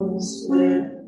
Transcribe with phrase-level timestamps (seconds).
[0.00, 1.04] Like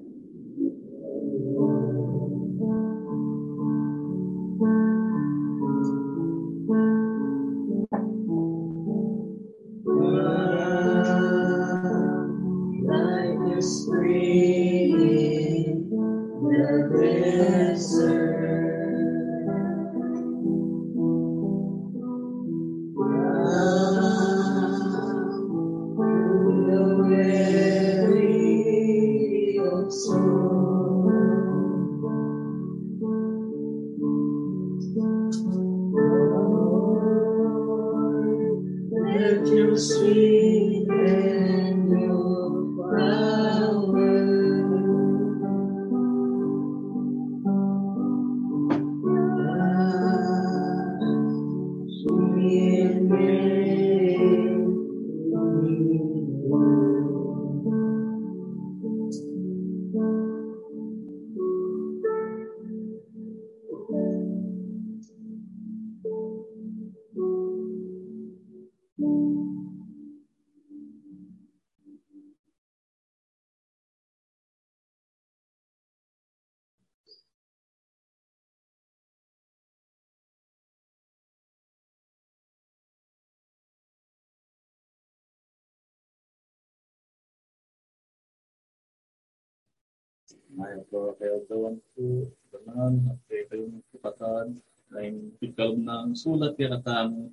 [90.57, 94.57] Gawan ko, ganan, at kayo kayong kupatan,
[94.89, 97.29] na yung pikalog ng sulat kaya katang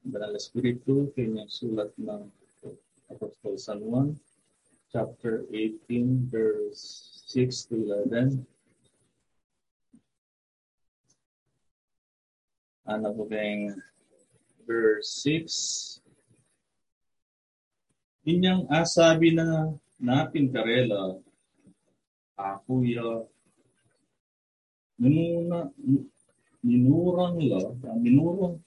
[0.00, 2.24] Banal Espiritu, kanyang sulat ng
[3.12, 4.16] Apostol San Juan,
[4.88, 7.76] chapter 18, verse 6 to
[8.08, 8.48] 11.
[12.88, 13.76] Ano po kayong
[14.64, 16.00] verse 6?
[18.24, 20.48] Inyang asabi na napin
[22.36, 23.26] karela, akuya,
[24.98, 25.70] minuna,
[26.62, 28.60] minurang la, ah, minurang,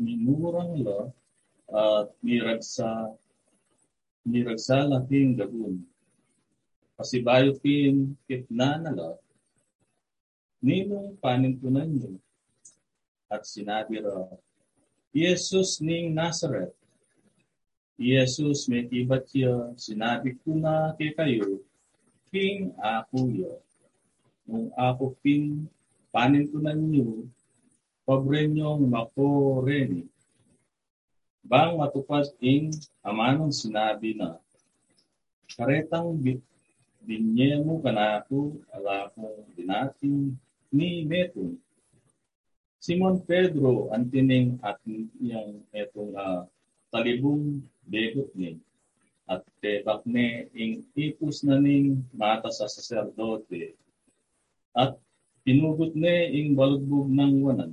[0.00, 1.12] minurang la,
[1.68, 3.16] at miragsa,
[4.26, 5.84] miragsa laking gabun.
[6.96, 9.10] Pasibayo pin kitna na la,
[10.62, 12.18] ninong panintunan niyo.
[13.30, 14.24] At sinabi ra,
[15.12, 16.74] Jesus ning Nazareth,
[17.98, 21.60] Jesus may tibat siya, sinabi ko na kay kayo,
[22.28, 23.52] King ako yo.
[24.48, 25.68] Nung ako pin
[26.12, 27.28] panintunan niyo,
[28.08, 30.08] pabrenyong mako reni.
[31.44, 34.36] Bang matupad ing amanong sinabi na,
[35.56, 36.44] karetang bit
[37.08, 40.36] binye mo kanako ala kong dinating
[40.68, 41.56] ni Metong.
[42.76, 46.44] Simon Pedro ang tining at yung etong uh,
[46.92, 48.60] talibong begot ni
[49.28, 53.76] at tebak ne ing ipus na ning mata sa saserdote
[54.72, 54.96] at
[55.44, 57.72] pinugot ne ing balugbog ng wanan.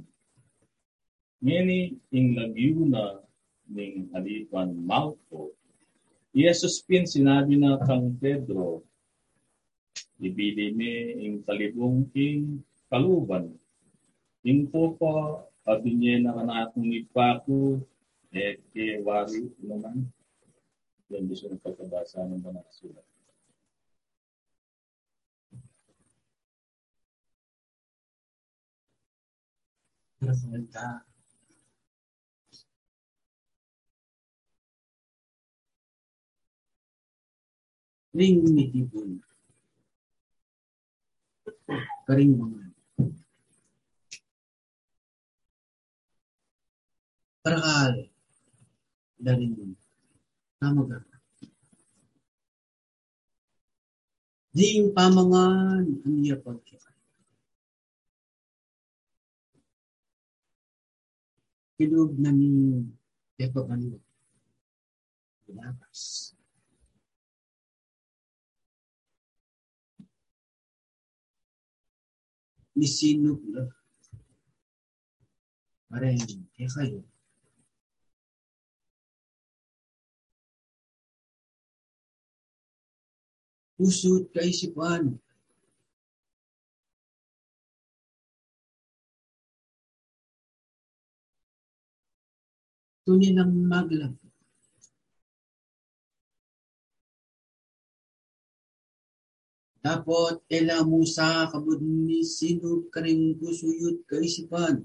[1.43, 3.19] Ngeni ing lagyuna
[3.75, 5.55] ning halipan maupo.
[6.35, 8.83] Yesus pin sinabi na kang Pedro,
[10.19, 10.91] ibili me
[11.23, 12.59] ing talibong ing
[12.91, 13.55] kaluban.
[14.43, 17.81] Ing po pa, abinye na kanakong ipaku,
[18.35, 20.05] eh, ke wari naman.
[21.13, 23.05] Yan gusto ng pagkabasa ng mga sulat.
[30.33, 31.05] Salita.
[38.17, 39.21] Ring mitipon.
[42.09, 42.63] Karing mga.
[47.45, 48.09] Parakal.
[49.21, 49.84] Dari mo.
[50.59, 50.97] Tama ka.
[54.55, 56.95] Di yung pamangan ang iya pagkakay.
[61.75, 62.79] Kilog na ni
[63.35, 63.99] Pepa Bando.
[65.43, 66.31] Bilabas.
[72.79, 73.67] Ni Sinop na.
[75.91, 76.15] Parang,
[76.55, 77.14] kaya kayo.
[83.75, 85.19] Pusot kaisipan.
[93.03, 94.15] Tunay ng maglang.
[99.85, 104.81] Dapat ela musa kabud ni sinub kaning pusuyot kaisipan.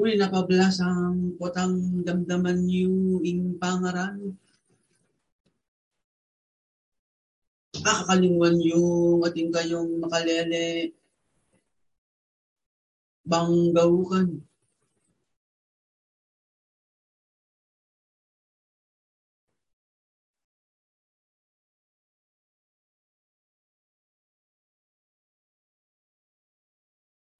[0.00, 1.74] Uli napablas ang potang
[2.06, 4.16] damdaman niyo ing pangaran.
[7.84, 8.80] Kakakalinguan niyo
[9.26, 10.64] ating kayong makalele
[13.30, 14.26] banggawukan.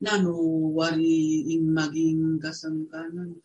[0.00, 0.32] Nano
[0.76, 3.36] wari ing maging kasangkanan.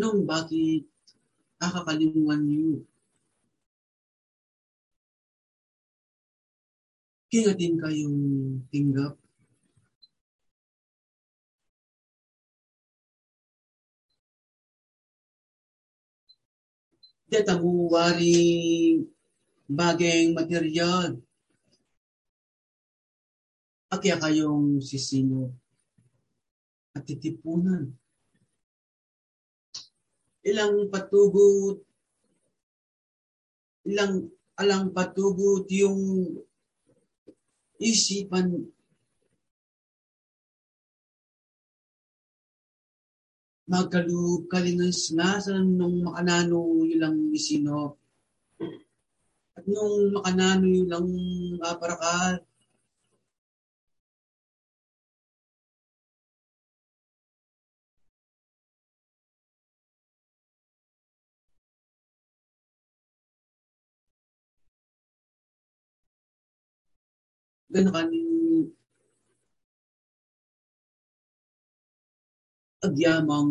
[0.00, 0.88] Nung bakit
[1.60, 2.80] nakakalimuan niyo?
[7.28, 8.20] Kingatin kayong
[8.72, 9.20] tinggap.
[17.28, 18.36] Deta mo wari
[19.66, 21.18] bageng material.
[23.90, 25.54] Akya kayong sisino
[26.94, 27.90] at titipunan.
[30.46, 31.82] Ilang patugot,
[33.86, 36.00] ilang alang patugot yung
[37.76, 38.72] isipan
[43.66, 47.98] magkalub kalinas nga sa nung makanano ilang isino
[49.70, 51.08] nung makanano ilang
[51.70, 52.34] aparakal
[67.72, 68.30] Gano'n kaning
[72.86, 73.50] agyamang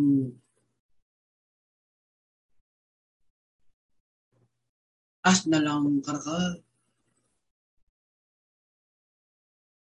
[5.25, 6.62] as na lang karaka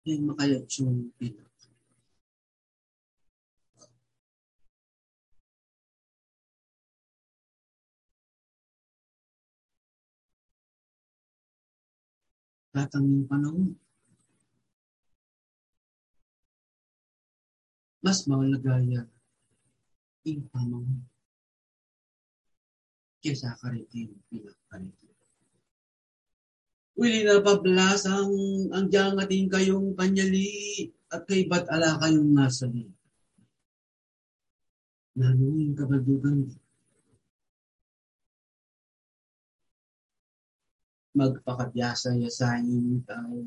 [0.06, 1.50] yung makayat yung pinak.
[12.72, 13.76] Tatanging panahon.
[18.06, 19.06] Mas maulagaya
[20.26, 21.06] ing pamang
[23.22, 25.11] kesa karitin pinakaritin.
[27.00, 28.32] Uli na pablas ang
[28.76, 32.88] ang diyang ating kayong kanyali at kay ba't ala kayong nasali.
[35.16, 36.48] Nanuing kabaldugan
[41.12, 43.44] magpakabyasa-yasayin tao.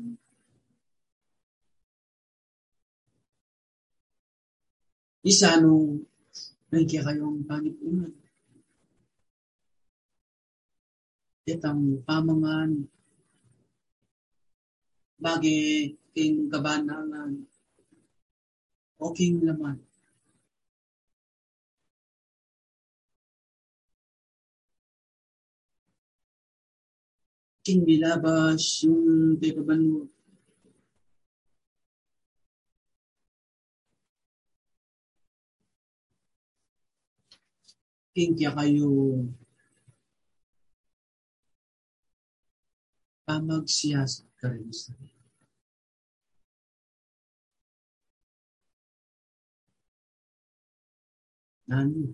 [5.25, 6.05] Isa nung
[6.69, 8.13] nandiya kayong panipunan.
[11.49, 12.85] Itang pamangan
[15.23, 17.31] bagi king kabanangan
[18.99, 19.77] o king laman.
[27.65, 30.05] King bilabas yung pepabano
[38.15, 38.91] king kaya kayo.
[43.25, 44.93] Pamagsiyasat ka rin sa
[51.65, 52.13] Nani?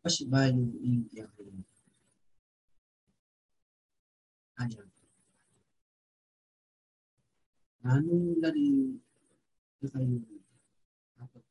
[0.00, 1.52] Pasibayo India kayo.
[4.56, 4.88] Ayan.
[7.84, 8.96] Nanong lari
[9.84, 10.16] na kayo
[11.20, 11.44] dapat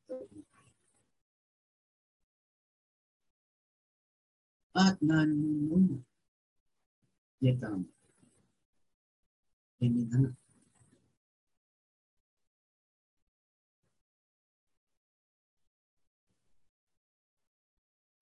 [4.73, 6.01] at nanong
[7.45, 7.94] Yetam.
[9.81, 10.31] Eminana.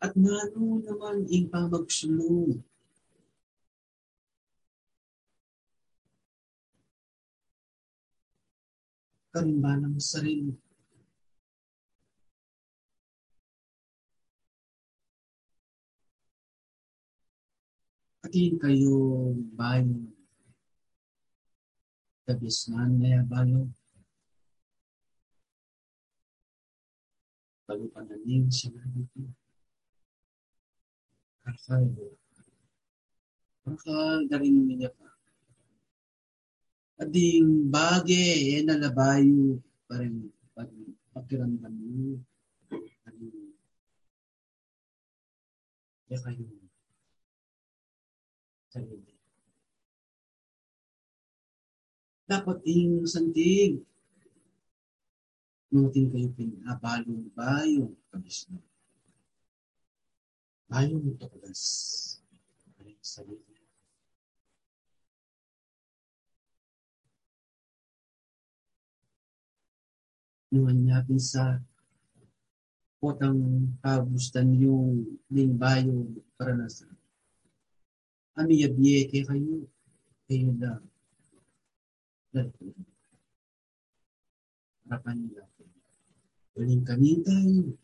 [0.03, 2.59] At nano naman ing pamagsulong
[9.33, 10.53] karimbanang sarili.
[18.21, 20.12] Atin kayo bayo.
[22.23, 23.67] Kabisnan na bayo.
[27.67, 29.27] Pagpananing sinabi ko.
[31.43, 31.83] Kakal.
[33.67, 35.07] Kakal garing niya pa.
[37.03, 38.23] Ading bage,
[38.55, 40.31] eh, nalabayo pa rin
[41.11, 42.23] pakiramdam mo.
[43.03, 43.27] Ano,
[46.07, 46.63] kaya kayo
[48.73, 49.12] sarili.
[52.23, 53.83] Dapat ing sandig.
[55.73, 58.61] Nutin kayo pinabalong bayong kabisno.
[60.71, 61.61] Bayong tuklas.
[62.79, 63.59] Ay sarili.
[70.53, 71.57] Nuhan niya sa
[73.01, 76.07] potang kabustan yung lingbayo
[76.39, 76.87] para nasa.
[78.37, 79.67] Ami yabiye kay kayo.
[80.29, 80.92] Kayo na.
[82.33, 82.49] Harapan
[85.21, 85.45] nila.
[86.57, 87.77] Waling kami tayo.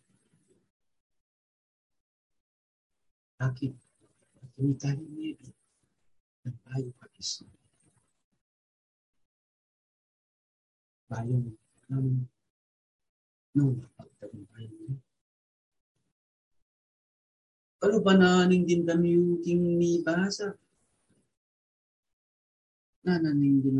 [3.38, 3.77] Bakit?
[4.58, 5.53] Kami tayo maybe.
[6.41, 7.46] Nagbayo ka isa.
[11.13, 11.53] Bayong
[11.86, 12.25] namin
[13.53, 14.98] nung pagtagumpayan mo.
[17.86, 20.58] Ano ba na ning din kami yung king ni basa?
[23.06, 23.77] Nananing din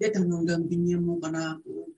[0.00, 0.04] o.
[0.04, 1.92] Dito hanggang binyan mo ka na ako.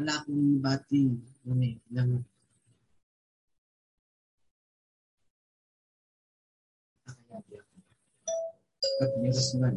[0.00, 1.12] Wala akong bati.
[1.44, 2.24] Ano eh, lang.
[9.00, 9.76] At meron man.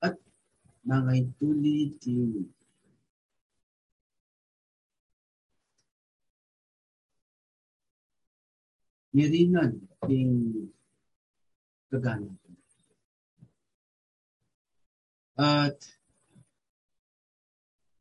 [0.00, 0.16] At
[0.88, 2.48] mga itulid yung
[9.10, 10.70] Mirinan yung
[11.90, 12.39] kagana.
[15.40, 15.80] At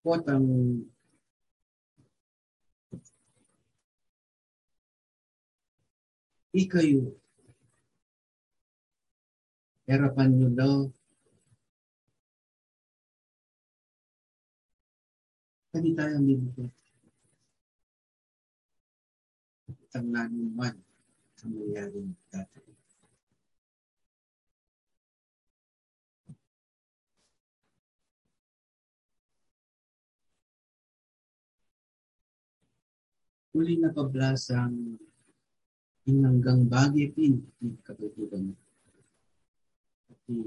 [0.03, 0.83] potang
[6.51, 7.15] ikayo
[9.87, 10.77] harapan nyo daw
[15.69, 16.65] Kani tayo minuto.
[19.69, 20.75] Itang nanuman
[21.45, 22.68] ang mayroong dati.
[33.49, 35.01] Uli na pablasang
[36.05, 38.53] inanggang bagay pin di kabatugan.
[40.05, 40.37] Pati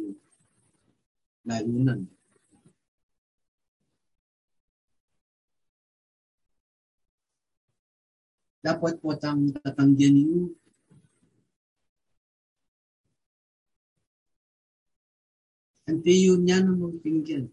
[1.42, 2.06] layunan.
[8.62, 10.62] Dapat po tang tatanggihan ninyo
[15.82, 17.44] Ante yun niya ng mga pinggan.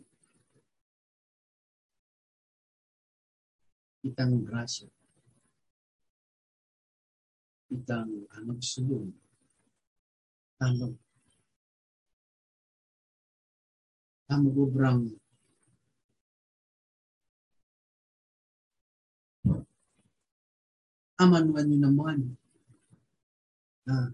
[4.05, 4.85] Itang grasya.
[7.69, 9.13] Itang anong sulong.
[10.57, 10.95] Tanong.
[14.29, 15.09] Tama gubrang
[21.19, 22.19] amanuan nyo naman.
[23.91, 24.09] Ah,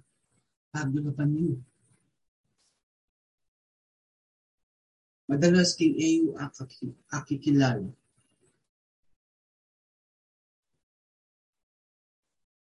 [0.73, 1.55] pagdulapan nyo.
[5.29, 6.33] Madalas king AU
[7.13, 7.89] akikilala.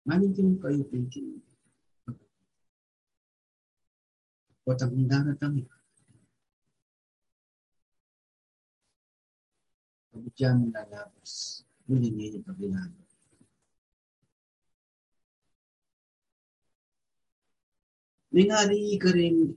[0.10, 1.38] Manin din kayo thinking.
[4.66, 5.70] Watang hindara tangi.
[10.10, 11.62] Pagkyan lalabas.
[11.86, 13.06] Muli niya paglinalo.
[18.34, 19.54] Ningali ka rin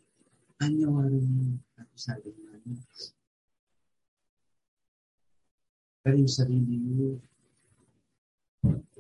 [0.60, 2.76] anyo rin ako sabi namin.
[6.04, 7.16] Karing sarili mo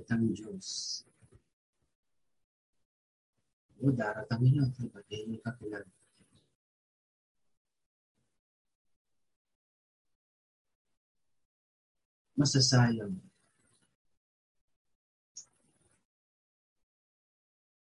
[0.00, 1.04] itang Diyos.
[3.82, 5.82] O daratang niya, kapatid niya kapilan.
[12.38, 13.18] Masasayang.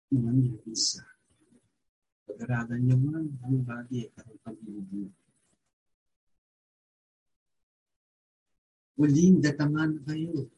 [0.08, 1.04] Naman niya isa.
[2.24, 5.12] Pag-aralan niyo man ang bagay at ang pag-ibig.
[8.96, 10.48] Muling datangan kayo.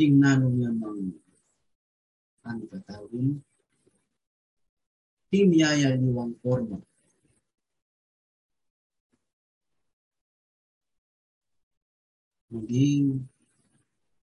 [0.00, 1.12] Tingnan niya mang
[2.40, 3.36] ang katawin.
[3.36, 3.55] Timiyaya
[5.44, 6.78] niwang forma.
[12.48, 13.26] Maging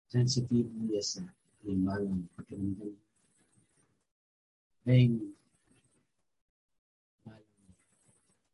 [0.10, 1.22] sensitive niya sa
[1.62, 2.96] limalang pakiramdam.
[4.88, 5.12] Ay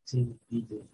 [0.10, 0.90] sentido.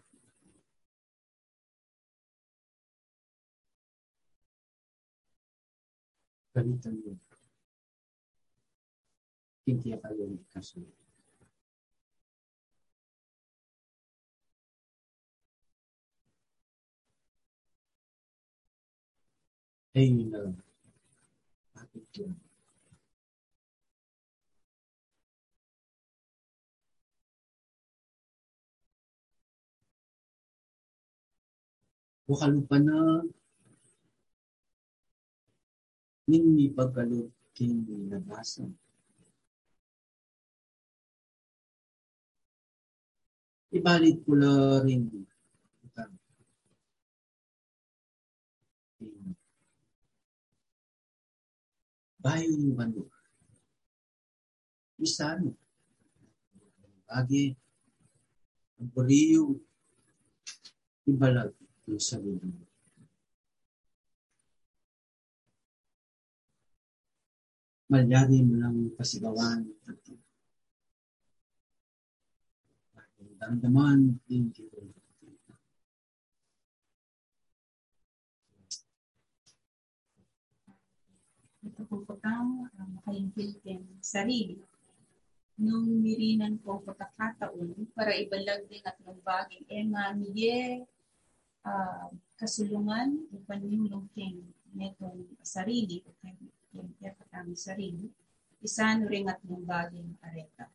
[6.52, 7.16] Gamitan mo.
[9.64, 11.05] Hindi kayo kasunod.
[19.96, 20.52] hanging ng
[21.80, 22.36] ating plan.
[32.28, 33.24] Bukalupa na
[36.28, 38.68] ninni pagkalup king nabasa.
[43.72, 44.32] Ibalit ko
[44.84, 45.04] rin.
[45.86, 46.04] Ito.
[49.04, 49.35] Amen
[52.26, 53.06] bando.
[54.98, 55.54] Isa no.
[57.06, 57.54] Lagi
[58.82, 59.62] ang puriyo
[61.06, 61.54] ibalag
[61.86, 62.66] yung sarili mo.
[67.86, 70.02] Malyari mo lang pasigawan at
[73.38, 75.05] damdaman din dito.
[81.76, 84.56] Po po kang uh, makaingkiltin sarili.
[85.60, 90.88] Nung mirinan po pagkakataon para ibalag din at lumbagin, eh mamiye
[91.68, 92.08] uh,
[92.40, 94.40] kasulungan upang yung king
[94.72, 96.12] netong sarili o
[96.76, 96.92] yung
[97.32, 98.08] kami sarili,
[98.64, 100.72] isano rin at lumbagin areta.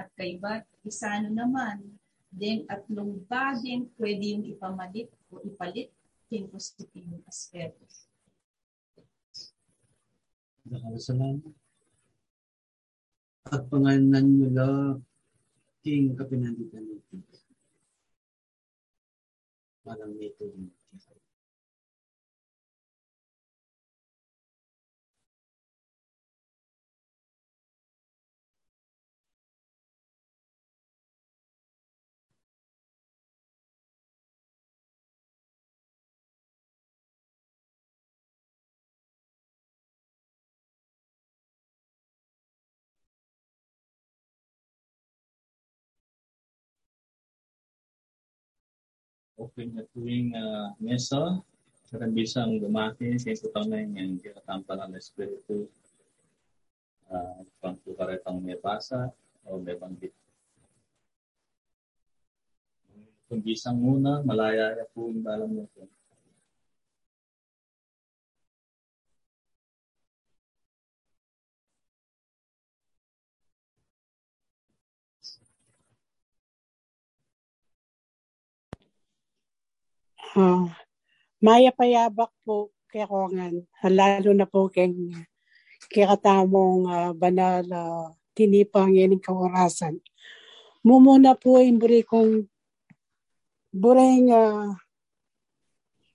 [0.00, 2.00] At kay bat, isano naman,
[2.32, 5.92] din at lumbagin pwede yung ipamalit o ipalit
[6.32, 7.84] king positibong aspeto.
[10.68, 11.54] Nakasalamat.
[13.52, 14.96] At pangalan nila
[15.82, 17.20] king kapinanditan natin.
[19.82, 20.70] Parang ito yung
[49.42, 51.42] open na tuwing uh, mesa,
[51.90, 55.66] karang bisang gumati, sa putang na yung kinatampalan ng Espiritu,
[57.10, 59.10] uh, pang tukaretang may basa,
[59.44, 60.14] o may banggit.
[63.26, 65.66] Kung bisang muna, malaya po yung dalam mo
[80.32, 80.64] Uh,
[81.44, 84.88] maya payabak po kay Kongan, lalo na po kay
[85.92, 90.00] kikatamong uh, banal uh, tinipang yan kaorasan.
[90.80, 92.48] Mumuna po yung buri kong
[93.76, 94.72] bureng uh,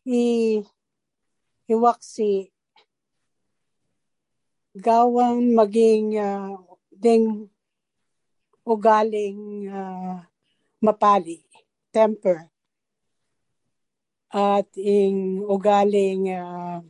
[0.10, 0.66] i
[1.70, 2.50] iwaksi
[4.74, 6.58] gawang maging uh,
[6.90, 7.54] ding
[8.66, 10.26] ugaling uh,
[10.82, 11.46] mapali,
[11.94, 12.50] temper
[14.38, 16.86] at ing ugaling uh,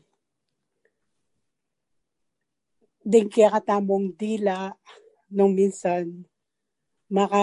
[3.07, 4.75] din kaya katamong dila
[5.31, 6.27] nung minsan
[7.07, 7.39] maka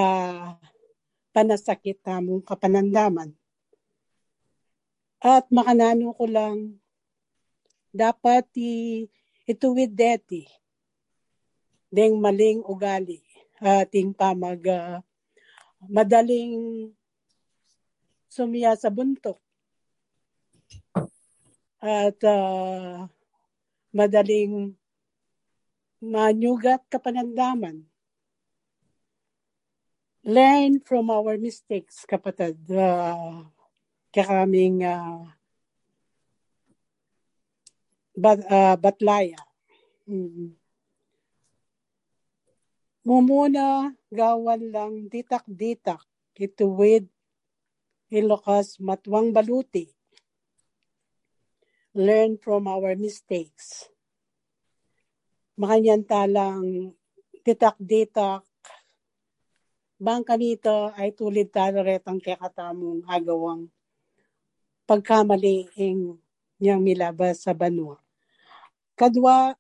[1.33, 3.33] panasakit tamong kapanandaman.
[5.25, 6.77] At makanano ko lang
[7.89, 9.09] dapat i,
[9.49, 10.45] ituwid deti
[11.89, 13.25] ding maling ugali
[13.57, 15.01] ating pamag uh,
[15.89, 16.93] madaling
[18.29, 19.39] sumiya sa buntok
[21.85, 23.05] at uh,
[23.93, 24.73] madaling
[26.01, 27.85] manyugat kapanandaman.
[30.25, 32.57] Learn from our mistakes, kapatid.
[32.73, 33.45] Uh,
[34.09, 35.29] kaya kaming uh,
[38.17, 39.37] bat, uh, batlaya.
[40.09, 40.57] Mm-hmm.
[43.05, 46.01] Mumuna gawan lang ditak-ditak
[46.41, 47.05] ituwid
[48.09, 49.94] ilokas matwang baluti
[51.95, 53.87] learn from our mistakes.
[55.55, 56.91] Makanyan talang
[57.47, 58.43] ditak-ditak
[59.95, 63.71] bang kanito ay tulid talaretang kakatamong agawang
[64.85, 66.19] pagkamali ing
[66.59, 67.97] niyang milabas sa banwa.
[68.99, 69.55] Kadwa,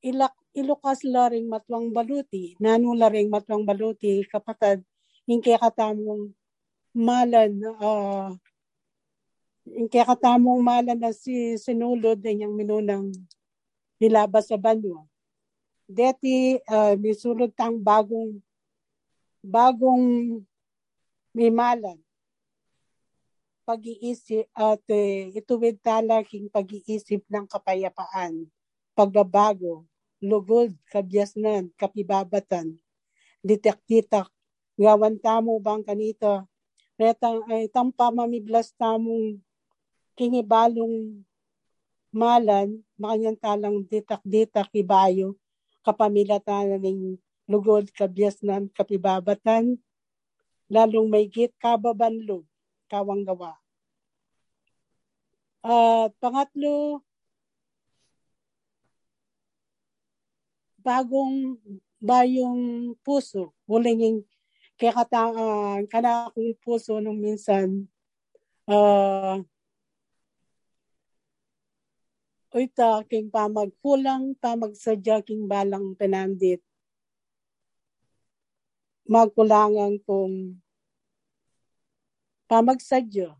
[0.00, 4.80] ilak, ilukas laring matwang baluti, nanu laring matwang baluti, kapatad,
[5.28, 6.32] ing kakatamong
[6.96, 8.32] malan uh,
[9.90, 13.10] kaya katamong mala na si sinulod din yung minunang
[13.98, 15.06] nilabas sa banyo.
[15.86, 18.38] Deti, uh, misulod tang bagong
[19.42, 20.38] bagong
[21.30, 21.98] mimalan
[23.66, 28.46] pag-iisip at uh, ituwid talaking pag-iisip ng kapayapaan,
[28.94, 29.82] pagbabago,
[30.22, 32.78] lugod, kabyasnan, kapibabatan,
[33.42, 34.30] detektitak,
[34.78, 36.46] gawan tamo bang kanito,
[36.96, 39.36] Retang ay tampa mamiblas tamong
[40.16, 41.22] kingibalong
[42.10, 45.36] malan, makanyang talang ditak-ditak ibayo,
[45.84, 49.76] kapamilatan ng lugod kabyas ng kapibabatan,
[50.72, 52.42] lalong may git kababanlo,
[52.90, 53.54] kawang gawa.
[55.60, 57.04] At pangatlo,
[60.80, 61.60] bagong
[62.00, 64.22] bayong puso, huling
[64.76, 67.88] kaya kata uh, kana akong puso nung minsan
[68.68, 69.40] uh,
[72.56, 76.64] Uita king pamagkulang pamagsadya king balang penandit.
[79.04, 80.56] Magkulangan kong
[82.48, 83.36] pamagsadya.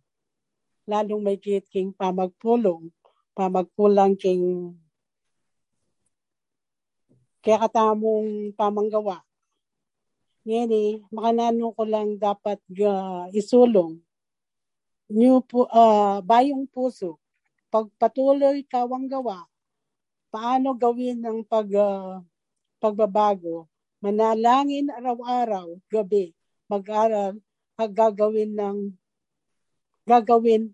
[0.85, 2.93] Lalong may kit king pamagpulong.
[3.33, 4.77] Pamagkulang king
[7.41, 9.25] kaya katamong pamanggawa.
[10.45, 13.97] Ngini, makanano ko lang dapat uh, isulong.
[15.09, 15.41] New,
[15.73, 17.17] uh, bayong puso
[17.71, 19.47] pagpatuloy kawang gawa,
[20.31, 22.23] paano gawin ang pag, uh,
[22.79, 23.67] pagbabago,
[24.01, 26.37] manalangin araw-araw, gabi,
[26.71, 27.39] mag-aral,
[27.77, 28.79] gagawin ng
[30.07, 30.73] gagawin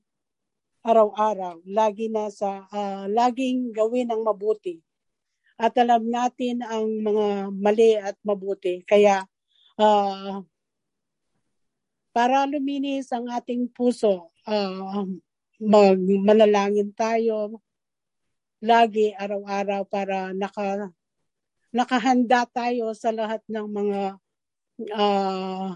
[0.83, 4.83] araw-araw, lagi na sa uh, laging gawin ang mabuti.
[5.55, 8.83] At alam natin ang mga mali at mabuti.
[8.83, 9.23] Kaya
[9.79, 10.43] uh,
[12.11, 15.07] para luminis ang ating puso, uh,
[15.63, 15.95] mag
[16.27, 17.63] manalangin tayo
[18.59, 20.91] lagi araw-araw para naka
[21.71, 24.01] nakahanda tayo sa lahat ng mga
[24.93, 25.73] uh,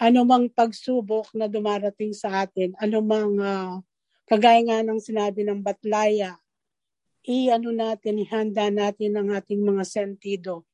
[0.00, 3.82] anumang pagsubok na dumarating sa atin, anumang uh,
[4.24, 6.40] kagaya nga ng sinabi ng Batlaya,
[7.26, 10.64] i-ano natin, ihanda natin ang ating mga sentido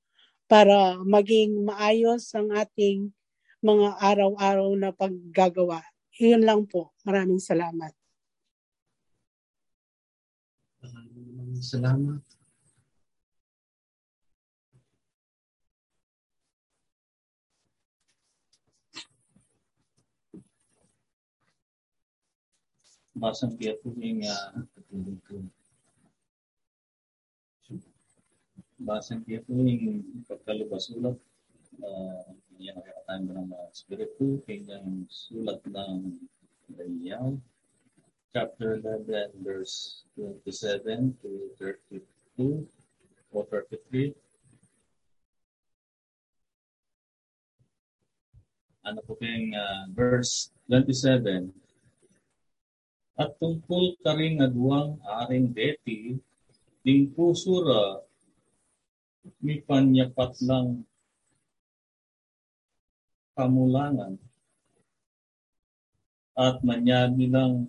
[0.46, 3.10] para maging maayos ang ating
[3.64, 5.82] mga araw-araw na paggagawa.
[6.16, 6.96] Iyon lang po.
[7.04, 7.92] Maraming salamat.
[10.80, 12.24] Maraming salamat.
[23.16, 24.60] Basang kaya po yung uh,
[28.76, 31.16] basang kaya po yung pagkalubas ulat
[31.82, 32.24] uh,
[32.56, 36.16] yan nakakatahan mo ng mga spiritu, kanyang sulat ng
[36.72, 37.36] Daniel,
[38.32, 42.64] chapter 11, verse 27 to 32
[43.32, 44.16] or 33.
[48.86, 51.50] Ano po kayong uh, verse 27?
[53.16, 56.20] At tungkol ka rin agwang aring deti,
[56.84, 58.04] ding pusura,
[59.42, 60.38] mi panyapat
[63.36, 64.14] lang kamulangan
[66.36, 67.68] at manyabi ng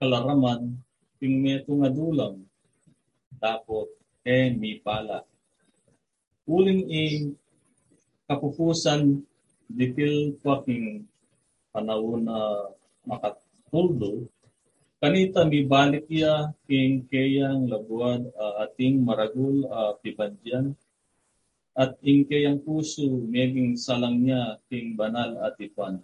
[0.00, 0.80] kalaraman
[1.20, 2.40] ting meto nga dulang
[3.40, 3.92] tapot
[4.24, 5.24] e mi pala.
[6.48, 7.36] Uling ing
[8.24, 9.20] kapupusan
[9.68, 11.04] dikil paking
[11.72, 12.72] panahon na
[13.04, 14.28] makatuldo
[14.96, 20.72] kanita mi balik ya king kayang labuan uh, ating maragul uh, pibandyan
[21.78, 26.02] at ingkayang puso meging salang niya king banal at ipan.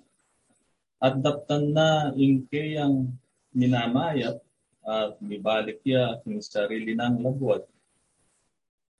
[1.02, 3.10] At daptan na ingkayang
[3.50, 4.38] minamayat
[4.87, 7.66] at mibalik niya king sarili ng labwat.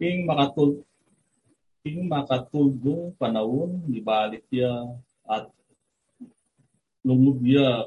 [0.03, 0.83] King makatul
[1.87, 4.99] king makatulgong panahon mibalik niya
[5.31, 5.47] at
[7.07, 7.87] lumubya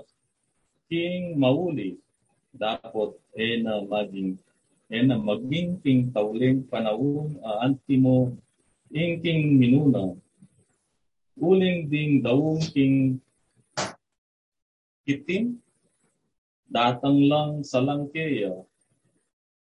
[0.88, 2.00] king mauli
[2.56, 4.40] dapat e na maging
[4.88, 8.38] e na maging king tauling panahon uh, antimo
[8.92, 10.16] ing king minuna.
[11.38, 13.22] Uling ding daung king
[15.06, 15.62] kitim,
[16.68, 18.66] datang lang sa langkeya,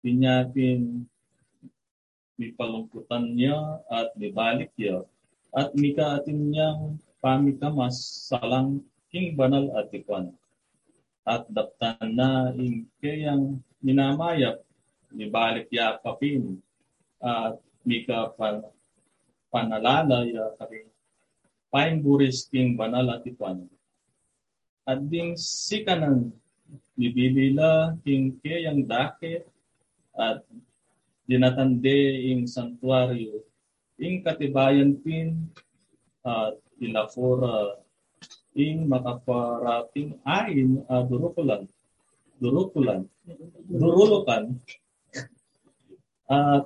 [0.02, 1.06] pinyatin
[2.36, 5.04] mipalungkutan niya at mibalik niya,
[5.56, 7.96] at mikaatin niyang pamikamas
[8.28, 10.36] sa lang king banal at ikwan.
[11.26, 14.62] At daptan na ing kayang minamayap,
[15.10, 16.60] mibalik ya kapin,
[17.24, 17.58] at
[17.88, 18.36] mika
[19.56, 20.84] panalala ya kari
[21.72, 23.64] pain buris king banal at ipan.
[24.84, 26.36] At ding sikanan
[27.00, 29.48] bibilila king kayang dake
[30.20, 30.44] at
[31.24, 31.96] dinatande
[32.32, 33.40] ing santuario
[33.96, 35.48] ing katibayan pin
[36.28, 37.80] at ilafora
[38.56, 41.64] ing makaparating ain uh, durukulan
[42.40, 43.08] durukulan
[43.68, 44.60] durulukan
[46.28, 46.66] at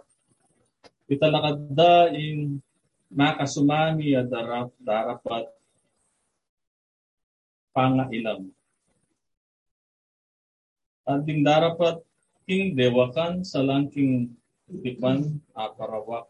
[1.10, 2.62] italakad da ing
[3.10, 5.50] makasumami darap, darapat
[7.74, 8.54] pangailam.
[11.10, 12.06] At ding darapat
[12.46, 14.30] king dewakan sa langking
[14.70, 16.30] tipan aparawak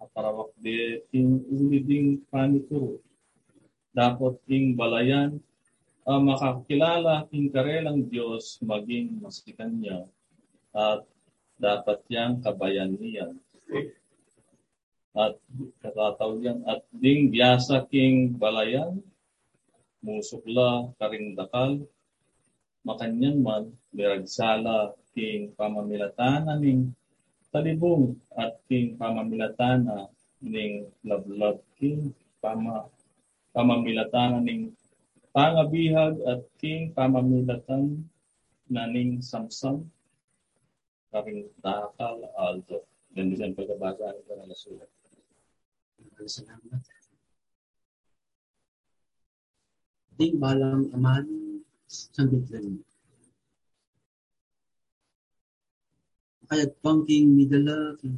[0.00, 3.00] aparawak de king uli ding panituro.
[3.92, 5.40] Dapat king balayan
[6.08, 10.06] uh, makakilala king karelang Diyos maging masikan niya
[10.72, 11.04] at
[11.60, 13.32] dapat yang kabayan niya.
[15.16, 15.40] At
[15.80, 19.00] katataw yan at ding biyasa king balayan
[20.04, 21.88] musukla karing dakal
[22.84, 26.80] makanyan man miragsala king pamamilatan ning
[27.48, 29.88] talibong at king pamamilatan
[30.44, 32.12] ning lablab king
[32.44, 32.84] pama
[33.56, 34.76] pamamilatan ning
[35.32, 38.04] pangabihag at king pamamilatan
[38.68, 39.88] naning samsam
[41.08, 42.84] karing dakal alto.
[43.16, 44.90] Ganda siya pagkabasa ng banal na sulat.
[46.24, 46.80] Salamat.
[50.16, 51.28] Ding balang aman
[51.84, 52.80] sambit lang.
[56.48, 58.16] Kaya't pangking midala kayo.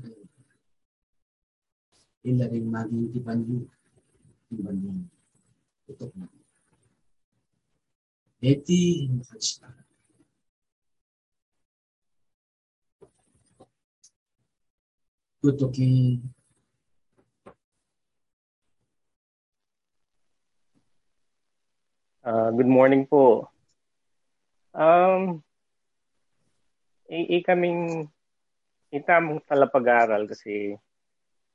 [2.23, 3.67] Ila rin maging tipanyo.
[4.47, 4.95] Tipanyo.
[5.91, 6.31] Tutok na.
[8.39, 9.67] Eti makalista.
[15.43, 16.23] Tutokin
[22.29, 23.49] Uh, good morning po.
[24.77, 25.41] Um,
[27.09, 28.05] i, i kaming
[28.93, 30.77] itamong talapag-aral kasi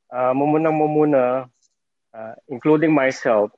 [0.10, 1.46] uh, mumunang mumuna,
[2.10, 3.54] uh, including myself,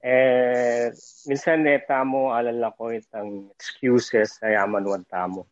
[0.00, 0.88] eh,
[1.28, 5.44] minsan eh, tamo alala ko itang excuses na yaman tamo.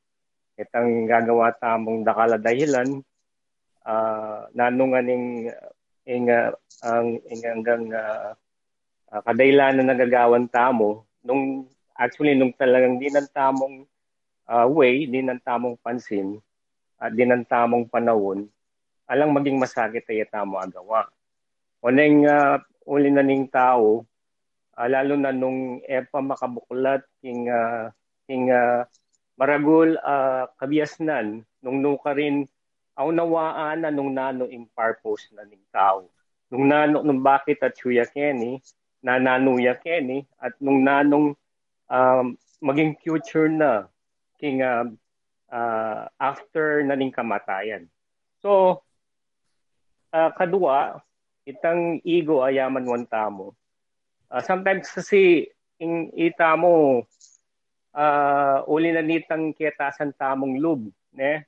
[0.57, 3.05] Itang gagawa tamong dakala dahilan,
[3.85, 5.53] uh, nanunganing
[6.09, 8.33] ing, uh, ang ing, hanggang uh,
[9.15, 13.87] uh, kadailan na nagagawan tamo nung actually nung talagang di ng tamong
[14.51, 16.43] uh, way, di ng tamong pansin,
[16.99, 18.51] at di ng tamong panahon,
[19.07, 21.07] alang maging masakit ay tamo agawa.
[21.85, 24.03] Unang uh, uli na ning tao,
[24.75, 27.93] uh, lalo na nung epa makabuklat king uh,
[28.27, 28.89] king uh,
[29.39, 32.49] maragul uh, kabiyasnan nung nuka rin
[32.95, 36.09] aw nawaan na nung nano in purpose na ning tao.
[36.49, 38.63] Nung nano nung bakit at Chuya Kenny,
[39.05, 41.37] na nanuya Kenny at nung nanong
[41.93, 43.85] um, maging future na
[44.41, 44.89] king uh,
[45.53, 47.93] uh, after naning kamatayan.
[48.41, 48.81] So
[50.09, 51.05] uh, kadua
[51.45, 53.53] itang ego ayaman wan tamo.
[54.33, 57.05] Uh, sometimes kasi ing ita mo
[57.93, 61.45] uh, uli na nitang kiyatasan tamong lub, ne?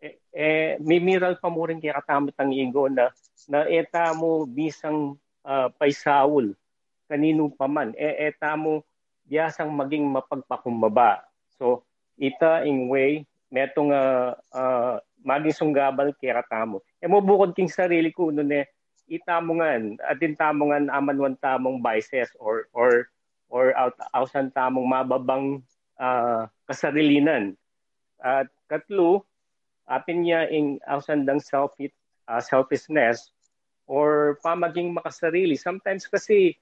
[0.00, 3.12] Eh, eh mimiral pa mo rin kaya ang ego na
[3.52, 6.56] na eta mo bisang uh, paisawul
[7.10, 8.86] kanino pa man e eta mo
[9.26, 11.26] biyasang maging mapagpakumbaba.
[11.58, 11.82] So
[12.14, 18.14] ita in way metong uh, uh, maging sunggabal kaya tamo e mo bukod king sarili
[18.14, 18.70] ko no ne
[19.10, 23.10] itamongan atin tamongan aman wan tamong biases or or
[23.50, 25.58] or out ausan tamong mababang
[25.98, 27.58] uh, kasarilinan.
[28.22, 29.26] At katlo
[29.90, 31.74] atin niya ing ausan dang self
[32.30, 33.34] uh, selfishness
[33.90, 35.58] or pamaging makasarili.
[35.58, 36.54] Sometimes kasi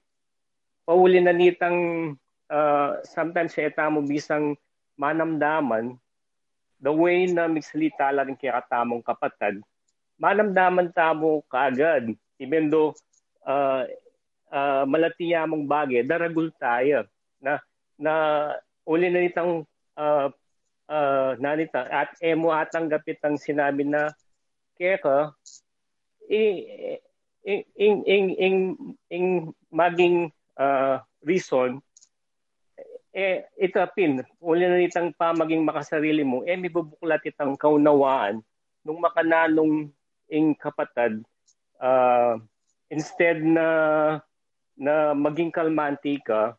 [0.89, 2.17] pauli na nitang
[2.49, 4.57] uh, sometimes sa eta mo bisang
[4.97, 6.01] manamdaman
[6.81, 9.61] the way na migsalita lang kaya katamong kapatad
[10.19, 12.13] manamdaman tamo kaagad.
[12.37, 12.93] Even though
[13.47, 13.87] uh,
[14.51, 17.07] uh, malatiya mong bagay daragul tayo
[17.39, 17.63] na
[17.95, 18.13] na
[18.83, 19.63] uli na nitang
[19.95, 20.27] uh,
[20.91, 24.11] uh, nanita at emo atang gapit ang sinabi na
[26.29, 26.67] ing
[27.43, 28.57] ing ing ing ing,
[29.11, 29.25] ing
[29.71, 31.79] maging uh, reason,
[33.15, 38.43] eh, ito pin, uli na nitang pa maging makasarili mo, eh, may bubuklat itang kaunawaan
[38.85, 39.89] nung makananong
[40.29, 41.23] ing kapatad,
[41.81, 42.37] uh,
[42.91, 43.67] instead na
[44.79, 46.55] na maging kalmanti ka,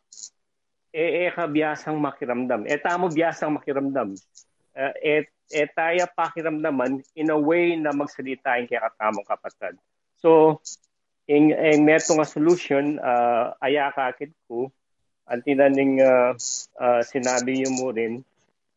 [0.93, 2.67] eh, eh kabiyasang makiramdam.
[2.69, 4.13] Eh, tamo biyasang makiramdam.
[4.71, 9.73] Uh, eh, eh, tayo pakiramdaman in a way na magsalita yung kaya katamong kapatad.
[10.21, 10.61] So,
[11.31, 14.67] ing ing neto nga solution uh, aya kakit ko.
[15.31, 16.35] Anti na ning uh,
[16.75, 18.19] uh, sinabi mo rin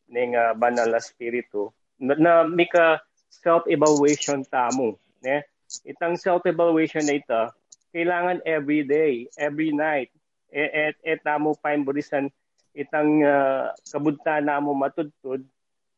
[0.06, 5.42] ning uh, banal na spirito na, na mika self evaluation tamo ne?
[5.82, 7.42] Itang self evaluation na ito
[7.90, 10.10] kailangan every day every night
[10.54, 12.30] et et, et tamo paimburisan
[12.74, 15.42] itang uh, kabudta na mo matudtod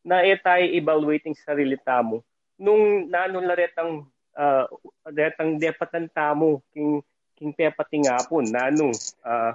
[0.05, 2.25] na etay evaluating sarili tamo
[2.57, 4.05] nung nanon laretang
[4.37, 4.69] uh,
[5.09, 7.01] detang depatan tamo king
[7.33, 8.93] king pepating apon na ano
[9.25, 9.53] uh,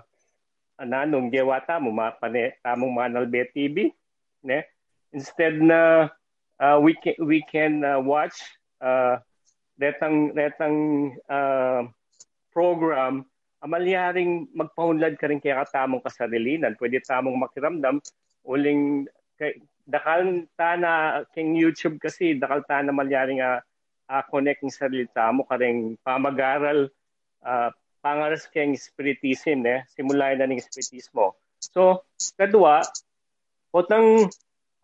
[0.83, 3.95] nanong gewa tamo mapane tamong manal TV
[4.43, 4.67] ne?
[5.15, 6.11] Instead na
[6.59, 8.35] uh, we can we can uh, watch
[8.83, 9.23] uh,
[9.79, 10.77] detang detang
[11.31, 11.87] uh,
[12.51, 13.25] program
[13.63, 16.75] amalyaring magpaunlad ka rin kaya katamong kasarilinan.
[16.75, 18.03] Pwede tamong makiramdam
[18.43, 19.07] uling
[19.39, 23.63] kay, dakal ta na king YouTube kasi dakal ta na malyaring uh,
[24.13, 26.93] uh, connect ng sarili tamo karing pamagaral
[27.41, 27.73] uh,
[28.05, 29.81] pangaras keng spiritism eh.
[29.89, 32.05] Simula na ning spiritismo so
[32.37, 32.85] kadua
[33.73, 34.29] potang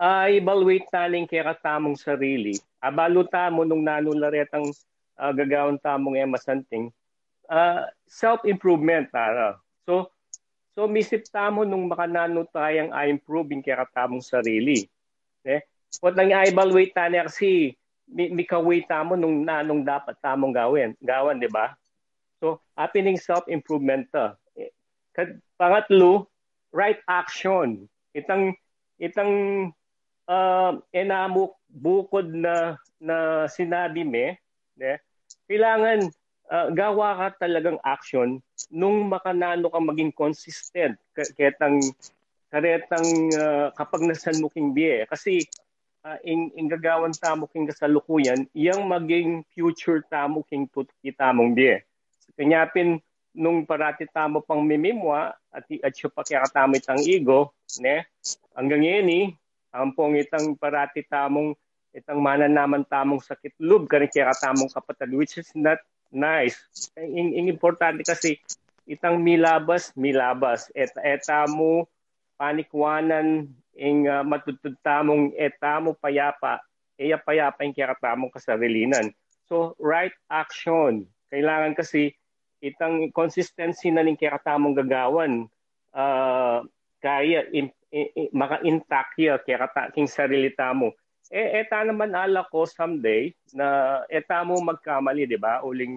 [0.01, 2.57] uh, evaluate taning kaya katamong sarili.
[2.79, 4.71] Abalo ta mo nung nanularetang
[5.19, 6.95] uh, gagawin tamong ema santing
[7.51, 10.09] uh, self-improvement tara so
[10.79, 14.87] so misip tamo nung makanano tayang i-improving kaya katamong sarili
[15.43, 15.67] eh.
[15.99, 17.75] Potang i-evaluate ta kasi
[18.09, 21.77] mi, mi kaway tamo nung nanong dapat tamong gawin gawan di ba
[22.38, 24.38] So, happening self-improvement to.
[25.59, 26.31] Pangatlo,
[26.71, 27.90] right action.
[28.14, 28.55] Itang
[29.03, 29.33] itang
[30.31, 34.38] uh, enamuk bukod na na sinabi me,
[34.79, 35.03] ne?
[35.51, 36.07] Kailangan
[36.47, 38.38] uh, gawa ka talagang action
[38.71, 40.94] nung makanano ka maging consistent
[41.35, 41.83] ketang
[42.55, 45.44] karetang uh, kapag nasan mo king biye kasi
[46.09, 50.64] uh, in, in gagawan tamo king kasalukuyan iyang maging future tamo king
[51.05, 51.85] kita mong biye
[52.33, 53.05] kanyapin
[53.37, 58.03] nung parati tamo pang mimimwa at at siya pa ang ego ne?
[58.57, 59.31] Hanggang ini
[59.71, 61.55] ang pong itang parati tamong
[61.94, 65.79] itang mana naman tamong sakit lub kani kaya katamong kapatid which is not
[66.11, 66.57] nice.
[66.99, 68.40] In, in importante kasi
[68.88, 70.73] itang milabas milabas.
[70.73, 71.87] Et etamo
[72.40, 76.59] panikwanan ing uh, matutud tamong etamo payapa
[76.99, 79.14] iya payapa ing kaya katamong kasarilinan.
[79.47, 81.07] So right action.
[81.31, 82.12] Kailangan kasi
[82.59, 85.47] itang consistency na ning katamong gagawan
[85.95, 86.67] uh,
[86.99, 90.93] kaya in, in, in, maka-intact ya kaya kata king sarili tamo.
[91.31, 95.62] Eh eta naman ala ko someday na eta mo magkamali di ba?
[95.62, 95.97] Uling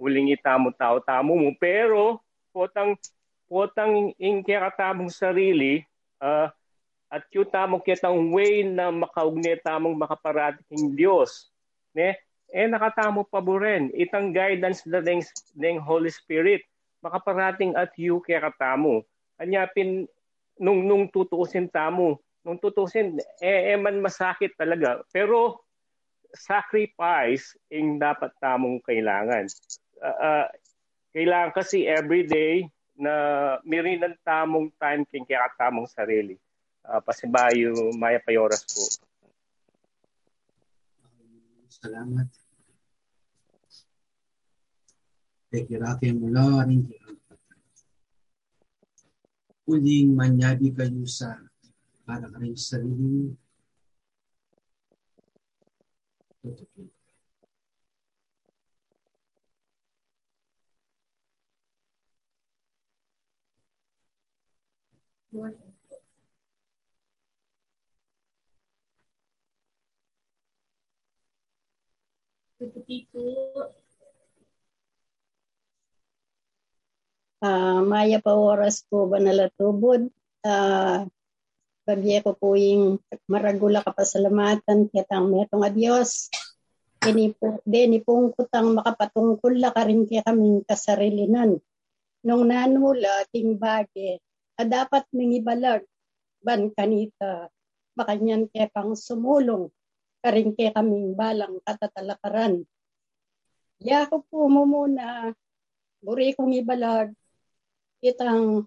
[0.00, 1.52] uling itamo tao tamo mo.
[1.60, 2.24] Pero
[2.56, 2.96] potang
[3.44, 5.84] potang in kaya katamong sarili
[6.24, 6.48] uh,
[7.08, 11.48] at yung tamong kitang way na makaugnay tamong makaparating Diyos
[11.96, 12.16] ne
[12.52, 13.92] eh nakatamo pa rin.
[13.92, 15.20] Itang guidance na ng,
[15.56, 16.64] ng Holy Spirit,
[17.04, 19.04] makaparating at you kaya katamo.
[19.36, 20.08] Anyapin,
[20.56, 25.04] nung, nung tutusin tamo, nung tutusin, eh, eh man masakit talaga.
[25.12, 25.60] Pero
[26.32, 29.48] sacrifice ang dapat tamong kailangan.
[30.00, 30.46] Uh, uh,
[31.12, 32.64] kailangan kasi everyday
[32.98, 33.12] na
[33.62, 36.40] mirinan tamong time king kaya tamong sarili.
[36.88, 38.80] Uh, pasibayo maya payoras po.
[41.68, 42.32] Salamat.
[45.52, 46.88] Tekirake mula rin
[49.68, 51.36] Uling manyabi kayo sa
[52.08, 53.36] para kayong sarili.
[56.40, 56.88] Tutukin.
[65.28, 65.67] Lord,
[72.58, 73.22] Tutupi po.
[77.38, 80.10] Uh, maya pa oras po ba nalatubod?
[80.42, 81.06] Uh,
[81.88, 86.28] Pagye ko po yung maragula ka pasalamatan kitang metong a Diyos.
[87.00, 91.56] Kini po, deni pong kutang makapatungkol la ka rin kaya kaming kasarilinan.
[92.28, 94.20] Nung nanula, ting bage,
[94.60, 95.86] a dapat mingibalag,
[96.44, 97.48] ban kanita,
[97.96, 99.72] baka niyan kaya pang sumulong
[100.22, 102.66] karing kay kaming balang katatalakaran.
[103.78, 105.30] Ya ko po mo muna,
[106.02, 107.14] buri kong ibalag,
[108.02, 108.66] itang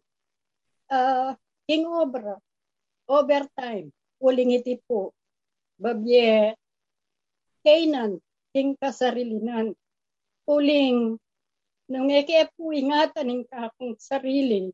[0.88, 1.30] uh,
[1.68, 2.40] king obra,
[3.08, 3.92] overtime,
[4.24, 5.12] uling iti po,
[5.76, 6.56] babye,
[7.64, 8.24] kainan,
[8.56, 9.76] king kasarilinan,
[10.48, 11.20] uling,
[11.92, 14.72] nung eke po ingatan ng kakong sarili,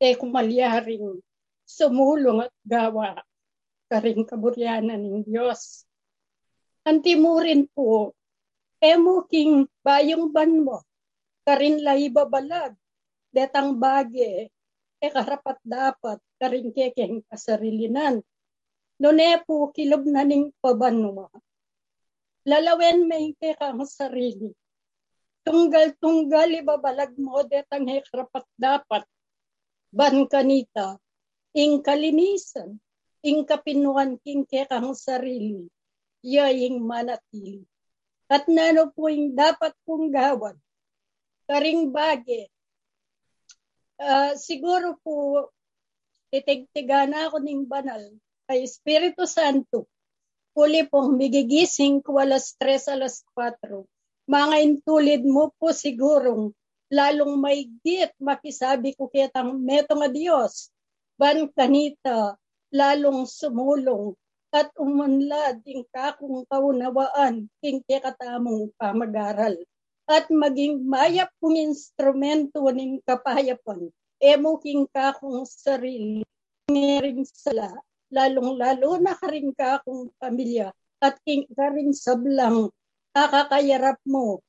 [0.00, 1.20] te kumalyaring
[1.68, 3.20] sumulong at gawa
[3.92, 5.84] karing kaburyanan ng Diyos
[6.90, 8.10] antimurin po,
[8.82, 10.82] emo king bayong ban mo,
[11.46, 12.74] karin lay babalag,
[13.30, 14.50] detang bage,
[14.98, 18.18] e karapat dapat, karin kekeng kasarilinan.
[18.98, 21.30] Nune po kilob na ning paban mo.
[22.42, 24.50] Lalawen may kekang sarili.
[25.46, 29.02] Tunggal-tunggal ibabalag mo, detang he karapat dapat,
[29.94, 30.98] ban kanita,
[31.56, 32.76] ing kalinisan,
[33.24, 35.70] ing kapinuan king kekang sarili
[36.24, 37.64] yaying manatili.
[38.30, 40.54] At nano po yung dapat pong gawan.
[41.50, 42.46] Karing bage,
[44.00, 45.52] Ah, siguro po,
[46.32, 48.00] titigtigana ako ng banal
[48.48, 49.84] kay Espiritu Santo.
[50.56, 53.84] Kuli pong migigising ko alas 3, alas 4.
[54.24, 56.48] Mga intulid mo po sigurong
[56.88, 60.72] lalong may git makisabi ko kitang meto nga Diyos.
[61.20, 62.40] Ban kanita
[62.72, 64.16] lalong sumulong
[64.50, 69.54] at umunlad ing kakong kaunawaan king katamong pamagaral.
[70.10, 76.26] At maging mayap kong instrumento ning kapayapan emo king kakong sarili
[76.66, 77.72] ngering sala
[78.10, 82.68] lalong lalo na karing kakong pamilya at king karing sablang
[83.14, 84.42] kakakayarap mo.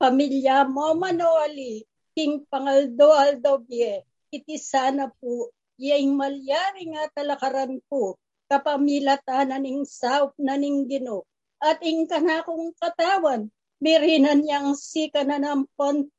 [0.00, 1.84] Pamilya mo manoli
[2.16, 8.16] king pangaldo aldo bie iti sana po yang malyari nga talakaran po
[8.52, 11.24] kapamilata na ning saup na ning gino
[11.56, 13.48] at ing kanakong katawan
[13.80, 16.12] mirinan niyang sika na nampon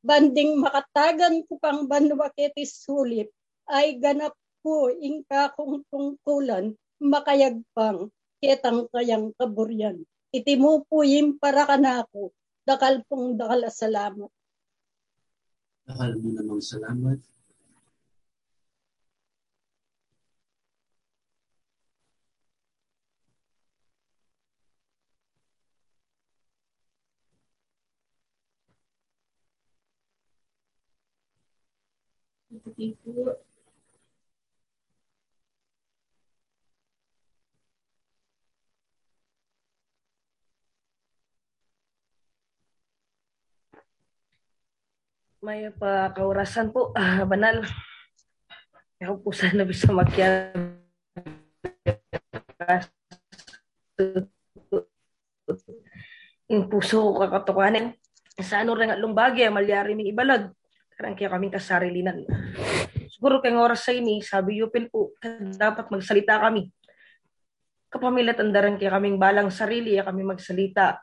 [0.00, 3.28] banding makatagan ko pang banwa kiti sulit
[3.68, 4.32] ay ganap
[4.64, 8.08] po ing kakong tungkulan makayagpang
[8.40, 10.04] kitang kayang kaburyan.
[10.32, 12.32] Iti mo po yung para kanako
[12.64, 14.32] dakal pong dakal salamat.
[15.84, 17.20] Dakal mo namang salamat.
[32.64, 33.36] Ito po.
[45.44, 47.68] May pa kaurasan po, ah, banal.
[49.04, 50.56] Ako po sana bisa magkya
[56.48, 57.92] in puso ko kakatukanin.
[58.40, 60.48] Sa ano rin at lumbagi, malyari ming ibalag.
[60.94, 62.22] Karang kaya kaming kasarilinan.
[63.10, 65.10] Siguro kay oras sa ini, sabi Yupil po,
[65.58, 66.70] dapat magsalita kami.
[67.90, 71.02] Kapamilat andaran kaya kaming balang sarili, kami magsalita.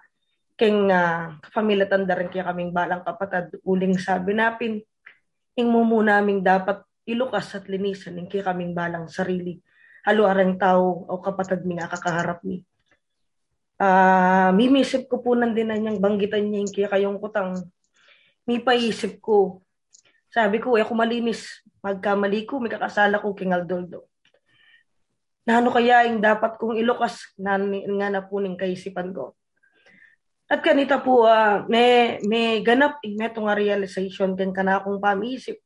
[0.56, 4.80] Keng uh, kapamilat andaran kaya kaming balang kapatad, uling sabi napin,
[5.60, 9.60] ing mumu naming dapat ilukas at linisan, ing kaya kaming balang sarili.
[10.08, 12.64] Halo arang tao o kapatad mi nga kakaharap mi.
[13.82, 17.60] Uh, mimisip ko po nang din niyang banggitan niya yung kaya kayong kutang.
[18.46, 19.66] Mi paisip ko,
[20.32, 24.08] sabi ko, eh, ako malinis, magkamali ko, may kakasala ko king Aldoldo.
[25.44, 29.36] Na ano kaya yung dapat kong ilukas na nga na po ng kaisipan ko.
[30.48, 35.60] At kanita po, uh, may, may ganap ing meto nga realization ken kana akong pamisip.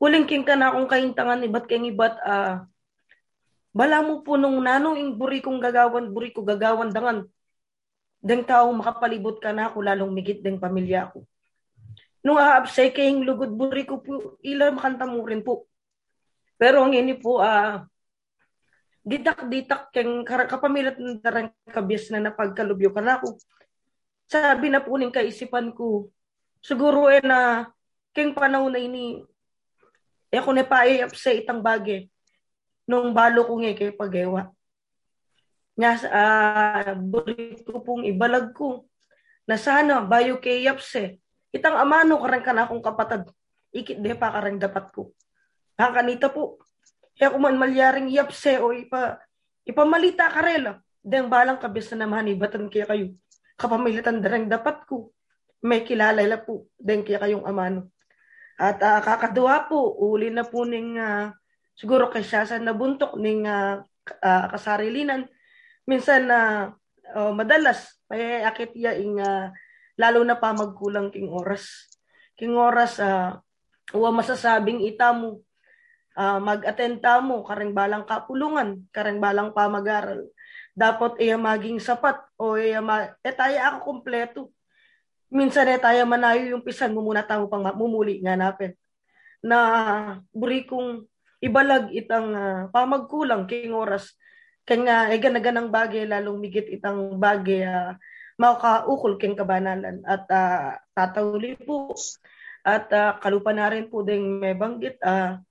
[0.00, 2.64] Uling king kana akong kaintangan ibat keng ibat, uh,
[3.76, 7.28] bala mo po nung nanong ing buri kong gagawan, buri ko gagawan dangan.
[8.24, 11.28] Deng tao makapalibot ka na ako, lalong migit deng pamilya ko
[12.28, 15.64] nung aapsay kayong lugod buri ko po, ila makanta mo rin po.
[16.60, 17.76] Pero ang ini po, ah, uh,
[19.08, 23.40] ditak-ditak keng kapamilat ng darang kabis na napagkalubyo ka na ako.
[24.28, 26.12] Sabi na po ning kaisipan ko,
[26.60, 27.72] siguro eh na
[28.12, 29.24] keng panahon na ini,
[30.28, 32.12] eh ako na pa apsay itang bagay
[32.84, 34.52] nung balo ko nga kay pagewa.
[35.80, 38.84] Nga, uh, buri ko pong ibalag ko
[39.48, 41.16] na sana bayo kay yapse
[41.54, 43.22] Itang amano karang ka na akong kapatad.
[43.72, 45.12] Ikit de pa karang dapat ko.
[45.80, 46.60] Ang kanita po.
[47.18, 49.18] Kaya kuman malyaring yapse o ipa,
[49.64, 50.78] ipamalita ka rela.
[51.00, 53.06] Deng balang kabis na naman ibatan kaya kayo.
[53.56, 55.10] Kapamilitan darang dapat ko.
[55.64, 56.68] May kilala la po.
[56.76, 57.90] Deng kaya kayong amano.
[58.58, 61.30] At uh, kakadua po, uli na po ning uh,
[61.78, 63.78] siguro kay siya sa nabuntok ning uh,
[64.18, 65.30] uh, kasarilinan.
[65.86, 66.38] Minsan na
[67.14, 69.48] uh, uh, madalas, ay akit ya ing uh,
[69.98, 71.90] lalo na pa magkulang king oras.
[72.38, 73.34] King oras, uh,
[73.92, 75.42] uwa masasabing ita mo,
[76.14, 80.30] uh, mag-attend mo, karang balang kapulungan, karang balang pa mag-aral.
[80.78, 84.54] Dapat iya maging sapat o iya ma eh tayo ako kompleto.
[85.34, 88.78] Minsan eh tayo manayo yung pisan mo muna tamo pang mumuli nga napin.
[89.42, 89.58] Na
[90.30, 91.02] buri kong
[91.42, 94.14] ibalag itang uh, pamagkulang king oras.
[94.68, 97.96] Kaya nga, eh, ganaganang bagay, lalong migit itang bagay, uh,
[98.38, 101.90] makaukol king kabanalan at uh, tatawli po
[102.62, 105.42] at uh, kalupa na rin po ding may banggit uh,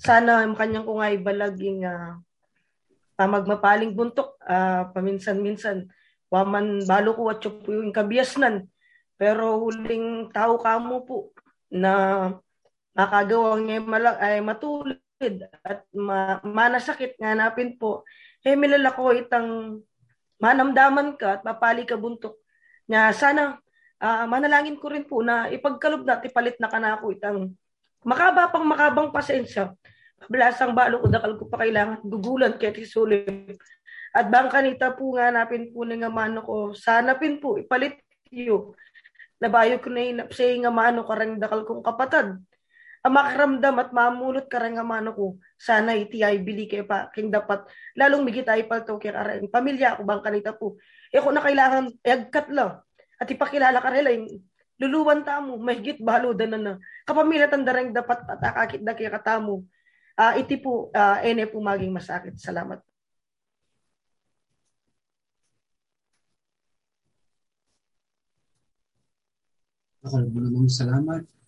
[0.00, 2.16] sana kanyang ko nga ibalaging uh,
[3.20, 5.92] pamagmapaling buntok uh, paminsan-minsan.
[6.32, 8.64] Waman balo ko at po yung kabiyasnan.
[9.20, 11.36] Pero huling tao kamo po
[11.68, 11.92] na
[12.96, 18.08] makagawang ay, malag, ay matulid at ma, manasakit nga napin po
[18.40, 19.80] eh milala ko itang
[20.40, 22.40] manamdaman ka at mapali ka buntok.
[22.88, 23.42] Nga sana
[24.00, 27.54] uh, manalangin ko rin po na ipagkalob na tipalit na kanako itang
[28.00, 29.76] Makaba pang makabang pasensya.
[30.24, 33.56] Belasang balo ko dakal ko pa kailangan gugulan kaya tisulim.
[34.16, 38.00] At bang kanita po nga napin po nga mano ko, sana pin po ipalit
[38.32, 38.72] yo.
[39.40, 42.40] Nabayo ko na inapsay nga mano karang dakal kong kapatad.
[43.00, 45.26] Ang makaramdam at mamulot karang nga mano ko,
[45.56, 47.64] sana iti ay bili kay pa, king dapat,
[47.96, 50.76] lalong migit ay palto kay karang pamilya ko bang kanita po.
[51.08, 52.84] E kung na kailangan, agkat lang.
[53.16, 54.12] At ipakilala ka nila,
[54.80, 56.72] luluwan tamo, mahigit balo na na.
[57.08, 59.64] Kapamilya tandarang dapat at akakit na kaya katamo.
[60.20, 62.36] Uh, iti po, uh, ene po maging masakit.
[62.36, 62.84] Salamat.
[70.04, 71.39] Ako mo namang salamat.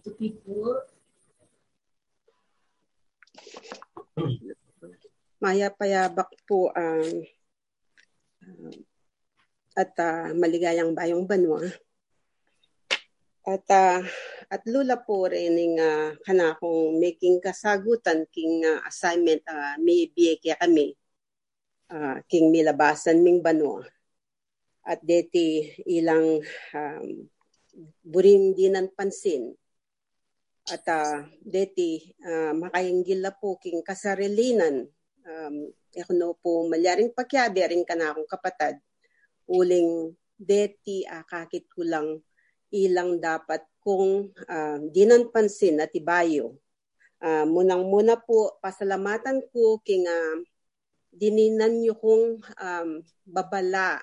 [0.00, 0.80] Ito po.
[5.44, 7.04] Maya payabak po ang
[8.40, 8.72] uh,
[9.76, 11.68] at uh, maligayang bayong banwa.
[13.44, 14.00] At uh,
[14.48, 20.40] at lula po rin ng uh, kanakong making kasagutan king uh, assignment uh, may biye
[20.40, 20.96] kaya kami
[21.92, 23.84] uh, king milabasan ming banwa.
[24.80, 26.40] At deti ilang
[26.72, 27.28] um,
[28.00, 29.59] burim dinan pansin
[30.70, 34.86] at uh, deti uh, makainggil po king kasarilinan.
[35.26, 35.74] Um,
[36.14, 38.78] no po malyaring pagyabi rin ka na akong kapatad.
[39.50, 42.22] Uling deti akakit ko lang.
[42.70, 46.54] Ilang dapat kung uh, dinan pansin at ibayo.
[47.20, 50.38] Uh, munang muna po pasalamatan ko king uh,
[51.10, 52.88] dininan nyo kong um,
[53.26, 53.98] babala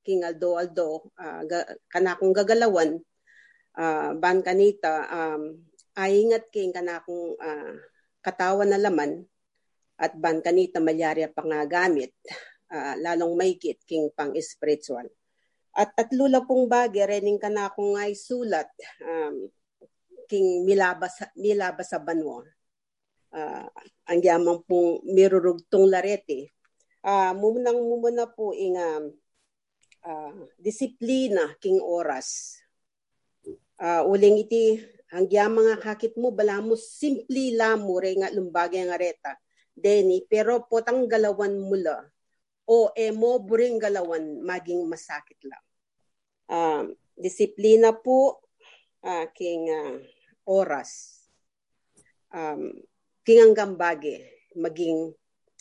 [0.00, 2.96] king aldo aldo uh, ga, kanakong gagalawan.
[3.76, 5.60] Uh, ban kanita um,
[5.96, 7.74] aingat king kanakong uh,
[8.20, 9.24] katawan na laman
[9.96, 12.12] at ban kanita malyarya pangagamit
[12.70, 15.08] uh, lalong maigit king pang spiritual.
[15.76, 18.68] At at lula pong bagay rening ka na akong ay sulat
[19.04, 19.48] um,
[20.28, 22.44] king milabas milabas sa banwa.
[23.32, 23.68] Uh,
[24.08, 26.52] ang yaman pong mirurugtong larete.
[27.04, 29.04] Uh, mumunang mumuna po ing uh,
[30.56, 32.58] disiplina king oras.
[33.76, 34.80] Uh, uling iti
[35.14, 39.32] ang mga kakit mo bala mo simpli lamo re nga lumbagay nga reta.
[39.76, 42.02] Deni pero potang galawan mula
[42.66, 45.64] o emo buring galawan maging masakit lang.
[46.50, 46.82] Uh,
[47.14, 48.42] disiplina po
[49.06, 49.96] aking uh,
[50.50, 51.22] oras.
[52.34, 52.74] Um,
[53.22, 54.22] kingang bage
[54.58, 55.14] maging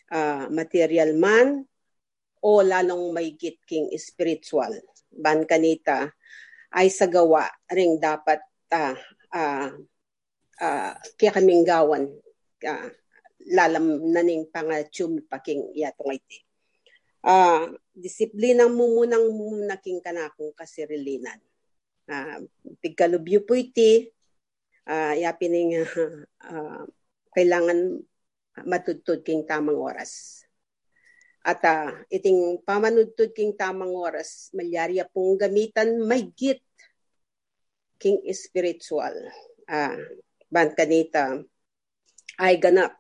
[0.10, 1.70] uh, material man
[2.42, 4.74] o lalong maigit king spiritual.
[5.14, 6.10] Ban kanita
[6.74, 8.42] ay sa gawa ring dapat
[8.74, 8.98] uh,
[9.36, 9.70] uh,
[10.64, 12.08] uh, kaya kaming gawan
[12.64, 12.90] uh,
[13.52, 16.46] lalam naning pangatsum paking yatong iti
[17.26, 21.42] uh, disiplina mo munang munaking kanakong kasirilinan.
[22.06, 22.46] Uh,
[22.86, 24.14] pigkalubyo po iti,
[24.86, 25.90] uh, yapining uh,
[26.54, 26.84] uh,
[27.34, 27.98] kailangan
[28.64, 30.46] matudtod king tamang oras.
[31.46, 36.62] At uh, iting pamanudtod king tamang oras, malyarya pong gamitan may git
[38.00, 39.14] king spiritual.
[39.66, 39.98] Uh,
[40.52, 41.42] ban kanita
[42.38, 42.94] ay ganap.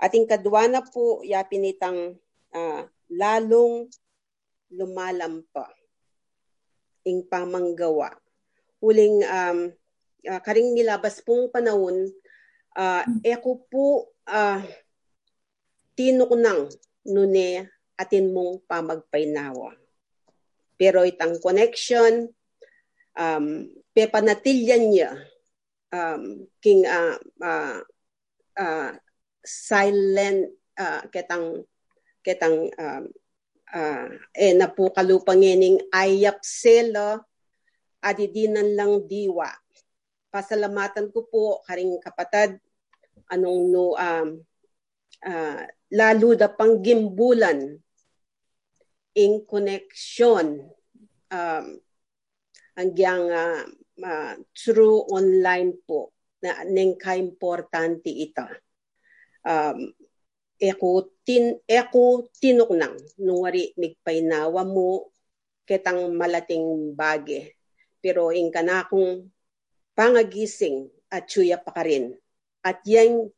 [0.00, 2.16] Ating kadwana po yapinitang
[2.56, 3.90] uh, lalong
[4.72, 5.68] lumalampa
[7.04, 8.16] ing pamanggawa.
[8.80, 9.58] Uling um,
[10.24, 12.08] uh, karing nilabas pong panahon,
[12.76, 14.62] uh, eko po uh,
[15.92, 16.72] tinuknang
[17.04, 17.68] nune
[18.00, 19.76] atin mong pamagpainawa.
[20.80, 22.32] Pero itang connection,
[23.16, 25.10] um, pepanatilyan niya
[25.94, 27.78] um, king uh, uh,
[28.58, 28.90] uh,
[29.42, 31.64] silent uh, ketang
[32.22, 33.04] ketang um,
[33.74, 34.06] uh,
[34.36, 37.24] eh napukalupangining ayap selo
[38.00, 39.52] adidinan lang diwa.
[40.30, 42.56] Pasalamatan ko po karing kapatad
[43.28, 44.28] anong no um,
[45.26, 47.76] uh, lalo da pang gimbulan
[49.18, 50.70] in connection
[51.34, 51.66] um,
[52.80, 53.62] ang yang uh,
[54.00, 58.48] uh, true online po na neng ka-importante ita.
[59.44, 59.92] Um,
[60.56, 65.12] eko tin eko tinok nang nung wari migpainawa mo
[65.68, 67.60] ketang malating bage.
[68.00, 69.28] Pero in kana kung
[69.92, 72.16] pangagising at suya pa ka rin.
[72.64, 73.28] At yan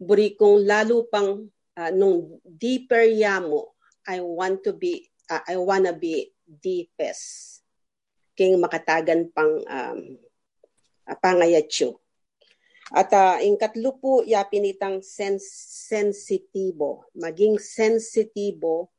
[0.00, 1.44] buri kong lalo pang
[1.76, 3.76] uh, nung deeper yamo
[4.08, 7.57] I want to be uh, I wanna be deepest
[8.38, 10.00] king makatagan pang um,
[11.10, 11.98] uh, pangayatyo
[12.88, 17.04] at uh, in katlo po, yapinitang sens- sensitibo.
[17.12, 18.96] Maging sensitibo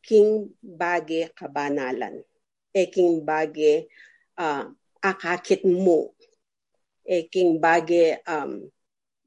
[0.00, 2.24] king bage kabanalan.
[2.72, 3.92] Eking bage
[4.40, 4.72] uh,
[5.04, 6.16] akakit mo.
[7.04, 8.72] Eking bage um,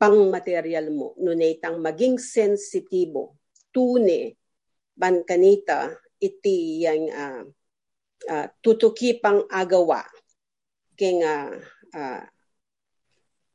[0.02, 1.14] pang material mo.
[1.22, 3.38] Nunetang maging sensitibo.
[3.70, 4.34] Tune.
[4.98, 7.44] Ban kanita iti yang uh,
[8.28, 10.04] uh, tutuki pang agawa.
[11.00, 11.56] King uh,
[11.96, 12.24] uh,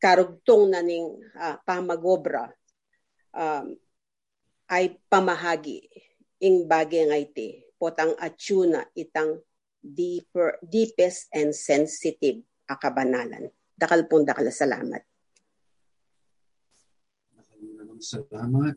[0.01, 2.49] karugtong na ning uh, pamagobra
[3.37, 3.77] um,
[4.69, 5.85] ay pamahagi
[6.41, 9.41] ing bagay nga iti potang atsuna itang
[9.85, 13.53] deeper, deepest and sensitive akabanalan.
[13.77, 15.05] Dakal pong dakal salamat.
[18.01, 18.77] Salamat.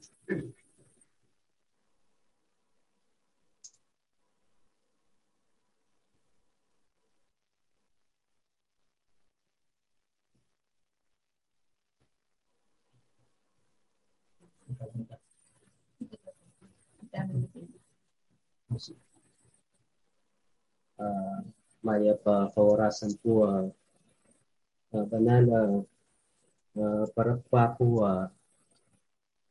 [21.02, 21.40] Uh,
[21.86, 23.66] maya pa kaorasan po uh,
[24.94, 25.82] uh, banala
[26.78, 28.26] uh, para pa po uh,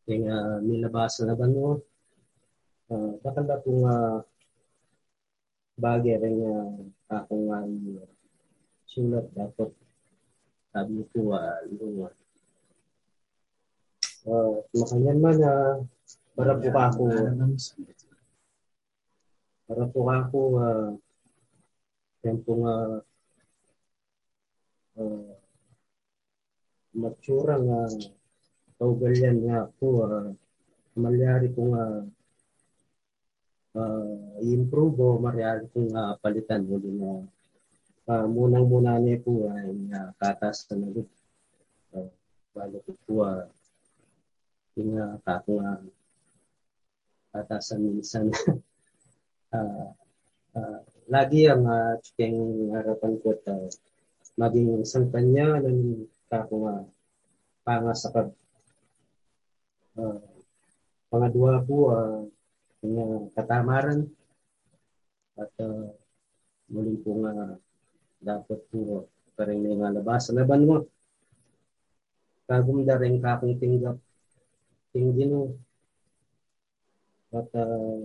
[0.06, 1.82] yung uh, nilabasa na ba no?
[2.86, 4.22] Uh, bakal ba po uh,
[5.74, 6.70] bagay rin uh,
[7.10, 8.06] akong uh,
[8.86, 9.74] sulat dapat.
[10.70, 12.14] Sabi ko uh, lunga
[14.26, 15.74] uh, makanyan man uh,
[16.36, 17.04] para po ako
[19.66, 20.90] para po ako uh,
[22.22, 22.74] yan po nga
[25.00, 25.32] uh,
[26.92, 27.80] matsura nga
[28.76, 30.30] kaugalyan nga po uh,
[30.96, 31.84] malyari ko nga
[33.76, 36.64] uh, i-improve o maryari ko nga palitan.
[36.64, 37.12] Mo din na
[38.08, 41.08] uh, munang muna niya po ay uh, katas na nagot
[41.92, 42.08] uh,
[42.56, 43.44] balo ko po uh,
[44.76, 45.72] yung uh, kako nga
[47.36, 48.32] katasan minsan
[49.52, 49.88] uh,
[50.56, 50.78] uh,
[51.12, 53.68] lagi ang uh, chiking harapan ko at uh,
[54.40, 56.76] maging isang kanya ng kako nga
[57.62, 58.28] panga sa pag
[60.00, 60.24] uh,
[61.12, 62.20] pangadwa po uh,
[63.36, 64.08] katamaran
[65.36, 65.92] at uh,
[66.72, 67.60] muling po nga
[68.24, 69.04] dapat po
[69.36, 70.76] parang may nga labas laban mo
[72.46, 73.98] kagumda rin kakong tinggap.
[74.94, 75.58] Tinggino
[77.36, 78.00] at uh,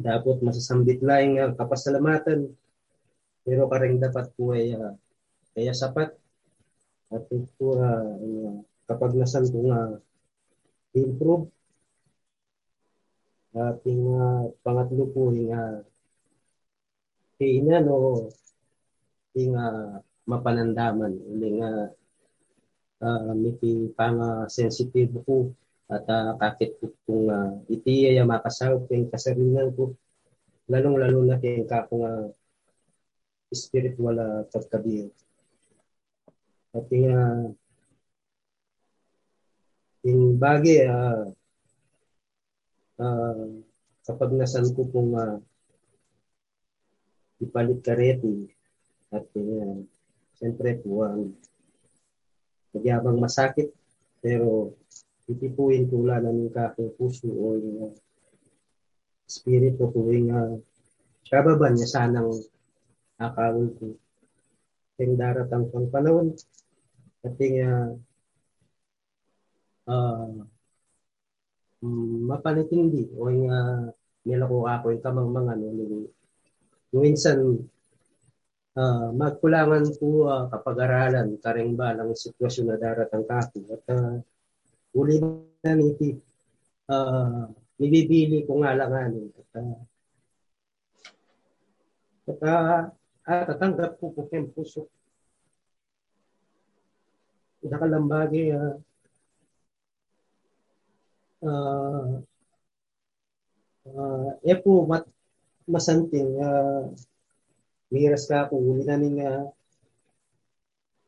[0.00, 2.48] dapat masasambit lang ang kapasalamatan.
[3.44, 4.96] Pero kareng dapat po ay uh,
[5.52, 6.16] kaya sapat.
[7.10, 10.00] At ito uh, kapag nasan po nga
[10.96, 11.46] improve.
[13.50, 15.82] Ating uh, pangatlo po yung uh,
[17.34, 18.30] kainan o
[19.34, 21.90] yung uh, mapanandaman yung uh,
[23.02, 25.50] uh, miti pang sensitive po
[25.90, 29.98] at uh, kakit po kung uh, iti ay makasawag kayong kasarinan ko
[30.70, 32.26] lalong lalo na kayong kakong uh,
[33.50, 35.10] spiritual uh, pagkabiyo
[36.70, 37.46] at yung uh,
[40.06, 41.34] yung bagay uh,
[43.02, 43.50] uh,
[44.06, 45.36] kapag nasan ko pong uh,
[47.42, 48.46] ipalit kareti
[49.10, 49.82] at uh,
[50.38, 51.34] siyempre po ang
[52.70, 53.74] magyabang masakit
[54.22, 54.78] pero
[55.30, 57.94] itipuin tula na ng kaking puso o yung uh,
[59.30, 60.54] spirito ko yung uh,
[61.30, 62.34] kababan niya sanang
[63.22, 63.94] akawin ko
[65.00, 66.34] yung daratang pang panahon
[67.22, 67.90] at yung uh,
[69.88, 70.28] uh,
[72.28, 73.88] mapanitindi o yung uh,
[74.26, 76.10] nilako ako yung kamang mga no,
[76.92, 77.38] minsan
[78.76, 84.18] uh, magkulangan po uh, kapag-aralan karing ba ng sitwasyon na daratang kako at uh,
[84.96, 85.16] uli
[85.62, 86.18] na niti
[86.90, 87.46] uh,
[87.78, 89.78] nibibili ko nga lang ano at uh,
[92.30, 92.84] at uh,
[93.30, 94.88] at tatanggap ko po kayong puso.
[97.60, 98.74] Nakalambagi uh,
[101.44, 102.18] uh,
[103.86, 105.04] uh, e po mat
[105.68, 106.88] masanting uh,
[107.92, 109.46] miras ka ako uli na ning uh,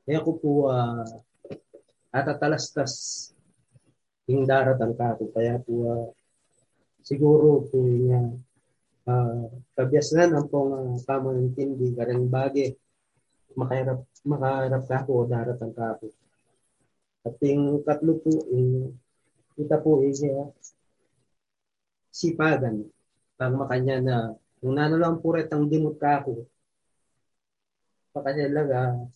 [0.07, 1.09] ako po uh,
[2.13, 2.93] atatalastas
[4.33, 6.09] yung daratan ka kaya po uh,
[7.05, 8.41] siguro po yung
[9.07, 12.73] uh, kabiasnan ang pong uh, pamanintindi karang bagi
[13.53, 16.07] makaharap makaharap ka ako o daratan ka ako.
[17.23, 18.97] At yung tatlo po yung
[19.55, 20.49] kita po is uh,
[22.09, 22.89] sipagan
[23.37, 24.17] pag makanya na
[24.63, 26.47] kung nano lang puret ang dimot ka ako
[28.13, 29.09] pakanya lang uh,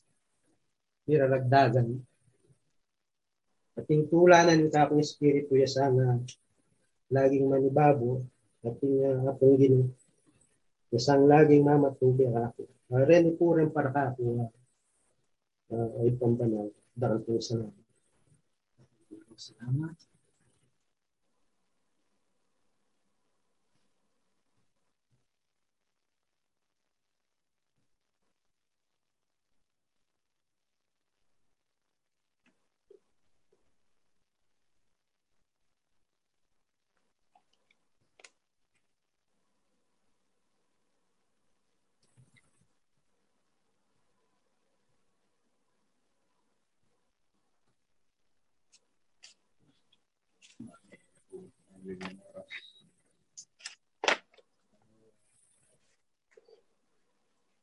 [3.76, 6.18] at yung tulanan ka akong espiritu ya sana
[7.12, 8.24] laging manibabo
[8.66, 9.82] ating uh, atong gini.
[10.90, 12.66] Isang laging mamatubi ako.
[12.90, 14.50] Uh, Reni po rin para ka ako
[15.74, 16.70] uh, ay pambanal.
[16.96, 17.74] Dahil po salamat.
[19.36, 20.05] Salamat.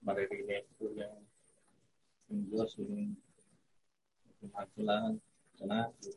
[0.03, 1.28] Maririnig ko yung
[2.32, 3.19] yung Diyos, yung
[4.39, 5.19] kumatulaan
[5.59, 6.15] sa natin.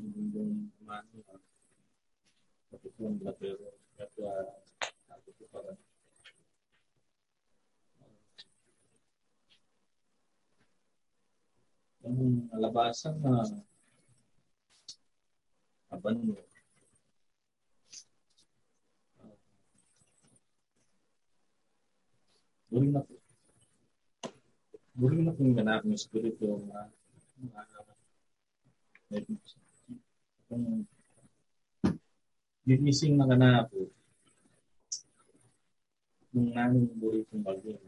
[0.00, 1.20] Hindi yung kumano,
[2.72, 3.68] kapitong na pero
[4.00, 4.32] kaya
[5.08, 5.80] sabi ko parang
[12.04, 13.44] yung labasan na
[15.94, 16.34] aban mo
[22.68, 23.16] Buling na po.
[24.92, 26.92] Buling na pong ganap ng spirito na
[27.56, 29.24] uh,
[30.52, 30.84] kung
[32.68, 33.88] gigising na ganap po
[36.36, 37.80] yung namin buhay kong bagyo.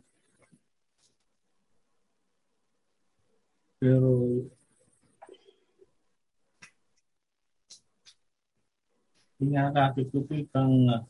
[3.76, 4.08] Pero
[9.40, 11.00] pinakakapit ko po itang uh,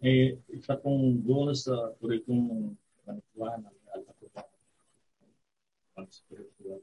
[0.00, 2.72] eh, isa pong goal sa buhay kong
[3.04, 4.42] panituan ng alam ko pa
[5.92, 6.80] pang spiritual.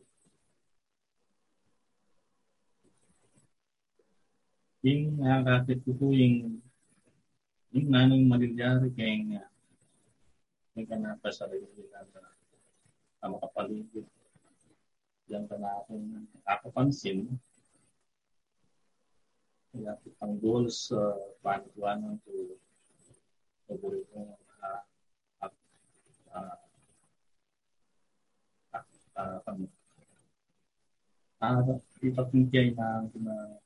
[4.86, 6.62] Yung nakakapit ko po yung
[7.74, 9.50] yung nanong malilyari kay nga
[10.78, 12.06] yung kanapa sa rin na
[13.18, 14.06] sa makapaligid.
[15.34, 17.34] Yan ka na akong nakapansin.
[19.74, 22.30] Kaya ang goals uh, panituan ko
[23.66, 24.82] paborito kong uh,
[25.42, 25.50] uh,
[29.18, 29.66] uh, kami.
[31.42, 31.66] Ah,
[32.06, 33.58] ipapintiay na na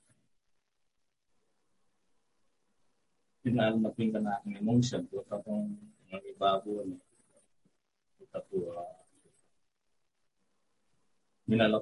[3.44, 5.04] pinaalam na pinka na aking emotion.
[5.12, 5.76] Ito akong
[6.08, 6.88] mga ibabo.
[8.24, 8.96] Ito po, uh,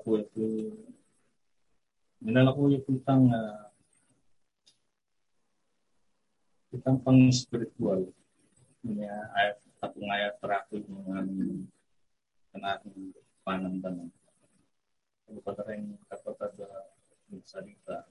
[0.02, 0.42] ko ito
[2.82, 3.75] ko itang uh,
[6.76, 8.12] itang pang spiritual.
[8.84, 11.66] Niya ay katungaya traffic ng aming
[12.52, 13.16] kanatong
[13.48, 14.12] panamdaman.
[15.26, 16.86] Ano pa rin kapatid uh,
[17.32, 18.06] ng salita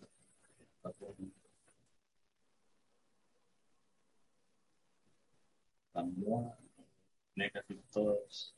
[0.83, 1.31] katong
[5.95, 6.59] tamwa,
[7.39, 8.51] negative thoughts,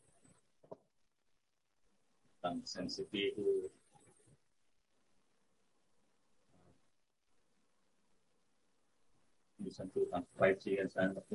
[2.41, 3.69] ang sensitive,
[9.67, 11.35] minsan po ang five years ano po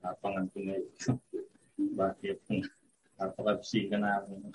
[0.00, 0.80] napangan ko na
[2.00, 2.40] bakit?
[3.20, 4.52] Napakabsiga na ako.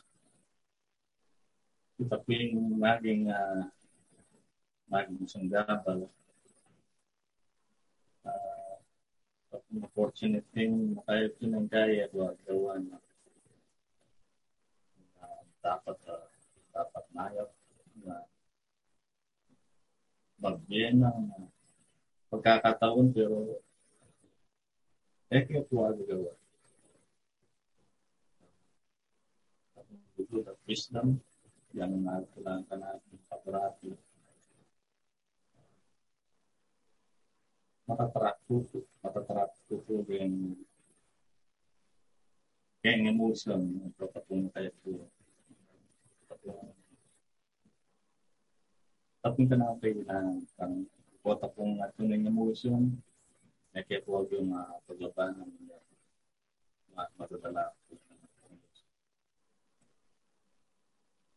[2.02, 3.70] Ito po yung maging uh,
[4.90, 6.10] maging isang gabal.
[8.26, 8.82] Uh,
[9.94, 12.98] fortunate thing makaya pinanggaya at gawa na.
[15.22, 16.26] Uh, dapat uh,
[16.74, 17.50] dapat nayap
[18.02, 18.26] na
[20.42, 21.55] magbigyan ng uh,
[22.36, 23.64] pagkakataon pero
[25.32, 26.32] eh kaya po gawa.
[30.66, 31.18] Wisdom,
[31.74, 33.90] yan ang nagkailangan ka natin kaparati.
[37.86, 40.58] Matatrack po po, matatrack po po yung
[42.86, 44.94] yung emotion, ito pa po tayo po.
[49.26, 50.86] Tapos ka na kailangan kang
[51.26, 53.02] kota pong tunay na emotion,
[53.74, 55.74] na kaya po yung uh, paglabanan ng
[56.94, 57.74] uh, matadala.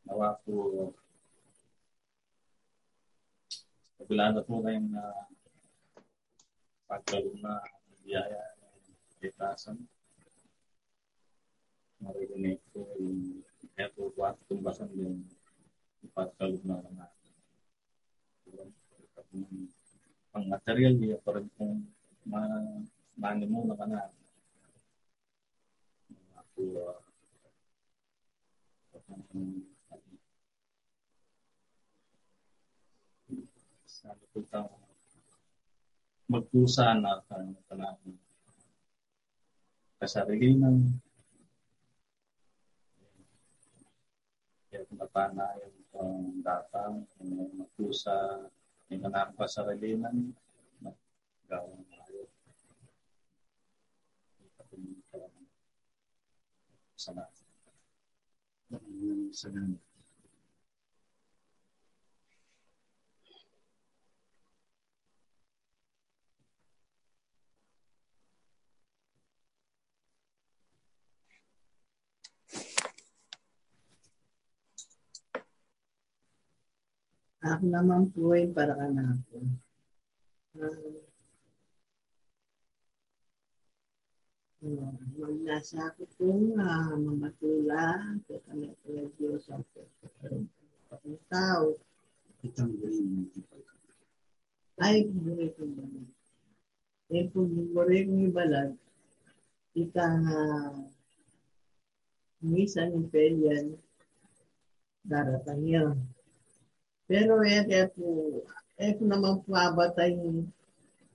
[0.04, 0.92] Nawa po,
[3.96, 5.24] kabila na po kayong uh,
[6.84, 7.56] pagkalong na
[8.04, 9.88] biyaya ng itasan.
[12.04, 13.40] Marinig po yung
[13.72, 15.24] eto po at tumbasan yung
[16.12, 17.18] pagkalong na natin
[20.38, 21.82] ang material niya para kung
[22.22, 22.46] ma
[23.18, 23.74] mani mo na.
[23.74, 24.06] Kana
[26.38, 26.62] ako
[33.82, 34.70] sa putang
[36.30, 37.98] magpusa na kan kanang
[39.98, 41.02] kasarilinan
[44.70, 48.46] yung matana yung um, datang yung magpusa
[48.88, 50.32] yung kanang kasarilinan
[51.48, 52.24] gawang tayo
[56.96, 57.24] sana
[59.32, 59.62] sana
[77.38, 79.36] Ako naman po ay para ka na ako.
[80.58, 80.98] Uh,
[84.66, 90.50] uh, magnasa ako pong uh, mamatula kaya kami po ng Diyos ang pagkakaroon
[91.30, 91.78] tao.
[92.42, 93.30] Itang galing
[94.78, 95.82] Ay, buri ko ba?
[97.10, 98.70] Eh, kung buri ko yung balag,
[99.74, 100.40] ika nga
[102.38, 103.74] minsan yung pelyan,
[105.02, 105.98] daratang yun.
[107.08, 108.44] Pero eh, kaya po,
[108.76, 110.12] kung naman po abatay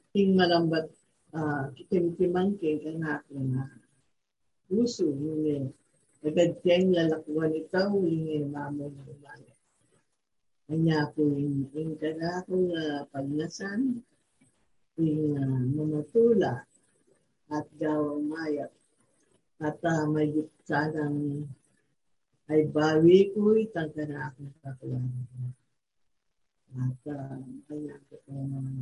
[0.10, 0.89] ting malambat,
[1.38, 3.70] uh, kikim-kimang king kanako na
[4.66, 5.66] puso, yun eh.
[6.26, 9.54] Agad kayang lalakuan ito, ulingin mamo na umali.
[10.66, 14.02] Kanya po yung, yung kanako na pagnasan,
[14.98, 16.66] yung uh, mamatula,
[17.54, 18.74] at gawang mayak.
[19.62, 20.34] At uh, may
[20.66, 21.46] sanang
[22.50, 25.06] ay bawi ko itang kanako sa kakulan
[26.74, 27.38] at uh,
[27.69, 28.82] kanya ko uh,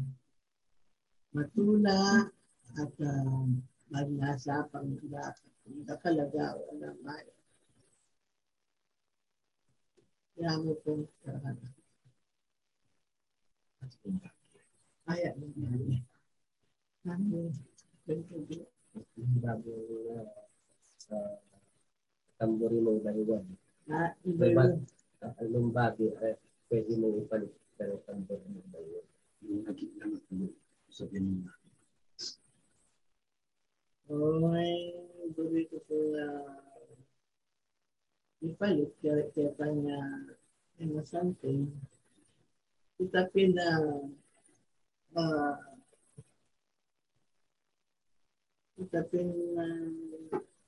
[1.35, 2.31] matula
[2.79, 3.43] at uh,
[3.91, 4.87] magnasa pang
[5.83, 7.27] nakalagaw na may
[10.39, 11.55] kaya mo pong uh,
[15.03, 15.99] kaya mo yan
[17.03, 17.51] kami
[19.43, 19.73] bago
[21.01, 21.17] sa
[22.41, 23.37] tambori mo dalawa.
[23.89, 24.85] Ah, iba yun.
[25.21, 26.35] Anong bagay, eh,
[26.69, 29.01] pwede mo ipalit pero tambori mo dalawa.
[29.41, 30.53] Yung naging lang ako
[30.93, 31.53] sa ganun na.
[34.05, 35.01] Oh, ay,
[35.33, 36.61] buri ko po uh,
[38.45, 39.97] ipalit kaya kaya kanya
[40.77, 41.73] ano something.
[43.01, 43.81] Itapin na
[45.17, 45.57] uh,
[48.77, 49.25] itapin
[49.57, 49.65] na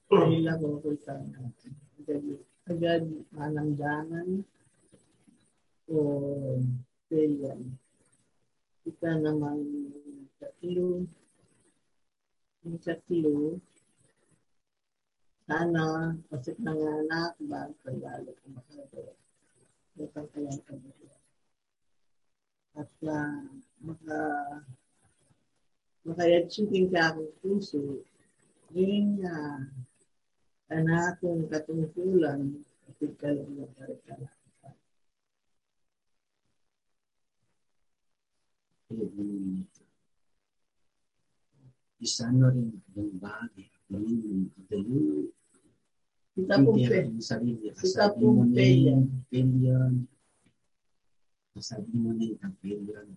[0.09, 1.45] nila ko kulta na
[2.01, 2.25] agad,
[2.65, 3.05] agad
[3.37, 4.41] manamdaman
[5.93, 6.01] o
[7.13, 7.61] failure.
[8.81, 9.61] Kita naman
[10.41, 11.05] tatlo
[12.65, 13.61] yung tatlo
[15.45, 19.13] sana kasi nanganak ba kaya ko makagawa.
[20.01, 20.73] Ito kaya ka
[22.81, 23.45] At uh,
[23.85, 24.19] maka
[26.01, 28.01] makayatsugin ka akong puso
[28.73, 29.61] yung uh,
[30.73, 32.57] anakong katungkulan
[32.89, 33.69] at ikalang na
[38.97, 39.83] karikala.
[42.03, 43.69] Isa na rin ang bagay.
[43.87, 45.31] Yung dalo.
[46.33, 46.99] Kita po pe.
[47.79, 48.55] Kita po mo na
[49.29, 50.03] pe.
[51.53, 53.07] Kasabi mo na yung pilyon.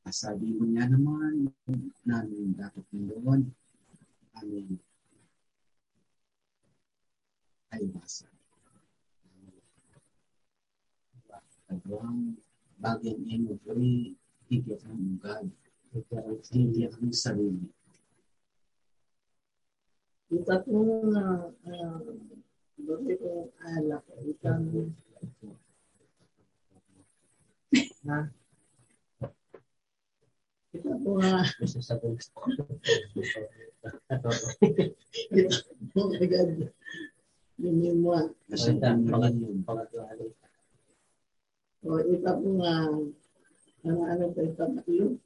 [0.00, 1.50] Kasabi mo niya naman
[2.06, 3.50] namin dapat doon.
[4.40, 4.80] Amin.
[7.70, 8.39] Ay basa.
[11.70, 12.34] Pagawang
[12.82, 14.18] bagay niya mo beri
[14.50, 15.46] higit ang ugad.
[16.50, 17.70] Hindi ang sarili.
[20.26, 21.98] Kita po na uh,
[22.74, 24.02] bari ko alak.
[24.26, 24.66] Itang
[28.10, 28.20] ha?
[30.74, 32.34] Kita po nga Gusto sa gusto.
[35.30, 35.54] kita
[35.94, 36.66] po agad
[37.62, 38.34] yung mo.
[41.80, 41.88] Kasi Pangatlo, mga pangatlo, pangatlo.
[41.88, 42.72] O ita po nga
[43.80, 45.16] ano ano pa ito tatlo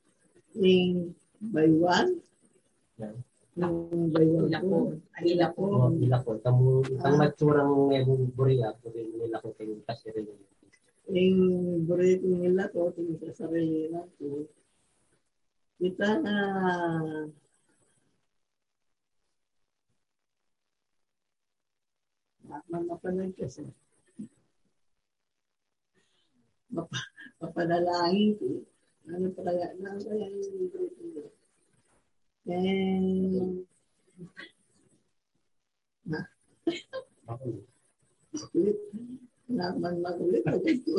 [0.54, 1.10] yung
[1.50, 2.10] by one
[3.02, 3.14] Yan.
[3.58, 4.78] yung by one Ila po po.
[5.26, 5.62] Ila po.
[5.66, 6.30] Oh, ila ko.
[6.38, 7.20] Kamu itang Ah.
[7.26, 10.30] matsurang ngayong buriya, pwede nila ko kayo kasi rin.
[11.10, 14.46] yung burrito nila ko tingin sa sarili na ko
[15.76, 16.34] kita na
[22.70, 23.62] mapanag kasi
[26.74, 26.98] Mapa,
[27.38, 28.46] mapanalangin ko
[29.04, 31.22] ano talaga ano kaya yung nila
[32.50, 33.62] and
[36.04, 36.20] na
[37.24, 37.46] Ako,
[38.50, 38.76] Kulit.
[39.46, 40.42] Naman makulit.
[40.82, 40.98] Ko.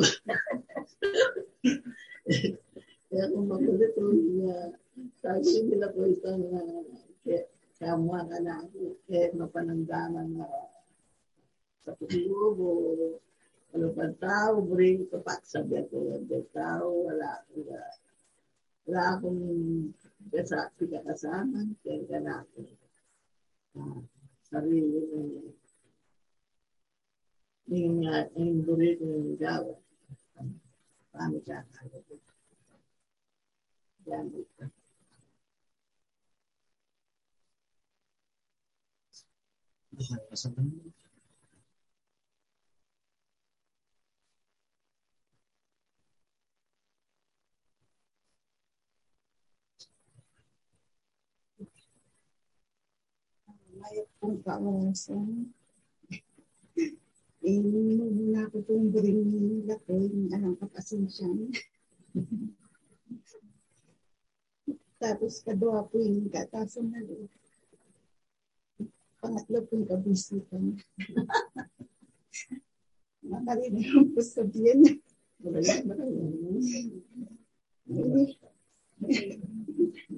[3.06, 3.46] Kaya kung
[3.94, 4.72] ko niya,
[5.20, 6.82] sabi nila po isang uh,
[7.76, 10.48] kamuha ka na ako, kaya mapananggaman na
[11.84, 12.72] sa paglubo,
[13.74, 17.66] ano pa tao, bring kapat sabi ako, ang tao, wala akong
[18.86, 19.42] wala akong
[20.30, 22.58] kasa, kasama, kaya ka na ako.
[23.76, 24.00] Uh,
[24.46, 25.20] sarili mo
[27.66, 29.74] yung uh, yung burrito yung gawa.
[31.10, 32.14] Paano siya kaya ko?
[34.06, 34.64] Yan ito.
[53.86, 55.54] May kung kawasan.
[57.46, 61.30] Eh, muna ko pong bring nila ko, yung alam ko pasensya.
[64.98, 67.30] Tapos kadwa po yung katasan na loob.
[69.22, 70.82] Pangatlo po yung kabisipan.
[73.30, 74.98] Makarinig ang po sabihin.
[75.46, 75.94] Wala ba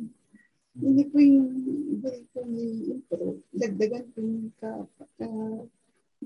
[0.79, 1.51] Hindi po yung
[1.91, 3.43] iba po yung intro.
[3.51, 4.87] Dagdagan po yung ka,
[5.19, 5.27] ka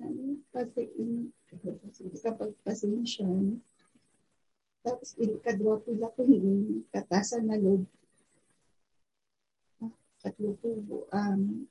[0.02, 3.24] ano, kasi kapag pasensya.
[4.84, 7.88] Tapos kadwa po lang po yung katasan na loob.
[10.22, 10.70] Katlo po,
[11.10, 11.66] um,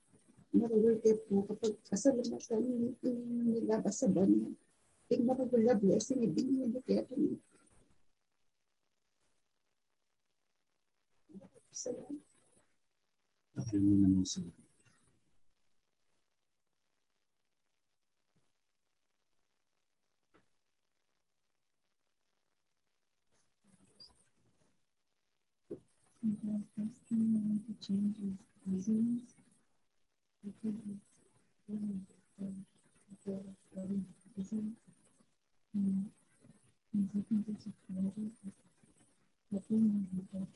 [0.51, 2.65] marulute po kapag kasalamatan
[3.05, 4.51] yung nilabas sa banyo.
[5.07, 7.15] Yung maragula blessing, ibigay niyo kaya po
[11.71, 12.30] Salamat.
[13.62, 14.55] aprendiendo en un segundo.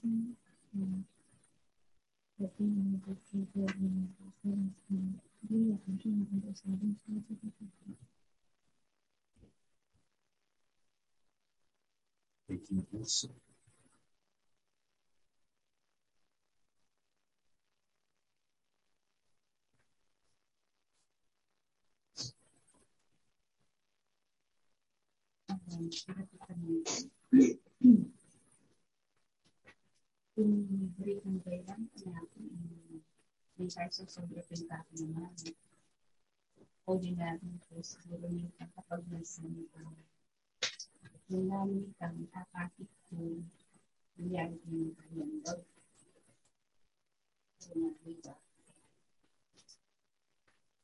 [0.05, 0.27] Thank
[0.73, 1.14] you.
[2.37, 5.19] 我并没有去过你们的三里屯，
[5.49, 7.95] 因为很正常的小路车这个地方。
[12.45, 13.29] 北京都市。
[25.47, 26.53] 嗯，这个是什
[27.79, 28.14] 么？
[30.99, 31.87] Break ng kailan,
[33.55, 35.31] mensahe sa pagkakita naman.
[36.83, 39.47] O din natin po siguro yung kapag nasa
[41.31, 43.17] yung namin kang apatid ko
[44.19, 45.65] nangyari din yung kanyang love.
[47.63, 48.35] So, na, diba?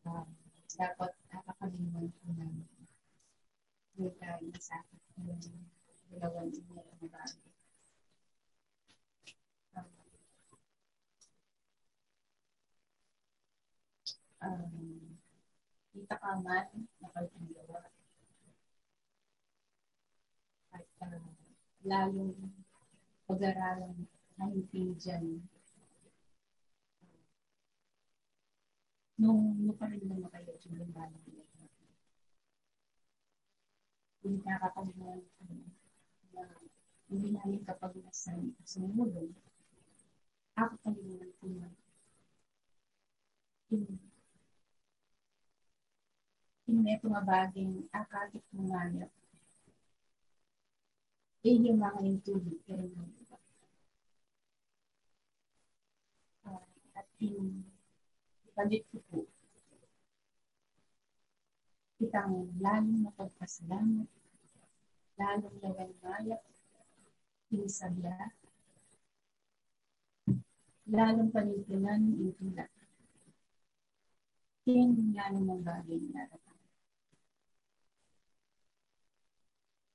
[0.08, 0.26] Uh,
[0.80, 2.47] dapat nakakalimutan ko na
[3.99, 5.43] may tayo sa akin yung
[6.10, 7.51] dalawang ina na bagay.
[14.42, 15.18] Um,
[15.94, 16.66] kita ka man
[16.98, 17.94] nakagagawa
[20.74, 21.30] at uh,
[21.86, 22.34] lalong
[23.30, 25.46] pag-aralan na hindi dyan
[29.22, 31.22] nung nung pa rin naman kayo yung balang
[34.22, 35.62] hindi nakakalimutan
[36.34, 36.46] na
[37.10, 38.34] hindi namin kapag nasa
[38.66, 39.34] sumulong
[40.58, 41.70] ako kalimutan ko na
[46.72, 49.08] in in ito nga baging akakit mo nga niya
[51.44, 52.64] eh yung mga yung tubig
[56.48, 56.64] uh,
[56.96, 57.68] at in
[58.48, 59.20] ipalit ko po.
[62.00, 64.08] Kitang lalong napagpasalamat
[65.20, 66.42] lalong lawan mayak
[67.52, 68.32] pinisabya
[70.88, 72.66] lalong panipinan yung tula
[74.70, 76.80] yan nga namang bagay na at lalong paipinan yung tamang sa inyo.
[79.82, 79.91] Salamat.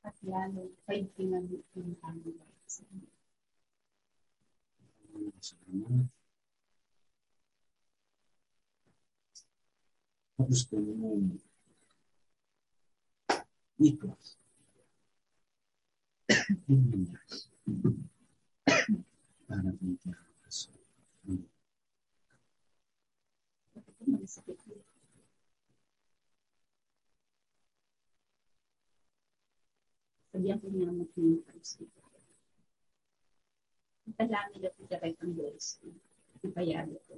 [10.38, 11.10] Gusto mo
[13.88, 14.22] ikot.
[16.68, 17.34] Inyas.
[19.46, 20.58] Para ikas.
[30.36, 32.04] Ko mag-minimize dito.
[34.20, 35.80] Dalangin na po siya kay ang Diyos.
[36.44, 37.16] Ipayalo po.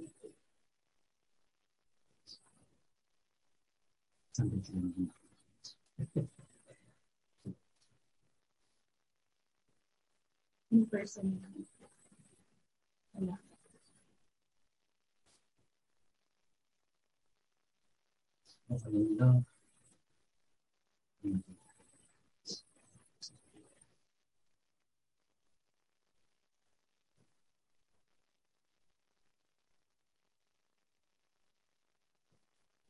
[10.71, 11.43] In person.
[13.19, 13.35] Wala.
[18.71, 19.48] Maganda.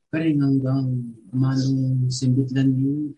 [0.10, 3.14] Karing hanggang manong simbitlan niyo.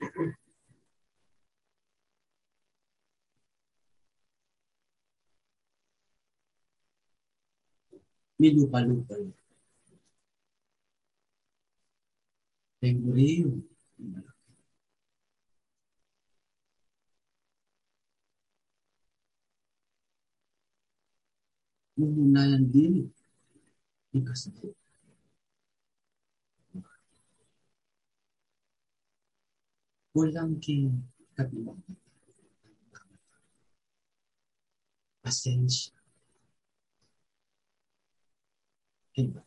[8.35, 9.15] May lupa-lupa.
[12.83, 13.63] Tenguriyo.
[21.95, 23.07] Mumunayan din.
[24.11, 24.51] Ikas
[30.11, 30.59] Walang
[31.39, 31.79] kabilang.
[35.23, 35.95] Pasensya.
[39.15, 39.43] Diba?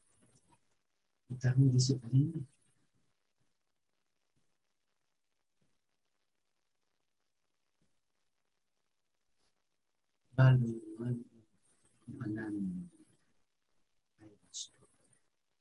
[1.29, 2.41] Ang disiplina.
[10.35, 11.23] Baluan
[12.11, 12.89] manan
[14.19, 14.83] ay gusto.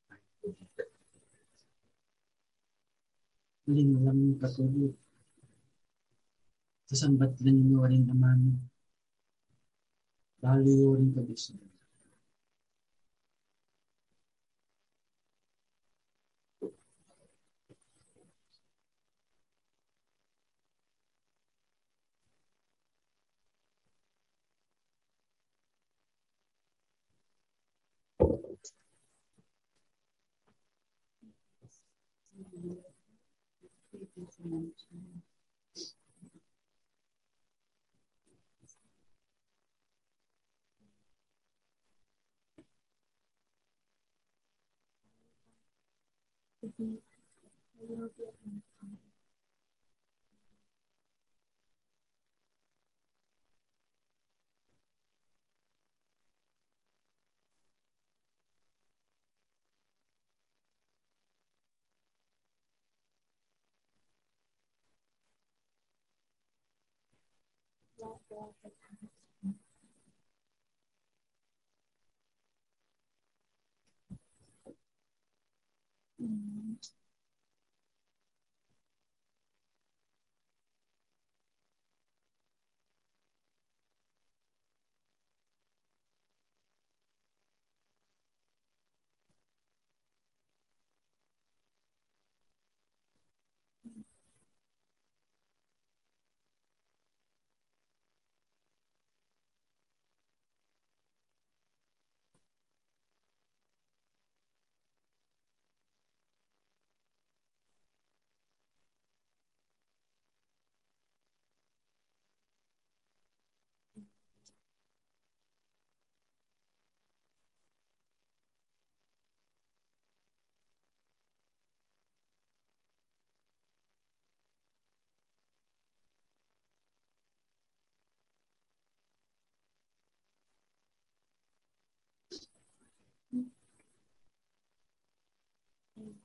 [0.10, 0.84] Ay gusto.
[3.64, 4.92] Huling lang katulog.
[6.88, 8.40] Sasambat lang ninyo rin naman.
[10.44, 11.16] Baliyo rin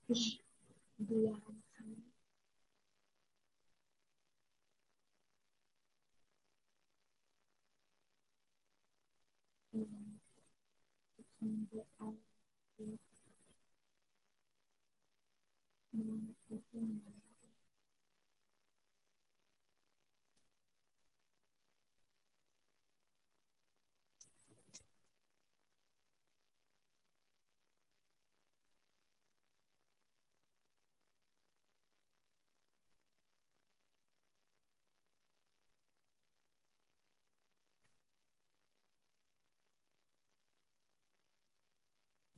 [0.08, 0.16] Yeah.
[12.78, 13.07] you.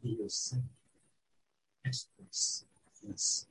[0.03, 0.57] Kabisa.
[0.57, 0.57] Dios
[1.85, 2.65] express
[3.03, 3.47] yes.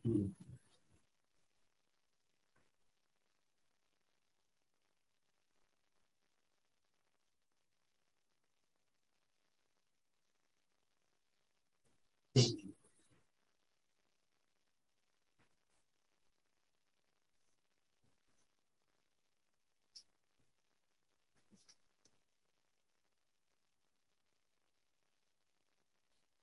[12.36, 12.69] Thank you.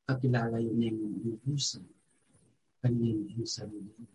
[0.07, 1.83] Kakilala yun yung lubusan.
[2.79, 4.07] Kanyang yung sarili.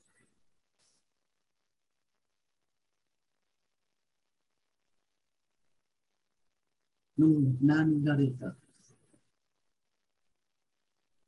[7.20, 8.56] Nung nandarita,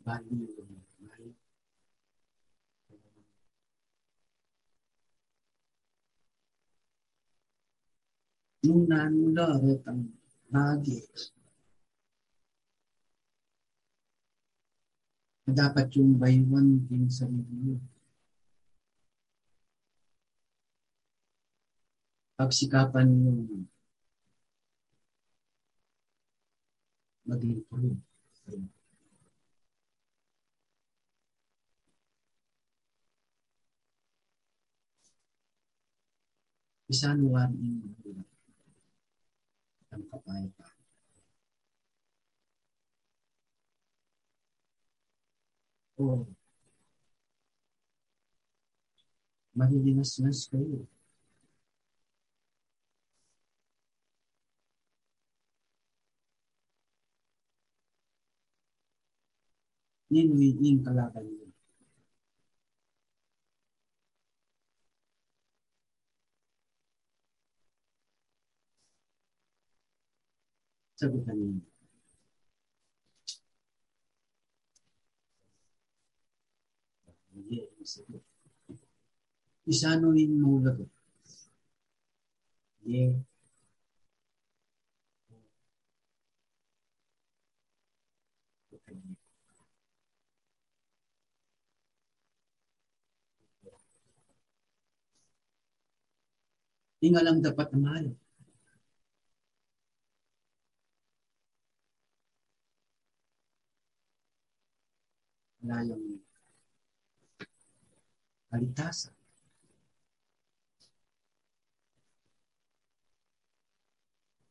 [0.03, 0.72] bali yung
[1.03, 1.27] may
[8.64, 10.07] nung nandarit ang
[10.48, 11.03] lagi
[15.52, 17.76] dapat yung by one din sa review.
[22.40, 23.68] Pagsikapan yung
[27.28, 27.99] mag-improve.
[36.91, 37.80] Isanuan yung
[39.94, 40.73] ang kapayapaan.
[46.03, 46.27] O
[49.57, 50.85] mahilinas-nas kayo.
[60.11, 61.47] Ninuing kalaban niyo.
[70.99, 71.73] Sagutan niyo.
[77.84, 78.23] Hindi, sagot.
[79.72, 80.88] Isanuin mo lagot.
[82.80, 83.23] Hindi.
[97.03, 98.05] Hindi nga lang dapat mahal.
[105.64, 106.12] Wala yung
[108.53, 109.13] kaligtasan.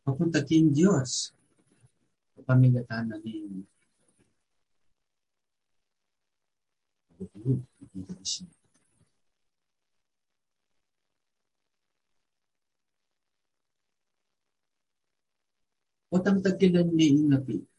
[0.02, 1.30] Papunta kin Diyos.
[2.42, 3.62] Pamilatan na ni
[16.12, 17.71] Otang tagilan ni inapi.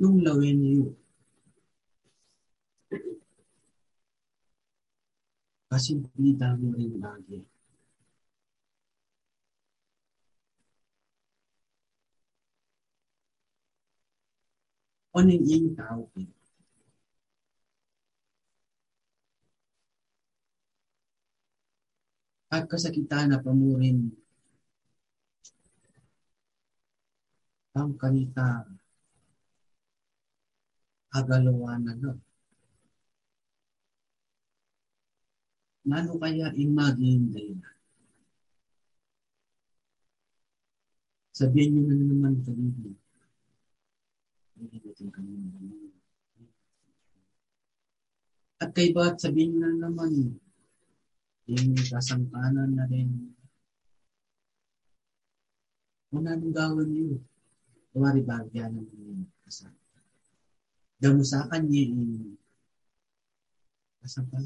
[0.00, 0.86] Nung lawin niyo.
[5.70, 7.38] Kasi pinita mo rin lagi.
[15.16, 16.28] O ning ing tao eh.
[22.54, 23.98] At kasakitan na pamurin
[27.78, 28.46] ang kanita
[31.14, 32.12] agalawanan na.
[35.84, 37.70] Nano kaya imagine na
[41.34, 42.94] Sabihin nyo na naman kanina.
[44.54, 45.50] Hindi natin kanina.
[48.62, 50.38] At kay ba't sabihin nyo na naman,
[51.50, 53.34] yung kasangkanan na rin.
[56.14, 57.18] Kung anong gawin niyo,
[57.90, 59.33] kumari bagyan ng
[61.04, 62.04] kasama damusakan niya yung
[64.00, 64.44] kasampal.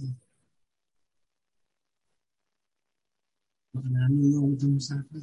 [3.70, 5.22] Baka namin yung damusakan.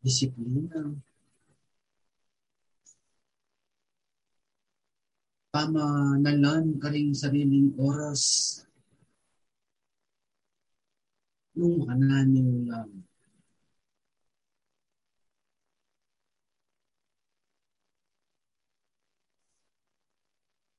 [0.00, 0.96] Disiplina.
[5.52, 8.64] Pamanalan ka rin sariling oras
[11.56, 12.90] nung ananiw lang.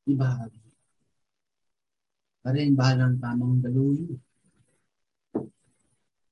[0.08, 0.62] Ibahagi.
[2.44, 4.16] Parin balang tamang daluyo.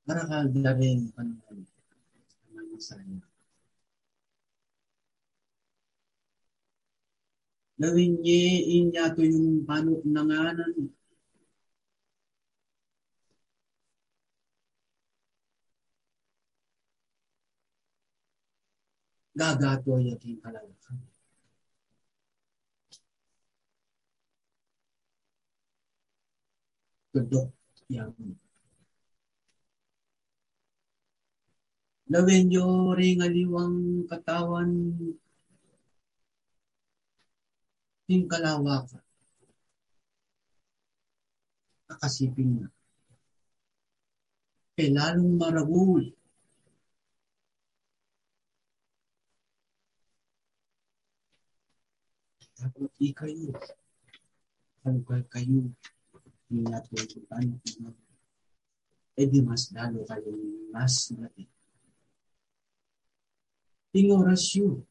[0.05, 1.59] Para kagdarin panahon
[2.55, 3.19] ng masaya.
[7.75, 8.39] Gawin niya
[8.79, 10.94] inya to yung panok nanganan
[19.39, 20.97] gagato yakin kalalakan.
[27.15, 27.47] tudok
[27.87, 28.11] yang
[32.11, 34.69] Lawin yo ring aliwang katawan
[38.11, 38.85] yung kalawak
[41.87, 42.67] kakasipin na.
[44.77, 46.14] Eh, lalong maragul.
[52.55, 53.51] Dapat kayo.
[54.81, 55.59] Kalau kayo
[56.45, 57.57] pinatutupan
[59.15, 61.47] eh di mas lalo kayong mas natin.
[63.95, 64.83] Ting oras yun.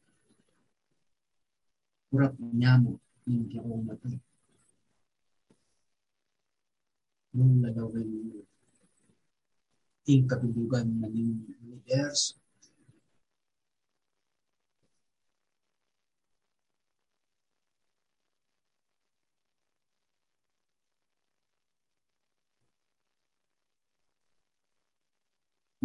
[2.09, 2.97] Kurap niya mo,
[3.29, 4.17] hindi ako matay.
[7.37, 8.41] Nung lalawin mo,
[10.01, 11.13] ting kabilugan ng
[11.53, 12.44] universo.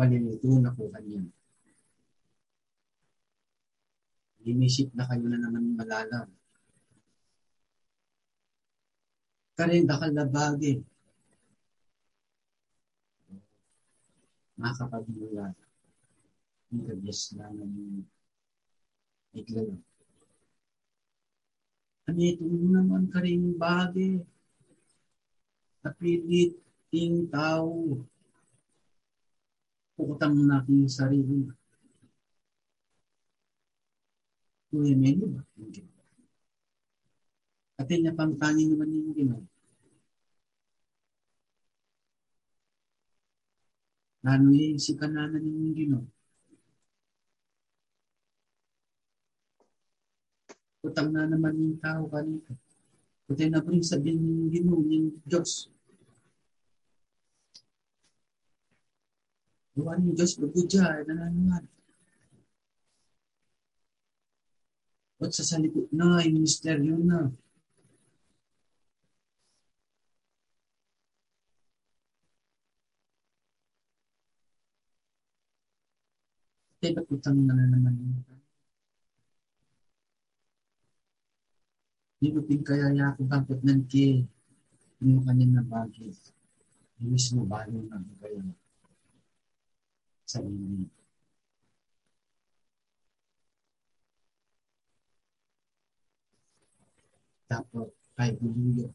[0.01, 1.21] Malilito na po kanya.
[4.41, 6.25] Linisip na kayo na naman malalam.
[9.53, 10.81] Karin dakal na bagay.
[14.57, 15.53] Makakapagmula.
[16.73, 18.01] Ang kabiyas na ng
[19.37, 19.77] iglalo.
[22.09, 24.25] Ano ito naman karing bagay.
[25.85, 26.57] Kapilit
[26.89, 27.29] ting
[30.01, 31.45] tao utang na aking sarili.
[34.69, 35.41] Kuya Melo ba?
[35.57, 35.81] Hindi.
[37.81, 39.45] At niya pang tanging naman yung ginawa.
[44.25, 46.09] Lalo yung si kananan yung ginawa.
[50.81, 52.57] Utang na naman yung tao kanito.
[53.29, 55.69] Kuya na po yung sabihin yung ginawa yung Diyos.
[59.81, 61.65] Gawa ng Diyos, bagudya, nananaman.
[65.25, 67.33] At sa salikot na, yung misteryo na.
[76.85, 78.21] Ba't utang na naman yun?
[82.21, 84.29] Hindi ko pinakayaya ako bangkot ng ki
[85.01, 86.13] yung kanya na bagay.
[87.01, 88.45] Yung mismo bago na kaya
[90.31, 90.87] sa inyo.
[97.51, 98.87] Tapos, kay Buluyo.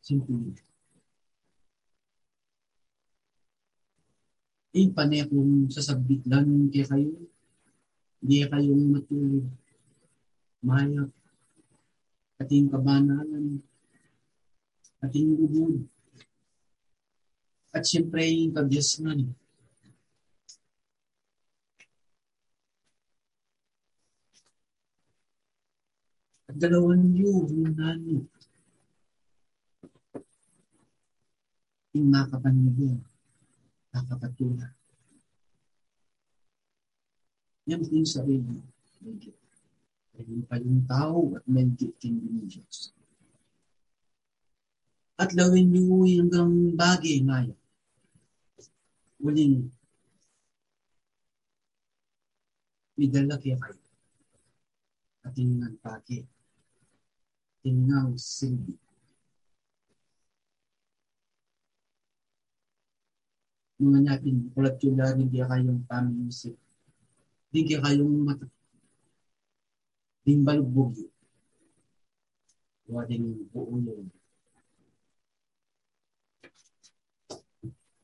[0.00, 0.56] Simple.
[4.78, 7.12] Eh, panay kung sasabit lang kaya kayo,
[8.22, 9.46] hindi kayong matulog.
[10.64, 11.17] Mayap
[12.38, 13.58] ating kabanalan,
[15.02, 15.82] ating ubod.
[17.74, 19.34] At siyempre, yung kagyasnan.
[26.48, 28.24] At dalawang yun, nani.
[31.92, 33.02] Yung makapanibig,
[33.90, 34.72] nakapatula.
[37.68, 38.64] Yan po yung sarili.
[39.04, 39.37] Thank you.
[40.18, 42.90] Ayun pa yung tao at medyo kingdom ng Diyos.
[45.14, 47.58] At lawin niyo hanggang bagay ngayon.
[49.22, 49.70] Muling
[52.98, 53.82] midala kaya kayo.
[55.22, 56.26] At tingnan pagi.
[57.62, 58.74] Tingnan silbi.
[63.78, 66.58] Mga natin, kulat yung lagi, hindi kayong paminisip.
[67.54, 68.26] Hindi kayong
[70.28, 71.08] mata Dimbal bugi.
[72.88, 74.10] Wading buo yun.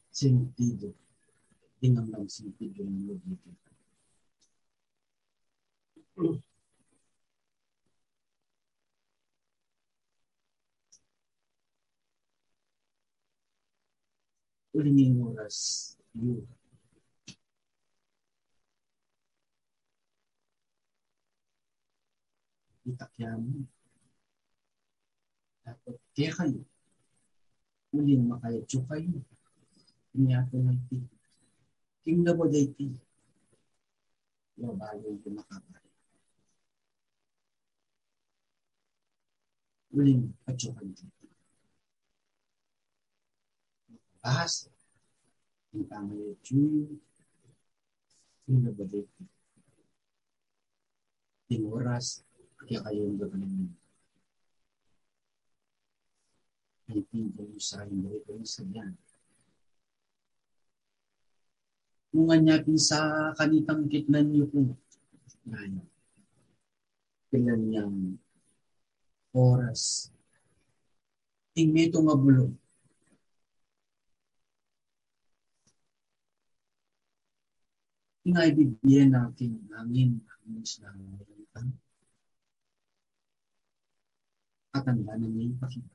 [0.08, 0.94] Sentido.
[1.80, 3.52] Tingnan lang sentido ng logika.
[14.72, 16.63] Uling oras, yun.
[22.84, 23.64] Itakyamu.
[25.64, 26.60] Dapat kaya kayo.
[27.88, 29.12] Muling makayadyo kayo.
[30.12, 31.00] Inyato ng ti.
[32.04, 32.92] Kingdom mo day ti.
[34.60, 35.84] Yung bago yung kumakabay.
[39.94, 41.26] Muling kadyo kayo dito.
[44.20, 44.68] Bahasa.
[45.72, 46.36] Yung pangayo
[48.44, 49.24] Kingdom mo day ti.
[51.48, 52.24] Ting oras,
[52.64, 53.68] kaya kayong gagawin.
[56.88, 58.92] Ay pinto sa hindi ko sa yan.
[62.14, 64.62] Kung anyapin sa kanitang kitnan niyo po,
[65.50, 65.82] yan.
[67.28, 67.96] Kailan niyang
[69.34, 70.14] oras.
[71.52, 72.54] Ting mito nga bulong.
[78.24, 81.20] Inaibigyan natin namin ang isla ng
[84.74, 85.94] katanda na niya ipakita.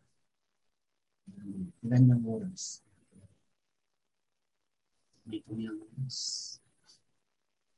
[1.84, 2.80] Ilan ng oras.
[5.27, 6.18] Ito niyang oras.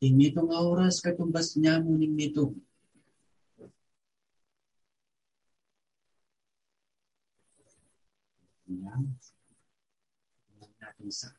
[0.06, 2.54] Ing ito nga oras katumbas niya muning nito.
[8.70, 9.04] Yan.
[10.62, 11.30] Yan natin sa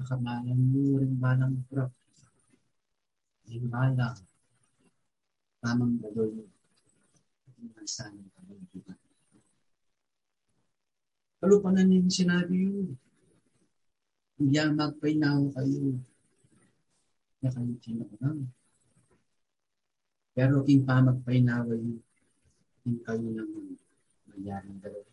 [0.00, 1.92] nakamalan mo rin balang prop.
[3.48, 4.33] Yung balang.
[5.64, 6.44] Tamang gagawin.
[7.56, 9.00] Yung sana kabagitan.
[11.40, 12.92] Kalo pa na niyo sinabi yun.
[14.36, 15.96] Ang magpainaw kayo.
[17.40, 18.44] Na kayo tinanong.
[20.36, 21.96] Pero king pa magpainawa yun.
[22.84, 23.80] King kayo naman.
[24.28, 25.08] Mayroong dalawa.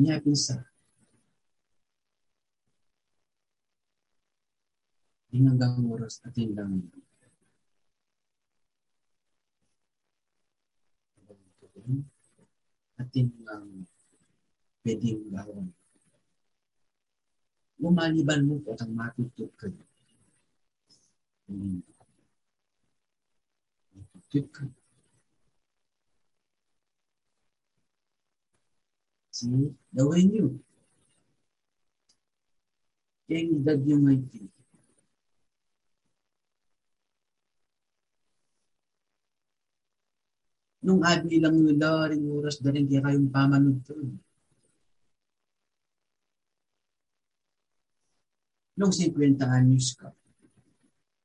[0.00, 0.71] Niya pinsa.
[5.32, 6.84] Hinggang oras at hinggang
[13.00, 13.88] at hinggang
[14.84, 15.72] pwedeng gawin.
[17.82, 19.82] Lumaliban mo po ang matutog kayo.
[23.90, 24.74] Matutog kayo.
[29.32, 30.46] See, gawin nyo.
[33.26, 34.61] Kaya edad nyo may tingin.
[40.82, 43.94] Nung abi lang nila, rin oras na rin kaya kayong pamanood to.
[48.78, 50.08] Nung 50 anyos ka,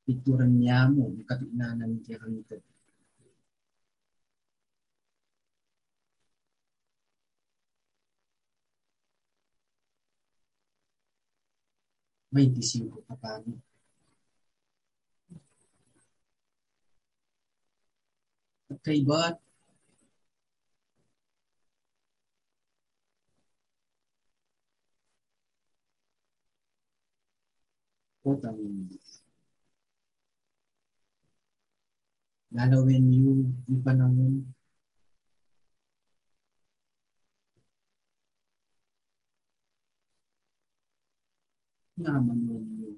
[0.06, 2.58] picturan niya mo, katinanan kaya kami ito.
[12.34, 13.58] May 25 pa paano.
[18.70, 18.84] At
[28.28, 28.60] kay Bat, utang
[32.56, 33.32] lalawin niyo
[33.72, 34.34] yung panahon
[42.04, 42.90] naman mo niyo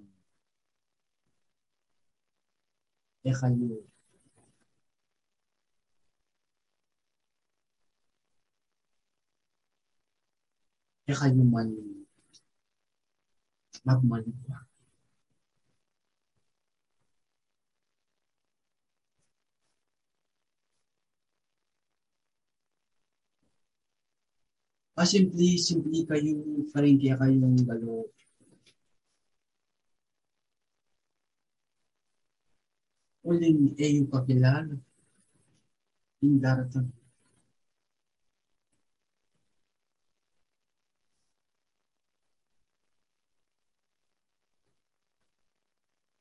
[3.30, 3.70] eh kayo.
[11.10, 11.70] Eh kayo man
[13.86, 14.69] magmalikwa
[25.00, 26.36] Ah, simply, simply kayo,
[26.74, 27.98] parin kaya kayong galo.
[33.30, 34.76] Uling eh yung kakilala.
[36.24, 36.86] Yung daratan.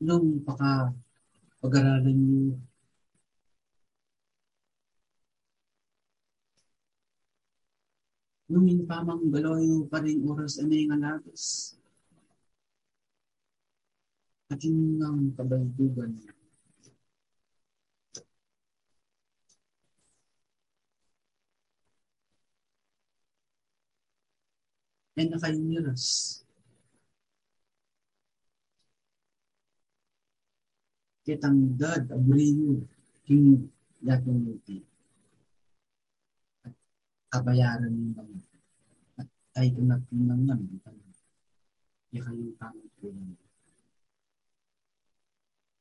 [0.06, 0.70] Nung paka
[1.60, 2.44] pag-aralan niyo
[8.48, 11.42] nung pamang galoyo pa rin oras anay nga labas.
[14.52, 16.12] At yung ang kabaldugan.
[25.18, 26.04] Ay nakayuniras.
[31.26, 32.80] Kitang dad, abriyo,
[33.28, 33.68] yung
[34.06, 34.80] latong muti
[37.32, 38.36] kabayaran ng mga
[39.58, 40.78] ay tunatunang namin
[42.08, 43.34] kaya kayong tamang tulong.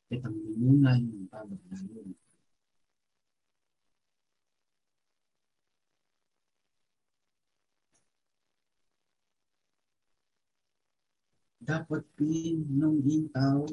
[0.08, 2.16] Kitang muna yung pagbabayan.
[11.68, 13.68] Dapat pin nung intaw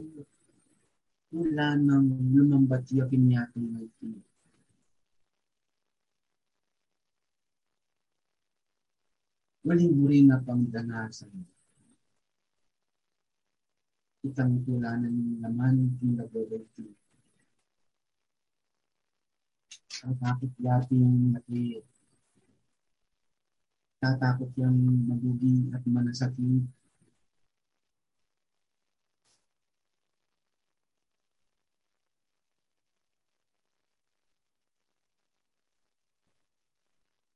[1.31, 4.34] mula nang lumambat yung pinyatong may pinag.
[9.67, 11.33] Waling buri na pangdanasan
[14.25, 16.89] itang tulanan ng laman ng laboratory.
[20.05, 21.81] Ang takot dating mati
[24.05, 26.65] tatakot yung magugi at manasakit.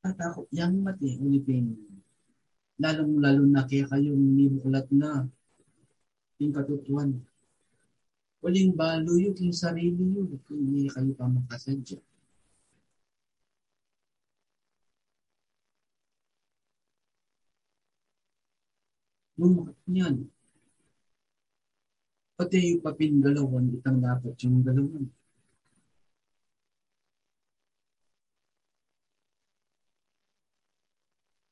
[0.05, 1.88] Tatakot yung mati ulipin.
[2.79, 5.27] Lalong-lalo na kaya kayong nibukulat na
[6.39, 7.11] yung katutuan.
[8.39, 11.99] Waling balo yun yung sarili yun kung hindi kayo pa makasadya.
[19.39, 20.17] Lumakat niyan.
[22.39, 25.05] Pati yung papingalawan, itang dapat yung galawan.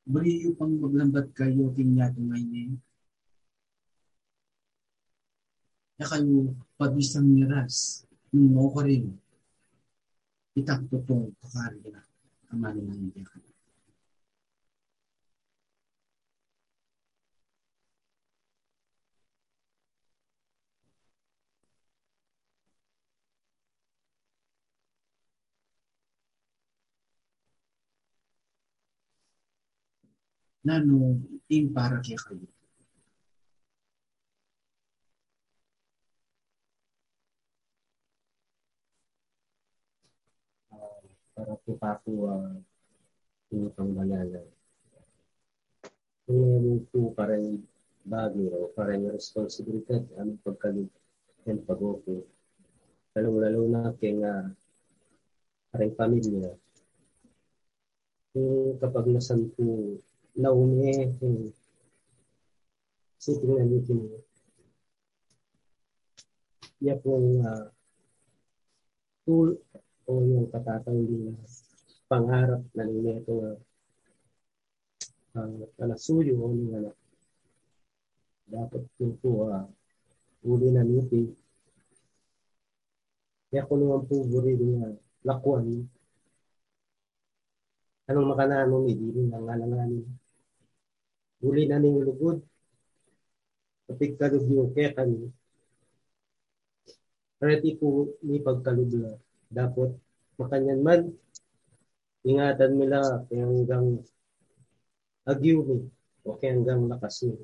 [0.06, 2.78] Bariyo pang maglambat kayo kinyato ngayon.
[5.98, 9.18] Ya kayo pabisang miras, mo ko rin.
[10.54, 12.00] Itak totoo, pakari na.
[12.54, 13.20] Amali na hindi
[31.48, 32.46] in para kaya kayo.
[41.36, 42.56] para po ako uh,
[43.52, 44.40] pinutang banana.
[46.24, 47.60] Kung meron po parang
[48.08, 50.88] bagay o parang responsibilidad ang pagkalig
[51.44, 52.24] ng pag-opo.
[53.12, 54.48] Lalo-lalo na kay nga
[55.68, 56.56] parang pamilya.
[58.32, 60.00] Kung kapag nasan po
[60.36, 61.50] naumi, kung
[63.16, 64.16] sitting na dito mo,
[66.78, 67.66] niya pong uh,
[69.24, 69.56] tool
[70.06, 71.34] o yung katatawin na
[72.06, 73.34] pangarap na ninyo ito
[75.34, 76.96] uh, kanasuyo o ng anak.
[78.46, 79.66] Dapat po po uh,
[80.46, 81.26] uli na niti.
[83.50, 84.94] Kaya ko naman po buri nga
[85.26, 85.90] lakuan.
[88.06, 90.06] Anong makananong hindi ng alanganin.
[91.46, 92.42] Uli na ning lugod.
[93.86, 95.30] Kapag kalugyo kaya kami.
[97.38, 99.94] Ready po ni pagkalugyo dapat
[100.40, 101.00] makanyan man
[102.26, 104.02] ingatan nila hanggang
[105.22, 105.78] agyo ni
[106.26, 107.38] o hanggang lakas ni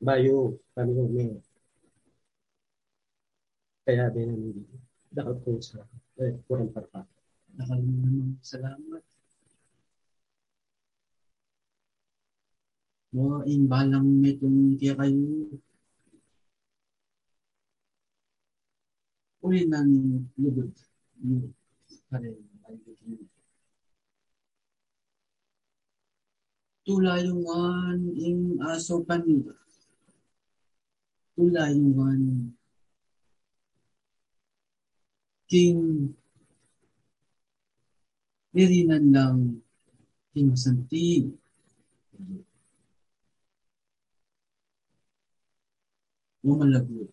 [0.00, 1.30] bayo kami may
[3.84, 4.44] kaya din ang
[5.12, 5.84] dapat po sa
[6.24, 7.04] eh, kurang parpa
[7.58, 9.09] Nakalimutan salamat.
[13.14, 15.58] Mo in balang may kaya kayo.
[19.40, 19.90] Uli ng
[20.38, 20.70] lugod
[21.24, 21.52] yun
[22.08, 23.24] pa rin maligid
[26.84, 29.54] Tulayungan ing aso panida.
[31.34, 32.50] Tulayungan
[35.50, 36.14] king.
[38.54, 39.38] Irinan lang.
[40.34, 41.39] King santi.
[46.50, 47.10] Umalagot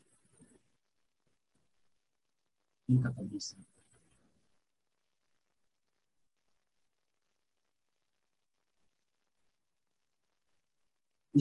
[2.87, 3.61] yung kapagisan.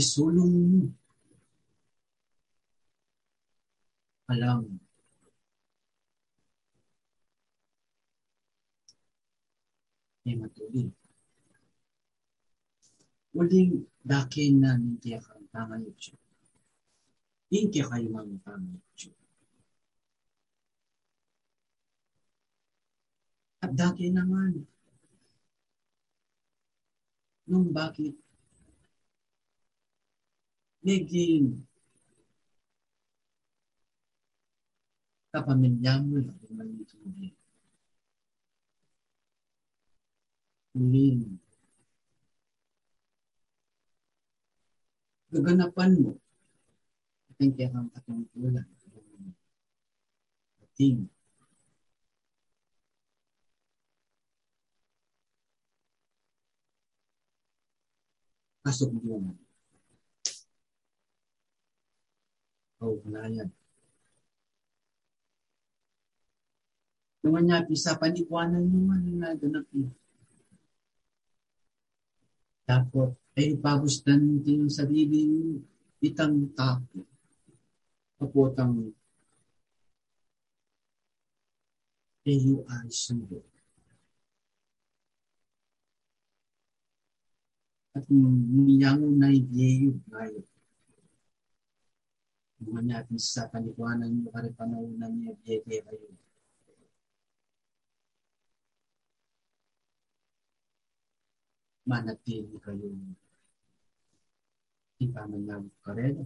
[0.00, 0.82] Isulong mo.
[4.28, 4.80] Alam.
[10.26, 10.90] Ay matuloy.
[13.38, 15.46] Uling dakin na hindi kang
[17.50, 17.70] tangan ito.
[17.70, 19.10] Hindi kayo mga tangan ito.
[23.62, 24.62] At dati naman,
[27.46, 28.14] nung bakit
[30.86, 31.66] naging
[35.32, 37.28] kapamilya mo lang yung malituli.
[40.76, 41.40] Huling
[45.32, 46.12] gaganapan mo
[47.36, 48.64] at ang kaya kang katungkulan
[50.64, 51.04] ating
[58.64, 59.36] kasugduman.
[62.80, 63.52] O, kanayan.
[67.20, 69.92] Naman niya, pisa panikwanan naman yung naganap niya.
[72.64, 75.60] Tapos, ay pagustan din yung sarili
[76.00, 77.15] itang tapo.
[78.18, 78.92] Kapotang
[82.26, 83.38] AUI sundo.
[87.96, 89.28] At niyango na
[90.10, 90.44] ngayon.
[92.66, 95.32] Mga natin sa panikuanan mo kare panaunan niya
[95.86, 96.08] kayo.
[101.88, 102.88] Manatili kayo.
[105.04, 106.24] Ipaman na karela.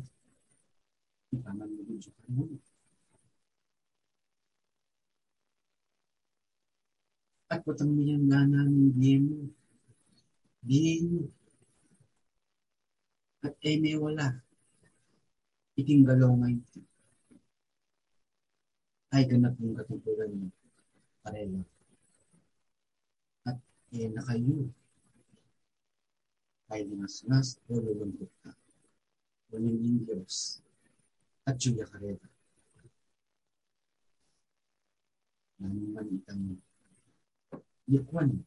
[1.30, 2.42] Ipaman mo din sa kayo.
[7.50, 9.50] At patang niyang lana ng biyemo.
[10.66, 11.30] Biyemo.
[13.46, 14.42] At ay may wala
[15.80, 16.60] itinggalaw ngayon
[19.10, 20.46] ay ganap yung katungkulan mo
[21.24, 21.62] parela.
[23.48, 23.58] At
[23.90, 24.70] eh na kayo
[26.70, 28.54] ay linasnas o lulungkot ka.
[29.50, 30.62] Walang yung Diyos
[31.46, 32.26] at Julia Carrera.
[35.60, 36.56] Nanuman itang
[37.84, 38.40] likwan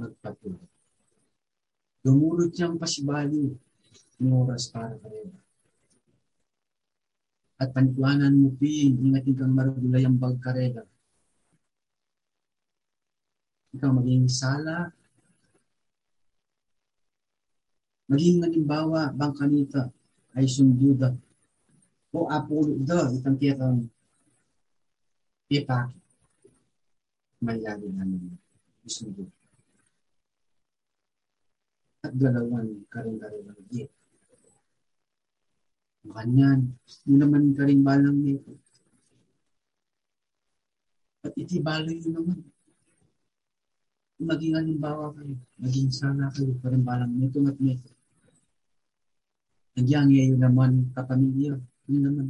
[0.00, 0.66] magpatuloy.
[2.02, 3.54] Dumulot siyang pasibali
[4.18, 5.38] ng oras para kareba.
[7.62, 10.82] At panikuanan mo, Pin, ingatin kang maragulay ang bagkarela.
[13.78, 14.90] Ikaw maging sala,
[18.12, 19.88] maging halimbawa, bang kanita
[20.36, 21.16] ay sunduda
[22.12, 23.88] o apulo da, itang kaya kang
[25.48, 25.96] ipaki.
[27.40, 28.36] Mayagi namin.
[28.84, 29.32] Sunduda
[32.02, 33.90] at dalawan karing-karing ng diet.
[36.02, 36.74] Makanyan,
[37.06, 38.58] mo naman karing balang nito.
[41.22, 42.38] At itibaloy yun naman.
[44.18, 47.91] Maging halimbawa kayo, maging sana kayo karing balang nito at nito.
[49.72, 51.56] Nagyang yun naman kapamilya,
[51.88, 52.28] yun naman.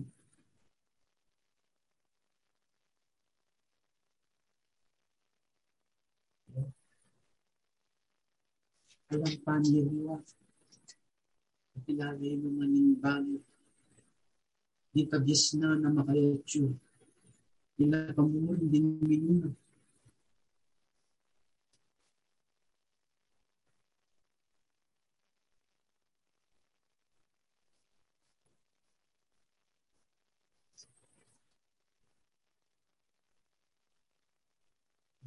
[9.13, 10.17] alam paniriwa.
[11.85, 13.41] Kilala yung maning bagay.
[14.93, 16.73] Di kagis na na makayatyo.
[17.81, 19.53] Ila pamulong din minuna.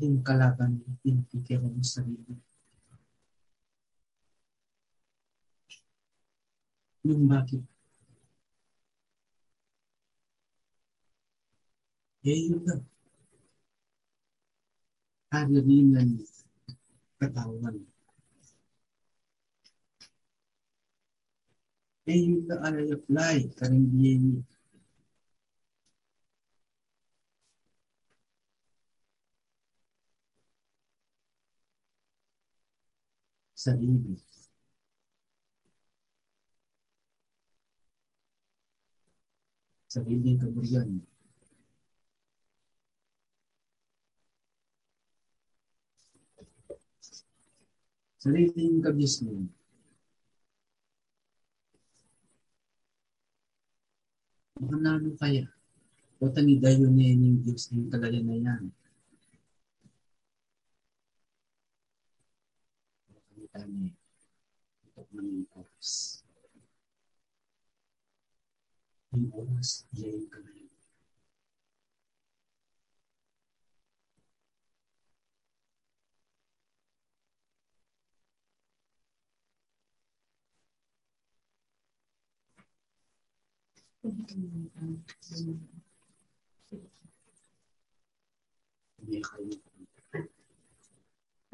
[0.06, 2.38] Din kalaban, din pikir ang sarili.
[7.02, 7.66] Yung bakit?
[12.22, 12.86] Eh, yun lang.
[15.34, 16.22] Halalingan
[17.18, 17.82] katawan.
[22.06, 24.55] Eh, yun lang alay apply, karing DNA.
[33.66, 34.14] Sarili.
[39.90, 41.02] Sarili kaburian.
[48.22, 49.50] Sariling kabisnin.
[54.70, 55.46] Manalo kaya?
[56.22, 58.64] O tangidayo niya yung Diyos ng kagaya na yan.
[63.56, 63.88] Kami kami.
[64.84, 66.20] Ito ng oras.
[69.16, 70.44] Yung oras, iyayin ka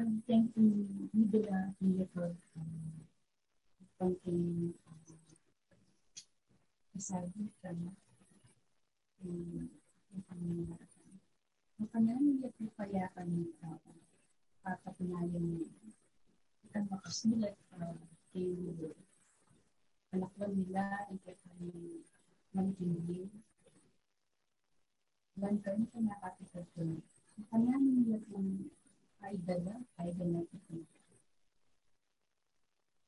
[0.02, 0.50] ngayon.
[0.50, 0.50] Hindi kayo.
[0.52, 3.06] I'm thinking Biblia vehicle um,
[3.98, 4.74] something
[6.92, 7.94] kasabi ka na
[9.22, 9.70] yung
[10.26, 11.12] pangangarapan.
[11.78, 13.90] Ang pananalig at kapayakan ng tao,
[14.66, 15.66] papatunayan mo
[16.72, 17.96] ang makasulat uh,
[18.34, 18.98] kay Lord.
[20.12, 22.02] Alakwan nila ang kanyang
[22.52, 23.30] magtindi.
[25.38, 26.98] Lantan ka nakakita ko.
[27.38, 28.81] Ang pananalig ng ay
[29.46, 30.82] dala, ay dala ito.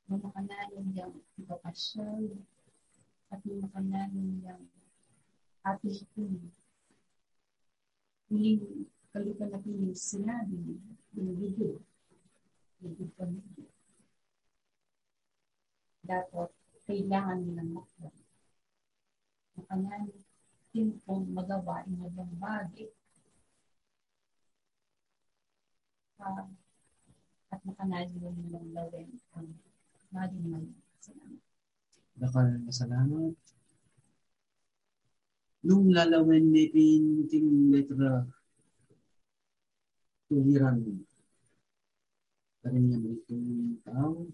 [0.06, 2.38] Mamakanan yung ipapasyal
[3.34, 4.14] at mamakanan
[4.46, 4.62] yung
[5.66, 6.22] ating ito.
[8.30, 10.78] Muling kalutan natin yung sinabi
[11.18, 11.82] ng video.
[12.78, 13.26] Video pa
[16.04, 16.50] Dapat
[16.86, 18.14] kailangan nilang makwan.
[19.54, 20.10] Makanan,
[20.74, 22.90] timpong magawa ibang bagay.
[26.24, 26.48] Uh,
[27.52, 29.52] at makanadyo nilang lawin ang
[30.08, 30.64] maging may
[31.04, 31.40] salamat.
[32.16, 33.36] Bakal salamat.
[35.68, 38.24] Nung lalawin ni pinting letra
[40.32, 40.80] tuliran
[42.64, 44.24] karin niya itong tao.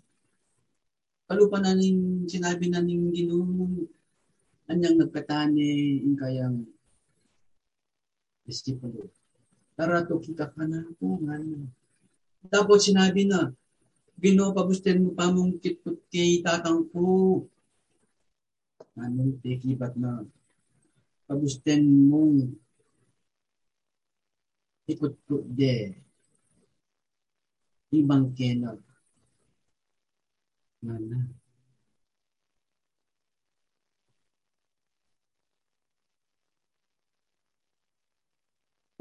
[1.26, 3.90] Kalupa na ning sinabi na ning ginong
[4.70, 6.62] anyang nagkatani in kayang
[8.46, 9.10] disipulo.
[9.74, 11.34] Tara to kita ka na po nga.
[12.48, 13.52] Tapos sinabi na,
[14.20, 17.08] Ginoo pagusten mo pa mong kitput kay tatang ko.
[19.00, 20.10] Anong tekibat na
[21.24, 22.52] pagusten mong
[24.92, 25.72] ikot ko de
[27.98, 28.70] ibang kena.
[30.84, 31.18] Mana?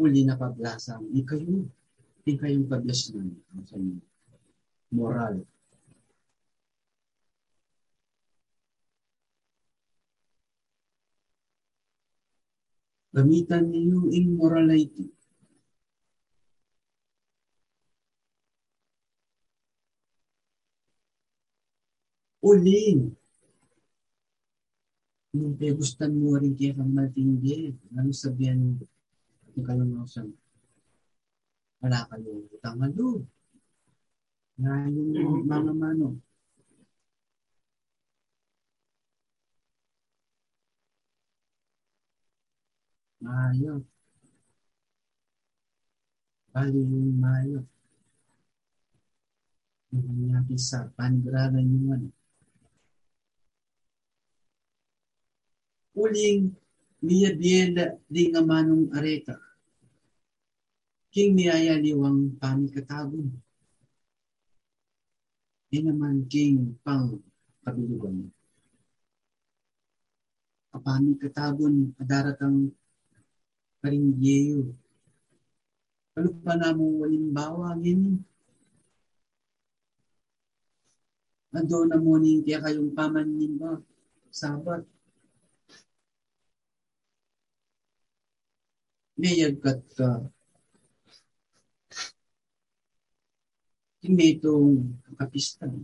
[0.03, 1.21] Uli na pablasang, di
[2.29, 3.25] di kayong pablas na
[3.65, 3.97] sa inyo
[4.93, 5.45] moral.
[13.09, 15.09] Gamitan niyo in morality.
[22.45, 23.17] Uling.
[25.33, 28.85] Nung gustan mo rin kaya kang matindi, ano sabihan mo?
[29.57, 30.25] Mo sa
[31.79, 33.23] wala kayong utang alo
[34.59, 36.19] na yung mga mano.
[43.23, 43.83] Mayo.
[46.53, 47.59] Bali yung mayo.
[49.95, 52.09] Yung niya pisa, panigralan yung ano.
[55.95, 56.51] Uling
[57.03, 59.48] niya biela di nga manong areta.
[61.09, 63.33] King niyaya liwang pamikatagon.
[65.69, 67.17] Di naman king pang
[67.65, 68.29] kabilugan.
[70.69, 72.69] Kapami katagon adaratang
[73.81, 74.69] karingyeyo.
[76.13, 78.21] Ano pa na mo walimbawa ngayon?
[81.57, 83.81] Ando na mo kaya kayong pamanin ba?
[84.29, 84.85] Sabat.
[89.17, 90.29] Mayag kat ka.
[93.99, 95.75] Hindi itong kapistan.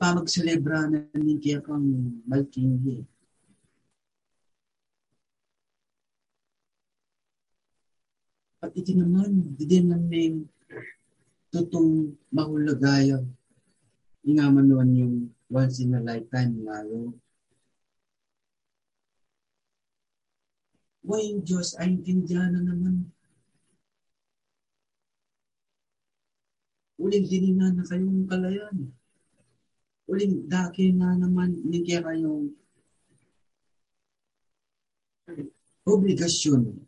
[0.00, 1.84] Pa magselebra na ni kaya kang
[2.24, 3.04] malkinghi.
[8.64, 10.48] At iti naman, di namin
[11.52, 13.20] tutong mahulagaya.
[14.24, 15.14] Ingaman naman yung
[15.52, 17.12] once in a lifetime lalo.
[21.10, 23.10] Why yung Diyos ay intindihan na naman.
[27.02, 28.94] Uling dinina na kayong kalayan.
[30.06, 32.54] Uling daki na naman nigya kayong
[35.82, 36.78] obligasyon.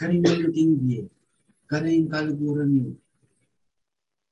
[0.00, 1.12] Karing maluting biye.
[1.68, 2.96] Karing kaluguran niyo.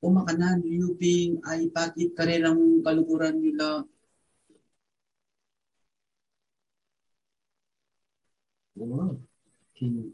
[0.00, 3.84] Umakanan, yuping ay patit karirang kaluguran nila
[8.82, 9.14] Wow.
[9.78, 10.10] King.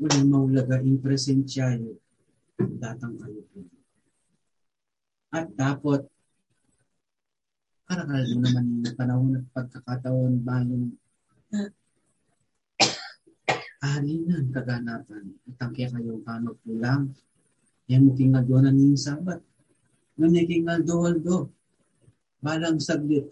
[0.00, 2.00] Walang maulaga in presensyayo.
[2.56, 3.60] Datang kayo po.
[5.28, 6.08] At dapat,
[7.84, 10.96] karakal mo naman yung panahon at pagkakataon ba yung
[13.84, 15.36] ahalinan kaganapan.
[15.52, 17.12] At ang kaya kayo kano pulang.
[17.92, 19.44] Yan mo na ning sabat.
[20.16, 21.52] Nung kingal doon do.
[22.40, 23.28] Balang saglit.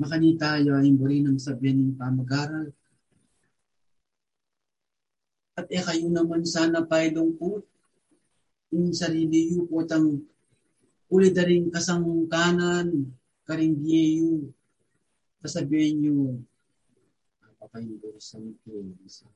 [0.00, 2.72] Makani tayo ay buri ng sabihin ng pamagaral.
[5.60, 7.60] At eh kayo naman sana paidong po
[8.72, 10.24] yung sarili yu po tang
[11.12, 13.12] ulit na rin kasang kanan
[13.44, 14.46] karing diyo
[15.42, 16.18] kasabihin nyo
[17.58, 18.72] papayin ko sa mito
[19.10, 19.26] sa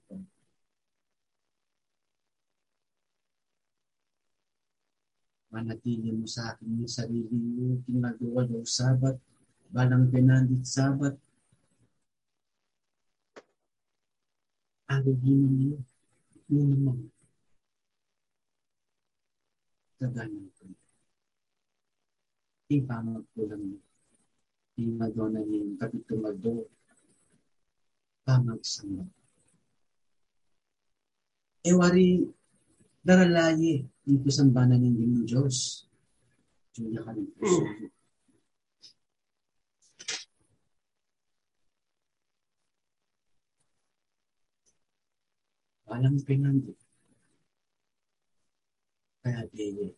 [5.50, 9.18] manatili mo sa akin yung sarili mo ginagawa ng sabat
[9.74, 11.18] balang pinandit sabat.
[14.86, 15.76] Alugin niyo.
[16.46, 16.98] Yun naman.
[19.98, 20.62] Kaganan ko.
[22.70, 23.82] Ipamag ko lang.
[24.78, 26.70] Imadona yung kapitumado.
[28.24, 29.05] pamagsama.
[31.60, 32.24] Ewari
[33.05, 35.84] daralaye ito sambanan ng Diyos.
[36.72, 37.92] Julia ka rin puso.
[45.89, 46.73] Walang pinandi.
[49.24, 49.89] Kaya dili.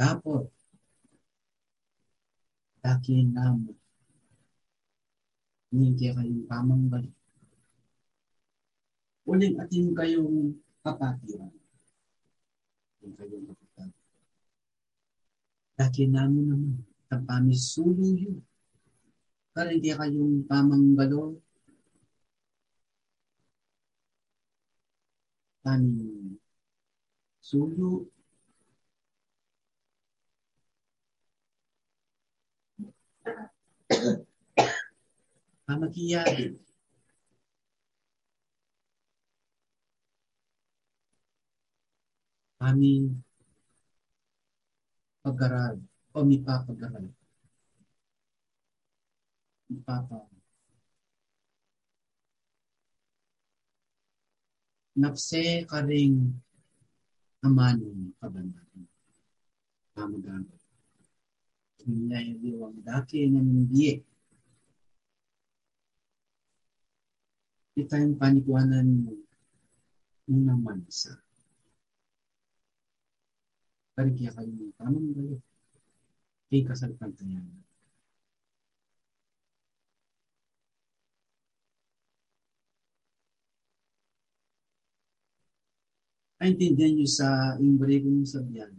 [0.00, 0.48] Tapos,
[2.80, 3.76] dakin naman,
[5.68, 7.12] hindi kayong tamang balik.
[9.28, 11.52] Uling atin kayong kapatiran.
[12.96, 13.90] Atin kayong kapatiran.
[15.76, 16.74] Dakin naman naman,
[17.12, 18.40] tapami sulo yun.
[19.52, 20.96] Kaya hindi kayong tamang
[25.64, 26.38] balon, tani.
[27.40, 28.06] Sulo.
[35.66, 36.44] Pamakiyabi
[42.60, 43.22] aming
[45.22, 45.76] pag-aral.
[46.16, 47.06] O mipapag-aral.
[49.70, 50.39] Mipapa.
[54.98, 56.34] Napse ka ring
[57.46, 58.84] amanong kabanatan.
[59.94, 60.60] Pamagamit.
[61.86, 64.02] Hinay liwang daki ng biye.
[67.78, 69.14] Ito yung panikuanan mo
[70.30, 71.16] naman sa
[74.00, 75.36] Parigya kayo ng tamang gayo.
[76.48, 77.44] Kay kasalpantayan.
[86.40, 87.28] Naintindihan nyo sa
[87.60, 88.72] imbrego ng sabyan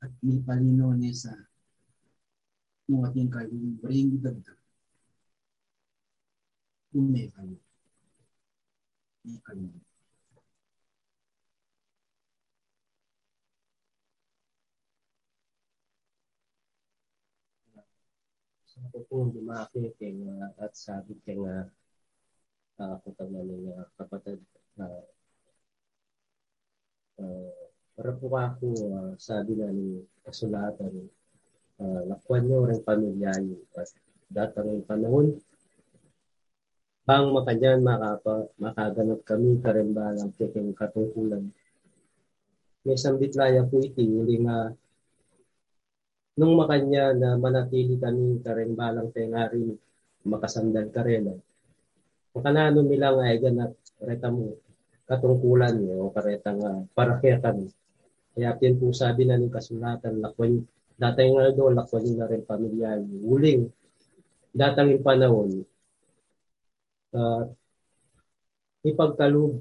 [0.00, 1.32] at may palino niya sa
[2.88, 4.60] nung ating kayo imbrego dagdag.
[6.96, 7.56] Ume kayo.
[9.24, 9.68] May kayo.
[18.86, 21.68] ako po lumaki kay uh, at sabi kay nga
[22.80, 24.40] uh, ako tama uh, kapatid
[24.76, 25.15] na uh,
[27.96, 31.08] para po ako uh, sabi na ni kasulatan
[31.80, 33.88] uh, lakwan nyo rin pamilya nyo at
[34.28, 35.40] datang panahon.
[37.06, 41.48] Bang makanyan makapa, makaganap kami karimbalang kiking katungkulan?
[42.82, 44.74] May sambitlaya po iti uli nga
[46.36, 49.78] nung makanya na manatili kami karimbalang tengarin
[50.26, 51.32] makasandal ka rin.
[52.36, 53.72] Makanano nila nga ay ganap
[54.04, 54.65] reta mo
[55.06, 57.70] katungkulan niyo o kareta nga parakya kami.
[58.36, 60.66] Kaya pin po sabi na ng kasulatan lakwan
[60.96, 63.68] datay nga do lakwan na rin pamilya uling
[64.56, 65.48] datang yung panahon
[67.12, 67.44] uh,
[68.80, 69.60] ipagkalub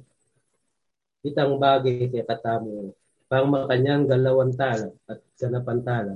[1.28, 2.96] itang bagay kay katamo
[3.28, 6.16] pang makanyang galawan tala at ganapan tala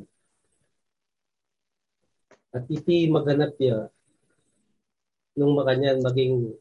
[2.55, 3.91] at iti maganap ya
[5.35, 6.55] nung makanyan maging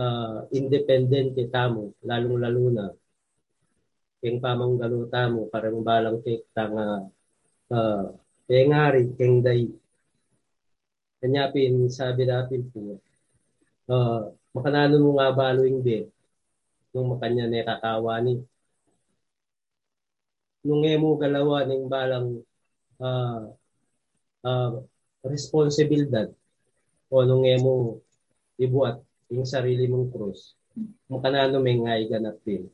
[0.00, 2.86] uh, independent tamo lalong lalo na
[4.20, 7.08] keng pamanggalo tamo parang balang tek tanga
[7.72, 8.04] uh,
[8.48, 9.68] pengari keng day.
[11.20, 12.96] Kanya pin sabi natin po
[13.92, 16.08] uh, makanano mo nga balo hindi?
[16.92, 18.34] Nung makanya ne kakawani
[20.60, 22.44] nung emo galawa ning balang
[23.00, 23.48] uh,
[24.44, 24.72] uh,
[25.24, 26.28] responsibilidad
[27.08, 28.04] o nung mo
[28.60, 30.54] ibuat yung sarili mong krus
[31.10, 32.70] makanano may ngay ganap din.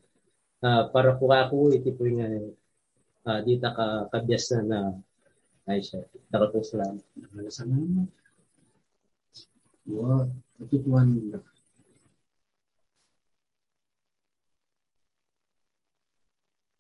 [0.61, 2.29] Uh, para po ako iti po nga
[3.29, 4.81] uh, dita ka kabyas na na
[5.67, 6.01] ay siya.
[6.33, 7.03] Taka po salamat.
[7.53, 8.09] Salamat.
[9.87, 11.41] Wow katutuan nila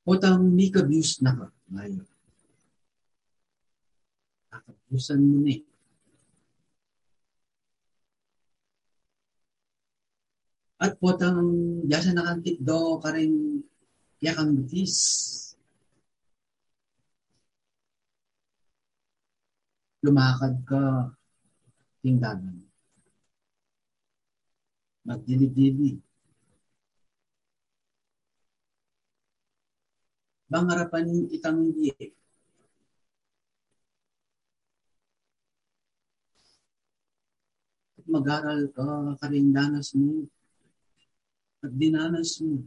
[0.07, 2.07] Utang may kabuse na ka ngayon.
[4.55, 5.67] Katapusan mo na eh.
[10.85, 11.39] At potang
[11.91, 13.33] jasa nakantik do ka rin
[14.25, 14.95] yakang butis.
[20.05, 20.83] Lumakad ka
[22.05, 22.57] tingdagan.
[25.07, 25.97] Magdili-dili.
[30.53, 31.91] Bangarapan itang hindi
[38.07, 38.87] mag-aral ka,
[39.19, 40.31] karindanas mo,
[41.67, 42.63] at dinanas mo.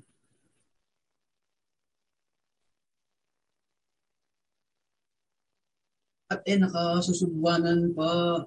[6.30, 8.44] At eh, nakasusubuanan pa.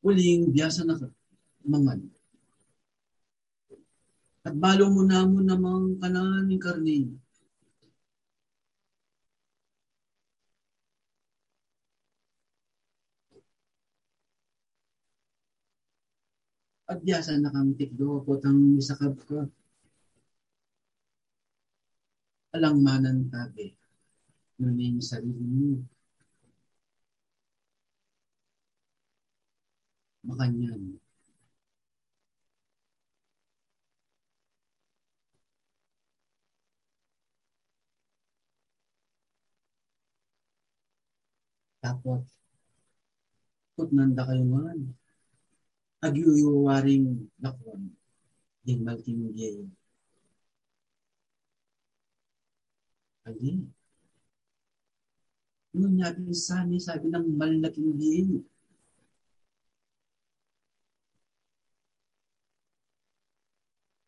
[0.00, 0.96] Uling biyasa na
[1.68, 2.00] mangan.
[4.40, 7.12] At balo mo na mo namang kanan ng karni.
[16.90, 19.40] At biyasa na kang tikdo po tang misakab ka.
[22.56, 23.66] Alang manan tabi.
[24.58, 25.70] Nuning sarili mo.
[30.26, 30.82] Makanyan.
[41.82, 42.24] Tapos,
[43.74, 44.78] put nanda kayo man.
[46.06, 47.06] Agyuyuwaring
[47.42, 47.82] lakwan.
[48.64, 49.56] Yung maltinigay.
[53.28, 53.52] Agi.
[55.76, 58.28] Yung natin sani, sabi ng malaking diin.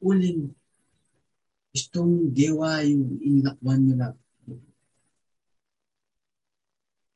[0.02, 0.50] Uling
[1.72, 4.06] gustong gewa yung inlakwan nila.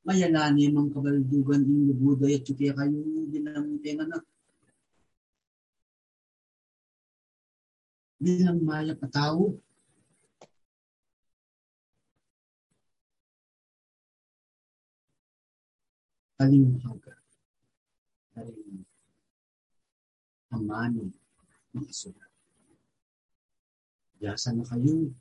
[0.07, 3.01] Mayalani mang kabaldugan yung lubuday at yuki kayo
[3.83, 4.19] tenga na.
[8.17, 9.61] Bilang maya patao.
[16.37, 17.17] Kalimhaga.
[18.33, 18.85] Kaling
[20.53, 21.13] amani
[21.73, 22.33] makasulat.
[24.21, 25.13] Yasa na kayo.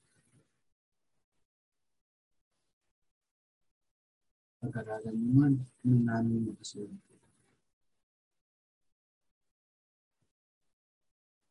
[4.60, 5.54] Pag-aralan naman
[5.84, 7.15] ng namin makasulat.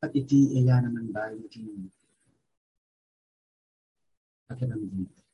[0.05, 1.89] At iti iya naman ba yung
[4.44, 5.24] pakiram dito.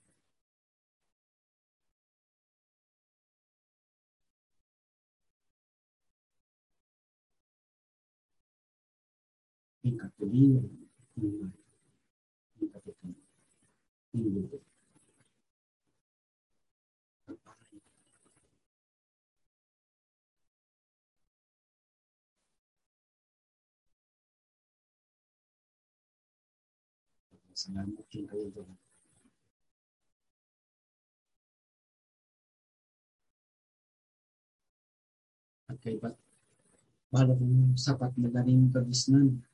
[9.83, 10.63] Yung katuloy,
[11.19, 11.51] yung
[12.63, 13.11] yung katuloy,
[27.61, 28.73] Salamat din kayo doon.
[35.69, 36.17] At kay ba't
[37.13, 39.45] bala kong sapat na galing kabisnan.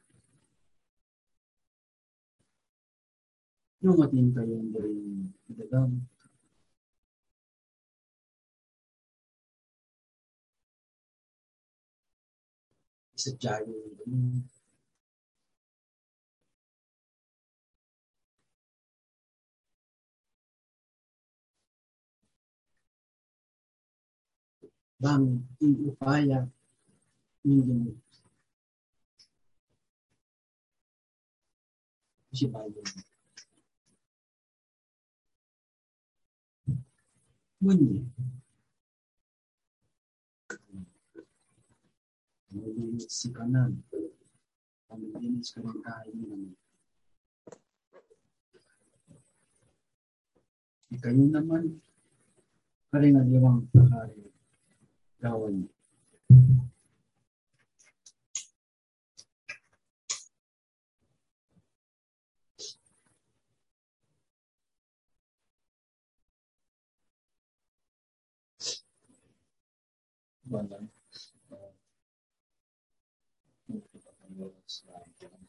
[3.83, 5.91] Yung atin kayo ang galing idagam.
[13.19, 13.75] Isa jayo
[14.07, 14.47] yung
[24.97, 26.49] bang upaya
[27.45, 27.93] hindi
[32.37, 32.87] si Biden.
[37.57, 38.05] Ngunit,
[42.53, 43.81] Malinis si kanan.
[44.89, 46.53] Malinis ka ng kain naman.
[50.93, 51.65] Ikayo naman,
[52.93, 54.26] karingaliwang kahari gawan.
[54.26, 54.26] Bandang.
[55.17, 55.33] Sa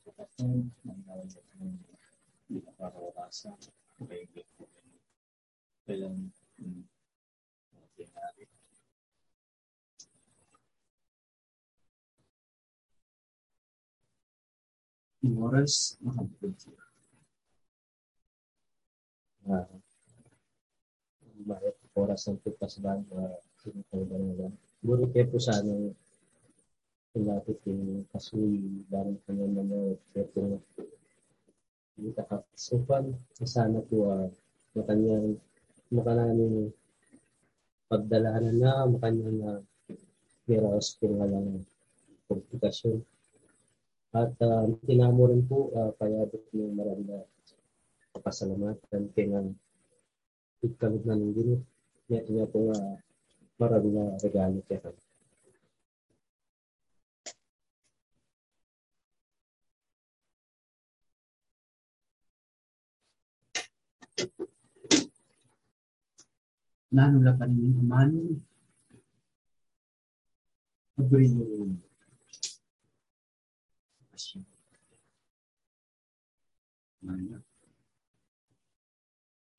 [0.07, 0.99] pagkakataon ng
[15.27, 16.87] Oras, makabukod siya.
[19.47, 19.67] uh,
[21.47, 24.47] bayat oras ng pagpasdan na sinutulong nila.
[25.11, 25.95] Kayo po sa anong
[27.15, 29.79] pinapit yung kasuy barang kanya mga
[30.13, 30.61] pero
[31.97, 33.09] hindi kakasupan
[33.41, 34.29] sana po uh,
[34.77, 35.33] makanyang
[35.89, 36.69] makananin
[37.89, 39.61] pagdalahanan na makanyang uh,
[40.45, 41.65] miraos po nga lang
[42.29, 43.01] komplikasyon
[44.17, 47.19] at uh, tinamo rin po uh, kaya doon yung marami na
[48.17, 49.41] kapasalamatan kaya nga
[50.65, 51.55] ikalog na ng gino
[52.09, 52.79] niya niya po nga
[53.61, 55.01] marami na regalo kaya kami
[66.97, 67.61] nanula pa rin
[71.37, 71.86] yung
[77.07, 77.43] minus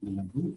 [0.03, 0.57] level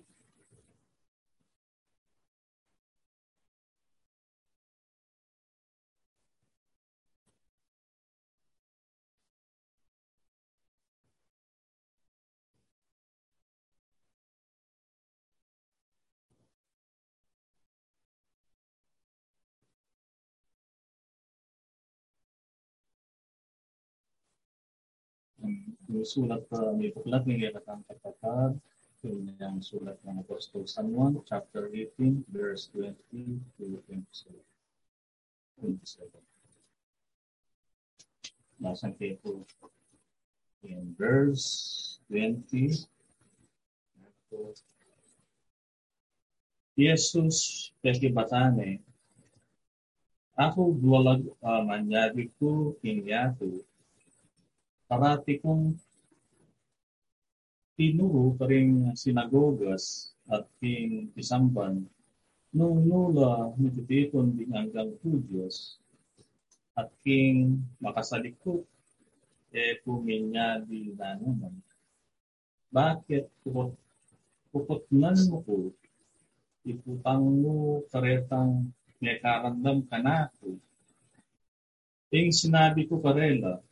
[25.91, 28.55] Sulat uh, may buklat ng Liratang Kapatad,
[29.03, 32.95] yung yung sulat ng Apostol San Juan, chapter 18, verse 20
[33.59, 34.39] to 27.
[35.59, 36.15] 27.
[38.63, 39.43] Nasaan kayo po?
[40.63, 42.87] In verse 20,
[46.79, 47.35] Jesus
[47.83, 48.79] pekibatane,
[50.39, 53.59] ako duwalag uh, manyadi ko kinyato,
[54.91, 55.71] parati kong
[57.79, 61.87] tinuro pa rin sinagogas at king isamban
[62.51, 65.79] nung nula nagtitipon din hanggang Hudyos
[66.75, 68.67] at king makasalikot
[69.55, 71.55] eh puminya di na naman.
[72.67, 73.71] Bakit pupot,
[74.51, 75.55] pupotnan mo ko
[76.67, 78.67] iputang mo karetang
[78.99, 80.59] may karandam ka na ako.
[82.11, 83.63] Ting sinabi ko karela,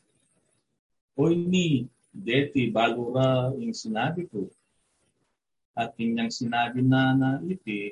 [1.19, 1.83] Oy ni,
[2.15, 4.47] deti balura yung sinabi ko.
[5.75, 7.91] At yung sinabi na na iti,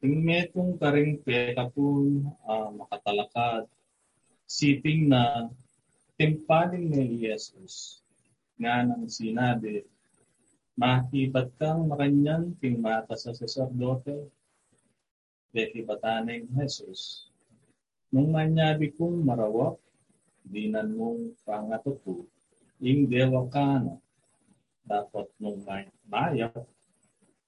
[0.00, 2.08] ting metong karing peka po
[2.48, 3.68] uh, makatalakad,
[4.48, 5.52] siping na
[6.16, 8.00] timpaling ni Jesus
[8.56, 9.84] nga nang sinabi,
[10.72, 14.24] makibat kang makanyan ting mata sa saserdote,
[15.52, 17.28] deti bataneng Jesus.
[18.08, 19.76] Nung manyabi kong marawak,
[20.48, 22.24] dinan mong pangatuto,
[23.50, 23.94] ka na,
[24.86, 26.48] dapat may maya,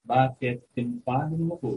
[0.02, 1.72] bakit timpanin mo ko?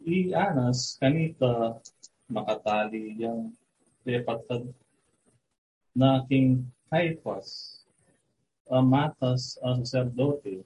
[0.00, 1.76] I-anas, kanita
[2.32, 3.52] makatali yung
[4.00, 4.64] pepatad
[5.92, 7.84] na king Caiphas,
[8.72, 10.64] uh, matas ang sacerdote,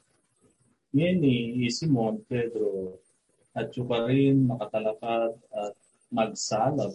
[0.94, 2.94] ngini Simon Pedro,
[3.58, 5.74] at siya rin makatalakad at
[6.14, 6.94] magsalab.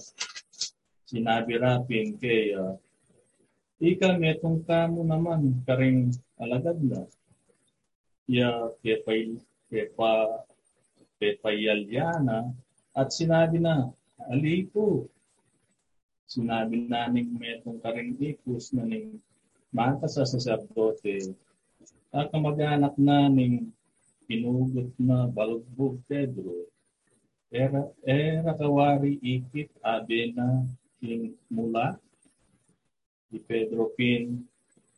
[1.03, 2.79] Sinabi rapin kay uh,
[3.77, 6.09] Ika metong kamo naman karing
[6.41, 7.05] alagad na.
[8.25, 9.37] Ya kepay
[9.69, 10.41] kepa
[11.21, 12.57] kepayalyana
[12.97, 13.93] at sinabi na
[14.33, 15.05] aliko.
[16.25, 19.21] Sinabi na ning metong karing ikus na ning
[19.69, 21.37] mata sa saserdote
[22.09, 23.69] at kamag-anak na ning
[24.25, 26.65] pinugot na balugbog Pedro.
[27.53, 30.65] Era, era kawari ikit abe na
[30.97, 32.01] king mula
[33.27, 34.39] di Pedro Pin,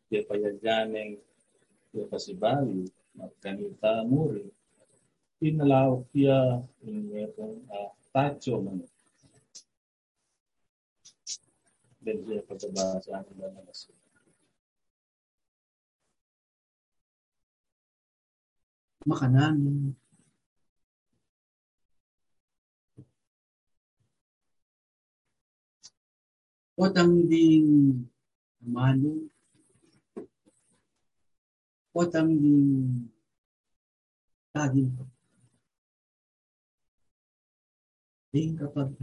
[0.06, 1.18] di Payadyaneng,
[1.90, 2.86] di Pasibali,
[3.18, 4.46] Magkanita Muri,
[5.42, 8.86] pinalaw siya in merong uh, tacho man.
[12.06, 13.92] Then siya pagbabasa ang iba na nasa.
[19.08, 19.58] Makanan.
[26.80, 28.08] Otang ding
[28.70, 29.14] Manu,
[32.00, 33.10] otang ding
[34.54, 35.04] taging ko.
[38.30, 38.94] Ding kapag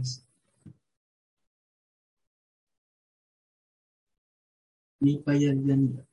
[5.03, 6.03] ni payagyan niya.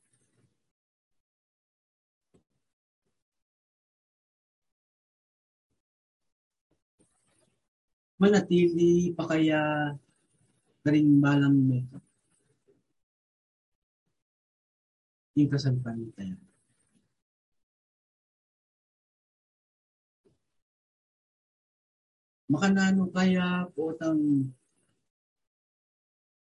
[8.21, 9.91] Manatili pa kaya
[10.83, 12.04] karing malang makeup
[15.35, 16.39] yung kasampanitan.
[22.47, 24.21] Makanano kaya po tang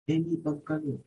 [0.07, 1.01] hindi pagkalo.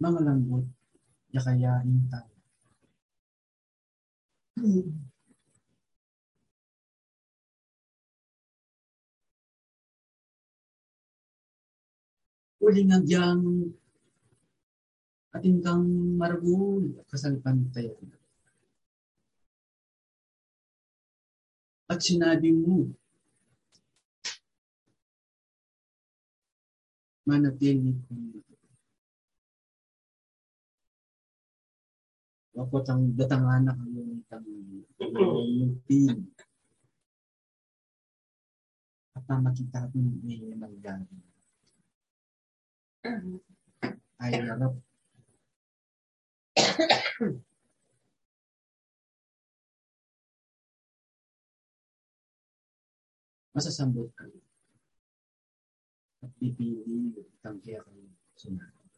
[0.00, 0.64] Mga lambot,
[1.36, 2.40] yakayain tayo.
[4.60, 4.82] uli
[12.60, 13.72] uling agyang
[15.32, 15.86] ating kang
[16.20, 17.96] maragul kasalpan tayo.
[21.90, 22.86] At sinabi mo,
[27.26, 28.14] manatili ko
[32.60, 34.44] Ako tang datang anak ang yung tang
[35.00, 36.28] yung pin.
[39.16, 41.29] At makita ko yung may magagawa
[43.04, 43.40] nangyari.
[44.20, 44.74] Ay, harap.
[53.56, 54.40] Masasambot kayo.
[56.20, 58.04] At pipili ang kaya kayo
[58.36, 58.92] sumagot.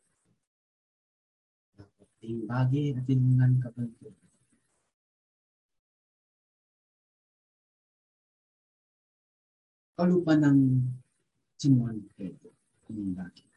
[1.79, 4.11] Dapat ting bagay at tinungan ka ba ito?
[9.95, 10.59] Kalupa ng
[11.63, 12.51] Simon Pedro.
[12.91, 13.52] Ang bagay.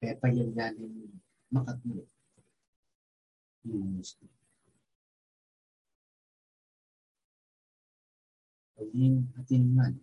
[0.00, 1.12] Kaya payagaling
[1.52, 2.08] makatuloy.
[3.68, 4.24] Yung gusto.
[8.80, 10.00] Paging atinman.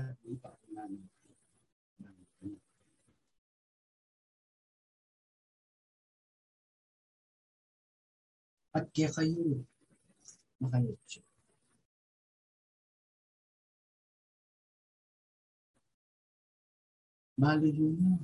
[0.00, 0.32] At di
[8.72, 9.68] At kaya kayo
[10.56, 11.20] makayot siya.
[17.36, 18.16] Balo yun na.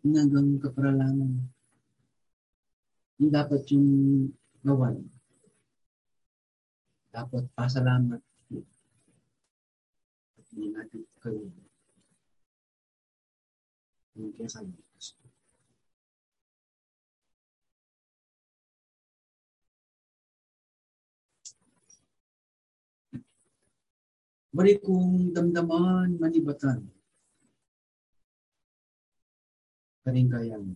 [0.00, 1.52] Hinagang kaparalangan.
[3.18, 3.88] Yung dapat yung
[4.62, 5.04] gawan.
[7.12, 8.22] Dapat pasalamat.
[10.38, 11.50] At hindi natin kayo.
[14.16, 14.87] Kaya kayo.
[24.48, 26.88] Bari kong damdaman manibatan.
[30.02, 30.72] Karing kayang.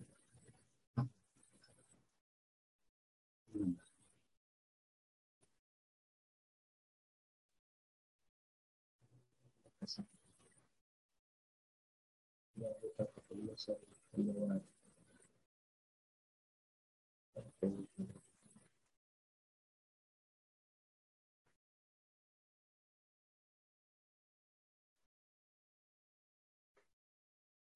[17.33, 18.12] Atuloy po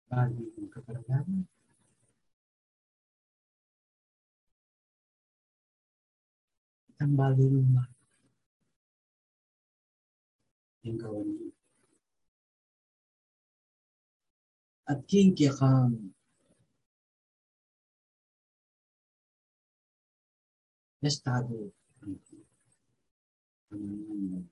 [0.08, 1.46] Bali yung kaparalangan.
[6.98, 7.94] Ang bali yung mga
[10.88, 11.50] yung gawan niyo.
[14.88, 16.16] At kingkya kang
[21.04, 21.77] estado
[23.78, 24.46] ang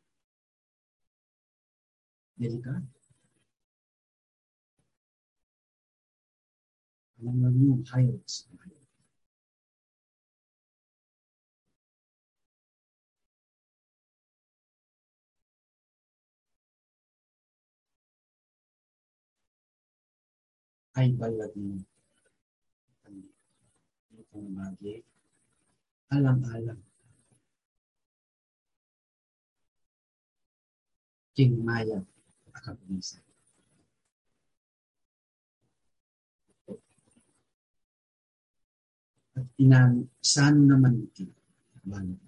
[2.37, 2.87] delikado.
[7.25, 8.45] Alam mo yung highlights.
[20.95, 21.75] ay balag mo.
[24.15, 25.03] Itong bagay,
[26.07, 26.79] alang-alang.
[31.35, 31.99] King Maya,
[32.55, 33.19] akabisa.
[39.35, 41.27] At inan, saan naman ito?
[41.83, 42.23] Banat.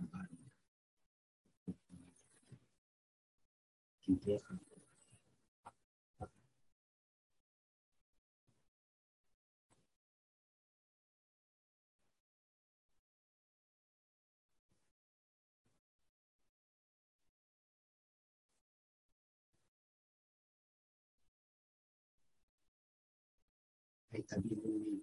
[24.27, 24.99] tabiuni.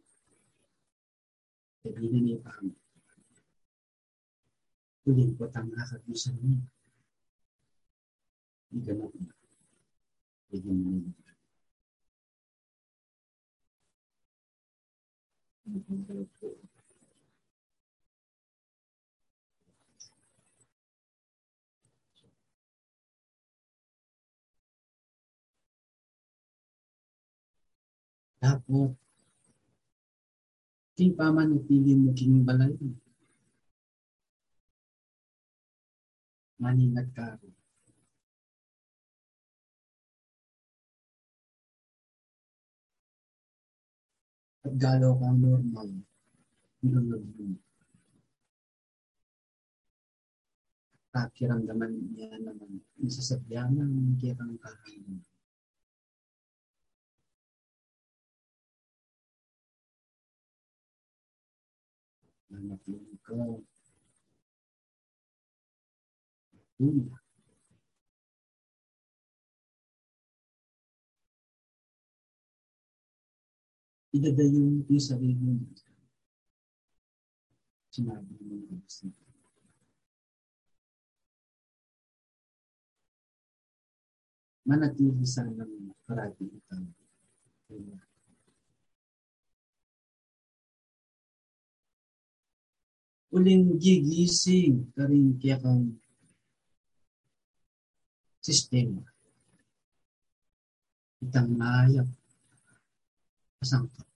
[1.81, 2.73] Sabi na ni Pam.
[5.05, 6.61] Tuloy po tang nakakabisan niya.
[8.73, 9.05] Hindi ka na
[16.37, 16.57] po.
[28.45, 29.04] Dapat
[30.95, 32.71] king pamanupili mo king balay.
[36.63, 37.55] Maningat ka rin.
[44.65, 45.91] At galaw kang normal.
[46.81, 47.59] Nunod mo.
[51.11, 52.81] Kakiramdaman niya naman.
[53.03, 55.34] Nasasadya ng kirang kahanan.
[62.55, 63.35] Anak mo ka.
[66.79, 67.11] Hmm.
[74.15, 75.67] Idadayo mo yung sarili mo.
[77.91, 79.11] Sinabi mo ng gusto.
[84.65, 86.87] Manatili sana ng parati itaw.
[93.35, 95.99] Uling gigising ka rin kaya kang
[98.39, 99.03] sistema.
[101.19, 102.07] Itang nayak
[103.59, 104.07] kasangka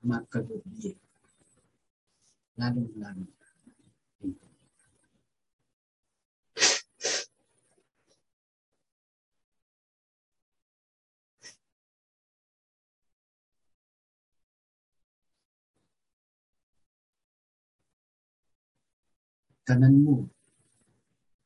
[0.00, 0.96] magkagubi.
[2.56, 3.35] Lalong lalo.
[19.66, 20.30] Kanan mo,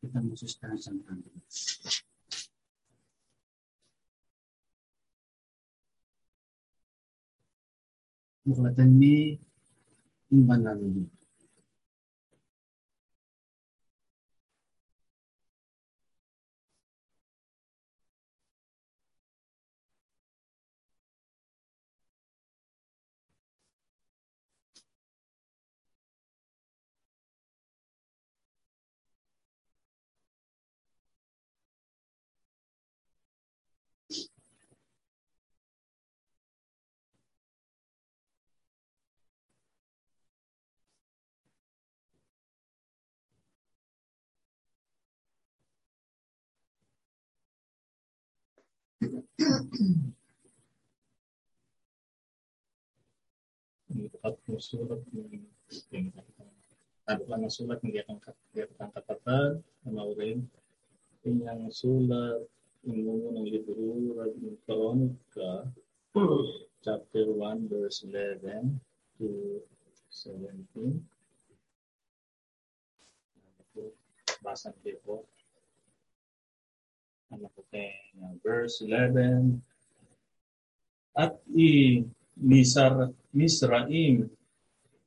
[0.05, 1.40] kita mo sustansang kanan.
[8.44, 9.40] Muklatan ni
[49.01, 50.12] yung banal niyo.
[54.20, 55.40] at yung sulat ng
[55.97, 56.12] yung
[57.09, 60.44] tago lang ang sulat hindi akan ang kapatad na maurin
[61.24, 62.44] yung sulat
[62.85, 63.97] yung ng libro
[64.36, 65.72] ng Kronika
[66.85, 68.77] chapter 1 verse 11
[69.16, 69.60] to
[70.12, 71.01] 17
[74.44, 75.24] basa niyo po
[77.31, 79.62] ano po kayo verse 11
[81.15, 82.02] at i
[82.40, 84.27] Misar Misraim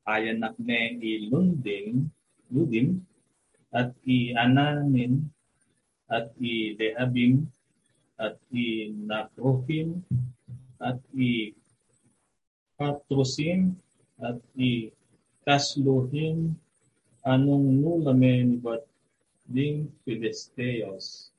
[0.07, 2.07] ayanak ne ilunding
[2.47, 3.03] ludim
[3.75, 5.27] at i ananin
[6.07, 7.43] at i deabim
[8.15, 9.99] at i naprohim
[10.79, 11.51] at i
[12.79, 13.75] patrusim
[14.23, 14.95] at i
[15.43, 16.55] kasluhim
[17.27, 18.87] anong nulamen bat
[19.49, 21.32] ding Filisteos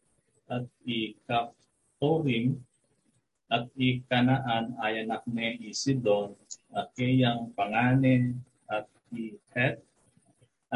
[0.55, 2.47] at i kaptorim
[3.57, 6.31] at i Kanaan ay anak ni Isidon
[6.79, 8.25] at kayang panganin
[8.77, 9.79] at i Het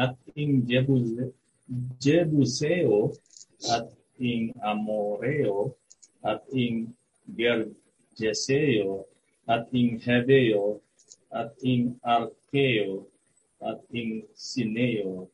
[0.03, 1.31] at ing Jebuse,
[1.99, 3.11] Jebuseo
[3.75, 3.87] at
[4.31, 5.75] ing Amoreo
[6.23, 6.95] at ing
[7.37, 9.03] Gergeseo
[9.53, 10.79] at ing Hebeo
[11.35, 13.03] at ing Arkeo
[13.69, 15.27] at ing Sineo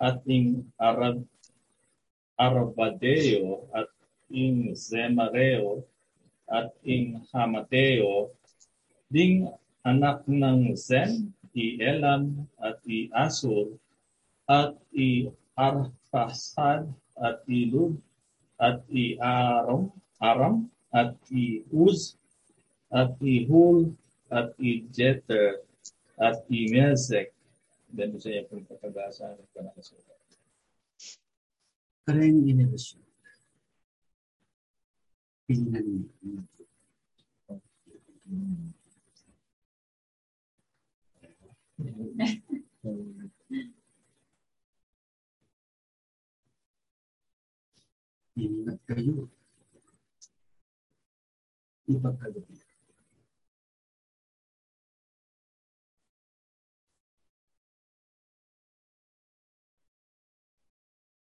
[0.00, 1.20] at ing Arab
[2.38, 3.90] Arabadeo at
[4.30, 5.84] ing Zemareo
[6.48, 8.32] at ing Hamateo,
[9.12, 9.52] ding
[9.84, 13.76] anak ng Zen, i Elam at i Asur,
[14.48, 15.28] at i
[15.58, 16.86] Arphasad
[17.18, 17.98] at i Lud,
[18.60, 19.90] at i Aram,
[20.22, 22.16] Aram at i Uz,
[22.92, 23.92] at i Hul,
[24.30, 25.60] at i Jeter,
[26.16, 27.34] at i Mesek.
[27.88, 30.07] Then siya yung pagkagasa ng panakasulat.
[32.08, 33.04] Train innovation.
[35.52, 35.68] In
[48.38, 48.80] Ingat
[51.88, 52.64] Ipagal niya.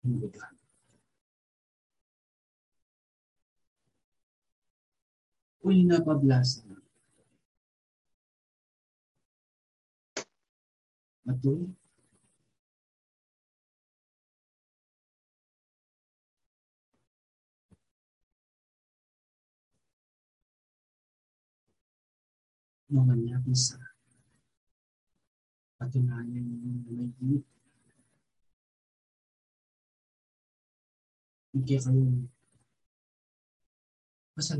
[0.08, 0.28] Hindi
[5.62, 6.70] kulina pablasan.
[11.28, 11.76] Betul?
[22.90, 23.78] Momennya bisa.
[25.78, 27.46] Patunayan yung may gilip.
[31.54, 32.04] Hindi kayo
[34.34, 34.60] masal.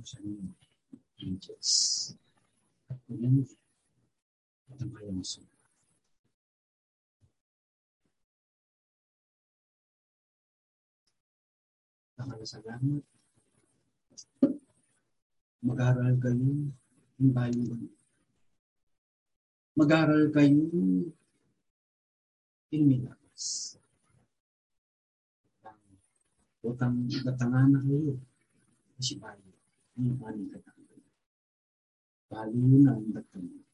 [0.00, 0.56] Mo
[1.20, 2.16] angels.
[2.88, 3.44] At mo
[4.72, 5.60] at ang kayang sunod.
[12.16, 13.04] Nakalasalamat.
[15.60, 16.48] Mag-aral kayo
[17.20, 17.84] ng bayong
[19.76, 20.64] Mag-aral kayo
[22.72, 23.76] in Milakas.
[26.64, 28.16] Utang datangan na kayo.
[28.96, 29.49] Kasi bayo.
[30.00, 31.04] Ang panig datangan.
[32.32, 33.64] Baliw na ang datangan.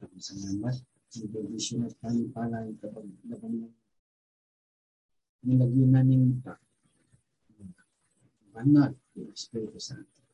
[0.00, 0.80] Tapos sa namat,
[1.20, 3.68] nag-vision at tayo pala kapag labang
[5.44, 6.56] nilagyan na ng pa.
[8.56, 10.24] Banal, yung Espiritu Santo.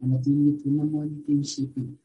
[0.00, 2.00] Manatili po naman yung isipin.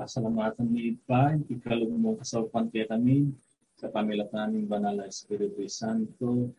[0.00, 3.36] Pasalamatan ni Idpa, ikalog mo kasawapan kaya kami,
[3.76, 6.56] sa pamilatan ng Banal na Espiritu Santo,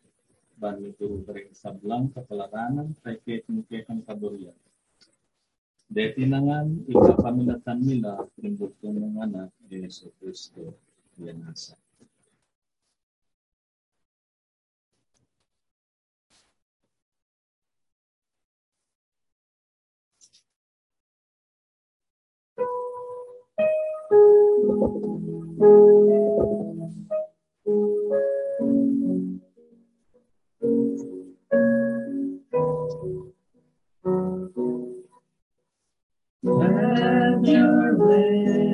[0.62, 4.54] banito rin sa blang kapalaranan, kay ketong ketong kaburiyan.
[5.90, 10.78] Deti na nga, ikapamilatan nila, pinibutong ng anak, Yeso Cristo,
[11.18, 11.81] yan nasa.
[24.12, 24.20] Have
[37.46, 38.71] your way.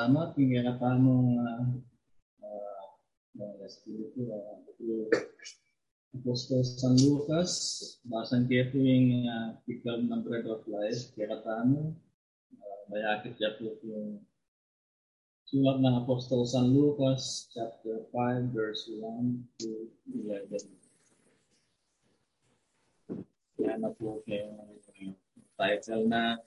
[0.00, 1.60] Salamat, hingga na tamo uh,
[2.40, 2.84] uh,
[3.36, 4.56] mga Espiritu, uh,
[6.16, 7.52] Apostol San Lucas,
[8.08, 11.92] basan kaya po yung uh, Picture ng Bread of Life, kaya tamo,
[12.56, 14.24] uh, mayakit niya po yung
[15.44, 19.04] sulat ng Apostol San Lucas, chapter 5, verse 1
[19.60, 19.84] to
[20.16, 20.64] 11.
[23.60, 25.12] Kaya na po yung
[25.60, 26.40] title na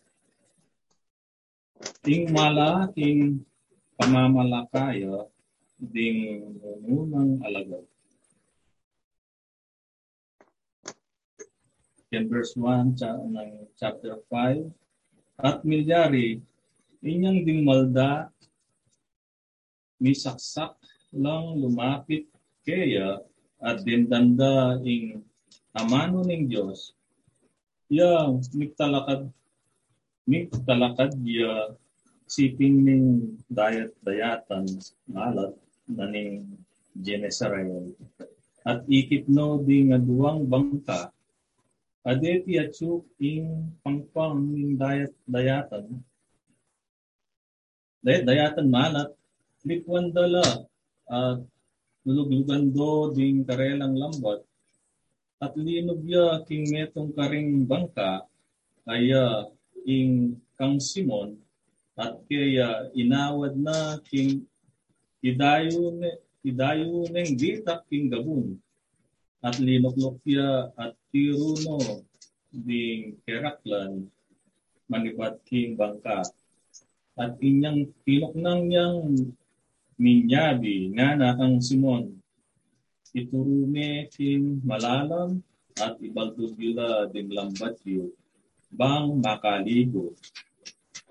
[2.04, 3.42] ting mala ting
[3.96, 5.28] pamamalakaya
[5.80, 6.42] ding
[6.84, 7.84] nunang alagad.
[12.14, 14.70] In verse 1 cha, ng chapter 5,
[15.42, 16.46] At milyari,
[17.02, 18.30] inyang ding malda,
[19.98, 20.78] misaksak
[21.10, 22.30] lang lumapit
[22.62, 23.18] kaya
[23.58, 25.26] at dindanda ing
[25.74, 26.94] amano ng Diyos,
[27.90, 28.30] ya
[30.30, 31.54] miktalakad miktalakad ya
[32.28, 33.04] siping ning
[33.52, 34.66] dayat dayatan
[35.08, 35.54] malat
[35.88, 36.48] na ning
[36.94, 37.90] Genesarel
[38.64, 41.14] at ikip no di nga duwang bangka
[42.04, 46.04] adeti atsuk ing pangpang ning dayat dayatan.
[48.04, 49.10] Dayat dayatan malat
[49.64, 50.44] likwan dala
[51.08, 51.40] at
[52.04, 54.44] luluglugan do ding karelang lambat.
[55.40, 58.28] At linubya king metong karing bangka
[58.84, 59.48] kaya
[59.86, 61.38] ing kang Simon
[61.94, 64.44] at kaya inawad na king
[65.22, 66.10] idayo ne
[66.44, 68.58] idayo neng king gabun
[69.44, 72.04] at linoklokya at tiruno
[72.54, 74.08] ding keraklan
[74.88, 76.24] manibat king bangka.
[77.14, 78.98] At inyang tinoknang niyang
[80.02, 82.18] minyabi nga na ang Simon.
[83.14, 85.42] Iturume king malalam
[85.78, 88.10] at ibaldog yula din lambat yu
[88.74, 90.18] bang makaligo.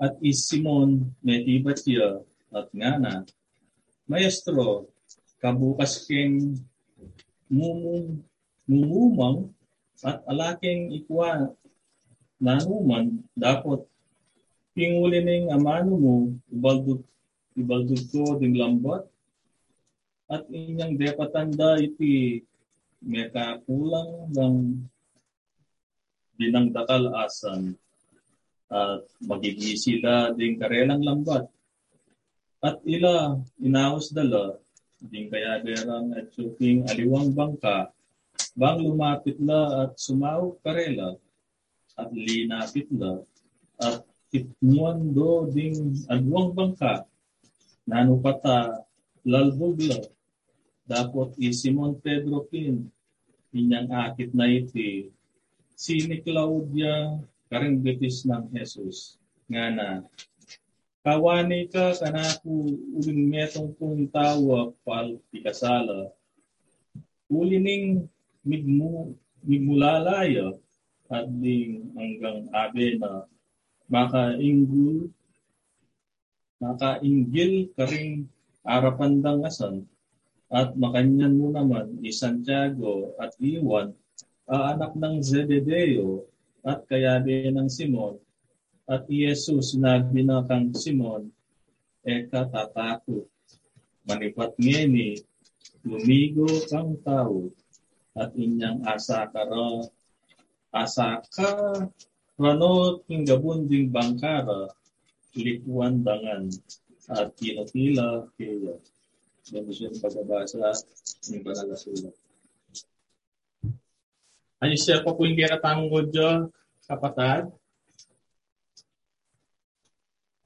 [0.02, 2.20] At is Simon metibat siya
[2.50, 3.14] at nga na,
[4.10, 4.90] Maestro,
[5.38, 6.58] kabukas king
[7.46, 8.18] mumum,
[8.66, 9.54] mumumang
[10.02, 11.54] at alaking ikwa
[12.42, 13.86] nanuman dapat
[14.74, 16.14] pinguli ning amano mo
[16.50, 19.06] ibaldog ko ding lambat
[20.26, 22.42] at inyang depatanda iti
[23.04, 24.80] meka kulang ng
[26.42, 27.78] binangdakal asan
[28.66, 31.46] at magigi sila ding karelang lambat.
[32.58, 34.58] At ila inawas dala
[34.98, 37.94] ding kaya derang at suking aliwang bangka
[38.58, 41.18] bang lumapit la at sumaw karela
[41.98, 43.22] at linapit la
[43.82, 45.74] at itmuan do ding
[46.06, 47.02] agwang bangka
[47.86, 48.86] nanupata
[49.26, 49.98] lalbog la
[50.86, 52.86] dapat i Simon Pedro pin
[53.50, 55.10] inyang akit na iti
[55.82, 57.18] si ni Claudia
[57.50, 59.18] karing betis ng Jesus
[59.50, 59.88] nga na
[61.02, 66.14] kawani ka kanaku uling metong kung tawa pal pikasala
[67.26, 68.06] ulining
[68.46, 70.54] migmu migmulalaya
[71.10, 73.26] at ding hanggang abe na
[73.90, 75.10] makainggul
[76.62, 78.30] makainggil karing
[78.62, 79.82] arapandang asan
[80.46, 83.96] at makanyan mo naman ni Santiago at Iwan,
[84.48, 86.26] anak ng Zebedeo
[86.62, 88.18] at kayabe ng Simon,
[88.86, 91.30] at Jesus sinabi na kang Simon,
[92.02, 93.26] eka tatakot,
[94.06, 95.18] manipat ngeni,
[95.86, 97.50] lumigo kang tao,
[98.18, 99.86] at inyang asa kara,
[100.74, 101.52] asa ka,
[102.36, 104.68] rano kinggabunding bangkara,
[105.38, 106.50] likuan dangan,
[107.10, 108.76] at kinatila kaya.
[109.50, 110.70] Yan siya yung pagbabasa
[111.34, 112.14] ng banal na sulat.
[114.62, 116.54] Ano siya pa po yung kinatangong kodyo,
[116.86, 117.50] kapatad?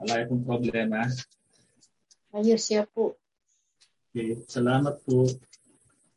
[0.00, 1.04] Wala pong problema.
[2.32, 3.20] Ayos siya po.
[4.16, 5.28] Okay, salamat po.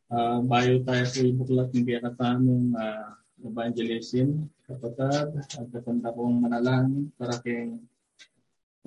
[0.08, 7.36] Uh, bayo tayo po ibuklat ng kinatamong uh, evangelism, kapatad, at katanda kong manalangin para
[7.44, 7.76] kay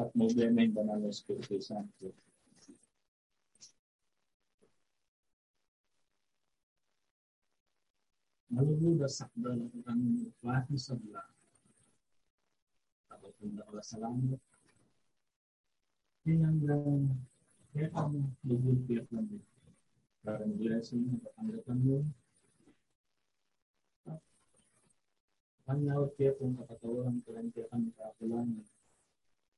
[0.01, 2.17] at problema yung banal na Espiritu Santo.
[8.53, 11.25] Maluludas sakdal ang klase sa bula.
[13.09, 14.41] Tapos kung nakala salamat.
[16.29, 16.61] Yan ang
[17.73, 19.41] kaya kang lubulpiat lang din.
[20.21, 22.05] Para ng blessing, napatanggapan mo.
[25.65, 28.69] Kanyawag kaya kung kapatawaran ka rin kaya kami kakulangan.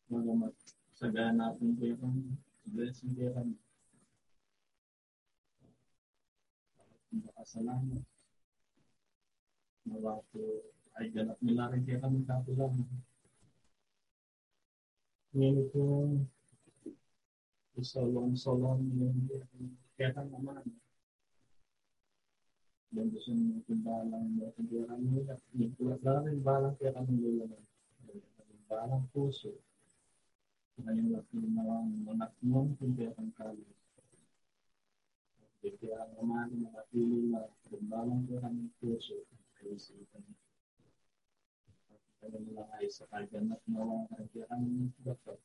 [0.06, 2.38] Mga magsagana natin kaya kami.
[2.70, 3.34] Blessing kaya
[9.84, 9.92] kami.
[9.92, 10.42] Nakasalamat na waktu
[10.94, 12.76] ay ganap nila rin kaya kami kapulang.
[15.34, 15.84] Ngayon po,
[17.74, 19.26] isolong-solong yung
[19.98, 20.62] kaya kami naman.
[22.94, 25.34] Dan gusto nyo timbalang mo timbalang nila.
[25.58, 27.62] Nagpulat lang rin balang kaya kami lulaman.
[28.70, 29.58] Balang puso.
[30.78, 33.66] Ngayon lang pinawang anak mo kaya kami kali.
[35.64, 39.26] Kaya naman nakapili na timbalang kaya kami puso kaisipan.
[39.26, 39.43] Kaya lang
[42.84, 45.40] ay sa kaganap na mga kagyan dapat.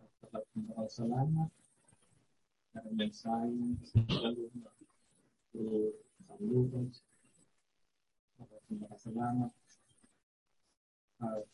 [0.00, 1.50] At dapat makasalamat.
[2.72, 4.72] Karena mensahe sa kaluma.
[5.52, 5.60] So,
[6.24, 7.04] sa lupas.
[8.40, 9.52] Dapat makasalamat.
[11.20, 11.44] At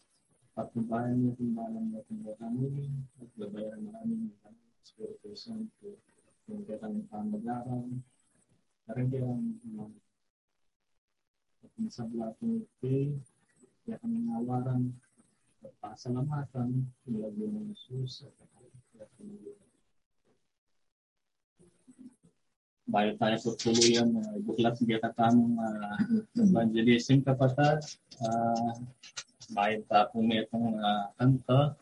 [0.55, 2.86] patubayan niyo kung balang mo kung kami
[3.18, 5.99] at gabayan namin ng Espiritu Santo
[6.47, 8.07] kung kaya kami pamagaran.
[8.86, 10.07] Karagyan mga
[11.64, 13.14] at sa blating pay,
[13.84, 14.92] kaya kami nawaran
[15.64, 18.48] at pasalamatan, ilagay ng Jesus at
[22.88, 25.96] Bayo tayo po tuluyan na uh, buklat ng katamong uh,
[26.40, 27.84] evangelism kapatid.
[28.16, 28.80] Uh,
[29.52, 31.76] bayo ta po may itong uh, kanta.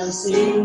[0.09, 0.58] assim.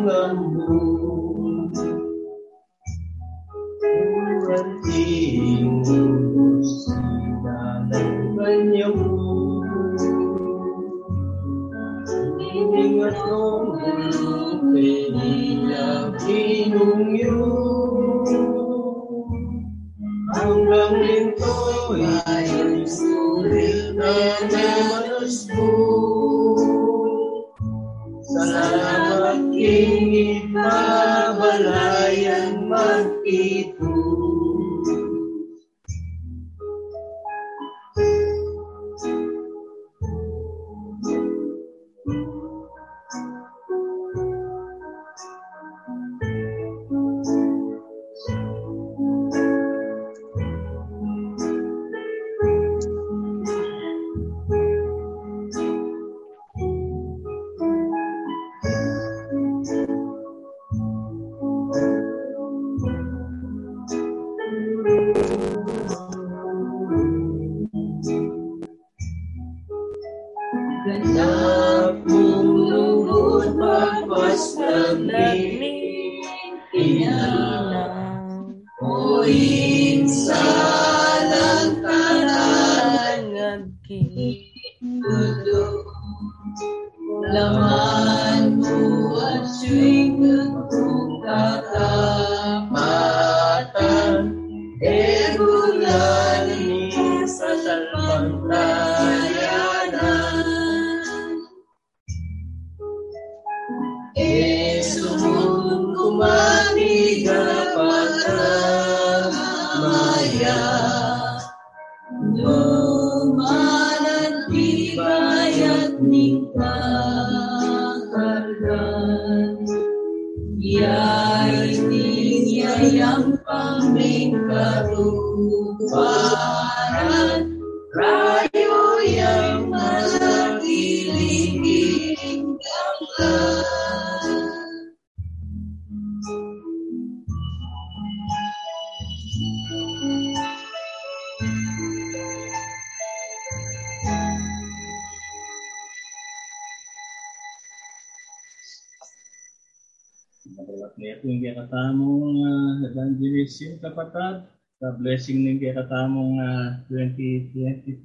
[153.94, 154.50] Kapatad.
[154.82, 158.04] Sa blessing ng kaya katamong uh, 2022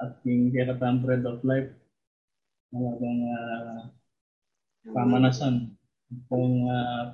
[0.00, 1.68] at yung kaya katamong bread of life.
[2.72, 3.80] Malagang uh,
[4.88, 5.76] pamanasan.
[6.32, 7.12] Kung uh,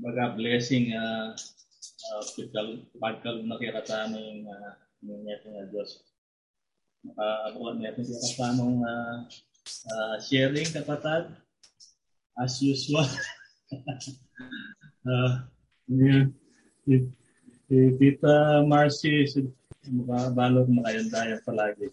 [0.00, 1.36] baga blessing uh,
[2.08, 2.22] uh,
[2.96, 4.72] pagkal, na kaya katamong uh,
[5.04, 6.00] niya nga Diyos.
[7.04, 9.16] Makakuha niya ito kaya katamong uh,
[9.92, 11.30] uh, sharing kapatad
[12.40, 13.06] as usual.
[15.04, 15.44] uh,
[15.86, 16.94] Si,
[17.66, 19.40] si Tita Marcy, si,
[19.90, 21.90] makabalog na kayo daya palagi.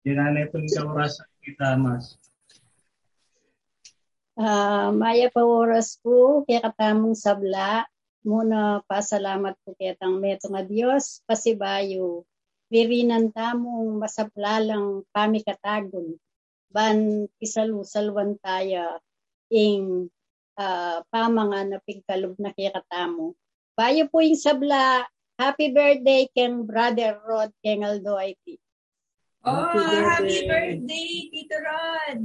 [0.00, 2.16] Kailangan itong kaurasan kita, Mas.
[4.36, 7.88] Ah, maya pa oras po, kaya katamong sabla.
[8.26, 12.26] Muna pasalamat po kaya tang meto nga Diyos, pasibayo.
[12.68, 16.18] Wirinan tamong masaplalang pamikatagon.
[16.68, 18.98] Ban pisalusalwan taya
[19.48, 20.10] ing
[20.56, 23.36] uh, pamanga na pigkalob na kaya katamo.
[23.76, 25.04] Bayo po yung sabla.
[25.36, 28.56] Happy birthday keng Brother Rod keng Aldo IT.
[29.46, 32.20] Oh, happy birthday, Tito Rod!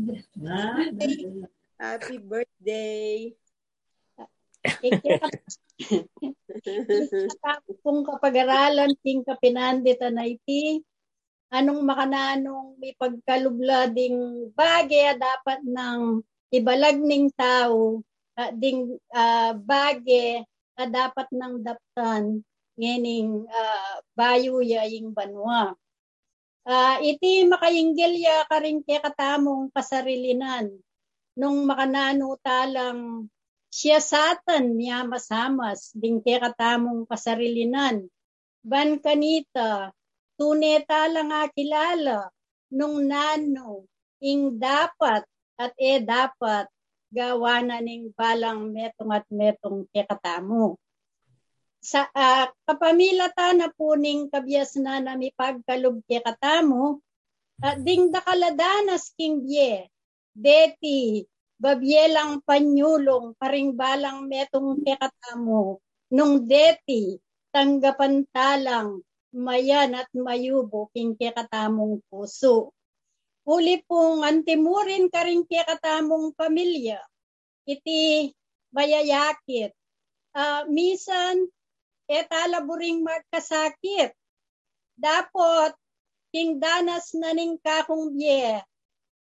[1.78, 3.30] Happy birthday.
[7.86, 10.82] kung kapag-aralan ting kapinandita na iti,
[11.54, 18.02] anong makananong may pagkalublading bagay dapat ng ibalag ning tao,
[18.38, 20.44] uh, ding uh, bagay
[20.78, 22.44] na dapat ng daptan
[22.80, 25.76] ngening uh, bayo ya ing banwa.
[26.62, 30.70] Uh, iti makayinggil ya karing kaya katamong kasarilinan
[31.34, 33.26] nung makanano talang
[33.74, 38.06] siya satan niya masamas ding kaya katamong kasarilinan.
[38.62, 39.90] Ban kanita,
[40.38, 42.30] tuneta lang nga kilala
[42.70, 43.90] nung nano
[44.22, 45.26] ing dapat
[45.58, 46.70] at e dapat
[47.12, 50.80] gawa na ning balang metong at metong kaya katamo
[51.82, 57.04] sa uh, kapamilata na po ning kabyas na nami pagkalub ke katamo
[57.60, 59.92] uh, ding dakaladanas king bye
[60.32, 61.28] deti
[61.60, 65.84] babyelang panyulong paring balang metong ke katamo
[66.16, 67.20] nung deti
[67.52, 69.04] tanggapan talang
[69.36, 72.72] mayan at mayubo king ke katamong puso
[73.46, 77.02] uli pong antimurin karing ke katamong pamilya
[77.66, 78.32] iti
[78.70, 79.74] bayayakit
[80.36, 81.48] uh, misan
[82.12, 84.12] etala buring magkasakit.
[85.00, 85.72] Dapat,
[86.36, 88.60] king danas na ning kakong bye.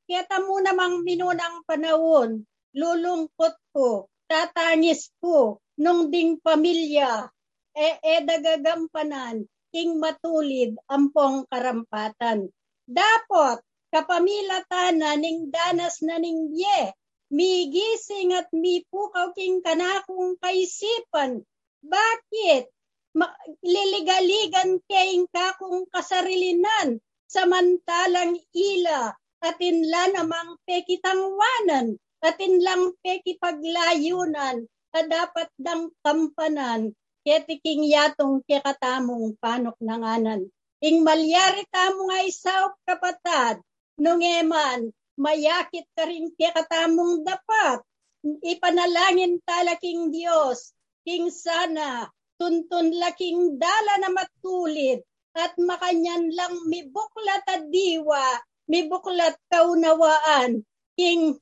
[0.05, 2.45] Kita mo namang minunang panahon,
[2.77, 7.25] lulungkot ko, tatangis ko, nung ding pamilya,
[7.73, 12.53] e, e dagagampanan, king matulid ampong karampatan.
[12.85, 16.91] Dapot, kapamilatan na ning danas na ning ye,
[17.31, 21.47] migising at mipukaw king kanakong kaisipan.
[21.79, 22.67] Bakit?
[23.15, 35.47] Ma- liligaligan king kakong kasarilinan, samantalang ila, atin la namang pekitangwanan, atin lang pekipaglayunan, dapat
[35.55, 36.91] dang kampanan,
[37.23, 40.51] ketiking yatong kekatamong panok nanganan.
[40.83, 43.63] Ing malyari tamo nga isaw kapatad,
[43.95, 47.79] nung eman, mayakit ka rin kekatamong dapat.
[48.25, 50.73] Ipanalangin talaking Diyos,
[51.05, 52.09] king sana,
[52.41, 60.63] tuntun laking dala na matulid, at makanyan lang mibuklat at diwa, mibuklat kaunawaan,
[60.97, 61.37] king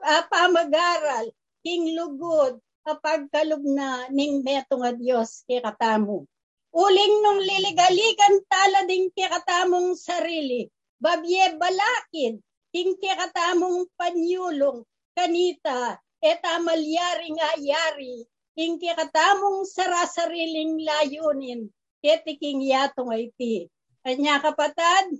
[0.00, 1.28] uh, pamagaral,
[1.60, 6.26] king lugod, kapagkalog na ning metong a Diyos kay katamo.
[6.72, 10.66] Uling nung liligaligan tala ding kay katamong sarili,
[11.02, 12.38] babye balakid,
[12.70, 14.86] kay katamong panyulong,
[15.18, 18.22] kanita, eta malyaring ayari,
[18.54, 21.66] king kay katamong sarasariling layunin,
[21.98, 23.66] ketiking yatong pi.
[24.06, 25.10] Kanya kapatad,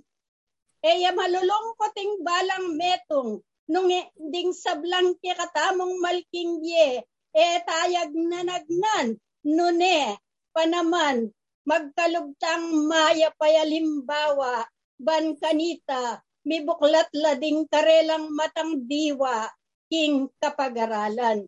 [0.79, 7.03] eya malulungkot ting balang metong, nung e, ding sablang kay katamong malking ye,
[7.35, 10.15] e tayag nanagnan, nune,
[10.55, 11.27] panaman,
[11.67, 14.63] magkalugtang maya payalimbawa,
[15.05, 19.47] ban kanita, mibuklat lading karelang matang diwa,
[19.91, 21.45] king kapag-aralan.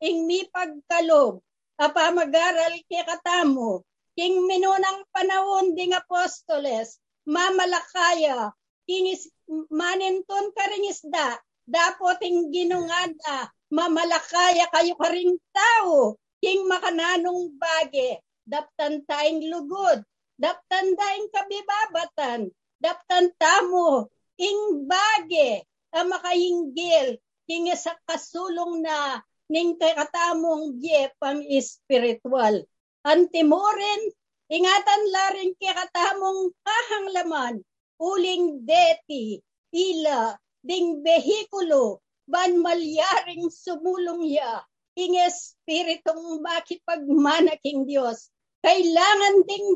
[0.00, 1.44] Ing mi pagkalob,
[1.76, 3.84] apamagaral kay katamo,
[4.16, 6.96] king minunang panahon ding apostoles,
[7.28, 8.48] mamalakaya,
[8.88, 9.28] king is,
[9.68, 11.36] maninton karing isda,
[11.68, 20.00] dapoting ginungada, mamalakaya kayo karing tao, king makananong bage, daptan tayong lugod,
[20.40, 22.40] daptan tayong kabibabatan,
[22.80, 24.08] daptan tamo,
[24.40, 29.20] ing bage, ang makainggil, king sa kasulong na
[29.52, 32.64] ning katamong ye pang espiritual.
[33.04, 34.02] Antimorin,
[34.48, 37.60] ingatan laring kay katamong kahanglaman,
[38.00, 39.44] uling deti,
[39.76, 44.64] ila, ding behikulo, ban malyaring sumulong ya,
[44.96, 48.32] ing espiritong makipagmanaking Diyos.
[48.64, 49.66] Kailangan ding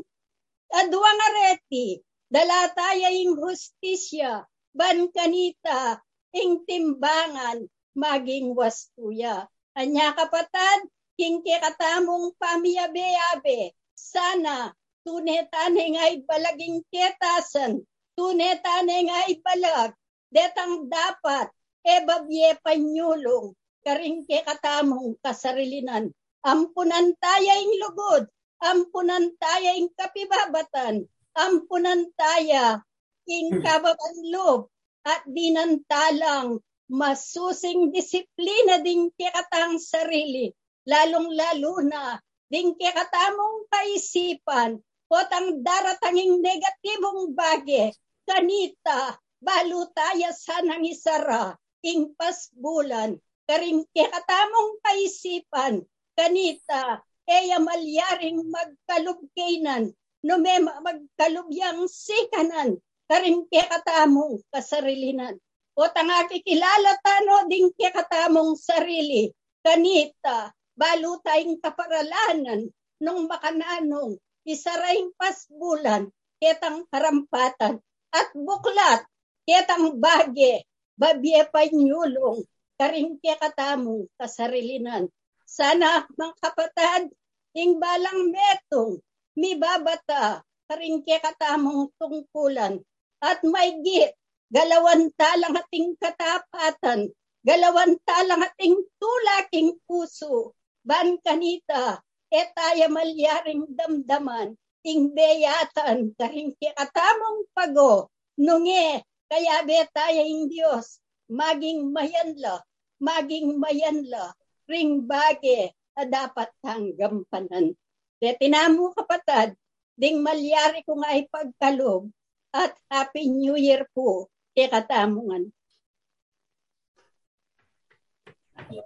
[0.71, 6.01] aduang areti, dalataya ing hustisya, ban kanita,
[6.33, 9.47] ing timbangan, maging wastuya.
[9.75, 17.85] Anya kapatad, kingki katamong pamiyabe-yabe, sana tunetan ay balaging ketasan,
[18.17, 19.95] tunetan ay balag,
[20.33, 21.47] detang dapat
[21.85, 26.11] ebabye panyulong, karing katamong kasarilinan.
[26.45, 28.29] Ampunan tayang lugod,
[28.61, 32.79] ampunan tayang kapibabatan, ampunan taya
[33.27, 34.69] ing kababanlob,
[35.05, 36.57] at dinantalang
[36.89, 40.49] masusing disiplina din kikatang sarili,
[40.85, 42.17] lalong-lalo na
[42.49, 47.93] din kikatamong kaisipan, potang daratanging negatibong bage,
[48.25, 51.53] kanita, balutaya sanang isara,
[51.85, 55.85] ingpas bulan, karing kikatamong kaisipan,
[56.17, 59.93] kanita, eya malyaring magkalubkainan,
[60.25, 62.77] no may magkalubyang sikanan,
[63.09, 65.37] karing kikatamong kasarilinan.
[65.75, 69.27] O tanga kikilala tano ding katamong sarili,
[69.59, 72.71] kanita, balo tayong kaparalanan,
[73.03, 74.15] nung makananong,
[74.47, 76.07] isaraing pasbulan,
[76.39, 77.83] ketang karampatan,
[78.15, 79.03] at buklat,
[79.43, 80.63] ketang bage,
[80.95, 82.47] babye panyulong,
[82.79, 85.11] karing katamong kasarilinan.
[85.45, 87.13] Sana mga kapatad,
[87.53, 88.97] ing balang metong,
[89.37, 92.81] mi babata, karing katamong tungkulan,
[93.21, 94.17] at may git,
[94.49, 97.13] galawan talang ating katapatan,
[97.45, 102.01] galawan talang ating tulaking puso, ban kanita,
[102.33, 108.09] etaya malyaring damdaman, ing beyatan, karing katamong pago,
[108.41, 110.97] nunge, kaya betaya ing Diyos,
[111.29, 112.65] maging mayanla,
[112.97, 114.33] maging mayanla,
[114.65, 117.71] ring bage, na dapat hanggampanan.
[118.19, 119.55] Kaya tinamo kapatad,
[119.95, 122.11] ding malyari ko nga ipagkalob,
[122.55, 125.51] at Happy New Year po kay katamungan.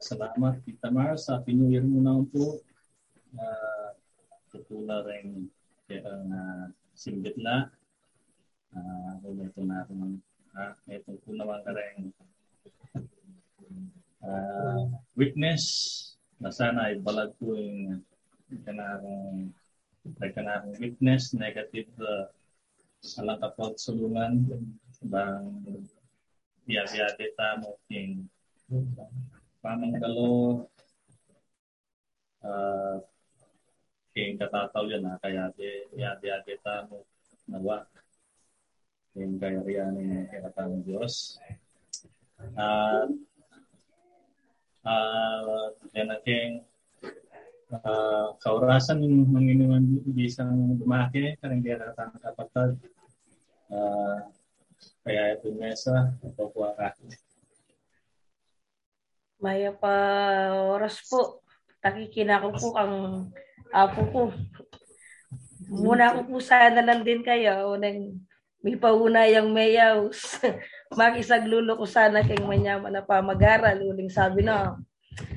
[0.02, 1.30] Salamat, Tita Mars.
[1.30, 2.58] Happy New Year muna po.
[3.38, 3.94] Uh,
[4.50, 5.46] tutula rin
[5.86, 6.66] kaya ang uh,
[6.98, 7.70] singgitla.
[8.74, 10.18] Uh, kung ito na ito ng
[10.58, 12.10] uh, ito po naman ka rin
[14.24, 15.64] uh, witness
[16.40, 18.04] na sana ay balag po yung
[18.64, 19.52] kanang
[20.18, 22.32] may kanang witness negative uh,
[23.20, 24.44] alang kapag sulungan
[25.04, 25.48] bang
[26.68, 27.10] biya-biya
[27.64, 28.28] mo king?
[29.64, 30.64] Pamanggalo
[32.44, 32.98] uh,
[34.14, 37.08] king katataw yan na kaya biya-biya data mo
[37.48, 37.88] nawa.
[39.16, 41.40] King kaya riyan ng kinatang Diyos.
[42.40, 43.08] At uh,
[45.94, 46.52] yan aking
[47.74, 52.72] uh, kaurasan ng Panginoon bisang dumaki karang kaya katang kapatid
[53.70, 54.18] uh,
[55.06, 56.94] kaya ito mesa po ka
[59.40, 59.96] Maya pa
[60.76, 61.40] oras po.
[61.80, 62.96] Takikina ko po kang
[63.72, 64.22] apo ko.
[65.72, 67.72] Muna ko po sana lang din kayo.
[67.72, 68.20] Unang
[68.60, 70.44] may paunayang mayaws.
[70.90, 73.78] Makisaglulo ko sana kay manyaman na pamag-aral.
[73.78, 74.74] Uling sabi na,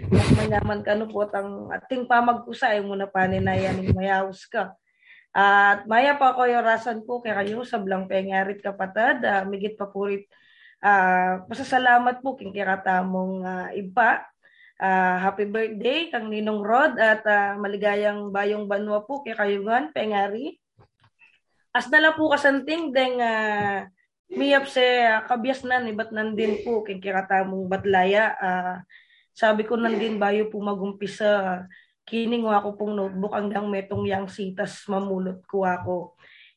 [0.09, 4.73] mas manyaman ka no po ang ating pamagkusay mo na paninayan ng mayaws ka.
[5.33, 9.21] At maya pa ko rasan po kay kayo sa blang pengarit kapatad.
[9.25, 10.29] Uh, migit pa purit
[10.85, 14.25] uh, pasasalamat po king kiratamong uh, iba.
[14.83, 20.59] Uh, happy birthday kang Ninong Rod at uh, maligayang bayong banwa po kay kayungan pengari.
[21.73, 23.87] As nala po kasanting deng uh,
[24.33, 28.33] miyap se uh, kabyas na ni bat nandin po king kiratamong batlaya.
[28.41, 28.77] Uh,
[29.33, 31.65] sabi ko nandin bayo po magumpisa
[32.09, 35.97] kining ako pong notebook hanggang metong yang sitas mamulot ko ako.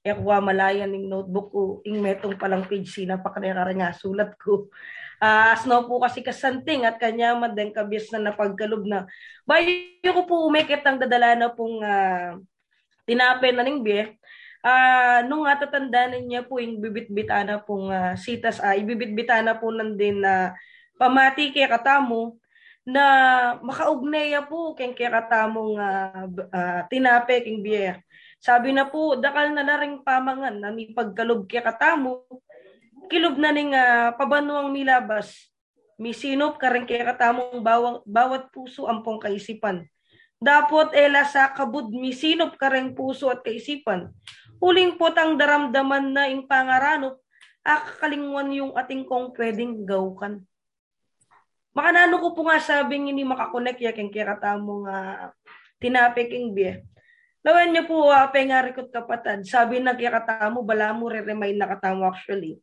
[0.05, 4.37] E kuha malayan ning notebook ko, ing metong palang page sina pa kanera nga sulat
[4.37, 4.69] ko.
[5.17, 9.07] Uh, asno po kasi kasanting at kanya madeng kabis na napagkalob na.
[9.47, 12.37] Bayo ko po umikit ang dadala na pong uh,
[13.07, 14.17] tinape na ning biye.
[14.65, 20.33] Uh, nung atatandaan niya po yung bibit-bitana pong uh, sitas, uh, ibibit-bitana po nandin na
[20.33, 20.47] uh,
[20.97, 22.41] pamati kay katamo
[22.81, 23.05] na
[23.61, 28.01] makaugneya po keng kakatamong uh, uh, tinape king biya.
[28.37, 32.25] Sabi na po, dakal na na ring pamangan na may pagkalob kaya katamo,
[33.09, 35.33] kilob na ning uh, pabanuang milabas.
[35.97, 39.85] Misinop ka rin kaya katamong bawang, bawat puso ampong kaisipan.
[40.37, 44.13] Dapot ela sa kabud misinop ka rin puso at kaisipan.
[44.59, 47.19] Huling po tang daramdaman na ing pangaranop,
[47.65, 50.43] akakalingwan yung ating kong pwedeng gawkan.
[51.75, 55.29] Makanano ko po nga sabing ini makakonek ya keng kira mo nga
[55.79, 56.55] tinapik ing.
[57.45, 59.45] Lawan niyo po uh, pengari ko kapatad.
[59.45, 62.57] Sabi na kaya mo bala mo re-remind na katamo actually.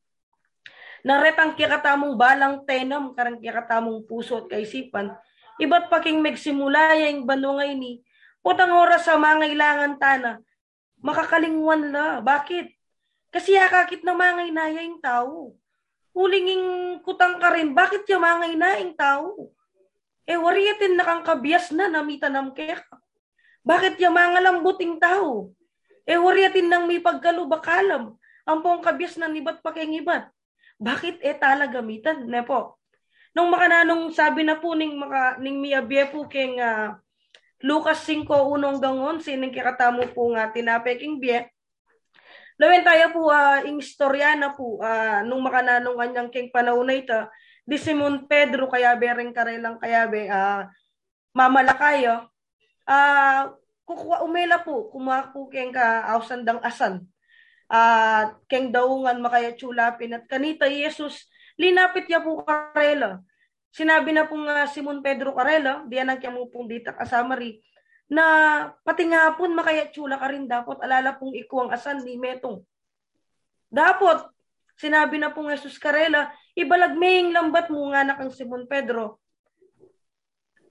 [1.07, 5.15] Naretang kaya katamong balang tenam karang kaya katamong puso at kaisipan.
[5.63, 8.03] Iba't paking magsimula yung bano ngay ni.
[8.43, 10.43] Putang oras sa mga ilangan tana.
[11.03, 12.23] Makakalingwan la.
[12.23, 12.71] Bakit?
[13.35, 15.59] Kasi akakit na mga inaya yung tao
[16.13, 19.53] hulinging kutang ka rin, bakit yung mga inaing tao?
[20.29, 23.01] Eh, wariyatin na kang kabias na namita ng keka.
[23.67, 25.51] Bakit yung mga lambuting tao?
[26.07, 28.15] Eh, wariyatin nang may pagkalubakalam.
[28.47, 30.31] Ang pong kabias na nibat pa ibat.
[30.79, 32.27] Bakit eh tala gamitan?
[32.27, 32.79] Ne po.
[33.33, 36.99] Nung makananong sabi na po ning, maka, ning miyabiye po keng uh,
[37.63, 41.53] Lucas 5, unong gangon, sining kikatamo po nga tinapeking biye,
[42.63, 46.95] Lawen tayo po uh, ing istorya na po uh, nung makananong anyang king panahon na
[46.95, 47.19] ito,
[47.67, 50.71] di Simon Pedro kaya bereng karelang kaya be uh,
[51.35, 52.31] mamalakayo.
[52.87, 53.51] Uh,
[53.83, 57.03] kukuha umela po kumaha po keng ka ausandang asan.
[57.67, 61.27] Uh, keng daungan makaya chulapin at kanita Jesus
[61.57, 63.27] linapit ya po karela.
[63.73, 67.57] Sinabi na po nga Simon Pedro Carela, diyan ang kiyamo pong dita kasama rin,
[68.13, 68.25] na
[68.85, 72.61] pati nga po makaya tsula ka rin dapat alala pong ikuang asan ni Metong.
[73.73, 74.29] Dapat,
[74.77, 79.17] sinabi na pong Jesus Karela, ibalag maying lambat mo nga na kang Simon Pedro.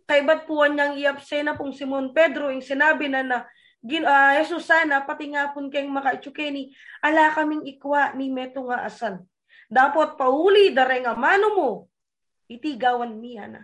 [0.05, 3.38] Kay ba't po niyang iapsena pong Simon Pedro, yung sinabi na na,
[3.81, 6.69] gin, uh, Jesus sana, pati nga po kayong makaitsukeni,
[7.01, 9.25] ala kaming ikwa ni Meto nga asan.
[9.65, 11.89] Dapat pauli dare nga mano
[12.51, 13.61] mo, itigawan niya na.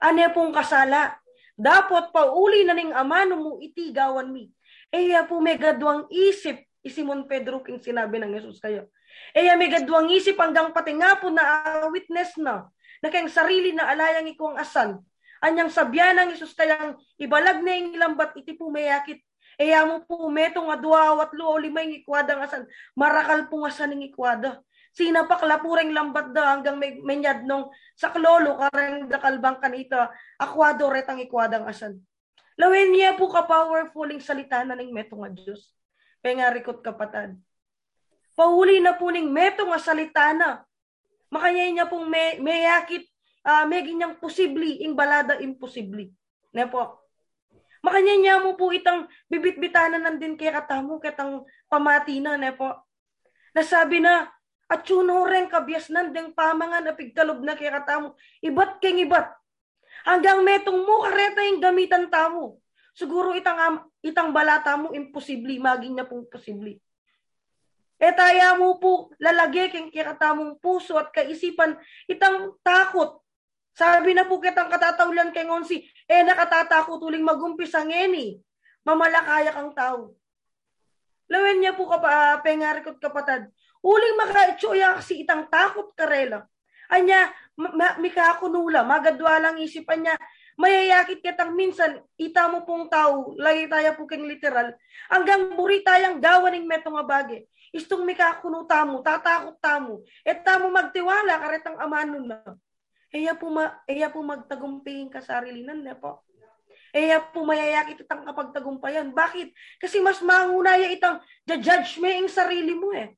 [0.00, 1.16] Ane pong kasala,
[1.56, 4.52] dapat pauli na ning amano mo itigawan mi.
[4.92, 8.92] Eya po may gadwang isip, isimon Pedro king sinabi ng Jesus kayo.
[9.32, 11.44] Eya may gadwang isip hanggang pati nga po na
[11.84, 12.68] uh, witness na,
[13.00, 15.00] na kayang sarili na alayang ikuang asan.
[15.40, 19.24] Anyang sabyan ng Jesus kayang ibalag na yung lambat iti po mayakit.
[19.60, 22.64] Eya mo po meto nga duwa at luo limay ng asan.
[22.96, 24.64] Marakal po nga sa ning ikwada.
[24.90, 31.22] Sinapak lapureng lambat da hanggang may menyad nung sa klolo karang dakalbang kanita akwado retang
[31.22, 32.02] ikwadang asan.
[32.58, 35.70] Lawin niya po ka powerfuling salita na ning meto nga Diyos.
[36.20, 37.38] Kaya rikot kapatad.
[38.36, 40.60] Pauli na po ning meto nga salita na.
[41.30, 43.06] Makanya niya pong may, mayakit
[43.46, 46.10] uh, may ginyang posibli ing balada imposible.
[46.50, 47.00] Ne po.
[47.80, 52.68] Makanya niya mo po itang bibit-bitanan nandin kay katamo, katang pamati na, ne po.
[53.56, 54.28] Nasabi na,
[54.70, 59.26] at chuno rin kabias nandeng pamangan na pigkalob na kay katamo, ibat keng ibat.
[60.06, 62.62] Hanggang metong mo kareta yung gamitan tamo.
[62.94, 66.78] Siguro itang, itang balata mo, imposible, maging na pong posible.
[68.00, 71.76] E taya mo po lalagay keng kikatamong puso at kaisipan
[72.08, 73.20] itang takot.
[73.76, 78.40] Sabi na po kitang katataulan kay ngonsi, eh nakatatakot uling magumpisa ngeni.
[78.86, 80.16] Mamalakaya kang tao.
[81.28, 83.52] Lawen niya po kapa pengarikot kapatad.
[83.80, 86.44] Uling makaitsuya kasi itang takot karela.
[86.90, 90.16] Anya, ma, mikakunula, magadwalang isipan niya,
[90.58, 94.74] mayayakit kitang minsan, ita mo pong tao, lagi tayo po keng literal,
[95.06, 97.46] hanggang buri tayang gawaning metong abage.
[97.70, 102.42] Istong mikakuno tamo, tatakot tamo, et tamo magtiwala, karetang amano na.
[103.14, 106.26] Eya po, ma, eya po magtagumpayin ka sarilinan na po.
[106.90, 109.14] Eya po mayayakit itang kapagtagumpayan.
[109.14, 109.54] Bakit?
[109.78, 113.14] Kasi mas mahunaya itang judge me ang sarili mo eh.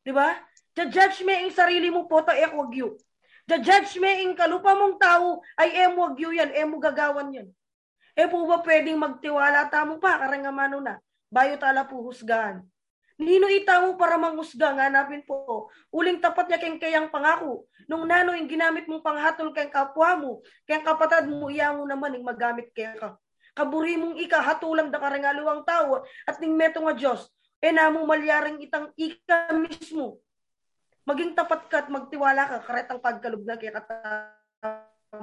[0.00, 0.36] Di ba?
[0.74, 2.96] Judge me sarili mo po, ta ekwagyo.
[3.44, 7.48] Judge me ang kalupa mong tao ay emwagyo yan, emo gagawan yan.
[8.14, 10.98] E po ba pwedeng magtiwala tamo pa, karangamano na.
[11.30, 12.62] Bayo tala po husgahan.
[13.20, 15.68] Nino ita mo para manghusga nga napin po.
[15.92, 17.68] Uling tapat niya keng kayang pangako.
[17.84, 20.30] Nung nano yung ginamit mong panghatol kayang kapwa mo,
[20.64, 23.20] kayang kapatad mo, iya mo naman yung magamit kaya ka.
[23.52, 27.28] Kaburi mong ika, hatulang da karangaluwang tao at ning meto nga Diyos.
[27.60, 30.20] E na mo malyaring itang ika mismo.
[31.04, 33.80] Maging tapat ka at magtiwala ka, karetang pagkalog na kaya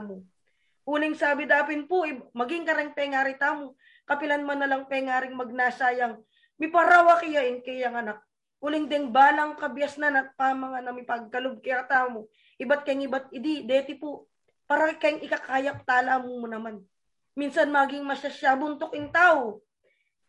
[0.06, 0.22] mo.
[0.88, 3.76] Uling sabi dapin po, maging karang pengari tamo,
[4.08, 6.22] kapilan man na lang pengaring magnasayang
[6.58, 8.18] Mi parawa kaya in kaya anak.
[8.58, 12.26] Uling deng balang kabias na nat pamanga na mi pagkalog kaya tamo.
[12.58, 14.26] Ibat kayong ibat idi, deti po.
[14.66, 16.82] Para kayong ikakayak tala mo naman.
[17.38, 19.62] Minsan maging masasya buntok in tao.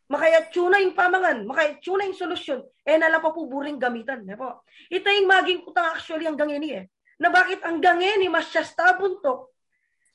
[0.09, 2.65] Makaya tuna yung pamangan, makaya tuna yung solusyon.
[2.85, 4.25] Eh nala pa po buring gamitan.
[4.25, 4.65] Eh, po.
[4.89, 6.85] Ito yung maging utang actually hanggang ini eh.
[7.21, 9.53] Na bakit hanggang ini masyasta buntok.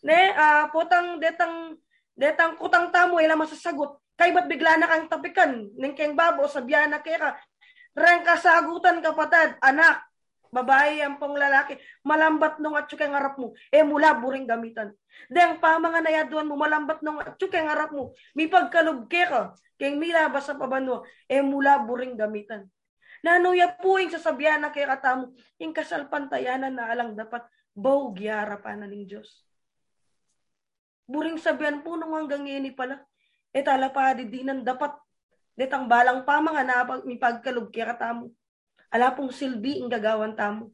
[0.03, 1.77] Ne, uh, potang detang
[2.11, 5.73] detang kutang tamo ila masasagot Kay ba't bigla na kang tapikan?
[5.73, 7.31] Ning keng babo, sabyan na kaya ka.
[7.97, 10.05] Reng kasagutan kapatad, anak,
[10.53, 14.93] babae ang pong lalaki, malambat nung at kay harap mo, eh mula buring gamitan.
[15.27, 19.98] Deng pa mga nayaduan mo, malambat nung at kay harap mo, mi pagkalog ka, kay
[19.98, 22.69] mila basa pabano, eh mula buring gamitan.
[23.25, 27.41] Nanuya po yung sasabihan na kay katamo, yung kasalpantayanan na alang dapat,
[27.73, 29.41] baw gyara pa na ng Diyos.
[31.09, 33.01] Buring sabihan po nung hanggang ini pala,
[33.53, 34.25] Etala pa di
[34.65, 34.98] dapat
[35.53, 38.33] detang balang pa mga napag mi pagkalog kaya katamo.
[38.93, 40.69] Ala pong silbi ang gagawan tamo.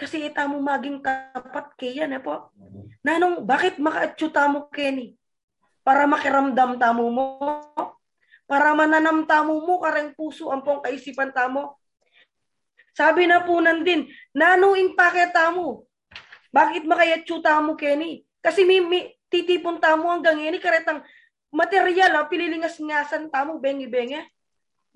[0.00, 2.48] Kasi ita mo maging kapat kaya na po.
[3.04, 5.20] Nanong, bakit makaatyo tamo Kenny?
[5.84, 7.24] Para makiramdam tamo mo.
[8.48, 11.76] Para mananam tamo mo karang puso ang pong kaisipan tamo.
[12.96, 15.84] Sabi na po nandin, nanong impake tamo.
[16.48, 18.24] Bakit makayatyo tamo Kenny?
[18.40, 21.04] Kasi mi, mi titipon tamo hanggang ini karetang
[21.52, 24.24] material, ha, pililingas-ngasan tamo, bengi-bengi.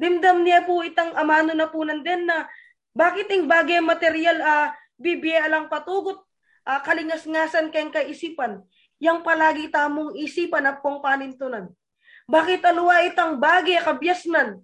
[0.00, 2.48] Dimdam niya po itang amano na po nandin na
[2.96, 6.24] bakit ang bagay material uh, bibiya lang patugot
[6.64, 8.64] uh, kalingas-ngasan kayong kaisipan.
[8.96, 11.68] Yang palagi tamong isipan at pong panintunan.
[12.24, 14.60] Bakit aluwa itang bagay kabyasnan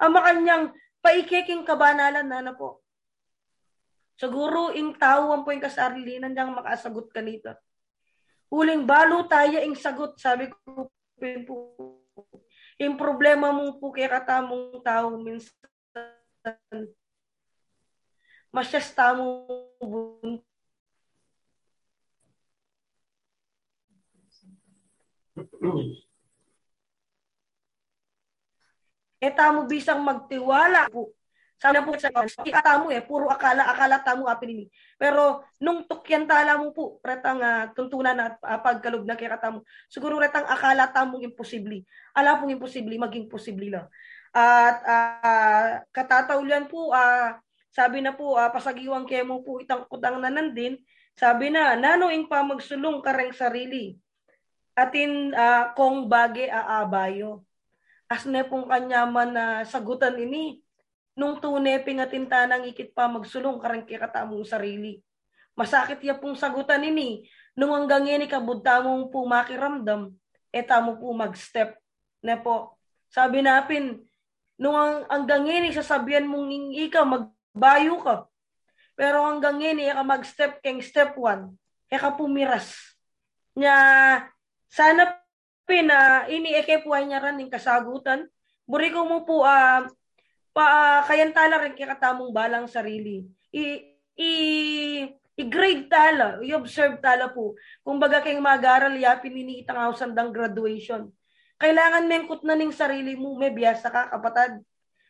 [0.00, 0.72] ang makanyang
[1.04, 2.80] paikiking kabanalan na na po.
[4.18, 7.54] Siguro ing tao ang po yung kasarilinan niyang makasagot kanito.
[8.48, 10.88] Huling balo tayo ing sagot, sabi ko
[11.44, 11.87] po.
[12.78, 15.50] Yung problema mo po kaya katamong tao minsan
[18.54, 18.94] masyas
[29.18, 31.17] Eh tamo bisang magtiwala po
[31.58, 32.14] sana po sa
[32.46, 34.66] ikata mo eh, puro akala, akala tamo apin ni.
[34.94, 39.66] Pero nung tukyan tala mo po, retang uh, tuntunan at uh, pagkalog na kay katamo,
[39.90, 41.82] siguro retang akala tamong imposible.
[42.14, 43.86] Ala pong imposible, maging posible lang.
[44.30, 47.34] At uh, katataulan po, uh,
[47.74, 50.78] sabi na po, uh, pasagiwang kemo po itang kutang na nandin,
[51.18, 53.98] sabi na, nanoing pa magsulong kareng sarili.
[54.78, 57.42] Atin uh, kong bage aabayo.
[58.06, 60.62] As ne pong kanya man na uh, sagutan ini,
[61.18, 65.02] nung tunay pingatintanang ikit pa magsulong karang kikatamong sarili.
[65.58, 67.26] Masakit ya pong sagutan ini,
[67.58, 70.14] nung hanggang ini kabudta mong po makiramdam,
[70.54, 71.74] eta mo po mag-step
[72.22, 72.78] na po.
[73.10, 73.98] Sabi napin,
[74.54, 74.78] nung
[75.10, 78.16] hanggang ini sasabihan mong ika magbayo ka.
[78.94, 81.50] Pero hanggang ini ka mag-step keng step 1,
[81.90, 82.94] eka pumiras.
[83.58, 83.74] Nya
[84.70, 85.18] sana
[85.66, 88.30] pina inieke po ay niya rin ng kasagutan.
[88.62, 89.82] Buri ko mo po uh,
[90.58, 93.30] pa kayan tala rin kakatamong balang sarili.
[93.54, 94.30] I, i
[95.38, 97.54] i-grade tala, i-observe tala po.
[97.86, 101.14] Kung baga kayong mag-aral, ya, pininiitang hausan dang graduation.
[101.62, 104.58] Kailangan mengkot na ning sarili mo, may biyasa ka, kapatad.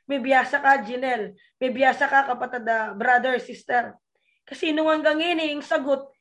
[0.04, 1.32] May biyasa ka, Jinel.
[1.56, 3.96] May biyasa ka, kapatad, uh, brother, sister.
[4.44, 6.12] Kasi nung hanggang ini, yung sagot,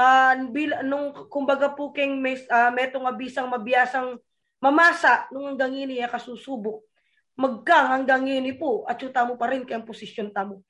[0.00, 4.16] uh, bil, nung kumbaga po keng may, uh, metong abisang mabiyasang
[4.56, 6.80] mamasa, nung hanggang ini, ya, kasusubok.
[7.40, 10.60] Magkang hanggang ini po, at yuta mo pa rin kayang posisyon tamo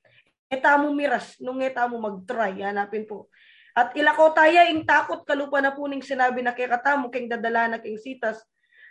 [0.51, 3.31] eta mo miras, nung eta mo mag-try, hanapin po.
[3.71, 7.71] At ilako tayo, ing takot kalupa na po ning sinabi na kay katamo, kay dadala
[7.71, 8.43] na kay sitas.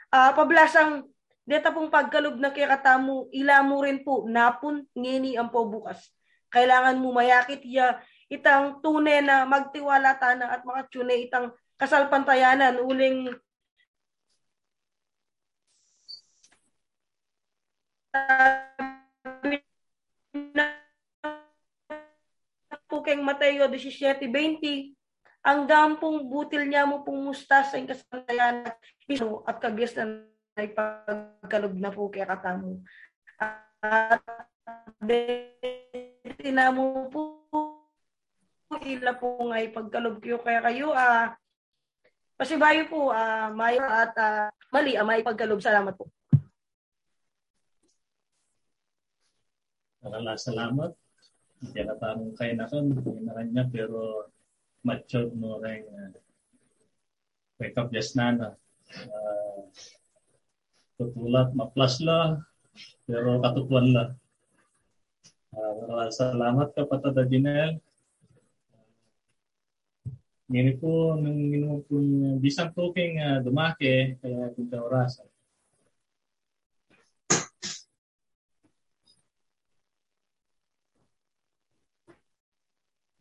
[0.09, 1.05] Uh, pablasang,
[1.44, 6.00] deta pong pagkalub na kay katamo, ila mo rin po, napun, ngini ang po bukas.
[6.49, 8.00] Kailangan mo mayakit ya,
[8.33, 13.36] itang tunay na magtiwala tana at makatune itang kasalpantayanan, uling
[20.55, 20.65] na
[22.91, 24.95] po keng Mateo 17.20,
[25.47, 28.67] ang gampong butil niya mo pong mustas sa kasantayan
[29.47, 30.27] at kagyas na
[30.75, 32.83] pagkalog na po kaya katamo.
[33.81, 34.21] At
[36.41, 37.41] tinamo po
[38.81, 41.35] ila po nga pagkalob kayo kaya kayo ah
[42.39, 45.61] pasibayo po ah mayo at ah, mali ah, may pagkalob.
[45.61, 46.09] Salamat po.
[50.01, 50.91] Maraming salamat.
[51.61, 54.33] Hindi na parang kaya na kan, na kanya, pero
[54.81, 56.17] matured mo rin uh,
[57.61, 58.49] wake up just na na.
[58.89, 59.69] Uh,
[60.97, 62.41] tutulat, maplas la,
[63.05, 64.05] pero katutuan la.
[65.53, 67.77] Uh, salamat ka patada Jinel.
[70.49, 72.01] Ngini po, nung minum po
[72.41, 75.31] bisang toking uh, dumake, kaya punta orasan.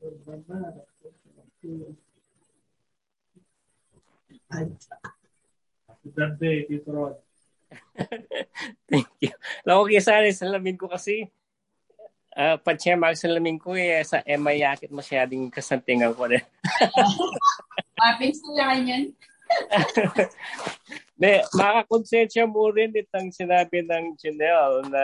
[0.09, 0.18] Happy
[6.09, 7.15] birthday, Tito Rod.
[8.89, 9.33] Thank you.
[9.65, 11.29] Lako kaya sana salamin ko kasi
[12.33, 16.41] uh, patsya mag salamin ko eh sa Emma yakit masyading kasantingan ko din.
[17.99, 19.13] Maping sila yan.
[21.19, 25.03] De, makakonsensya mo rin itang sinabi ng Janelle na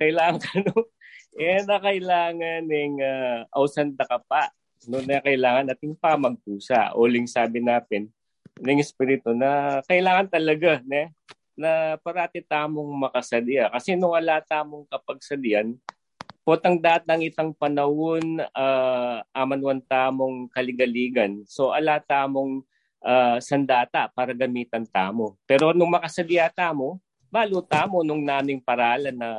[0.00, 0.88] kailangan no,
[1.36, 4.52] eh na kailangan ng uh, ausanda ka pa
[4.88, 6.94] no na kailangan nating pamagpusa.
[6.98, 8.10] Uling sabi natin
[8.58, 11.14] ng espiritu na kailangan talaga ne
[11.54, 13.70] na parati tamong makasadya.
[13.70, 15.76] Kasi nung wala tamong kapagsadian,
[16.42, 21.44] potang datang itang panahon uh, amanwan tamong kaligaligan.
[21.46, 22.66] So ala tamong
[23.04, 25.38] uh, sandata para gamitan tamo.
[25.46, 26.98] Pero nung makasadya tamo,
[27.32, 29.30] balo tamo nung naming paralan na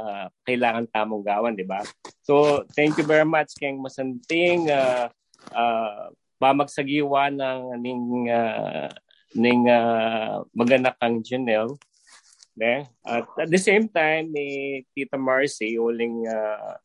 [0.41, 1.85] kailangan tamong gawan, di ba?
[2.25, 5.13] So, thank you very much keng masanting uh,
[5.53, 6.09] uh,
[6.41, 8.89] pamagsagiwa ng ning uh,
[9.37, 11.77] ning uh, maganak kang Janelle.
[12.57, 12.89] Ne?
[13.05, 16.77] At at the same time ni Tita Marcy uling uh,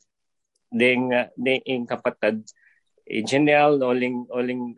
[0.69, 2.45] ding uh, ding kapatid
[3.05, 4.77] eh, Janelle uling uling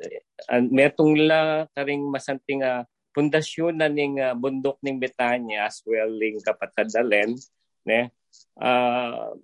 [0.50, 6.10] uh, metong la karing masanting uh, pundasyon na ning uh, bundok ning Betanya as well
[6.10, 7.34] ning kapatid Dalen
[7.82, 8.10] ne?
[8.54, 9.34] Uh,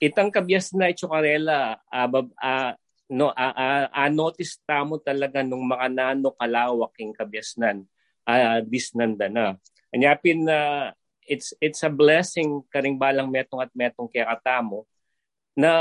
[0.00, 2.08] itang kabyas na itsukarela uh,
[2.40, 2.72] uh,
[3.10, 7.84] no uh, uh, uh, notice tamo talaga nung mga nano kalawak king kabyasnan
[8.24, 9.56] uh, disnanda na.
[9.90, 10.84] Anyapin na uh,
[11.26, 14.86] it's it's a blessing karing balang metong at metong kaya katamo
[15.54, 15.72] na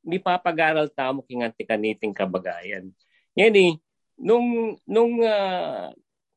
[0.00, 2.90] mi papagaral tamo king antikaniting kabagayan.
[3.38, 3.74] Yan eh,
[4.20, 5.90] nung nung uh,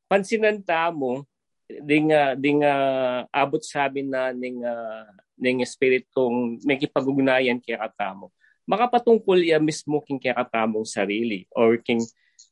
[0.08, 1.28] pansinan tamo
[1.68, 5.06] ding uh, ding uh, abot sabi na ning uh,
[5.36, 8.32] ning spirit kong may kipagugnayan kay katamo
[8.64, 12.00] makapatungkol ya mismo king kay katamong sarili or king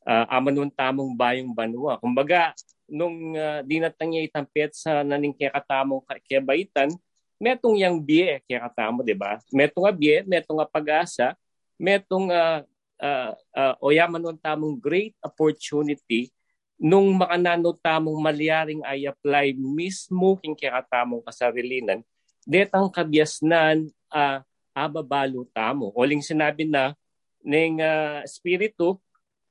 [0.06, 1.98] uh, amanon tamong bayong banwa.
[1.98, 2.52] Kumbaga
[2.90, 6.92] nung uh, dinatang niya itampet sa naning kay katamong kay baitan
[7.40, 9.40] metong yang bie kay katamo di ba?
[9.50, 11.34] Metong nga bie metong nga pag-asa
[11.80, 12.60] metong uh,
[13.02, 16.30] uh, uh, o yaman ng tamong great opportunity
[16.78, 22.00] nung makanano tamong malyaring ay apply mismo king kakatamong kasarilinan
[22.42, 24.42] detang kabyasnan uh,
[24.74, 25.92] ababalo tamo.
[25.94, 26.96] Oling sinabi na
[27.44, 28.98] ning uh, spiritu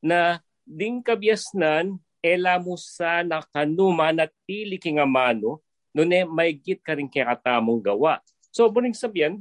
[0.02, 6.80] na ding kabyasnan ela mo sa nakanuma na tili king amano no ne may git
[6.84, 8.20] ka rin kakatamong gawa.
[8.52, 9.40] So buning sabihan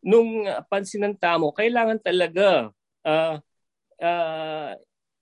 [0.00, 2.72] nung pansinan tamo kailangan talaga
[3.04, 3.36] uh,
[4.00, 4.70] uh,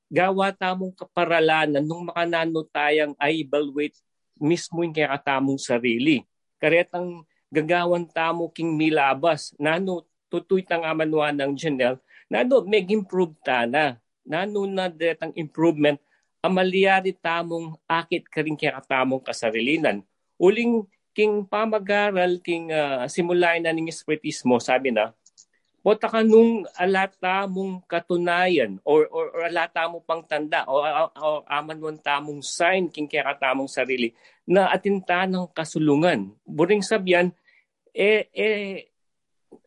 [0.08, 3.98] gawa tamong kaparalanan nung makanano tayang ay evaluate
[4.38, 6.24] mismo yung kaya katamong sarili.
[6.56, 12.00] Karetang gagawan tamo king milabas, nano tutoy tang amanuan ng Janelle,
[12.30, 13.98] nano mag-improve ta na.
[14.28, 15.96] Nano na detang improvement,
[16.44, 20.04] amaliyari tamong akit ka rin kaya katamong kasarilinan.
[20.36, 20.84] Uling
[21.16, 25.16] king pamagaral, king uh, simulay na ng espiritismo, sabi na,
[25.78, 31.04] Pota ka nung alata mong katunayan or, or, or alata mo pang tanda o, o,
[31.14, 34.10] o aman mo tamong sign king kaya katamong sarili
[34.42, 36.34] na atinta ng kasulungan.
[36.42, 37.30] Buring sabyan,
[37.94, 38.90] eh, eh,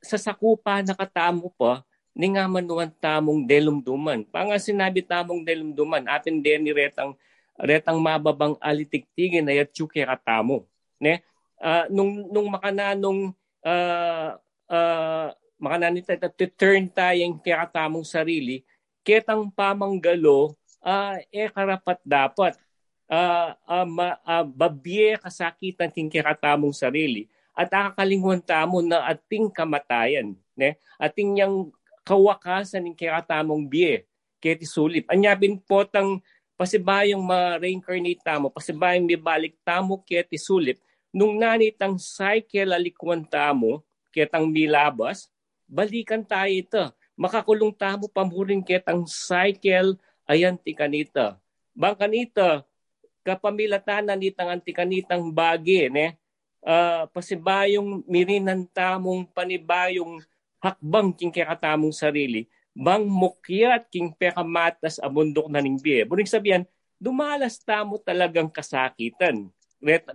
[0.02, 4.28] sa sakupa nakatamo pa, ni nga manuan tamong delumduman.
[4.28, 7.16] Panga sinabi tamong delumduman, atin din ni retang,
[7.56, 10.68] retang mababang alitiktigin na yatsu kaya katamo.
[11.00, 11.24] Ne?
[11.62, 13.32] Uh, nung, nung makananong
[13.64, 14.36] uh,
[14.68, 15.28] uh,
[15.62, 18.66] makananita to turn tayong kakatamong sarili,
[19.06, 22.58] ketang pamanggalo, uh, eh karapat dapat
[23.06, 30.34] uh, uh, ma, uh, babye kasakitan ting kakatamong sarili at akakalingwan tamo na ating kamatayan.
[30.58, 30.82] Ne?
[30.98, 31.70] Ating yang
[32.02, 34.10] kawakasan ng kakatamong biye,
[34.42, 35.06] keti sulip.
[35.14, 36.18] Anyabin po tang
[36.58, 40.82] pasibayong ma-reincarnate tamo, pasibayong mibalik tamo keti sulip,
[41.14, 45.30] nung nanitang cycle alikwan tamo, ketang milabas,
[45.72, 46.84] balikan tayo ito.
[47.16, 49.96] Makakulong tamo pamuring ketang cycle
[50.28, 51.40] ayan ti kanita.
[51.72, 52.68] Bang kanita,
[53.24, 56.20] kapamilatanan nitang anti kanitang bagi, ne?
[56.62, 60.22] Uh, pasibayong mirinan tamong panibayong
[60.62, 62.46] hakbang king katamong sarili,
[62.78, 66.06] bang mukyat king pekamatas abundok na ning biye.
[66.06, 66.62] Buring sabihan,
[67.02, 69.50] dumalas tamo talagang kasakitan.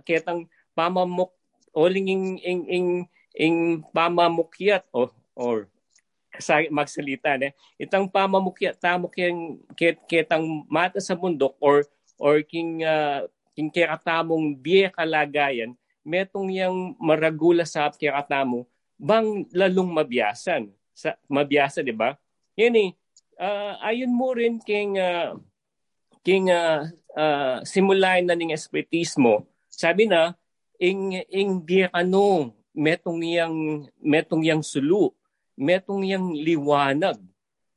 [0.07, 1.35] Ketang pamamuk,
[1.75, 2.87] oling ing, ing, ing,
[3.35, 3.55] ing
[3.91, 5.69] pamamukyat, o or
[6.69, 7.53] magsalita ne?
[7.77, 11.85] Itang pamamukya tamok yang ket ketang mata sa bundok or
[12.17, 15.73] or king uh, king keratamong biye kalagayan
[16.05, 18.65] metong yang maragula sa keratamo
[18.97, 22.17] bang lalong mabiyasan sa mabiyasa di ba?
[22.57, 22.89] Yan eh
[23.37, 25.37] uh, ayon mo rin king uh,
[26.25, 30.33] king uh, uh, simulay na ning espiritismo sabi na
[30.81, 33.53] ing ing biye kano metong yang
[34.01, 35.13] metong yang sulu
[35.57, 37.17] metong yang liwanag.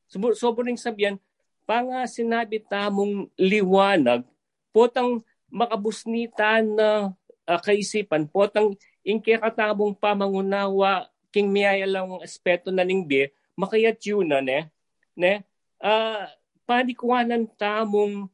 [0.05, 1.17] Sobrang sobrang sabihan,
[1.65, 4.23] pa nga sinabi tamong liwanag,
[4.71, 7.17] potang makabusnita na
[7.49, 14.45] uh, kaisipan, potang inkekatamong pamangunawa king miyaya lang aspeto na ning be, makayat yun na
[14.45, 14.69] ne,
[15.17, 15.47] ne,
[15.81, 16.27] uh,
[16.69, 18.29] panikwanan tamong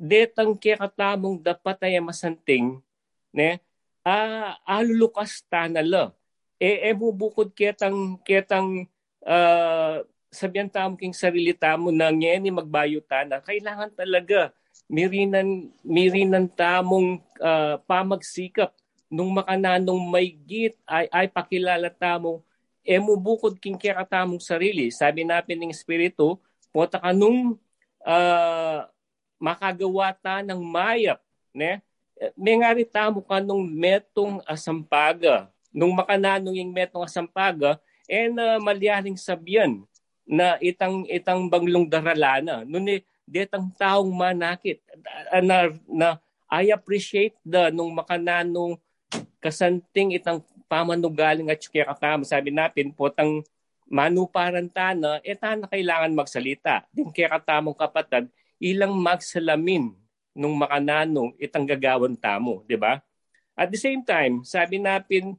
[0.00, 2.78] detang kekatamong dapat ay masanting,
[3.34, 3.58] ne,
[4.06, 6.14] uh, alulukas tanala
[6.60, 8.84] eh, eh bubukod ketang ketang
[9.24, 14.52] uh, sabihan tamo king sarili tamo na ngeni magbayutan na kailangan talaga
[14.86, 18.70] mirinan mirinan tamong uh, pamagsikap.
[19.10, 22.46] Nung makananong may git ay ay pakilala tamo
[22.86, 24.92] eh mubukod king kaya tamong sarili.
[24.92, 26.38] Sabi natin ng espiritu
[26.70, 27.58] pota ka nung
[28.04, 28.78] uh,
[29.40, 31.18] makagawa ta ng mayap
[31.56, 31.80] ne?
[32.36, 37.78] May nga tamo ka nung metong asampaga nung makananong yung metong asampaga,
[38.10, 39.82] eh na malyaring sabyan
[40.26, 42.62] na itang itang banglong daralana.
[42.66, 44.82] Nung eh, detang taong manakit
[45.42, 46.08] na, na
[46.50, 48.74] I appreciate the nung makananong
[49.38, 52.22] kasanting itang pamanugaling at kaya katama.
[52.26, 53.42] Sabi natin, potang
[53.90, 56.86] manuparan tana, eh tana kailangan magsalita.
[56.94, 58.30] Din kaya katamong kapatid,
[58.62, 59.94] ilang magsalamin
[60.34, 63.02] nung makananong itang gagawan tamo, di ba?
[63.58, 65.34] At the same time, sabi natin,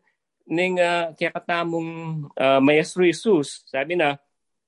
[0.51, 4.19] ning uh, kaya katamong uh, Maestro Jesus, sabi na,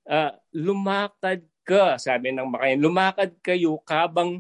[0.08, 4.40] uh, lumakad ka, sabi ng makayan, lumakad kayo kabang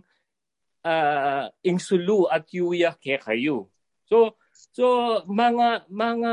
[0.87, 3.67] uh, insulu at yuya kaya kayo.
[4.07, 4.39] So,
[4.71, 4.85] so
[5.27, 6.31] mga mga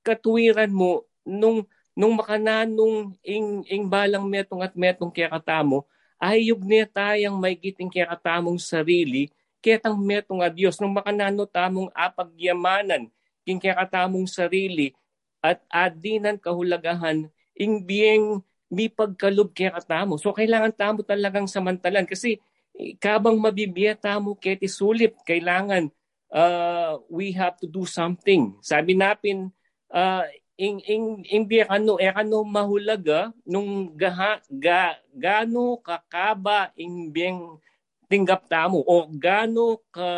[0.00, 5.84] katuwiran mo nung nung makananong ing ing balang metong at metong kaya katamo,
[6.16, 9.28] ayog niya tayang may giting kaya katamong sarili,
[9.60, 13.08] ketang metong a Diyos, nung makanano tamong apagyamanan,
[13.46, 14.90] king katamong sarili
[15.38, 19.78] at adinan kahulagahan ing biyeng mi pagkalub kaya.
[20.18, 22.42] So kailangan tamo talagang samantalan kasi
[22.74, 25.86] eh, kabang mabibiya tamo keti sulip kailangan
[26.34, 28.58] uh, we have to do something.
[28.58, 29.54] Sabi napin
[29.94, 30.26] uh,
[30.56, 37.60] ing ing ing biya kano e kano mahulaga nung gaha ga gano kakaba ing biyeng
[38.08, 40.10] tinggap tamo o gano ka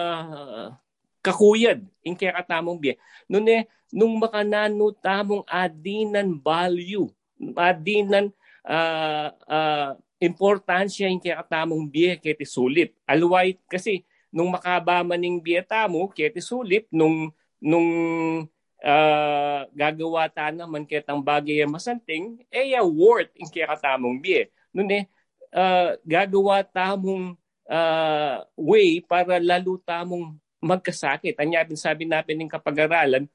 [1.29, 2.97] kakuyad in kaya katamong biye.
[3.29, 7.13] Nung, eh, nung makanano tamong adinan value,
[7.55, 8.33] adinan
[8.65, 12.97] uh, uh, importansya yung kaya katamong biye kaya sulip.
[13.05, 17.89] Alway, kasi nung makaba maning biye tamo, kaya sulip, nung, nung
[18.83, 24.51] uh, gagawa ta naman kaya tang bagay masanting, eh worth yung kaya katamong biye.
[24.75, 25.05] Nun eh,
[25.55, 27.35] uh, gagawa tamong
[27.69, 31.39] uh, way para lalo tamong magkasakit.
[31.39, 33.27] Anya sabi natin ng kapag-aralan,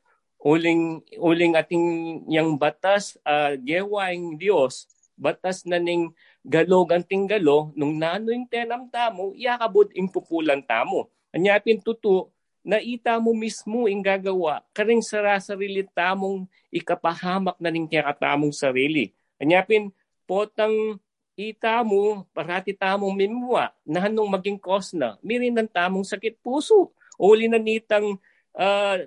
[0.43, 1.85] uling uling ating
[2.27, 6.11] yang batas uh, gewang Dios batas na ning
[6.43, 11.07] galog ang tinggalo nung nano yung tenam tamo yakabod ing pupulan tamo.
[11.31, 18.15] Anyapin tuto na ita mo mismo ing gagawa karing sarasarili tamong ikapahamak na ning kaya
[18.15, 19.91] tamong sarili anyapin
[20.23, 20.95] potang
[21.35, 26.95] ita mo parati tamong mimwa na hanong maging cause na mirin ng tamong sakit puso
[27.23, 28.19] uli na nitang
[28.59, 28.97] uh,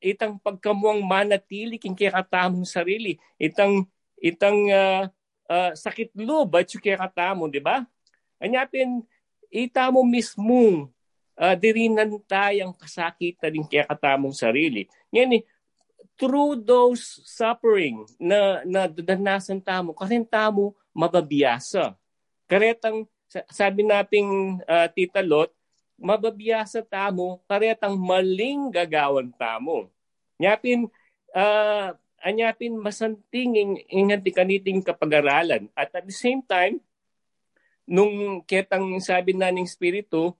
[0.00, 3.20] itang pagkamuang manatili king kaya katamong sarili.
[3.36, 3.84] Itang
[4.20, 5.04] itang uh,
[5.48, 7.84] uh, sakit loob at yung kaya katamo, di ba?
[8.40, 9.04] Anyapin,
[9.52, 10.88] ita mo mismo
[11.36, 14.88] uh, dirinan tayang kasakitan din kaya katamong sarili.
[15.12, 15.44] Yan eh,
[16.16, 21.92] through those suffering na, na danasan tamo, kasi tamo mababiyasa.
[22.48, 23.04] Karetang,
[23.52, 25.52] sabi nating uh, Tita Lot,
[25.96, 29.88] mababiyasa tamo, karetang maling gagawan tamo.
[30.36, 30.88] Nyapin,
[31.32, 35.72] uh, anyapin masanting inganti kaniting kapag-aralan.
[35.72, 36.80] At at the same time,
[37.88, 40.34] nung ketang sabi na ng Espiritu,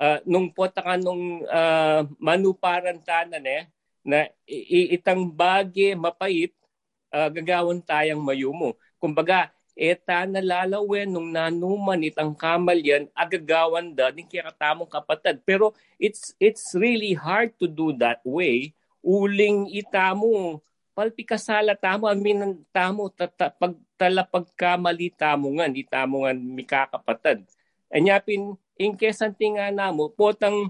[0.00, 3.68] uh, nung pota ka nung uh, manuparan tanan eh,
[4.02, 4.26] na
[4.90, 6.54] itang bagi mapait,
[7.12, 8.74] uh, gagawan tayang mayumo.
[8.98, 15.40] Kumbaga, eta nalalawin nung nanuman itang kamal yan agagawan da din kaya katamong kapatid.
[15.48, 18.76] Pero it's it's really hard to do that way.
[19.02, 20.60] Uling itamo
[20.92, 27.48] palpikasala tamo ang minan tamo tata, pagtala pagkamali tamo nga di tamo nga mikakapatid
[27.88, 30.68] anyapin in kesanti nga namo potang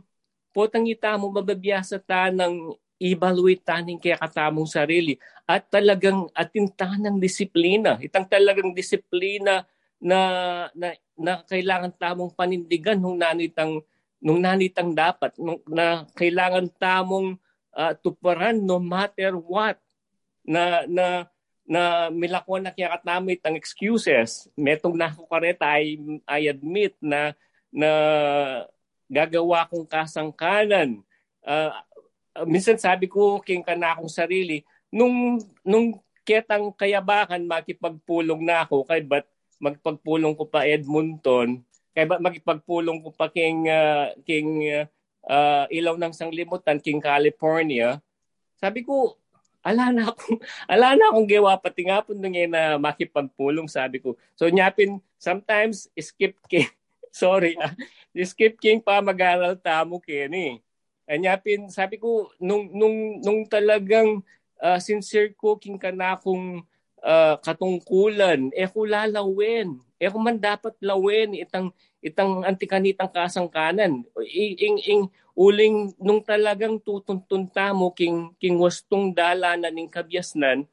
[0.55, 7.99] potang itamo mababiyasa ta ng evaluate taning kaya katamong sarili at talagang atintanang disiplina.
[7.99, 9.67] Itang talagang disiplina
[9.99, 10.21] na,
[10.71, 13.83] na, na kailangan tamong panindigan nung nanitang
[14.23, 17.35] nung nanitang dapat nung, na kailangan tamong
[17.75, 19.83] uh, tuparan no matter what
[20.47, 21.27] na na
[21.67, 24.51] na milakwan na kaya katamit ang excuses.
[24.59, 27.35] Metong na ako kareta, I, I admit na
[27.71, 27.91] na
[29.07, 31.03] gagawa kong kasangkanan.
[31.43, 31.75] Uh,
[32.37, 38.67] uh, minsan sabi ko king ka na akong sarili, nung, nung ketang kayabakan, makipagpulong na
[38.67, 39.27] ako, kay ba't
[39.63, 41.63] magpagpulong ko pa Edmonton,
[41.95, 44.67] kay ba't magpagpulong ko pa king, uh, king
[45.27, 47.99] uh, ilaw ng sanglimutan, king California,
[48.59, 49.19] sabi ko,
[49.63, 50.39] ala na akong,
[50.73, 54.15] ala na akong gawa, pati nga po nung na makipagpulong, sabi ko.
[54.35, 56.71] So, nyapin, sometimes, skip king,
[57.13, 57.77] sorry ah,
[58.25, 60.33] skip king pa mag-aral tamo kin
[61.09, 64.23] Anyapin, sabi ko, nung, nung, nung talagang
[64.63, 66.63] uh, sincere cooking ka na akong
[67.03, 69.83] uh, katungkulan, eh ko lalawin.
[69.99, 74.03] Eh kung man dapat lawin itang itang antikanitang kasangkanan.
[74.27, 75.03] Ing, ing,
[75.39, 80.67] uling nung talagang tutuntunta mo king, king wastong dala na ning kabyasnan,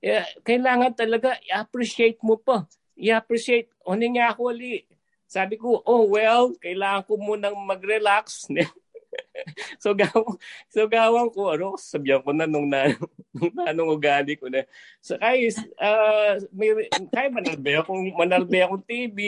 [0.00, 2.64] eh, kailangan talaga i-appreciate mo pa.
[2.96, 3.68] I-appreciate.
[3.84, 4.86] O nga ako ali.
[5.26, 8.46] Sabi ko, oh well, kailangan ko munang mag-relax.
[9.82, 10.36] so gawang
[10.70, 12.90] so gawang ko ano sabihan ko na nung na
[13.34, 14.66] nung nanong ugali ko na
[14.98, 19.18] so kay uh, may kay manalbe akong manalbe akong TV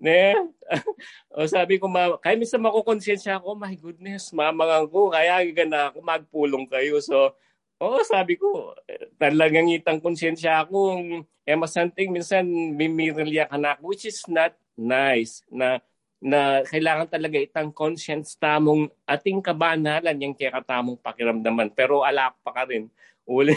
[0.00, 0.32] ne?
[1.36, 5.98] O sabi ko ma kay minsan makokonsensya ako my goodness mamangang ko kaya gana ako
[6.00, 6.98] magpulong kayo.
[7.02, 7.36] So
[7.80, 8.76] Oo, sabi ko,
[9.16, 12.44] talagang itang konsensya akong eh masanting minsan
[12.76, 15.80] mimirilya ka na which is not nice na
[16.20, 21.72] na kailangan talaga itang conscience tamong ating kabanalan yung kaya katamong pakiramdaman.
[21.72, 22.92] Pero ala pa ka rin.
[23.24, 23.56] Uling,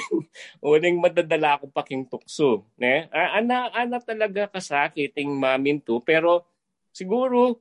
[0.63, 2.63] uling madadala ako paking tukso.
[2.79, 3.11] Ne?
[3.11, 5.99] Ana, ana talaga kasakit yung mamin to.
[6.07, 6.47] Pero
[6.95, 7.59] siguro,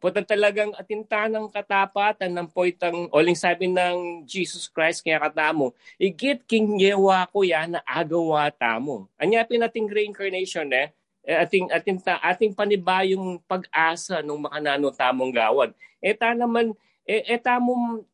[0.00, 6.76] putan talagang atintanang katapatan ng poitang oling sabi ng Jesus Christ kaya katamo, igit king
[6.80, 9.08] yewa ko yan na agawa tamo.
[9.20, 10.92] Anyapin nating reincarnation eh,
[11.24, 15.72] ating ating ta, ating panibayong pag-asa ng makanano tamong gawad.
[16.04, 16.76] Eta naman
[17.08, 18.04] eh, eta mo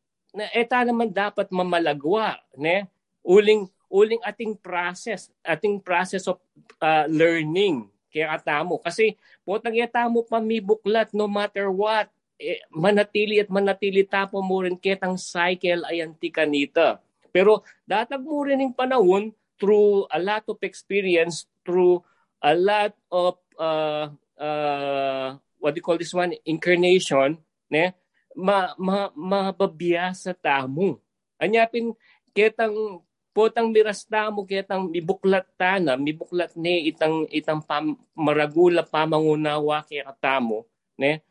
[0.55, 2.87] eta naman dapat mamalagwa, ne?
[3.21, 6.39] Uling uling ating process, ating process of
[6.79, 9.15] uh, learning kaya atamo kasi
[9.47, 9.71] potang
[10.11, 15.15] mo pa mi buklat no matter what eh, manatili at manatili tapo mo rin ketang
[15.15, 16.99] cycle ay antikanita.
[17.31, 22.03] Pero datag mo rin yung panahon through a lot of experience, through
[22.41, 24.09] a lot of uh,
[24.41, 26.33] uh, what do you call this one?
[26.43, 27.37] Incarnation
[27.69, 27.93] ne?
[28.33, 30.97] Ma, ma mababiya sa tamo.
[31.37, 31.93] Anyapin
[32.33, 40.09] ketang potang miras tamo ketang mibuklat tana mibuklat ne itang itang pam, maragula pamangunawa kaya
[40.09, 40.65] katamo
[40.97, 41.21] ne?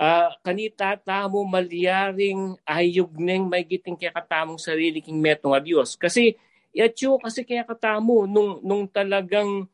[0.00, 5.92] Uh, kanita tamo maliyaring ayog neng may giting kaya katamong sarili king metong a Diyos
[5.92, 6.40] kasi
[6.72, 9.68] yatyo kasi kaya katamo nung nung talagang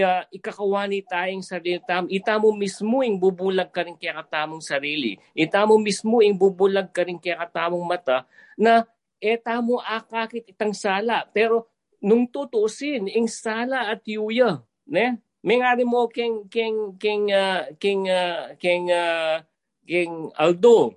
[0.00, 1.76] uh, ikakawani tayong sarili.
[1.84, 5.20] Tam ita mo mismo ing bubulag ka rin kaya katamong sarili.
[5.36, 8.24] Ita mo mismo ing bubulag ka rin kaya katamong mata
[8.56, 8.88] na
[9.20, 11.28] eta mo akakit itang sala.
[11.28, 11.68] Pero
[12.00, 15.20] nung tutusin ing sala at yuya ne?
[15.42, 19.42] May nga mo king king king uh, king uh, king uh,
[19.84, 20.96] king Aldo.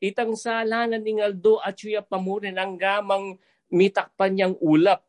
[0.00, 3.36] Itang sala na ning Aldo at yuya pamurin ang gamang
[3.68, 5.04] mitakpan niyang ulap.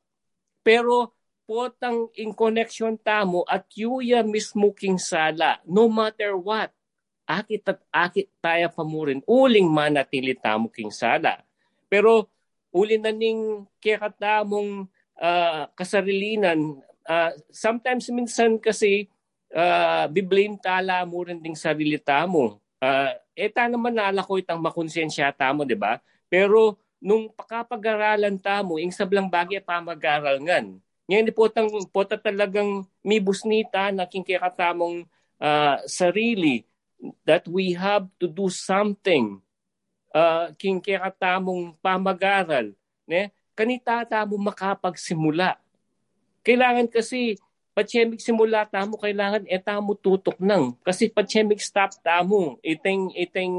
[0.67, 1.16] Pero
[1.47, 5.63] potang in connection tamo at yuya mismo king sala.
[5.63, 6.75] No matter what
[7.23, 9.23] akit at akit tayo pamurin.
[9.23, 11.39] Uling manatili tamo king sala.
[11.87, 12.27] Pero
[12.75, 19.07] uli na ning kekatamong uh, kasarilinan uh, sometimes minsan kasi
[19.55, 22.59] uh, biblame tala mo rin ding sarili tamo.
[22.77, 25.97] Uh, eta naman nala ko itang makonsensya tamo di ba?
[26.27, 30.77] Pero nung pakapag-aralan tamo ing sablang bagay pa mag-aral ngan
[31.07, 35.07] ngayon po tang po talagang may busnita na kingkikatamong
[35.39, 36.67] uh, sarili
[37.23, 39.39] that we have to do something
[40.11, 42.75] uh, kingkikatamong pamag-aral.
[43.07, 43.31] Ne?
[43.55, 45.55] Kanita tamo makapagsimula.
[46.43, 47.39] Kailangan kasi
[47.71, 53.53] patyemik simula tamo kailangan etamo tutok nang kasi patyemik stop tamo iting iting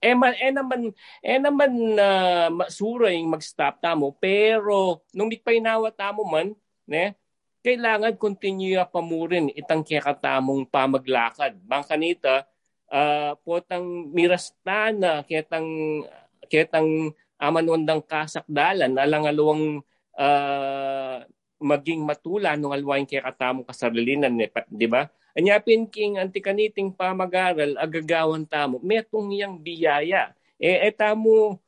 [0.00, 0.80] eh, man, eh naman,
[1.20, 4.16] eh naman uh, masuray mag-stop tamo.
[4.16, 6.56] Pero nung mikpainawa tamo man,
[6.90, 7.14] ne,
[7.62, 11.54] kailangan continue pamurin itang kakatamong pamaglakad.
[11.62, 12.44] Bang kanita,
[12.90, 16.02] uh, potang mirastana, ketang,
[16.50, 19.80] ketang amanwandang kasakdalan, alang-alawang
[20.18, 21.24] uh,
[21.60, 24.32] maging matula nung alwain kaya katamong kasarilinan,
[24.68, 25.06] di ba?
[25.30, 30.34] Anyapin king antikaniting pamagaral agagawan tamo, metong yang biyaya.
[30.58, 31.60] Eh, etamo,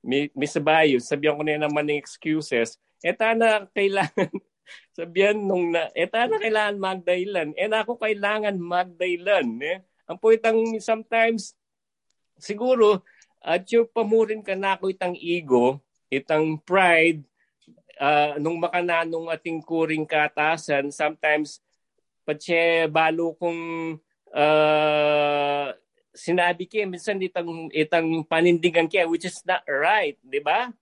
[0.00, 4.30] may, may sabayo, sabihan ko na naman ng excuses, eta na kailangan,
[4.96, 9.46] sabihan nung na, eta na kailangan magdailan, na ako kailangan magdailan.
[9.60, 9.78] Eh?
[10.10, 11.56] Ang poitang sometimes,
[12.36, 13.04] siguro,
[13.40, 15.80] at yung pamurin ka na ako itang ego,
[16.12, 17.24] itang pride,
[18.00, 21.60] uh, nung makananong ating kuring katasan, sometimes
[22.24, 23.58] patse balo kung
[24.34, 25.66] uh,
[26.10, 30.72] sinabi kaya minsan itang itang panindigan kaya which is not right, di ba?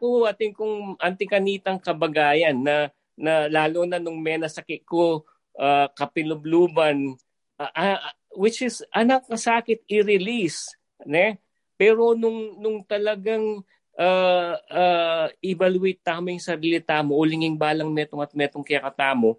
[0.00, 2.88] Ko ating kung antikanitang kabagayan na
[3.18, 5.26] na lalo na nung may nasakit ko
[5.58, 7.18] uh, kapilubluban
[7.58, 7.98] uh, uh,
[8.38, 10.70] which is anak kasakit i-release
[11.02, 11.42] ne
[11.74, 13.66] pero nung nung talagang
[13.98, 19.34] uh, uh, evaluate tamo yung sarili tamo ulinging balang metong at metong kaya katamo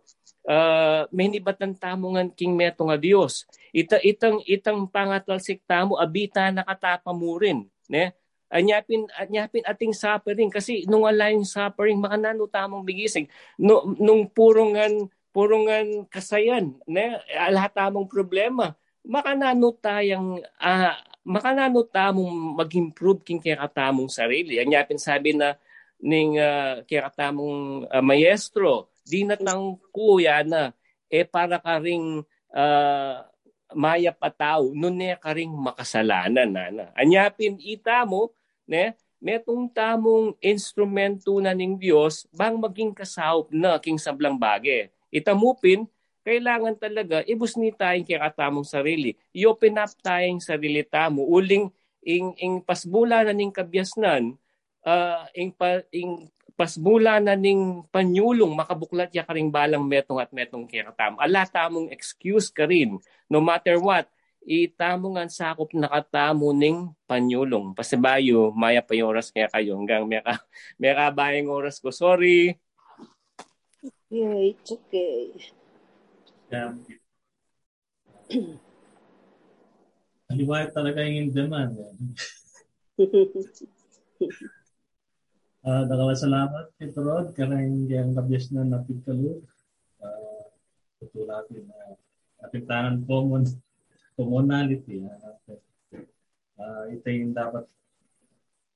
[0.49, 3.45] uh, may nibatan tamo nga king meto nga Dios.
[3.69, 8.13] Ita itang itang pangatalsik tamo abita nakatapa mo rin, ne?
[8.49, 10.49] Anyapin anyapin ating suffering.
[10.49, 13.29] Kasi nung alayong suffering makanano tamong bigising.
[13.61, 17.21] No, nung purungan purungan kasayan ne?
[17.53, 18.73] Lahat tamong problema.
[19.05, 24.57] Makanano tayang uh, makanano tamong mag-improve king kaya katamong sarili.
[24.57, 25.53] Anyapin sabi na
[26.01, 30.73] ning uh, kaya uh, maestro di na tang kuya na.
[31.09, 33.15] Eh para ka ring uh,
[33.77, 36.85] maya pataw nun ne ka ring makasalanan na na.
[36.97, 38.33] Anyapin ita mo
[38.69, 44.93] ne metong tamong instrumento na ning Dios bang maging kasawop na king sablang bage.
[45.09, 45.89] Itamupin
[46.23, 49.17] kailangan talaga ibus ni tayong kaya katamong sarili.
[49.33, 51.25] I-open up tayong sarili tamo.
[51.25, 51.67] Uling
[52.05, 54.37] ing, ing pasbula na ning kabyasnan,
[54.85, 60.69] uh, ing, pa, ing pasbula na ning panyulong makabuklat ya karing balang metong at metong
[60.69, 61.17] kiratam.
[61.17, 63.01] Ala tamong excuse ka rin.
[63.25, 64.05] No matter what,
[64.49, 67.77] itamo nga sakop nakatamo ning panyulong.
[67.77, 69.77] Pasibayo, maya pa yung oras kaya kayo.
[69.77, 70.41] Hanggang meka,
[70.81, 71.93] meka bayang oras ko.
[71.93, 72.57] Sorry.
[74.09, 75.37] Yeah, it's okay.
[76.49, 76.73] Yeah.
[80.33, 81.77] Liwayat talaga yung demand.
[85.61, 89.45] Uh, dalawa salamat, Tito Rod, karang yung kabyas na napigkalo.
[90.01, 90.41] Uh,
[91.05, 91.93] ito natin na uh,
[92.49, 93.45] apektanan common
[94.19, 94.99] commonality.
[95.07, 95.55] Uh,
[96.59, 97.63] uh, ito yung dapat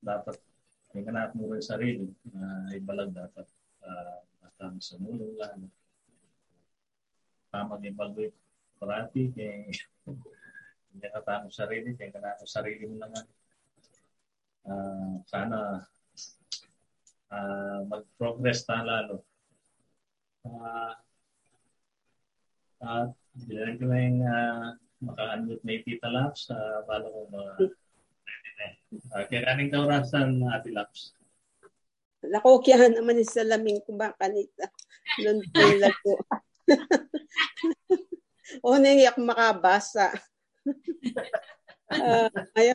[0.00, 0.40] dapat
[0.96, 3.44] yung anak mo rin sarili na uh, ibalag dapat
[3.84, 5.68] uh, matang sa mulong lang.
[7.52, 8.32] Tama evaluate
[8.80, 9.68] parati kay
[10.94, 13.24] hindi ka tamo sarili kana ko sarili mo naman
[14.68, 15.82] uh, sana
[17.34, 19.26] uh, mag-progress ta lalo
[20.46, 20.92] uh,
[22.84, 24.68] at uh, ko na yung uh,
[25.04, 27.52] maka-unmute na yung Tita Laps uh, bala ko mga
[29.12, 31.14] uh, kaya kaning kaurasan na Ate Laps
[32.24, 34.68] Nakokyahan naman sa laming ko ba kanita.
[35.20, 36.14] Noon po lago.
[38.64, 40.08] o naiyak makabasa.
[41.92, 42.74] uh, Maya,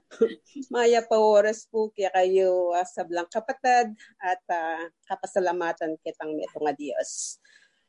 [0.70, 3.90] Maya pa oras po kaya kayo uh, sa Blang Kapatad
[4.22, 7.42] at uh, kapasalamatan kitang meto nga Diyos.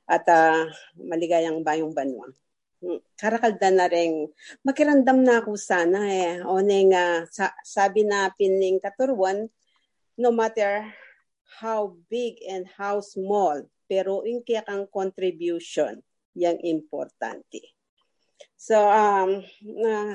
[0.09, 0.65] At uh,
[0.97, 2.25] maligayang bayong banwa.
[3.17, 4.29] Karakalda na rin.
[4.65, 6.41] Makirandam na ako sana eh.
[6.45, 9.49] O neng, uh, sa, sabi na pining katuruan,
[10.17, 10.89] no matter
[11.61, 16.01] how big and how small, pero yung kaya kang contribution,
[16.39, 17.75] yang importante.
[18.55, 20.15] So, um, uh,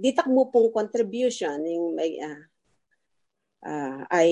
[0.00, 2.42] ditak mo pong contribution yung may, uh,
[3.64, 4.30] uh, ay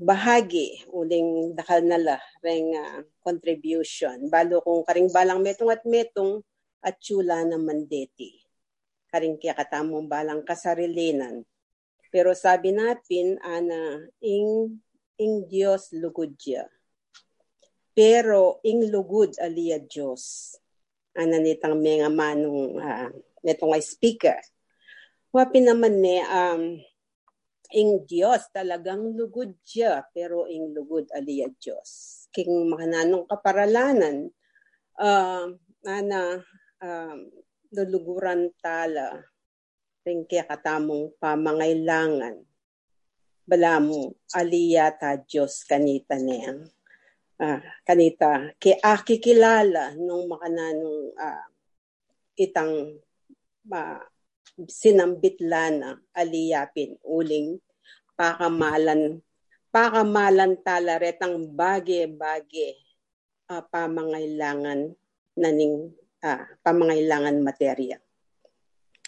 [0.00, 4.28] bahagi uling dakal nala ring uh, contribution.
[4.28, 6.40] Balo kung karing balang metong at metong
[6.84, 8.44] at chula na mandeti.
[9.08, 11.42] Karing kaya katamong balang kasarilinan.
[12.12, 14.78] Pero sabi natin, ana, ing
[15.18, 16.68] ing Dios lugod siya.
[17.94, 20.54] Pero ing lugod aliya Dios.
[21.14, 23.10] Ana nitang mga manong uh,
[23.46, 24.38] netong ay speaker.
[25.30, 26.78] Wapi naman ni um,
[27.74, 32.22] ing Dios talagang lugod siya pero ing lugod aliya Dios.
[32.34, 34.26] King makananong kaparalanan
[34.98, 35.46] uh,
[35.86, 36.42] ana
[36.84, 37.32] um,
[37.72, 39.24] luluguran tala
[40.04, 42.44] ring kaya katamong pamangailangan
[43.48, 46.60] balamu aliyata Diyos kanita niya.
[47.34, 51.44] Ah, kanita ki akikilala nung makananong ah,
[52.38, 52.94] itang
[53.74, 54.02] uh,
[54.70, 57.58] sinambitlana aliyapin uling
[58.14, 59.18] pakamalan
[59.74, 62.78] pakamalan tala retang bage-bage
[63.50, 64.94] uh, pamangailangan
[65.34, 65.90] naning
[66.24, 68.00] uh, pamangailangan materya.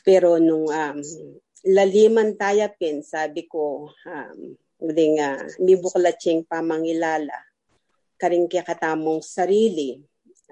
[0.04, 0.98] Pero nung um,
[1.66, 4.54] laliman tayo pin, sabi ko, um,
[4.84, 7.34] uling uh, mibuklatsing pamangilala,
[8.20, 9.98] karing katamong sarili,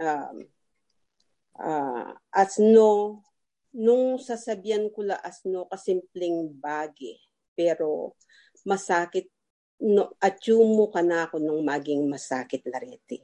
[0.00, 0.42] um,
[1.60, 3.22] uh, as no,
[3.74, 7.14] nung sasabihan ko la as no kasimpleng bagi,
[7.54, 8.18] pero
[8.66, 9.30] masakit,
[9.86, 13.22] no, at mo ka na ako nung maging masakit larete.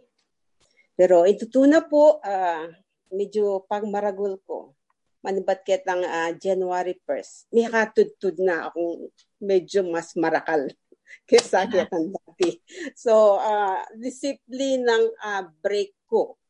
[0.94, 2.68] Pero itutuna po, uh,
[3.10, 4.74] medyo pagmaragol ko,
[5.20, 10.64] manibat ketang uh, January 1st, may katudtud na akong medyo mas marakal
[11.30, 12.58] kesa ketang dati.
[12.96, 16.40] So, uh, discipline ng uh, break ko.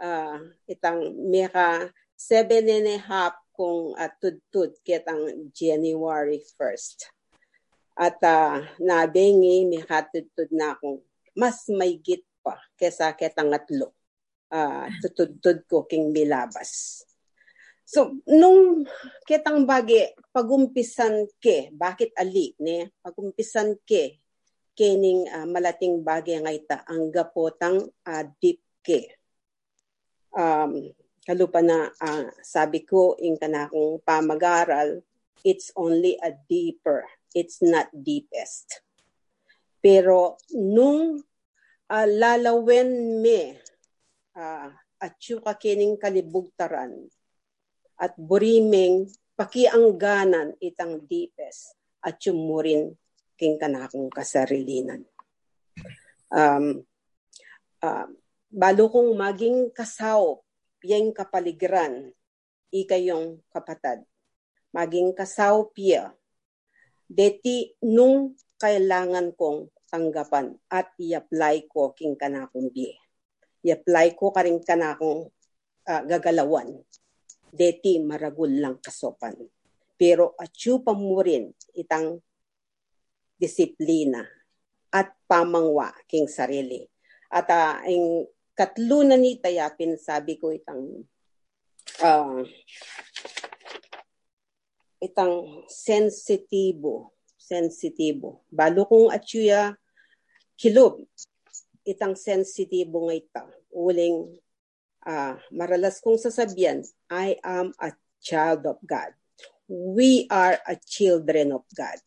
[0.00, 7.12] Uh, itang may ka seven and a half kung uh, tudtud ketang January 1st.
[8.00, 11.04] At uh, nabengi, may katudtud na akong
[11.36, 13.92] mas may git pa kesa ketang atlo.
[14.50, 17.06] Uh, tutudtud ko king milabas.
[17.86, 18.86] So, nung
[19.22, 22.90] kitang bagi, pagumpisan ke, bakit ali, ne?
[22.98, 24.18] Pagumpisan ke,
[24.74, 29.10] kening uh, malating bagay nga ita, ang gapotang uh, deep ke.
[30.34, 34.98] Um, kalupa na uh, sabi ko, in kanakong pamagaral,
[35.46, 37.06] it's only a deeper,
[37.38, 38.82] it's not deepest.
[39.78, 41.22] Pero nung
[41.86, 43.58] uh, lalawen me,
[44.40, 47.04] uh, at yung kakining kalibugtaran,
[48.00, 49.04] at buriming
[49.36, 52.96] pakiangganan itang deepest at yumurin
[53.36, 55.04] king kanakong kasarilinan.
[56.32, 56.84] Um,
[57.84, 58.08] uh,
[58.48, 60.40] balo kong maging kasaw,
[60.80, 62.12] piyeng kapaligiran,
[62.72, 64.04] ikayong kapatad.
[64.76, 66.12] Maging kasaw piya,
[67.08, 72.99] deti nung kailangan kong tanggapan at i-apply ko king kanakong biye.
[73.60, 75.28] I-apply ko karing kanakong
[75.86, 76.80] uh, gagalawan
[77.50, 79.36] deti maragul lang kasopan.
[80.00, 82.22] Pero atyu pamurin itang
[83.36, 84.24] disiplina
[84.92, 86.88] at pamangwa king sarili.
[87.28, 91.04] At uh, ang katlo na ni tayapin sabi ko itang
[92.00, 92.40] uh,
[95.00, 97.12] itang sensitibo
[97.50, 98.46] sensitibo.
[98.46, 99.74] Balo kong atsuya
[100.54, 101.02] kilob
[101.90, 103.42] itang sensitibo nga ita.
[103.74, 104.30] Uling
[105.06, 107.90] uh, maralas kong sasabihan, I am a
[108.22, 109.10] child of God.
[109.66, 111.98] We are a children of God.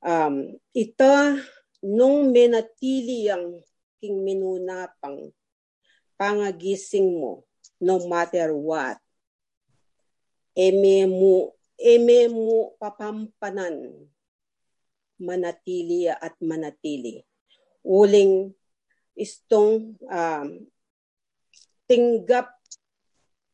[0.00, 1.42] Um, ito,
[1.84, 3.60] nung menatili ang
[4.00, 5.28] king minuna pang
[6.20, 7.44] pangagising mo,
[7.80, 9.00] no matter what.
[10.52, 14.04] Eme mo, eme mo papampanan,
[15.16, 17.24] manatili at manatili.
[17.86, 18.52] Uling
[19.16, 20.48] istong um,
[21.88, 22.52] tinggap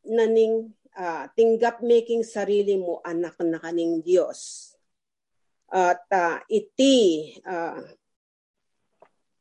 [0.07, 4.71] na ning uh, tinggap making sarili mo anak na kaning Dios.
[5.67, 7.83] At uh, iti uh,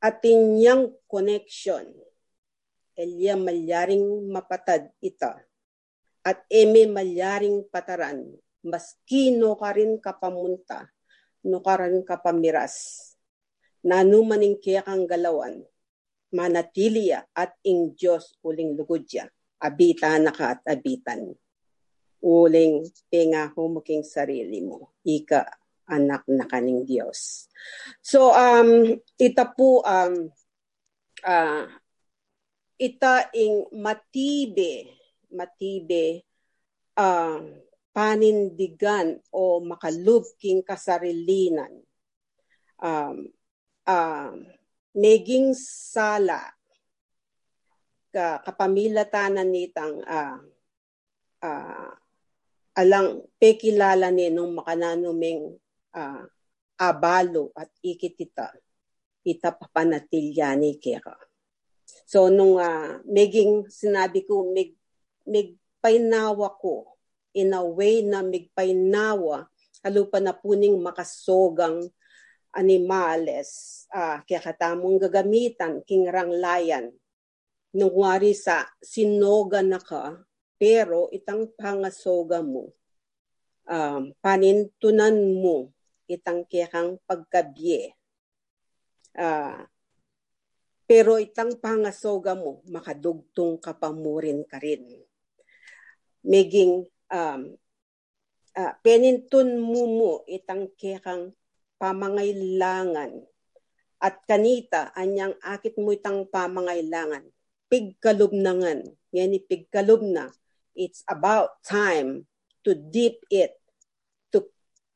[0.03, 1.87] ating yang connection
[2.97, 5.37] Elia malyaring mapatad ita
[6.25, 8.25] at eme malyaring pataran
[8.65, 10.89] maski no ka rin kapamunta
[11.45, 13.16] no ka rin kapamiras
[13.87, 15.63] nanumaning kaya kang galawan
[16.35, 19.31] manatiliya at ing Diyos uling lugudya
[19.63, 21.33] abita na ka at abitan.
[22.27, 25.47] Uling pingako muking sarili mo ika
[25.87, 27.47] anak na kaning Diyos.
[28.03, 30.35] So um ita po um
[31.23, 31.65] uh,
[32.77, 34.91] ita ing matibe
[35.31, 36.27] matibe
[36.99, 37.39] uh,
[37.95, 41.81] panindigan o makalubking kasarilinan.
[42.77, 43.33] Um,
[43.87, 44.35] uh,
[44.97, 46.43] meging sala
[48.11, 50.41] ka kapamilatanan nitang uh,
[51.45, 51.91] uh,
[52.77, 55.57] alang pekilala ni nung makananuming
[55.97, 56.23] uh,
[56.77, 58.53] abalo at ikitita
[59.27, 61.03] ita papanatilyani kaya
[62.07, 64.75] So nung uh, meging sinabi ko mig
[65.27, 66.97] migpainawa ko
[67.35, 69.51] in a way na migpainawa
[69.83, 71.91] halupa na puning makasogang
[72.57, 76.91] animales uh, kaya katamong gagamitan king ranglayan
[77.77, 80.17] nung wari sa sinoga na ka
[80.57, 82.73] pero itang pangasoga mo
[83.69, 85.69] um, panintunan mo
[86.09, 87.93] itang kiyakang pagkabye
[89.21, 89.69] uh,
[90.87, 94.87] pero itang pangasoga mo, makadugtong ka pa mo rin ka rin.
[96.23, 97.41] Meging um,
[98.55, 101.35] uh, penintun mo mo itang kekang
[101.77, 103.25] pamangailangan
[104.01, 107.25] at kanita anyang akit mo itang pamangailangan.
[107.67, 108.87] Pigkalubnangan.
[109.11, 110.31] Yan pigkalubna.
[110.77, 112.29] It's about time
[112.63, 113.57] to dip it
[114.31, 114.45] to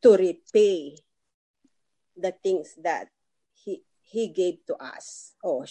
[0.05, 1.01] to repay
[2.15, 3.09] the things that
[4.11, 5.39] He gave to us.
[5.39, 5.63] Oh,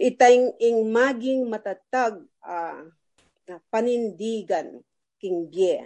[0.00, 2.88] itang ing maging matatag uh,
[3.68, 4.80] panindigan
[5.20, 5.84] king bie.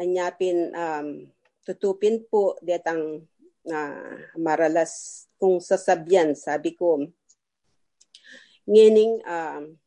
[0.00, 1.28] Anyapin um,
[1.70, 3.22] tutupin po detang
[3.70, 7.06] uh, maralas kung sasabyan sabi ko
[8.66, 9.78] ngining um,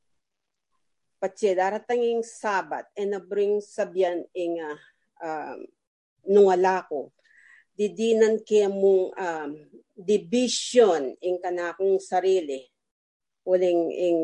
[1.23, 4.75] patse daratanging sabat and na bring sabyan ing uh,
[5.23, 5.63] um,
[6.27, 7.15] nungala ko.
[7.73, 9.51] Didinan kaya mong um,
[9.95, 12.67] division ing kanakong sarili.
[13.47, 14.19] Uling ing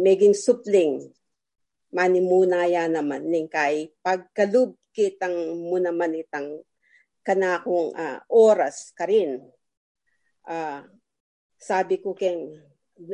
[0.00, 1.12] meging supling.
[1.92, 6.64] Mani muna ya naman ning kay pagkalub kitang muna man itang
[7.28, 9.44] kanakong uh, oras karin
[10.48, 10.80] uh,
[11.60, 12.56] sabi ko keng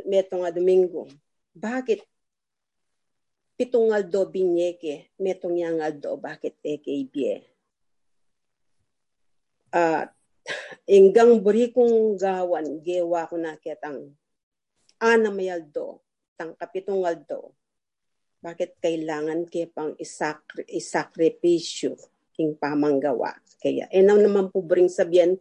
[0.06, 1.10] meto nga domingo
[1.50, 2.06] bakit
[3.54, 5.14] pitong aldo binyeke?
[5.22, 7.42] Metong yang aldo bakit ekbie
[9.74, 10.06] uh,
[10.96, 14.14] inggang buri kong gawan gewa ko na ketang
[15.02, 16.00] ana mayaldo
[16.38, 17.52] tang kapitong aldo
[18.44, 21.96] bakit kailangan kaya pang isakri, isakripisyo
[22.36, 23.32] king pamanggawa
[23.64, 23.88] kaya.
[23.88, 25.32] Enaw naman po bring sabihan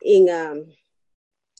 [0.00, 0.56] ing uh,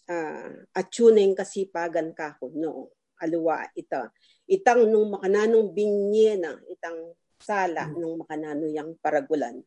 [0.08, 2.88] uh, atsuning kasipagan ka ko no?
[3.20, 4.10] Aluwa ita
[4.50, 9.62] itang nung makananong binyena itang sala nung makanano yang paragulan.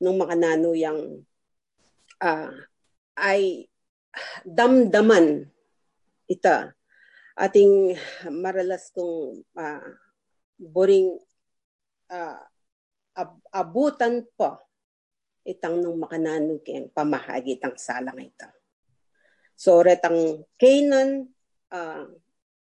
[0.00, 1.20] Nung makanano yang
[2.24, 2.52] uh,
[3.20, 3.68] ay
[4.44, 5.48] damdaman
[6.28, 6.72] ita.
[7.32, 7.96] Ating
[8.28, 9.88] maralas kong uh,
[10.60, 11.16] boring
[12.12, 12.44] uh,
[13.16, 14.60] ab- abutan po
[15.42, 18.46] itang nung makanano keng pamahagi tang salang ito.
[19.58, 21.30] So retang Canaan
[21.70, 22.06] uh,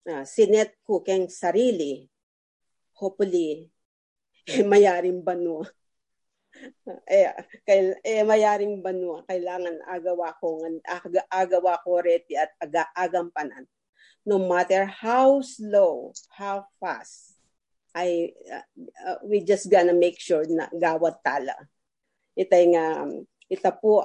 [0.06, 2.10] uh, sinet ko keng sarili
[2.98, 3.70] hopefully
[4.52, 5.66] eh, mayaring banwa.
[7.08, 7.32] Eh,
[7.64, 9.24] kay, eh mayaring banwa.
[9.24, 13.66] Kailangan agawa ko aga, agawa ko reti at aga, agampanan.
[14.28, 17.40] No matter how slow how fast
[17.96, 18.68] I uh,
[19.08, 21.56] uh, we just gonna make sure na gawat tala
[22.38, 23.26] itay nga um,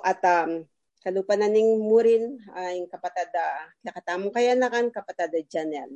[0.02, 0.66] at um,
[1.02, 5.94] kalupa na ning murin ay kapatada nakatamong kaya na kan kapatada Janel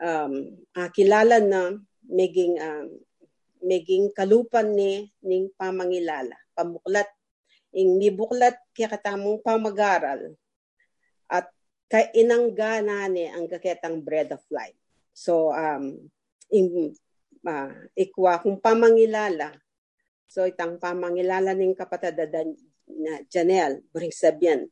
[0.00, 1.76] um, uh, kilala na
[2.08, 2.88] maging um,
[3.62, 7.08] meging kalupan ni ning pamangilala pamuklat
[7.76, 10.32] ing mibuklat kaya katamong pamagaral
[11.28, 11.48] at
[11.92, 14.76] kay inanggana ni ang kaketang bread of life
[15.12, 16.08] so um
[16.52, 16.92] in,
[17.48, 19.56] uh, ikwa kung pamangilala.
[20.32, 22.56] So itang pamangilala ning kapatadan
[22.88, 24.64] na Janelle, buring sabihan,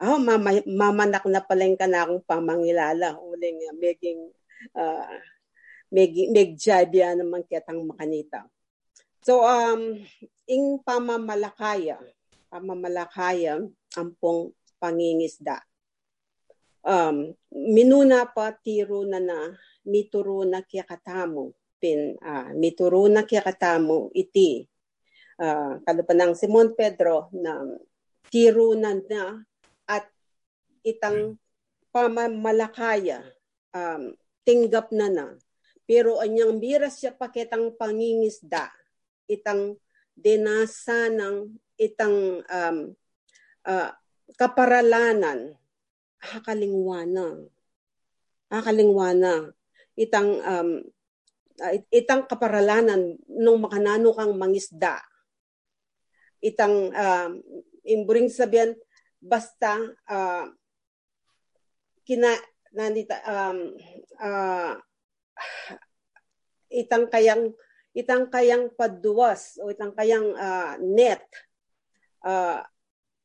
[0.00, 3.20] oh, mama, mamanak na pala ka na akong pamangilala.
[3.20, 4.32] Uling uh, meging
[4.72, 5.16] uh,
[5.92, 8.48] meg, megjabya naman kitang makanita.
[9.20, 10.00] So, um,
[10.48, 12.00] ing pamamalakaya,
[12.48, 13.60] pamamalakaya,
[14.00, 15.60] ampong pangingisda.
[16.80, 19.52] Um, minuna pa tiro na na
[19.84, 24.68] mituro na kya katamo pin uh, mituro na kya katamo iti
[25.40, 27.62] uh, kalupanang Simon Pedro na
[28.28, 29.40] tiro na na
[29.88, 30.06] at
[30.82, 31.38] itang
[31.94, 33.22] pamamalakaya
[33.72, 35.26] um, tinggap na na.
[35.84, 38.72] Pero anyang biras siya paketang pangingisda
[39.28, 39.76] itang
[40.16, 42.78] dinasa ng itang um,
[43.68, 43.90] uh,
[44.36, 45.54] kaparalanan.
[46.24, 47.44] Hakalingwana
[48.54, 49.50] hakalingwana
[49.98, 50.70] itang um,
[51.90, 54.98] itang kaparalanan nung makanano kang mangisda
[56.44, 57.30] itang um,
[57.88, 58.76] imburing sabihan
[59.16, 60.44] basta uh,
[62.04, 62.36] kina
[62.76, 63.72] nandita um,
[64.20, 64.76] uh,
[66.68, 67.56] itang kayang
[67.96, 71.24] itang kayang paduwas o itang kayang uh, net
[72.26, 72.60] uh,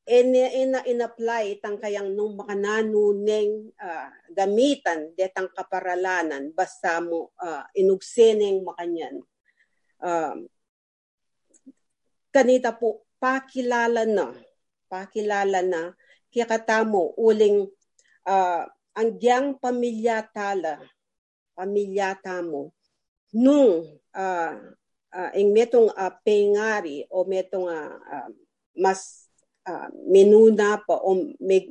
[0.09, 8.65] in, in, in-apply itang kayang nung makananuneng uh, gamitan detang kaparalanan basta mo uh, inugseneng
[8.65, 9.21] makanyan.
[9.99, 10.47] Uh,
[12.33, 14.33] kanita po pakilala na.
[14.89, 15.93] Pakilala na.
[16.31, 17.67] Kaya katamo uling
[18.25, 18.63] uh,
[18.95, 20.81] ang giyang pamilyatala
[21.59, 22.71] pamilyata mo
[23.35, 23.83] nung
[24.15, 24.55] uh,
[25.11, 28.29] uh, ing metong uh, pengari o metong uh,
[28.79, 29.27] mas
[29.67, 31.67] uh, minuna pa o may,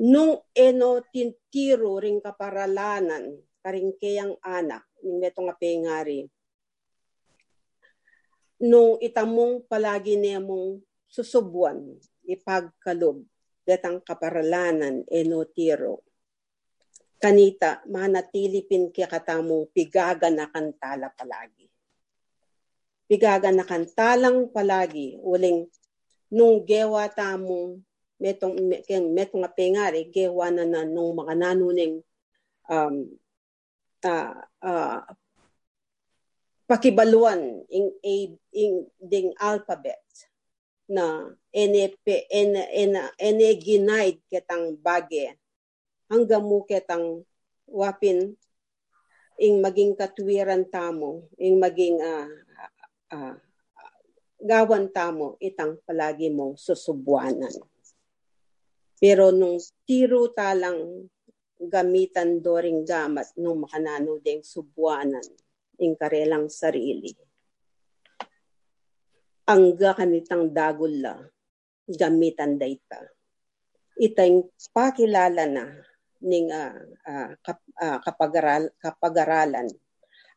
[0.00, 6.24] nung eno tintiro ring kaparalanan karing kayang anak ng metong apengari
[8.58, 11.78] nung itamong palagi niya mong susubuan
[12.26, 13.22] ipagkalob
[13.62, 16.04] detang kaparalanan eno tiro.
[17.18, 21.66] Kanita manatili pin kaya katamong pigaga na kantala palagi.
[23.08, 25.66] Pigaga na kantalang palagi uling
[26.30, 27.80] nung gewa tamo
[28.20, 28.54] metong
[29.14, 32.04] metong apengari gewa na na nung makananuning
[32.68, 32.94] um
[34.04, 35.00] uh, uh,
[36.68, 38.16] pakibaluan ing a
[38.52, 40.04] ing ding alphabet
[40.84, 45.32] na NP N N N ginaid ketang bage
[46.12, 47.24] hanggang mo ketang
[47.64, 48.36] wapin
[49.40, 52.28] ing maging katwiran tamo ing maging uh,
[53.16, 53.34] uh,
[54.44, 57.52] gawan tamo itang palagi mong susubuanan.
[59.00, 59.56] Pero nung
[59.88, 61.08] tiro talang
[61.56, 65.24] gamitan doring gamat nung makanano ding subuanan
[65.78, 67.14] ing karelang sarili.
[69.48, 71.16] Angga kanitang dagulla
[71.88, 73.00] gamitan dayta.
[73.96, 75.64] Itang pakilala na
[76.20, 76.76] ning uh,
[77.06, 79.70] uh, kap, uh, kapagaral, kapagaralan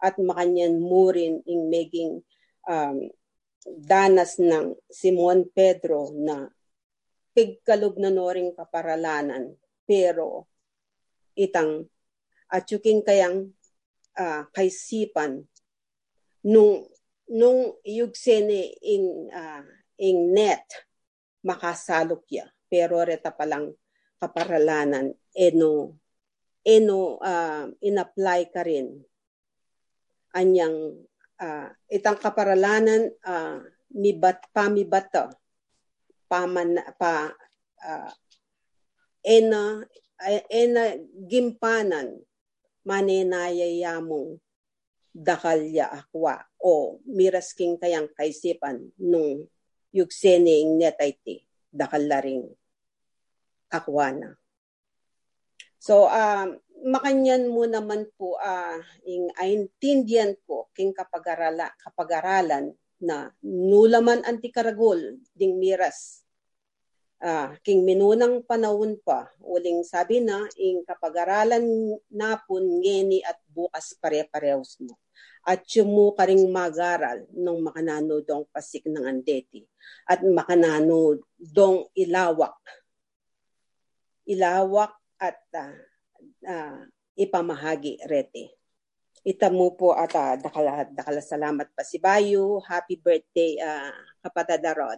[0.02, 2.22] at makanyan mo rin ing maging
[2.66, 2.98] um,
[3.66, 6.50] danas ng Simon Pedro na
[7.38, 9.54] pigkalog na noring kaparalanan
[9.86, 10.50] pero
[11.38, 11.86] itang
[12.50, 13.54] atsuking kayang
[14.22, 15.42] uh, kaisipan
[16.46, 16.86] nung
[17.34, 19.66] nung yugsene ing uh,
[19.98, 20.66] ing net
[21.42, 22.46] makasalok ya.
[22.70, 23.74] Pero reta palang
[24.22, 25.98] kaparalanan eno
[26.62, 29.02] eno uh, inapply ka rin
[30.32, 31.04] anyang
[31.42, 33.60] uh, itang kaparalanan uh,
[33.92, 35.34] mibat pamibata
[36.32, 37.28] paman pa
[37.84, 38.12] uh,
[39.26, 39.84] ena
[40.48, 40.96] ena
[41.28, 42.16] gimpanan
[42.88, 44.40] manenayayamong
[45.12, 49.46] dakalya akwa o mirasking kayang kaisipan nung
[49.92, 52.48] yugsene ing netayti dakal laring
[53.72, 54.36] akwana.
[55.82, 64.22] So um, makanyan mo naman po uh, ing aintindihan po king kapagarala kapagaralan na nulaman
[64.24, 66.21] antikaragol ding miras
[67.22, 71.64] uh, king minunang panahon pa uling sabi na ing kapagaralan
[72.12, 74.98] napon ngeni at bukas pare-parehos mo
[75.42, 79.66] at mo karing magaral nung makanano dong pasik ng andeti
[80.06, 82.54] at makanano dong ilawak
[84.32, 85.76] ilawak at uh,
[86.48, 86.82] uh,
[87.18, 88.56] ipamahagi rete.
[89.22, 92.58] Ita mo po at uh, dakala, dakala salamat pa si Bayo.
[92.66, 93.94] Happy birthday uh,
[94.26, 94.98] kapatid Rod.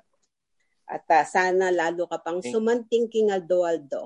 [0.90, 4.04] At uh, sana lalo ka pang sumanting king Aldo Aldo.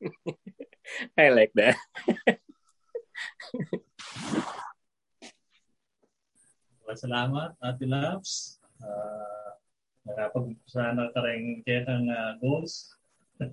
[1.18, 1.76] I like that.
[6.96, 8.56] Salamat, Ate Labs.
[8.80, 9.52] Uh,
[10.08, 12.96] nakapag sana ka rin kayang uh, goals.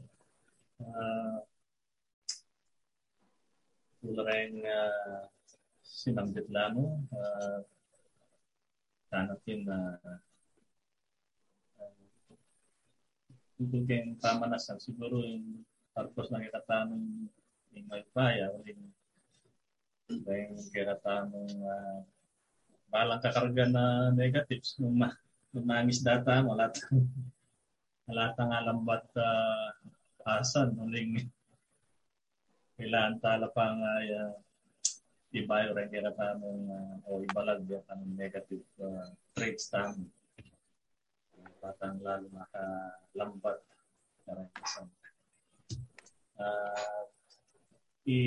[0.80, 1.44] uh,
[4.00, 5.28] wala rin uh,
[5.84, 7.04] sinambit lamo.
[7.12, 7.68] Uh,
[9.12, 10.20] sana na uh,
[13.70, 17.30] uh, kayong pamanasan siguro yung purpose ng itatanong
[17.74, 18.92] yung may paya, yung
[20.14, 22.00] yung kiratanong uh,
[22.94, 24.78] balang kakarga na negatives.
[24.78, 25.10] Nung, ma,
[25.50, 26.78] nung nangis data mo lahat
[28.12, 29.72] lahat ng alambat uh,
[30.28, 30.76] asan.
[30.78, 31.24] Uling
[32.78, 34.34] kailangan tala pang uh,
[35.34, 39.74] ibayo rin kaya tanong uh, o ibalag yung tanong negative uh, traits
[41.64, 43.58] tamo batang lalo makalambat
[44.28, 44.92] na rin isang
[46.36, 47.08] uh,
[48.04, 48.20] i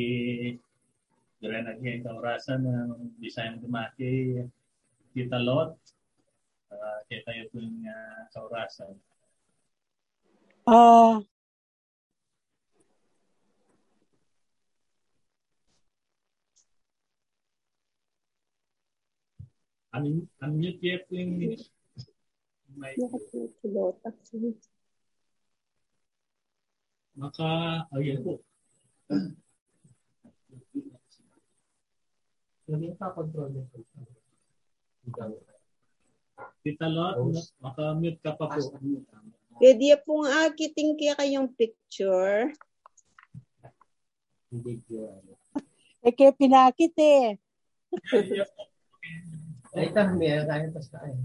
[1.37, 4.41] dire naging kaurasan ng design dumaki
[5.13, 5.77] kita lot
[6.73, 8.97] uh, kita yung uh, kaurasan
[10.65, 11.21] uh,
[19.93, 21.37] un unmute yet yung
[22.77, 22.93] may
[27.17, 27.49] maka
[27.97, 28.33] ayun po
[32.67, 33.71] Hindi pa control yung
[36.67, 37.23] Tita Lot,
[37.63, 38.75] maka-mute ka pa po.
[39.63, 42.51] Pwede pong akiting kaya kayong picture.
[46.03, 47.39] Eh, kaya pinakit eh.
[49.77, 51.21] May kaya pa sa akin.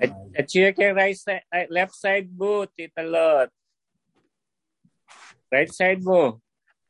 [0.00, 3.52] At, at check yung right side, left side mo, Tita Lot.
[5.52, 6.40] Right side mo.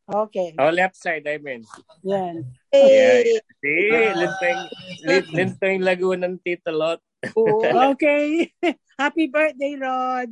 [0.07, 0.55] Okay.
[0.55, 1.66] Oh, left side, I mean.
[2.07, 2.47] Yan.
[2.70, 3.42] Yeah.
[3.58, 4.60] See, linteng,
[5.34, 7.02] linteng lago ng Tita Lot.
[7.90, 8.55] okay.
[9.00, 10.31] Happy birthday, Rod.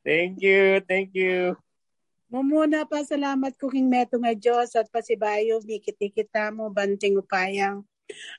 [0.00, 1.52] Thank you, thank you.
[2.32, 7.84] Mumuna pa salamat ko king meto nga Diyos at pasibayo, mikiti-kita mo, banting upayang.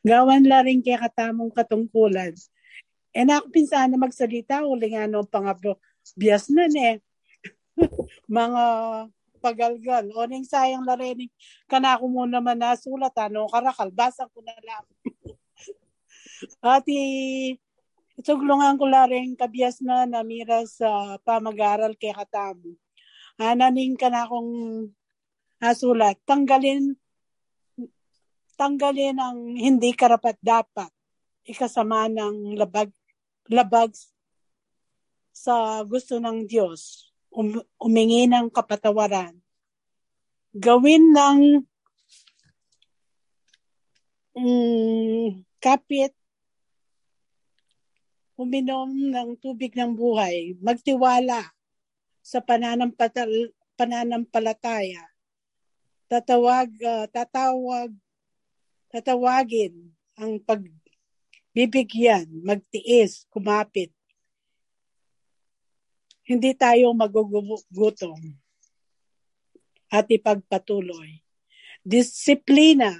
[0.04, 2.34] Gawan la rin kaya katamong katungkulan.
[3.12, 5.82] E na ako pinsan na magsalita, uling ano, pangabro,
[6.14, 7.02] bias na eh.
[8.30, 8.64] Mga
[9.40, 10.06] pagalgal.
[10.14, 11.30] O ning sayang la rin,
[11.70, 14.86] kanako mo naman nasulat, ano, karakal, basa ko na lang.
[16.62, 17.00] Ati,
[18.18, 22.78] ituglungan ko la rin kabias na namira sa pamag-aral kay katamo.
[23.38, 24.90] Ananing ka na akong
[25.62, 26.18] nasulat.
[26.26, 26.98] Tanggalin,
[28.58, 30.90] tanggalin ang hindi karapat dapat.
[31.48, 32.92] Ikasama ng labag,
[33.48, 33.94] labag
[35.32, 39.38] sa gusto ng Diyos um, umingi ng kapatawaran.
[40.58, 41.40] Gawin ng
[44.34, 46.18] um, kapit,
[48.38, 51.42] uminom ng tubig ng buhay, magtiwala
[52.22, 53.30] sa pananampatal,
[53.78, 55.06] pananampalataya.
[56.10, 57.94] Tatawag, uh, tatawag,
[58.98, 63.94] tatawagin ang pagbibigyan, magtiis, kumapit,
[66.26, 68.18] hindi tayo magugutom
[69.94, 71.22] at ipagpatuloy.
[71.86, 72.92] Disiplina.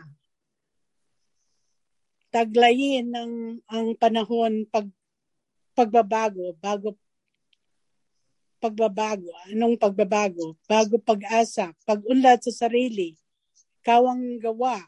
[2.32, 3.34] Taglayin ng
[3.68, 4.88] ang panahon pag
[5.76, 6.96] pagbabago, bago
[8.64, 9.28] pagbabago.
[9.52, 10.56] Anong pagbabago?
[10.64, 13.18] Bago pag-asa, pag-unlad sa sarili,
[13.84, 14.88] kawang gawa,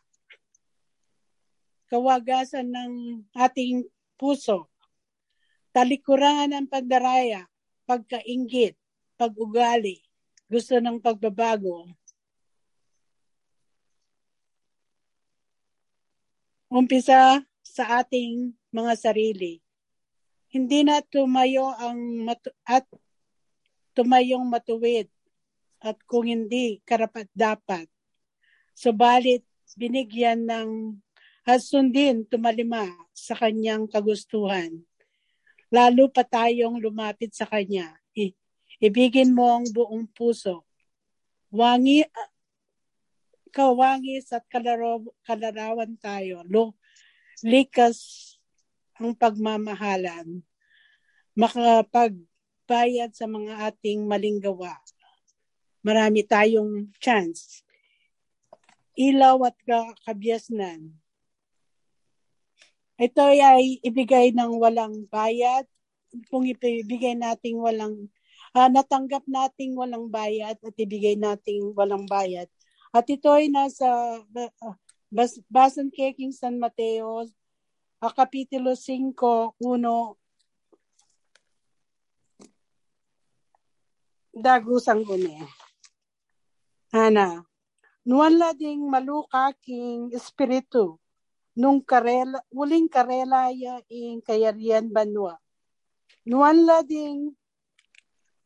[1.90, 2.94] kawagasan ng
[3.34, 4.70] ating puso,
[5.74, 7.50] talikuran ng pandaraya,
[7.90, 8.78] pagkaingit,
[9.18, 10.06] pag-ugali,
[10.46, 11.90] gusto ng pagbabago.
[16.70, 19.58] Umpisa sa ating mga sarili.
[20.54, 22.86] Hindi na tumayo ang matu- at
[23.98, 25.10] tumayong matuwid
[25.82, 27.90] at kung hindi karapat dapat.
[28.78, 29.46] Subalit
[29.78, 30.70] binigyan ng
[31.50, 32.86] at sundin tumalima
[33.18, 34.86] sa kanyang kagustuhan
[35.70, 37.94] lalo pa tayong lumapit sa Kanya.
[38.18, 38.36] I-
[38.82, 40.66] ibigin mo ang buong puso.
[41.54, 42.06] Wangi,
[43.54, 46.46] kawangis at kalaro, kalarawan tayo.
[46.46, 46.78] Lo,
[47.46, 47.98] likas
[48.98, 50.42] ang pagmamahalan.
[51.38, 54.78] Makapagbayad sa mga ating maling gawa.
[55.86, 57.64] Marami tayong chance.
[59.00, 59.56] Ilaw at
[60.04, 60.92] kabiasnan
[63.00, 65.64] ito ay ibigay ng walang bayad.
[66.28, 68.12] Kung ibigay nating walang,
[68.52, 72.52] uh, natanggap nating walang bayad at ibigay nating walang bayad.
[72.92, 74.76] At ito ay nasa, uh,
[75.10, 77.26] Bas, basan kay King San Mateo,
[77.98, 79.10] a kapitulo 5,
[79.58, 80.14] 1,
[84.38, 85.34] dagusang guni.
[86.94, 87.42] Ana,
[88.06, 91.02] nuwala ding maluka king espiritu,
[91.60, 95.36] nung karela, uling karela ya ing kayarian banwa.
[96.24, 97.36] Nuwala ding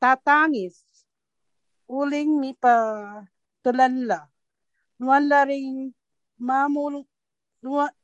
[0.02, 0.82] tatangis,
[1.86, 2.74] uling mi pa
[3.62, 4.26] tulanla.
[4.98, 5.94] Nuwala ring
[6.42, 7.06] mamul,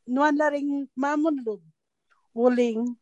[0.05, 1.61] nuwala ring mamulog,
[2.37, 2.93] uling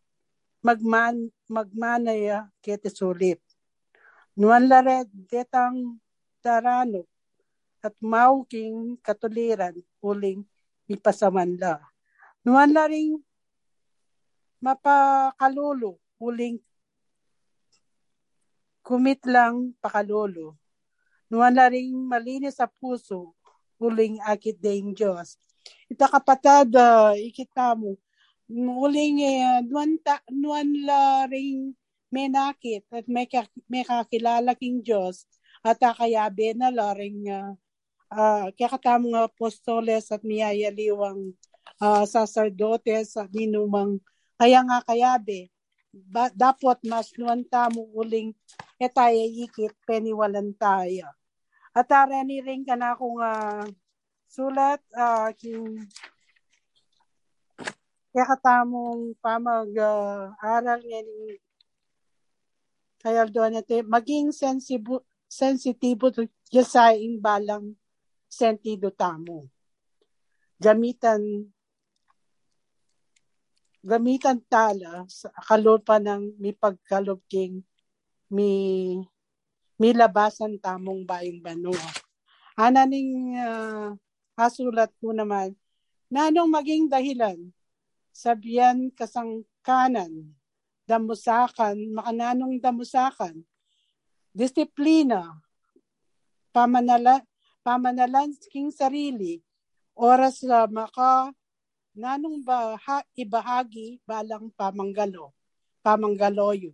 [0.64, 3.44] magman, magmanaya kete sulit.
[4.38, 5.98] Nuan laret detang
[6.46, 7.04] tarano
[7.82, 10.46] at mauking katuliran uling
[10.86, 11.82] ipasamanla.
[12.48, 13.20] Nuan la ring
[14.64, 16.64] mapakalulu uling
[18.88, 20.56] kumit lang pakalulu.
[21.28, 23.36] Nuan la ring malinis sa puso
[23.84, 25.36] uling akit ding Diyos.
[25.92, 28.00] Ita kapatad, uh, ikita mo,
[28.56, 31.76] uling uh, nuan, ta, nuan la ring
[32.08, 33.28] may nakit at may,
[33.68, 35.28] may kakilala king Diyos
[35.68, 37.52] at akayabe na laring uh,
[38.08, 41.36] uh, kaya katamong apostoles at niyayaliwang
[41.82, 44.02] uh, sacerdotes at minumang
[44.38, 45.50] kaya nga kayabe
[45.94, 48.34] ba, dapat mas nuan tamo uling
[48.78, 51.10] etaya ikit peniwalan tayo.
[51.74, 53.66] At arani rin ka na akong uh,
[54.30, 55.86] sulat uh, king
[58.14, 61.38] kaya katamong pamag uh, aral ngayon
[62.98, 66.10] kaya doon natin, maging sensibo, sensitibo
[66.66, 66.92] sa
[67.22, 67.78] balang
[68.28, 69.48] sentido tamo.
[70.58, 71.48] Gamitan
[73.88, 77.64] gamitan tala sa kalupa ng mi pagkalubking
[78.28, 78.52] mi
[79.80, 81.88] mi labasan tamong bayong banua.
[82.58, 83.94] Ananing uh,
[84.34, 85.54] asulat ko naman,
[86.10, 87.38] nanong maging dahilan,
[88.10, 90.34] sabiyan kasangkanan,
[90.90, 93.46] damusakan, makananong damusakan,
[94.34, 95.38] disiplina,
[96.50, 97.22] pamanala,
[97.62, 99.46] pamanalansking sarili,
[99.94, 101.30] oras sa uh, maka
[101.98, 105.34] nanong ba ha, ibahagi balang pamanggalo,
[105.82, 106.72] pamanggaloyo.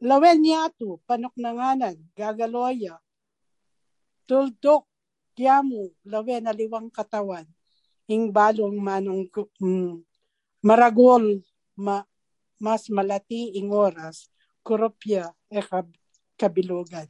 [0.00, 2.96] Lawen yato, panok nanganan, gagaloya,
[4.24, 4.88] tuldok,
[5.36, 7.44] kiamu, lawen aliwang katawan,
[8.08, 9.28] ing balong manong
[9.60, 10.00] mm,
[10.64, 11.44] maragol,
[11.76, 12.02] ma,
[12.56, 14.32] mas malati ing oras,
[14.64, 15.60] kuropya e
[16.38, 17.06] kabilugan.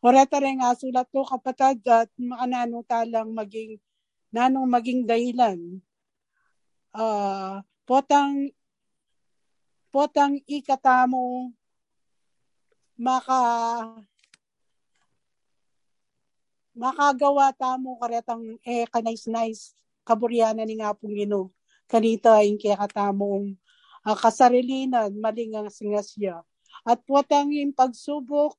[0.00, 3.76] Oreta rin nga sulat ko kapatad at makanano talang maging
[4.32, 5.60] nanong maging dahilan.
[6.90, 8.50] Uh, potang
[9.94, 11.54] potang ikatamo
[12.98, 13.40] maka
[16.74, 19.72] makagawa tamo karetang eh kanais-nais
[20.04, 21.54] kaburyana ni nga pong ino.
[21.90, 23.54] Kanita yung kaya katamong
[24.06, 26.42] uh, kasarilinan malingang singasya.
[26.86, 28.54] At potang yung pagsubok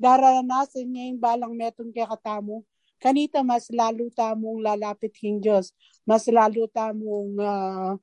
[0.00, 2.64] daranasan niya yung balang metong kaya katamo
[3.00, 5.72] kanita mas lalo tamong lalapit king Diyos
[6.04, 7.96] mas lalo tamong uh,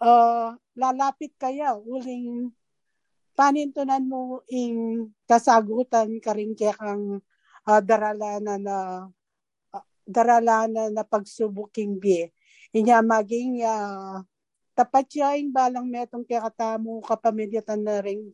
[0.00, 2.48] uh, lalapit kaya uling
[3.36, 7.24] panintunan mo ing kasagutan ka rin kaya kang
[7.64, 8.78] uh, daralanan na
[9.72, 12.28] uh, daralanan na pagsubuking bi.
[12.76, 14.20] Inya maging uh,
[14.76, 18.28] tapat siya yung balang metong kaya katamo kapamilyatan na rin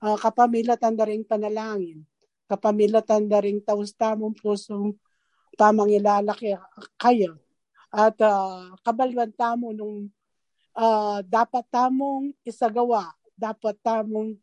[0.00, 2.00] uh, kapamilatan na rin panalangin.
[2.48, 4.96] Kapamilatan na rin taus tamong pusong
[5.56, 6.32] pamangilala
[7.00, 7.36] kayo.
[7.92, 10.08] At uh, kabalwan tamo nung
[10.76, 14.38] uh, dapat tamong isagawa dapat tamong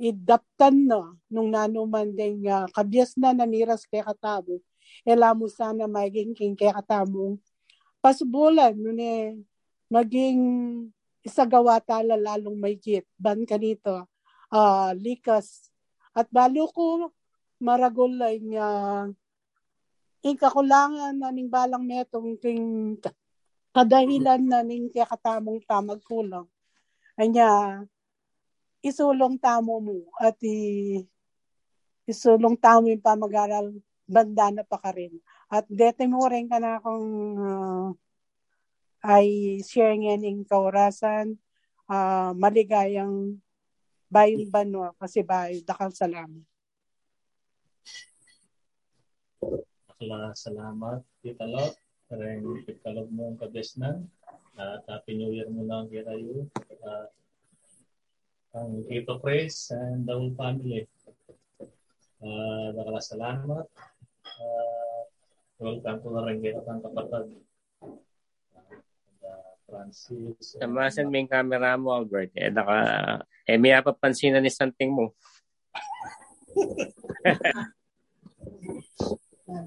[0.00, 4.58] idaptan no nung nanuman din uh, kabyas na namiras kay katabo
[5.04, 7.36] ela mo sana maging king kay katamong
[8.04, 8.76] pasubulan.
[8.76, 9.40] No ne
[9.88, 10.38] maging
[11.24, 14.04] isagawa tala lalong may git ban kanito
[14.52, 15.72] uh, likas.
[16.14, 17.10] At balo ko
[17.58, 18.68] maragulay nga
[19.08, 19.23] ing
[20.32, 22.96] kakulangan na ning balang metong king
[23.76, 26.48] kadahilan na ning kaya katamong tamag kulang
[27.20, 27.82] anya
[28.84, 31.00] isulong tamo mo at i,
[32.04, 33.72] isulong tamo yung pamag-aral
[34.04, 35.16] banda na pa ka rin.
[35.48, 37.08] At dete mo rin ka na kung
[37.40, 37.88] uh,
[39.04, 41.40] ay share ngayon kaurasan,
[41.88, 43.40] uh, maligayang
[44.12, 46.53] bayong banwa kasi bayo, dakal salamat.
[50.04, 51.72] Akla salamat, Tita Lot.
[52.12, 54.04] Karang ikalog mo ang kabesnan.
[54.52, 56.44] At Happy New Year mo lang kirayo.
[56.84, 57.08] At
[58.52, 60.84] ang Tito Chris and the whole family.
[62.20, 63.64] Uh, salamat.
[64.28, 65.00] Uh,
[65.56, 67.40] welcome to Naranggit at ang kapatid.
[69.64, 70.60] Francis.
[70.60, 72.36] Tamasan mo yung camera mo, Albert.
[72.36, 75.16] Eh, naka, eh may papansin na ni something mo.
[79.44, 79.60] Kalau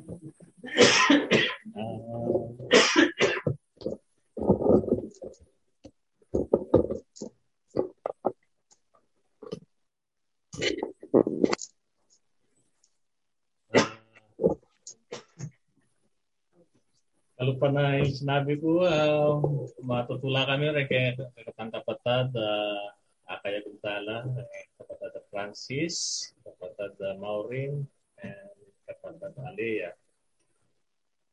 [17.61, 19.37] pa na yung sinabi ko, uh,
[19.85, 22.97] matutula kami rin kay kakatang kapatad, uh,
[23.29, 27.85] Akaya Guntala, eh, kapatad Francis, kapatad uh, Maureen,
[28.25, 28.56] and
[28.87, 29.91] kapatad Alea.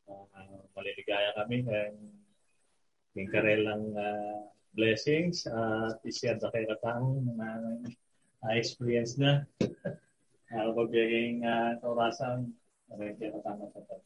[0.04, 1.96] Uh, maliligaya kami and
[3.30, 7.48] karelang uh, blessings at uh, isiyad na kay katang na
[8.42, 9.46] uh, experience na.
[10.50, 12.52] Uh, Pagbiging uh, kaurasan,
[12.98, 14.02] rin kay katang kapatad.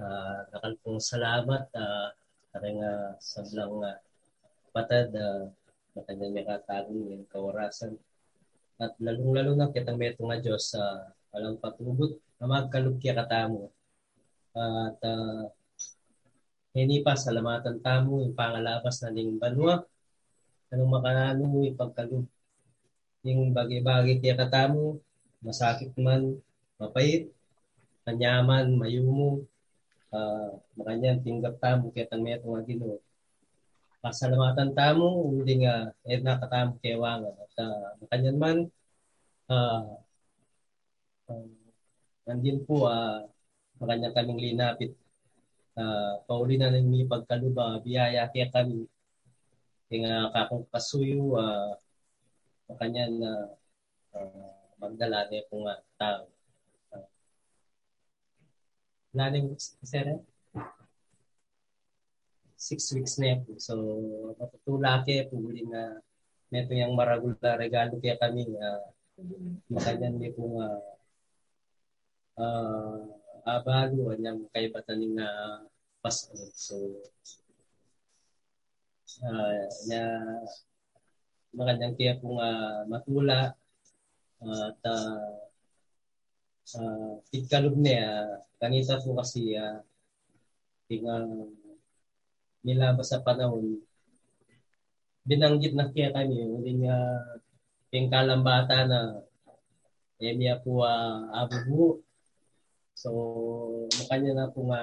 [0.00, 2.08] Uh, nakal pong salamat uh,
[2.52, 3.98] karing uh, sablang uh,
[4.72, 5.48] patad uh,
[5.96, 7.96] na kanyang may katagong yung kawarasan.
[8.76, 11.00] At lalong-lalo na kitang meto nga Diyos sa uh,
[11.32, 13.72] walang patubot na magkalugkya katamo
[14.56, 15.44] at uh,
[16.72, 19.84] hindi pa salamatan tamo yung pangalabas na ning banwa.
[20.72, 22.24] Anong makanano mo ipagkalug
[23.20, 24.96] yung bagay-bagay kaya katamo
[25.44, 26.40] masakit man
[26.80, 27.28] mapait
[28.08, 29.44] kanyaman mayumo
[30.16, 32.98] uh, makanyan tinggap tamo kaya tang meto nga Ginoo
[34.00, 38.58] pasalamatan tamo uli nga eh nakatamo kewangan at uh, makanyan man
[39.52, 39.98] uh,
[41.28, 41.46] uh,
[42.26, 43.22] nandin po uh,
[43.80, 44.92] makanya kaming linapit.
[45.76, 48.88] Uh, pauli na ng may pagkaluba biyaya kaya kami.
[49.86, 51.76] Kaya nga kakong kasuyo uh,
[52.66, 53.32] makanya na
[54.16, 56.32] uh, magdala niya kung uh, tao
[59.16, 60.20] Laning sir
[62.56, 63.56] six weeks na po.
[63.56, 63.74] So,
[64.36, 66.02] matutula kaya po na.
[66.46, 67.98] Neto yung maragula regalo.
[67.98, 68.86] Kaya kami uh,
[69.72, 70.68] makanyan ni po nga
[72.38, 73.00] uh,
[73.46, 75.64] abalo anyang kaibatan ng uh,
[76.04, 76.36] Pasko.
[76.54, 76.76] So,
[79.26, 80.00] uh, na
[81.56, 82.50] makanyang kaya po nga
[82.86, 83.40] matula.
[84.36, 85.45] At uh,
[86.74, 89.78] uh, tigkalog niya kanita po kasi uh,
[90.90, 91.54] tingang
[92.66, 93.78] nilabas sa panahon
[95.26, 96.96] binanggit na kaya kami hindi nga
[97.94, 99.00] yung kalambata na
[100.16, 102.02] Emya po uh, abubu
[102.96, 103.10] so
[104.00, 104.80] makanya na po nga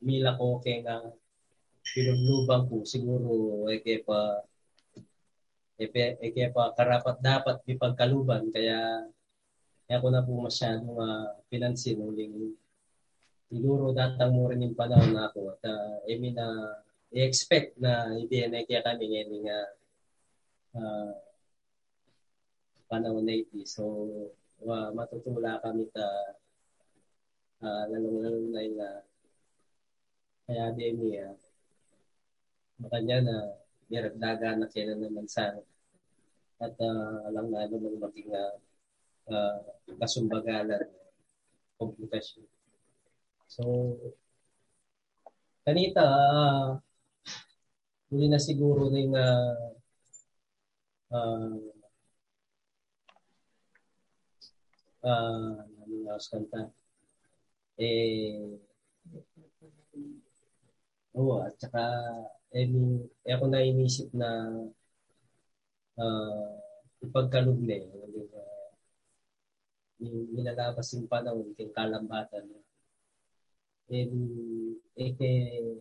[0.00, 0.96] mila ko kaya nga
[1.92, 4.46] pinuglubang po siguro eh kaya pa
[5.76, 8.48] eh, eh kaya pa karapat dapat ipagkaluban.
[8.48, 9.04] Kaya
[9.86, 12.58] kaya ko na po masyadong uh, pinansin uling
[13.46, 16.82] siguro datang mo rin yung panahon na ako at uh, I mean, uh,
[17.14, 19.58] i-expect na hindi na kaya kami ngayon nga
[20.74, 21.12] uh,
[22.90, 23.62] panahon na iti.
[23.66, 24.10] So,
[24.66, 26.06] uh, matutula kami ta
[27.62, 29.02] uh, lalong-lalong na yung uh,
[30.46, 31.34] kaya din niya uh,
[32.76, 33.36] makanya na
[33.88, 35.54] niragdaga na kaya naman sa
[36.56, 38.56] at uh, alam na naman maging uh,
[39.30, 39.58] uh,
[40.00, 40.86] kasumbagalan
[41.78, 42.46] komputasyon.
[43.46, 43.62] So,
[45.62, 46.68] kanita, uh,
[48.10, 49.54] na siguro na yung uh,
[51.14, 51.54] uh,
[55.04, 56.70] uh, ano na kanta?
[57.76, 58.56] Eh,
[61.16, 61.80] Oo, at saka
[62.52, 62.68] eh,
[63.24, 64.28] eh ako na inisip na
[65.96, 66.48] uh,
[67.00, 67.80] ipagkalog na
[70.00, 70.06] eh.
[70.06, 72.60] Uh, nilalabas yung panahon yung kalambatan na
[73.86, 74.12] and
[74.98, 75.78] eh, eh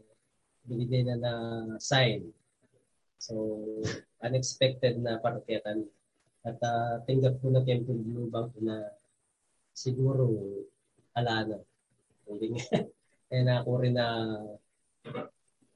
[0.66, 1.34] binigay na na
[1.82, 2.30] sign.
[3.18, 3.66] So,
[4.22, 5.90] unexpected na paraketan.
[6.46, 8.94] At uh, tinggap ko na tempo lubang ko na
[9.74, 10.30] siguro
[11.18, 11.58] ala na.
[13.30, 14.08] Kaya na ako rin na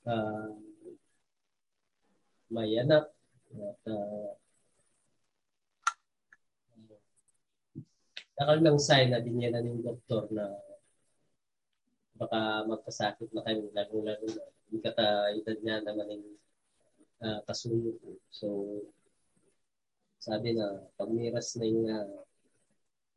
[0.06, 0.53] uh,
[2.53, 3.09] may anak.
[3.58, 4.38] At uh,
[8.40, 10.48] nakal ng sign na binyanan ng doktor na
[12.16, 16.27] baka magkasakit na kami lalo-lalo na hindi kata edad niya naman yung
[17.19, 18.09] uh, kasuyo ko.
[18.32, 18.48] So,
[20.24, 22.24] sabi na, pag miras na yung uh,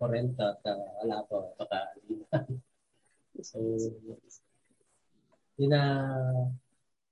[0.03, 1.79] 40 at uh, wala pa, baka
[3.43, 3.59] So,
[5.59, 5.83] yun na,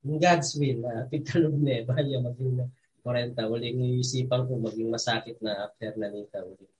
[0.06, 2.70] in God's will, uh, pagkalog na eh, bahaya maging
[3.02, 6.79] 40, uling isipan ko maging masakit na after na nita uling.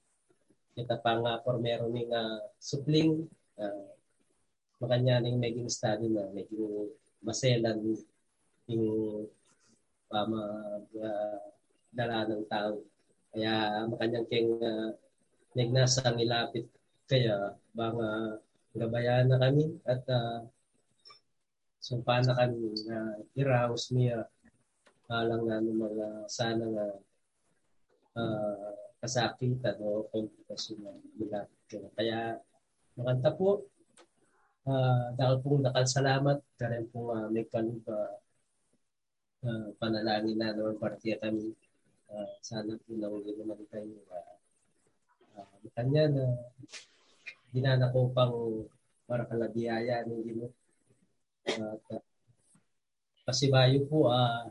[0.75, 3.27] Kita pa nga por meron ng uh, supling,
[3.59, 3.91] uh,
[4.81, 6.89] makanya ning maging study na, maging
[7.21, 7.99] maselan
[8.71, 9.27] yung
[10.15, 11.39] uh,
[11.91, 12.81] dala ng tao.
[13.31, 14.95] Kaya makanyang keng uh,
[15.55, 16.67] nagnasa ilapit
[17.11, 18.39] kaya banga
[18.71, 20.47] gabayan na kami at uh,
[21.83, 24.31] sumpa na kami na uh, iraos niya
[25.11, 26.87] alang na mga sana nga
[28.15, 28.70] uh,
[29.01, 31.41] kasakitan o komplikasyon na nila.
[31.97, 32.37] Kaya
[33.01, 33.65] makanta po,
[34.69, 38.21] uh, dahil pong nakalsalamat, kaya po uh, may kaluba
[39.49, 41.57] uh, panalangin na naman partiya kami.
[42.11, 44.37] Uh, sana po nauli naman kayo uh,
[45.41, 46.25] uh, kanya na
[47.55, 48.67] ginana ko pang
[49.09, 50.47] para kalabiyaya ng Gino.
[51.49, 52.03] At uh,
[53.25, 54.47] pasibayo po, uh,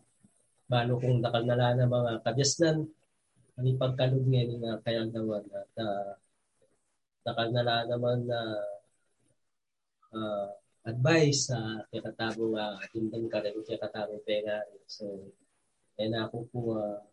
[0.67, 2.87] balo kong nakanala na mga kabyasnan,
[3.59, 6.15] ang ipagkalog ngayon nga kaya naman at uh,
[7.27, 8.39] nakanala naman na
[10.15, 10.47] uh,
[10.87, 14.63] advice sa uh, kakatabong uh, tindang ka rin kakatabong pera.
[14.87, 15.35] So,
[15.99, 17.03] kaya na ako po uh,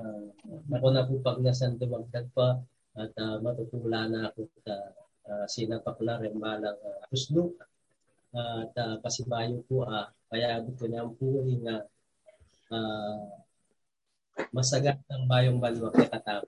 [0.00, 0.26] uh,
[0.72, 2.56] ako na po pag nasan dumagdag pa
[2.96, 4.96] at uh, matutula na ako sa
[5.28, 7.52] uh, sinapakla rin balang uh, huslo
[8.32, 11.84] uh, at uh, pasibayo po uh, kaya ko niya po nga
[12.72, 13.44] uh,
[14.52, 16.44] masagat ng bayong balwa kay Katang.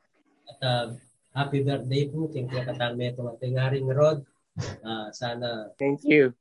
[0.49, 0.87] At uh,
[1.33, 4.25] happy birthday po kay Katang Metong at Ngaring Rod.
[4.83, 6.35] Uh, sana Thank you.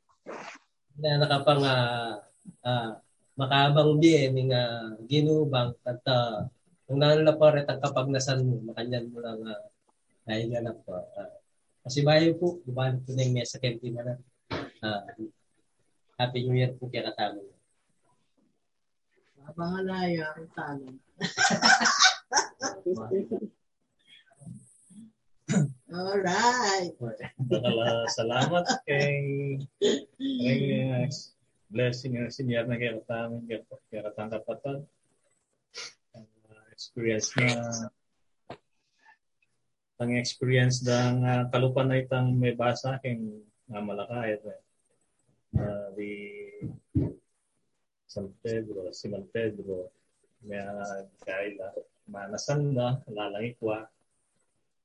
[0.98, 2.18] Na nakapang uh,
[2.66, 2.92] uh,
[3.38, 6.50] makabang din ng uh, ginubang at uh,
[6.90, 9.64] kung nanlaparet ang kapag nasan mo, makanyan mo lang uh,
[10.26, 10.98] dahil nga po.
[10.98, 11.36] Uh,
[11.86, 14.20] kasi bayo po, bumalik po na yung mesa kenti na lang.
[14.82, 15.04] Uh,
[16.18, 17.44] happy New Year po kay Katang.
[19.58, 20.98] Pangalaya, ang tanong.
[25.88, 26.94] Alright.
[28.14, 29.18] Salamat kay
[30.20, 30.62] kay
[31.68, 33.44] blessing ng senior na kaya katamin
[33.90, 34.86] kaya katang kapatid.
[36.16, 37.90] Uh, experience na
[39.98, 44.38] ang experience ng uh, kalupan na itang may basa king nga malakay
[45.58, 46.14] uh, di
[48.08, 49.92] San Pedro, Simon Pedro,
[50.46, 50.62] may
[51.26, 51.74] kaila,
[52.08, 53.90] manasan na, lalangikwa,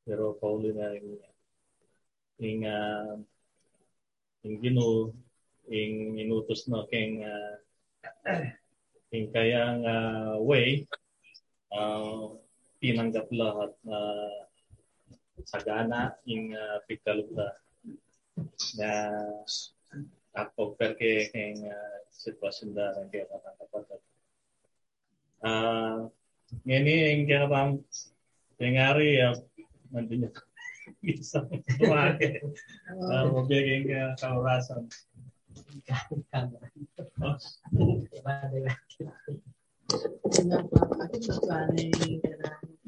[0.02, 1.18] pero paulo na yung
[2.42, 3.14] yung uh,
[4.42, 5.14] yung gino
[5.70, 7.54] yung inutos no king uh,
[9.14, 10.82] yung kayang uh, way
[11.70, 12.34] uh,
[12.82, 14.38] pinanggap lahat na uh,
[15.46, 17.54] sagana yung uh, pagkalugda
[18.74, 18.90] na
[20.34, 24.02] ako perke king uh, sitwasyon da ng kaya kapatid.
[25.42, 26.06] Uh,
[29.92, 30.30] nandun
[31.02, 31.48] yung isang
[31.78, 32.42] tumake.
[32.90, 34.86] Uh, mabiging uh, kaurasan.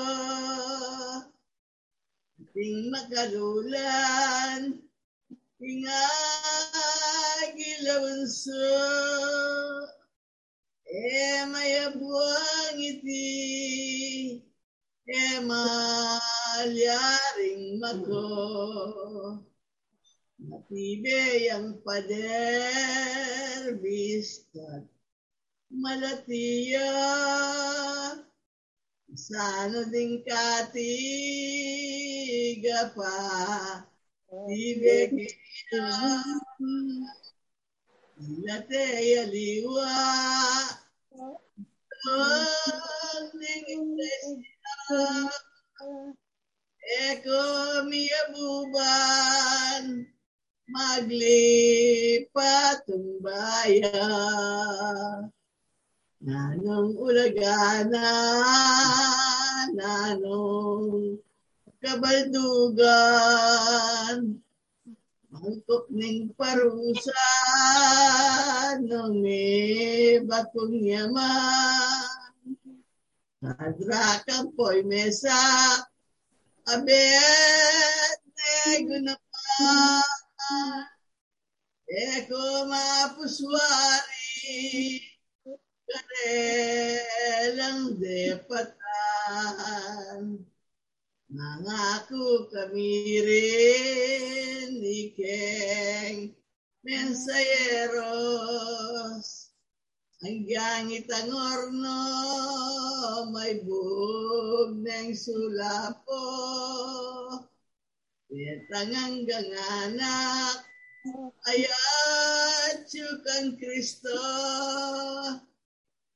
[2.59, 4.83] ting magalulan,
[5.63, 8.75] ingay kilawunso
[10.83, 13.31] e mayabuang iti.
[15.07, 18.27] E malyaring mako.
[20.43, 24.83] Matibe ang pader bistat
[25.71, 26.91] malatiya
[29.15, 30.77] Sano ding katiga
[32.93, 33.15] pa
[34.29, 35.09] Tibe
[35.69, 36.21] kaya
[38.21, 39.89] Ilate yaliwa
[47.09, 47.41] Eko
[47.89, 49.85] miyabuban
[50.69, 55.33] maglipat ang bayan.
[56.19, 58.11] Nanong ulagana,
[59.71, 61.15] nanong
[61.79, 62.83] kabaldugan,
[65.31, 67.23] mangkok ning parusa,
[68.83, 72.03] nung may bakong yaman.
[73.39, 75.39] Hadra kampoy mesa,
[76.67, 80.83] abet nego naman.
[81.87, 84.19] Eko mapuswari,
[85.89, 88.85] karelang depatan.
[91.29, 96.33] Nangako kami rin, ikeng
[96.85, 98.09] mensayeros.
[100.19, 102.01] Hanggang itangorno,
[103.31, 106.25] may bug ng sulapo.
[108.29, 108.93] Itang
[109.57, 110.65] anak,
[111.47, 112.85] ayat
[113.57, 114.19] Kristo.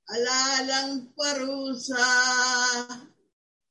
[0.04, 2.12] Alalang parusa,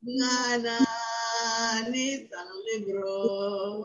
[0.01, 3.85] nga nanitang libro.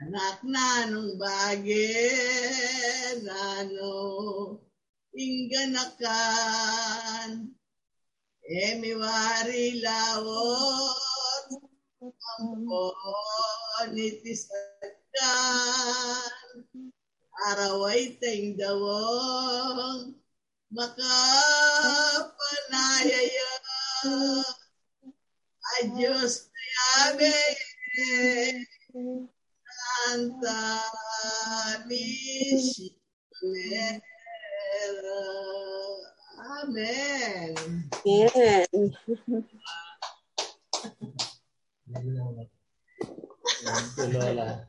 [0.00, 1.76] Anak na nung bagay,
[3.20, 4.56] nano,
[5.12, 6.64] inganakan,
[8.40, 11.48] emiwari lawot,
[12.40, 12.96] ampo,
[13.92, 15.60] nitisakan,
[17.52, 20.16] araway tayong dawong,
[20.70, 23.50] makapanayaya,
[25.80, 26.66] Adios te
[27.02, 27.34] ame,
[30.04, 30.60] Santa
[31.86, 32.94] Michelle.
[36.62, 37.54] Amen.
[38.06, 38.94] Amen.
[43.64, 44.68] Thank you, Lola.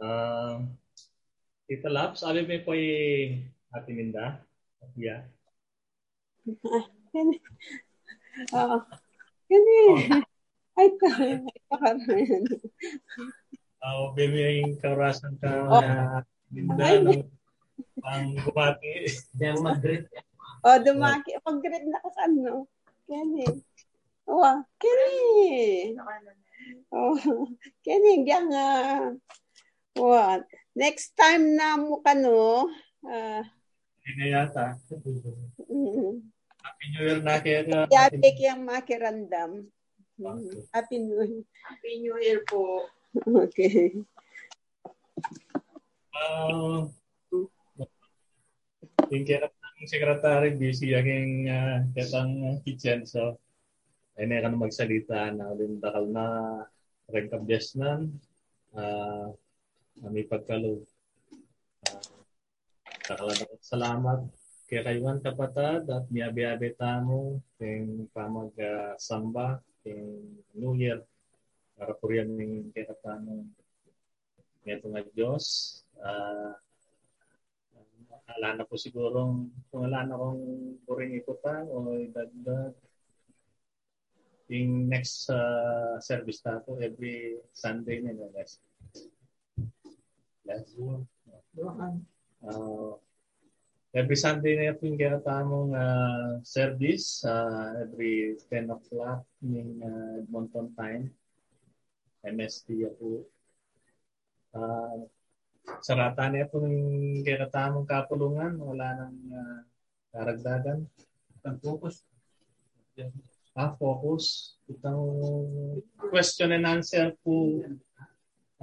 [0.00, 0.66] Uh,
[1.64, 4.42] Tita Lab, sabi mo po yung Ate Minda?
[4.98, 5.24] Yeah.
[7.14, 7.36] Kani.
[8.52, 8.76] Oo.
[9.48, 9.78] Kani.
[10.74, 11.08] Ay, ka.
[11.14, 11.38] Ay,
[11.70, 11.78] ka.
[13.84, 15.80] Uh, baby yung kaurasan ka Oh.
[15.80, 17.22] na Minda Ay, ng
[18.04, 19.08] ang gumati.
[19.38, 20.04] Yang mag-greet.
[20.64, 21.36] O, dumaki.
[21.44, 22.66] Pag-grade na ka sa ano.
[23.06, 23.44] Kani.
[24.28, 24.52] Oo.
[24.76, 25.96] Kani.
[26.94, 27.16] Oh,
[27.84, 28.12] kani.
[28.24, 29.12] Yang, ah,
[29.96, 30.46] what?
[30.74, 32.68] Next time na mo ka, no?
[33.06, 33.46] Ah,
[34.04, 34.76] Hindi na yata.
[35.64, 36.12] mm.
[36.64, 37.78] Happy New Year na kaya ka.
[37.88, 39.68] Yate kiyang makirandam.
[40.20, 40.64] Mm.
[40.74, 41.44] Happy New Year.
[41.64, 42.84] Happy New Year po.
[43.24, 43.94] Okay.
[46.14, 46.90] Uh,
[49.10, 49.46] yung kaya
[49.84, 53.36] ng secretary busy aking uh, katang kitchen so
[54.16, 56.26] ay na magsalita na ulit dakal na
[57.10, 58.14] rin kabyasnan
[58.78, 59.34] uh,
[60.02, 60.82] may pagkalo
[61.86, 62.02] uh,
[63.62, 64.24] salamat
[64.64, 68.96] kay kayuan kapatad at miyabi-abi tamo keng pamag uh,
[69.84, 70.24] keng
[70.56, 71.04] New Year
[71.76, 73.44] para po yan yung kakatanong
[74.64, 75.44] neto nga Diyos.
[76.00, 76.56] Uh,
[78.24, 80.40] ala na po siguro kung ala na kong
[80.88, 82.72] puring ikutan o idagdag
[84.48, 88.60] yung next uh, service na po every Sunday na guys.
[90.44, 91.08] Last one.
[92.44, 93.00] Uh,
[93.96, 101.08] every Sunday na yung kinatamong uh, service uh, every 10 o'clock ng uh, Edmonton time.
[102.28, 103.24] MST po.
[104.52, 105.08] Uh,
[105.80, 108.60] sarata niya po ng kinatamong kapulungan.
[108.60, 109.60] Wala nang uh,
[110.12, 110.84] karagdagan.
[111.48, 112.04] Ang focus.
[113.56, 114.56] Ah, focus.
[114.68, 115.00] Itang
[116.12, 117.64] question and answer po.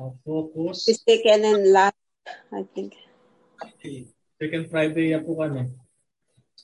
[0.01, 0.89] Uh, focus.
[0.89, 2.01] This second and last,
[2.49, 2.97] I think.
[4.41, 5.69] Second Friday ya po kami.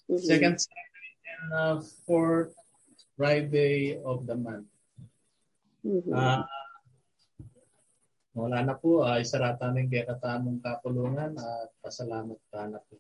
[0.10, 0.26] Mhm.
[0.26, 1.78] Second Saturday and uh,
[2.10, 2.58] fourth
[3.14, 4.66] Friday of the month.
[5.86, 6.10] Mhm.
[6.18, 6.50] Ah,
[8.34, 12.98] wala na po, uh, isarata ng kaya katamong kapulungan at pasalamat ka na po.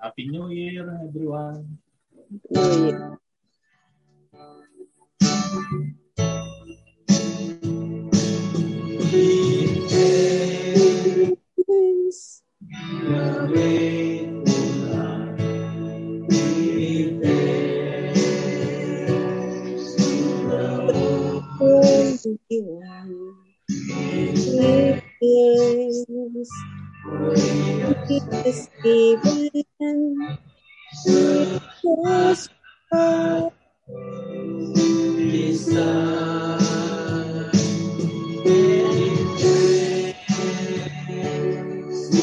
[0.00, 1.76] Happy New Year, everyone.
[2.48, 3.20] New Year.
[9.18, 9.48] Yes.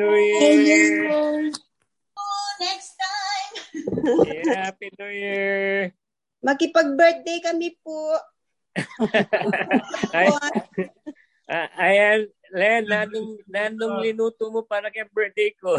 [0.00, 0.16] Happy New
[0.64, 1.52] Year!
[2.56, 3.52] Next time!
[4.32, 5.92] Yeah, Happy New Year!
[6.40, 8.16] Makipag-birthday kami po.
[10.16, 10.32] Ay,
[11.52, 15.76] ah, ayan, Len, nanong, nanong linuto mo para kay birthday ko.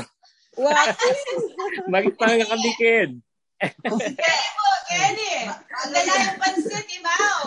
[0.53, 0.69] Wow.
[1.89, 3.09] Magpanga kami, Ken.
[3.57, 5.49] Kaya po, Kenny!
[5.49, 7.41] Ang gala ng pansit, imaw!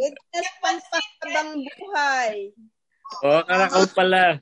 [0.00, 2.56] Ito na pampakabang buhay.
[3.20, 4.40] oh, karakal pala.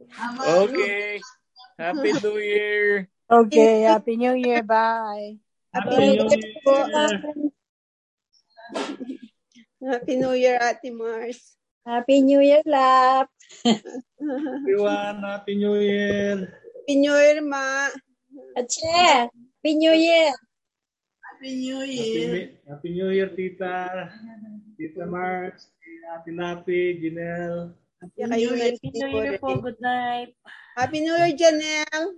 [0.00, 1.20] Okay.
[1.78, 3.08] Happy New Year.
[3.30, 4.62] Okay, Happy New Year.
[4.62, 5.38] Bye.
[5.72, 6.74] Happy Happy New New Year po.
[6.82, 7.50] Year.
[9.80, 11.40] Happy New Year, Ate Mars.
[11.86, 13.32] Happy New Year, Lap.
[13.64, 16.52] Everyone, Happy New Year.
[16.52, 17.88] Happy New Year, Ma.
[18.56, 20.32] Ache, Happy New Year.
[21.24, 22.50] Happy New Happy, Year.
[22.68, 24.10] Happy New Year, Tita.
[24.76, 27.72] Tita Marks, Ate Lapi, Janelle.
[28.00, 29.60] Kaya kayo na Happy New Year po.
[29.60, 30.32] Good night.
[30.72, 32.16] Happy New Year, Janelle.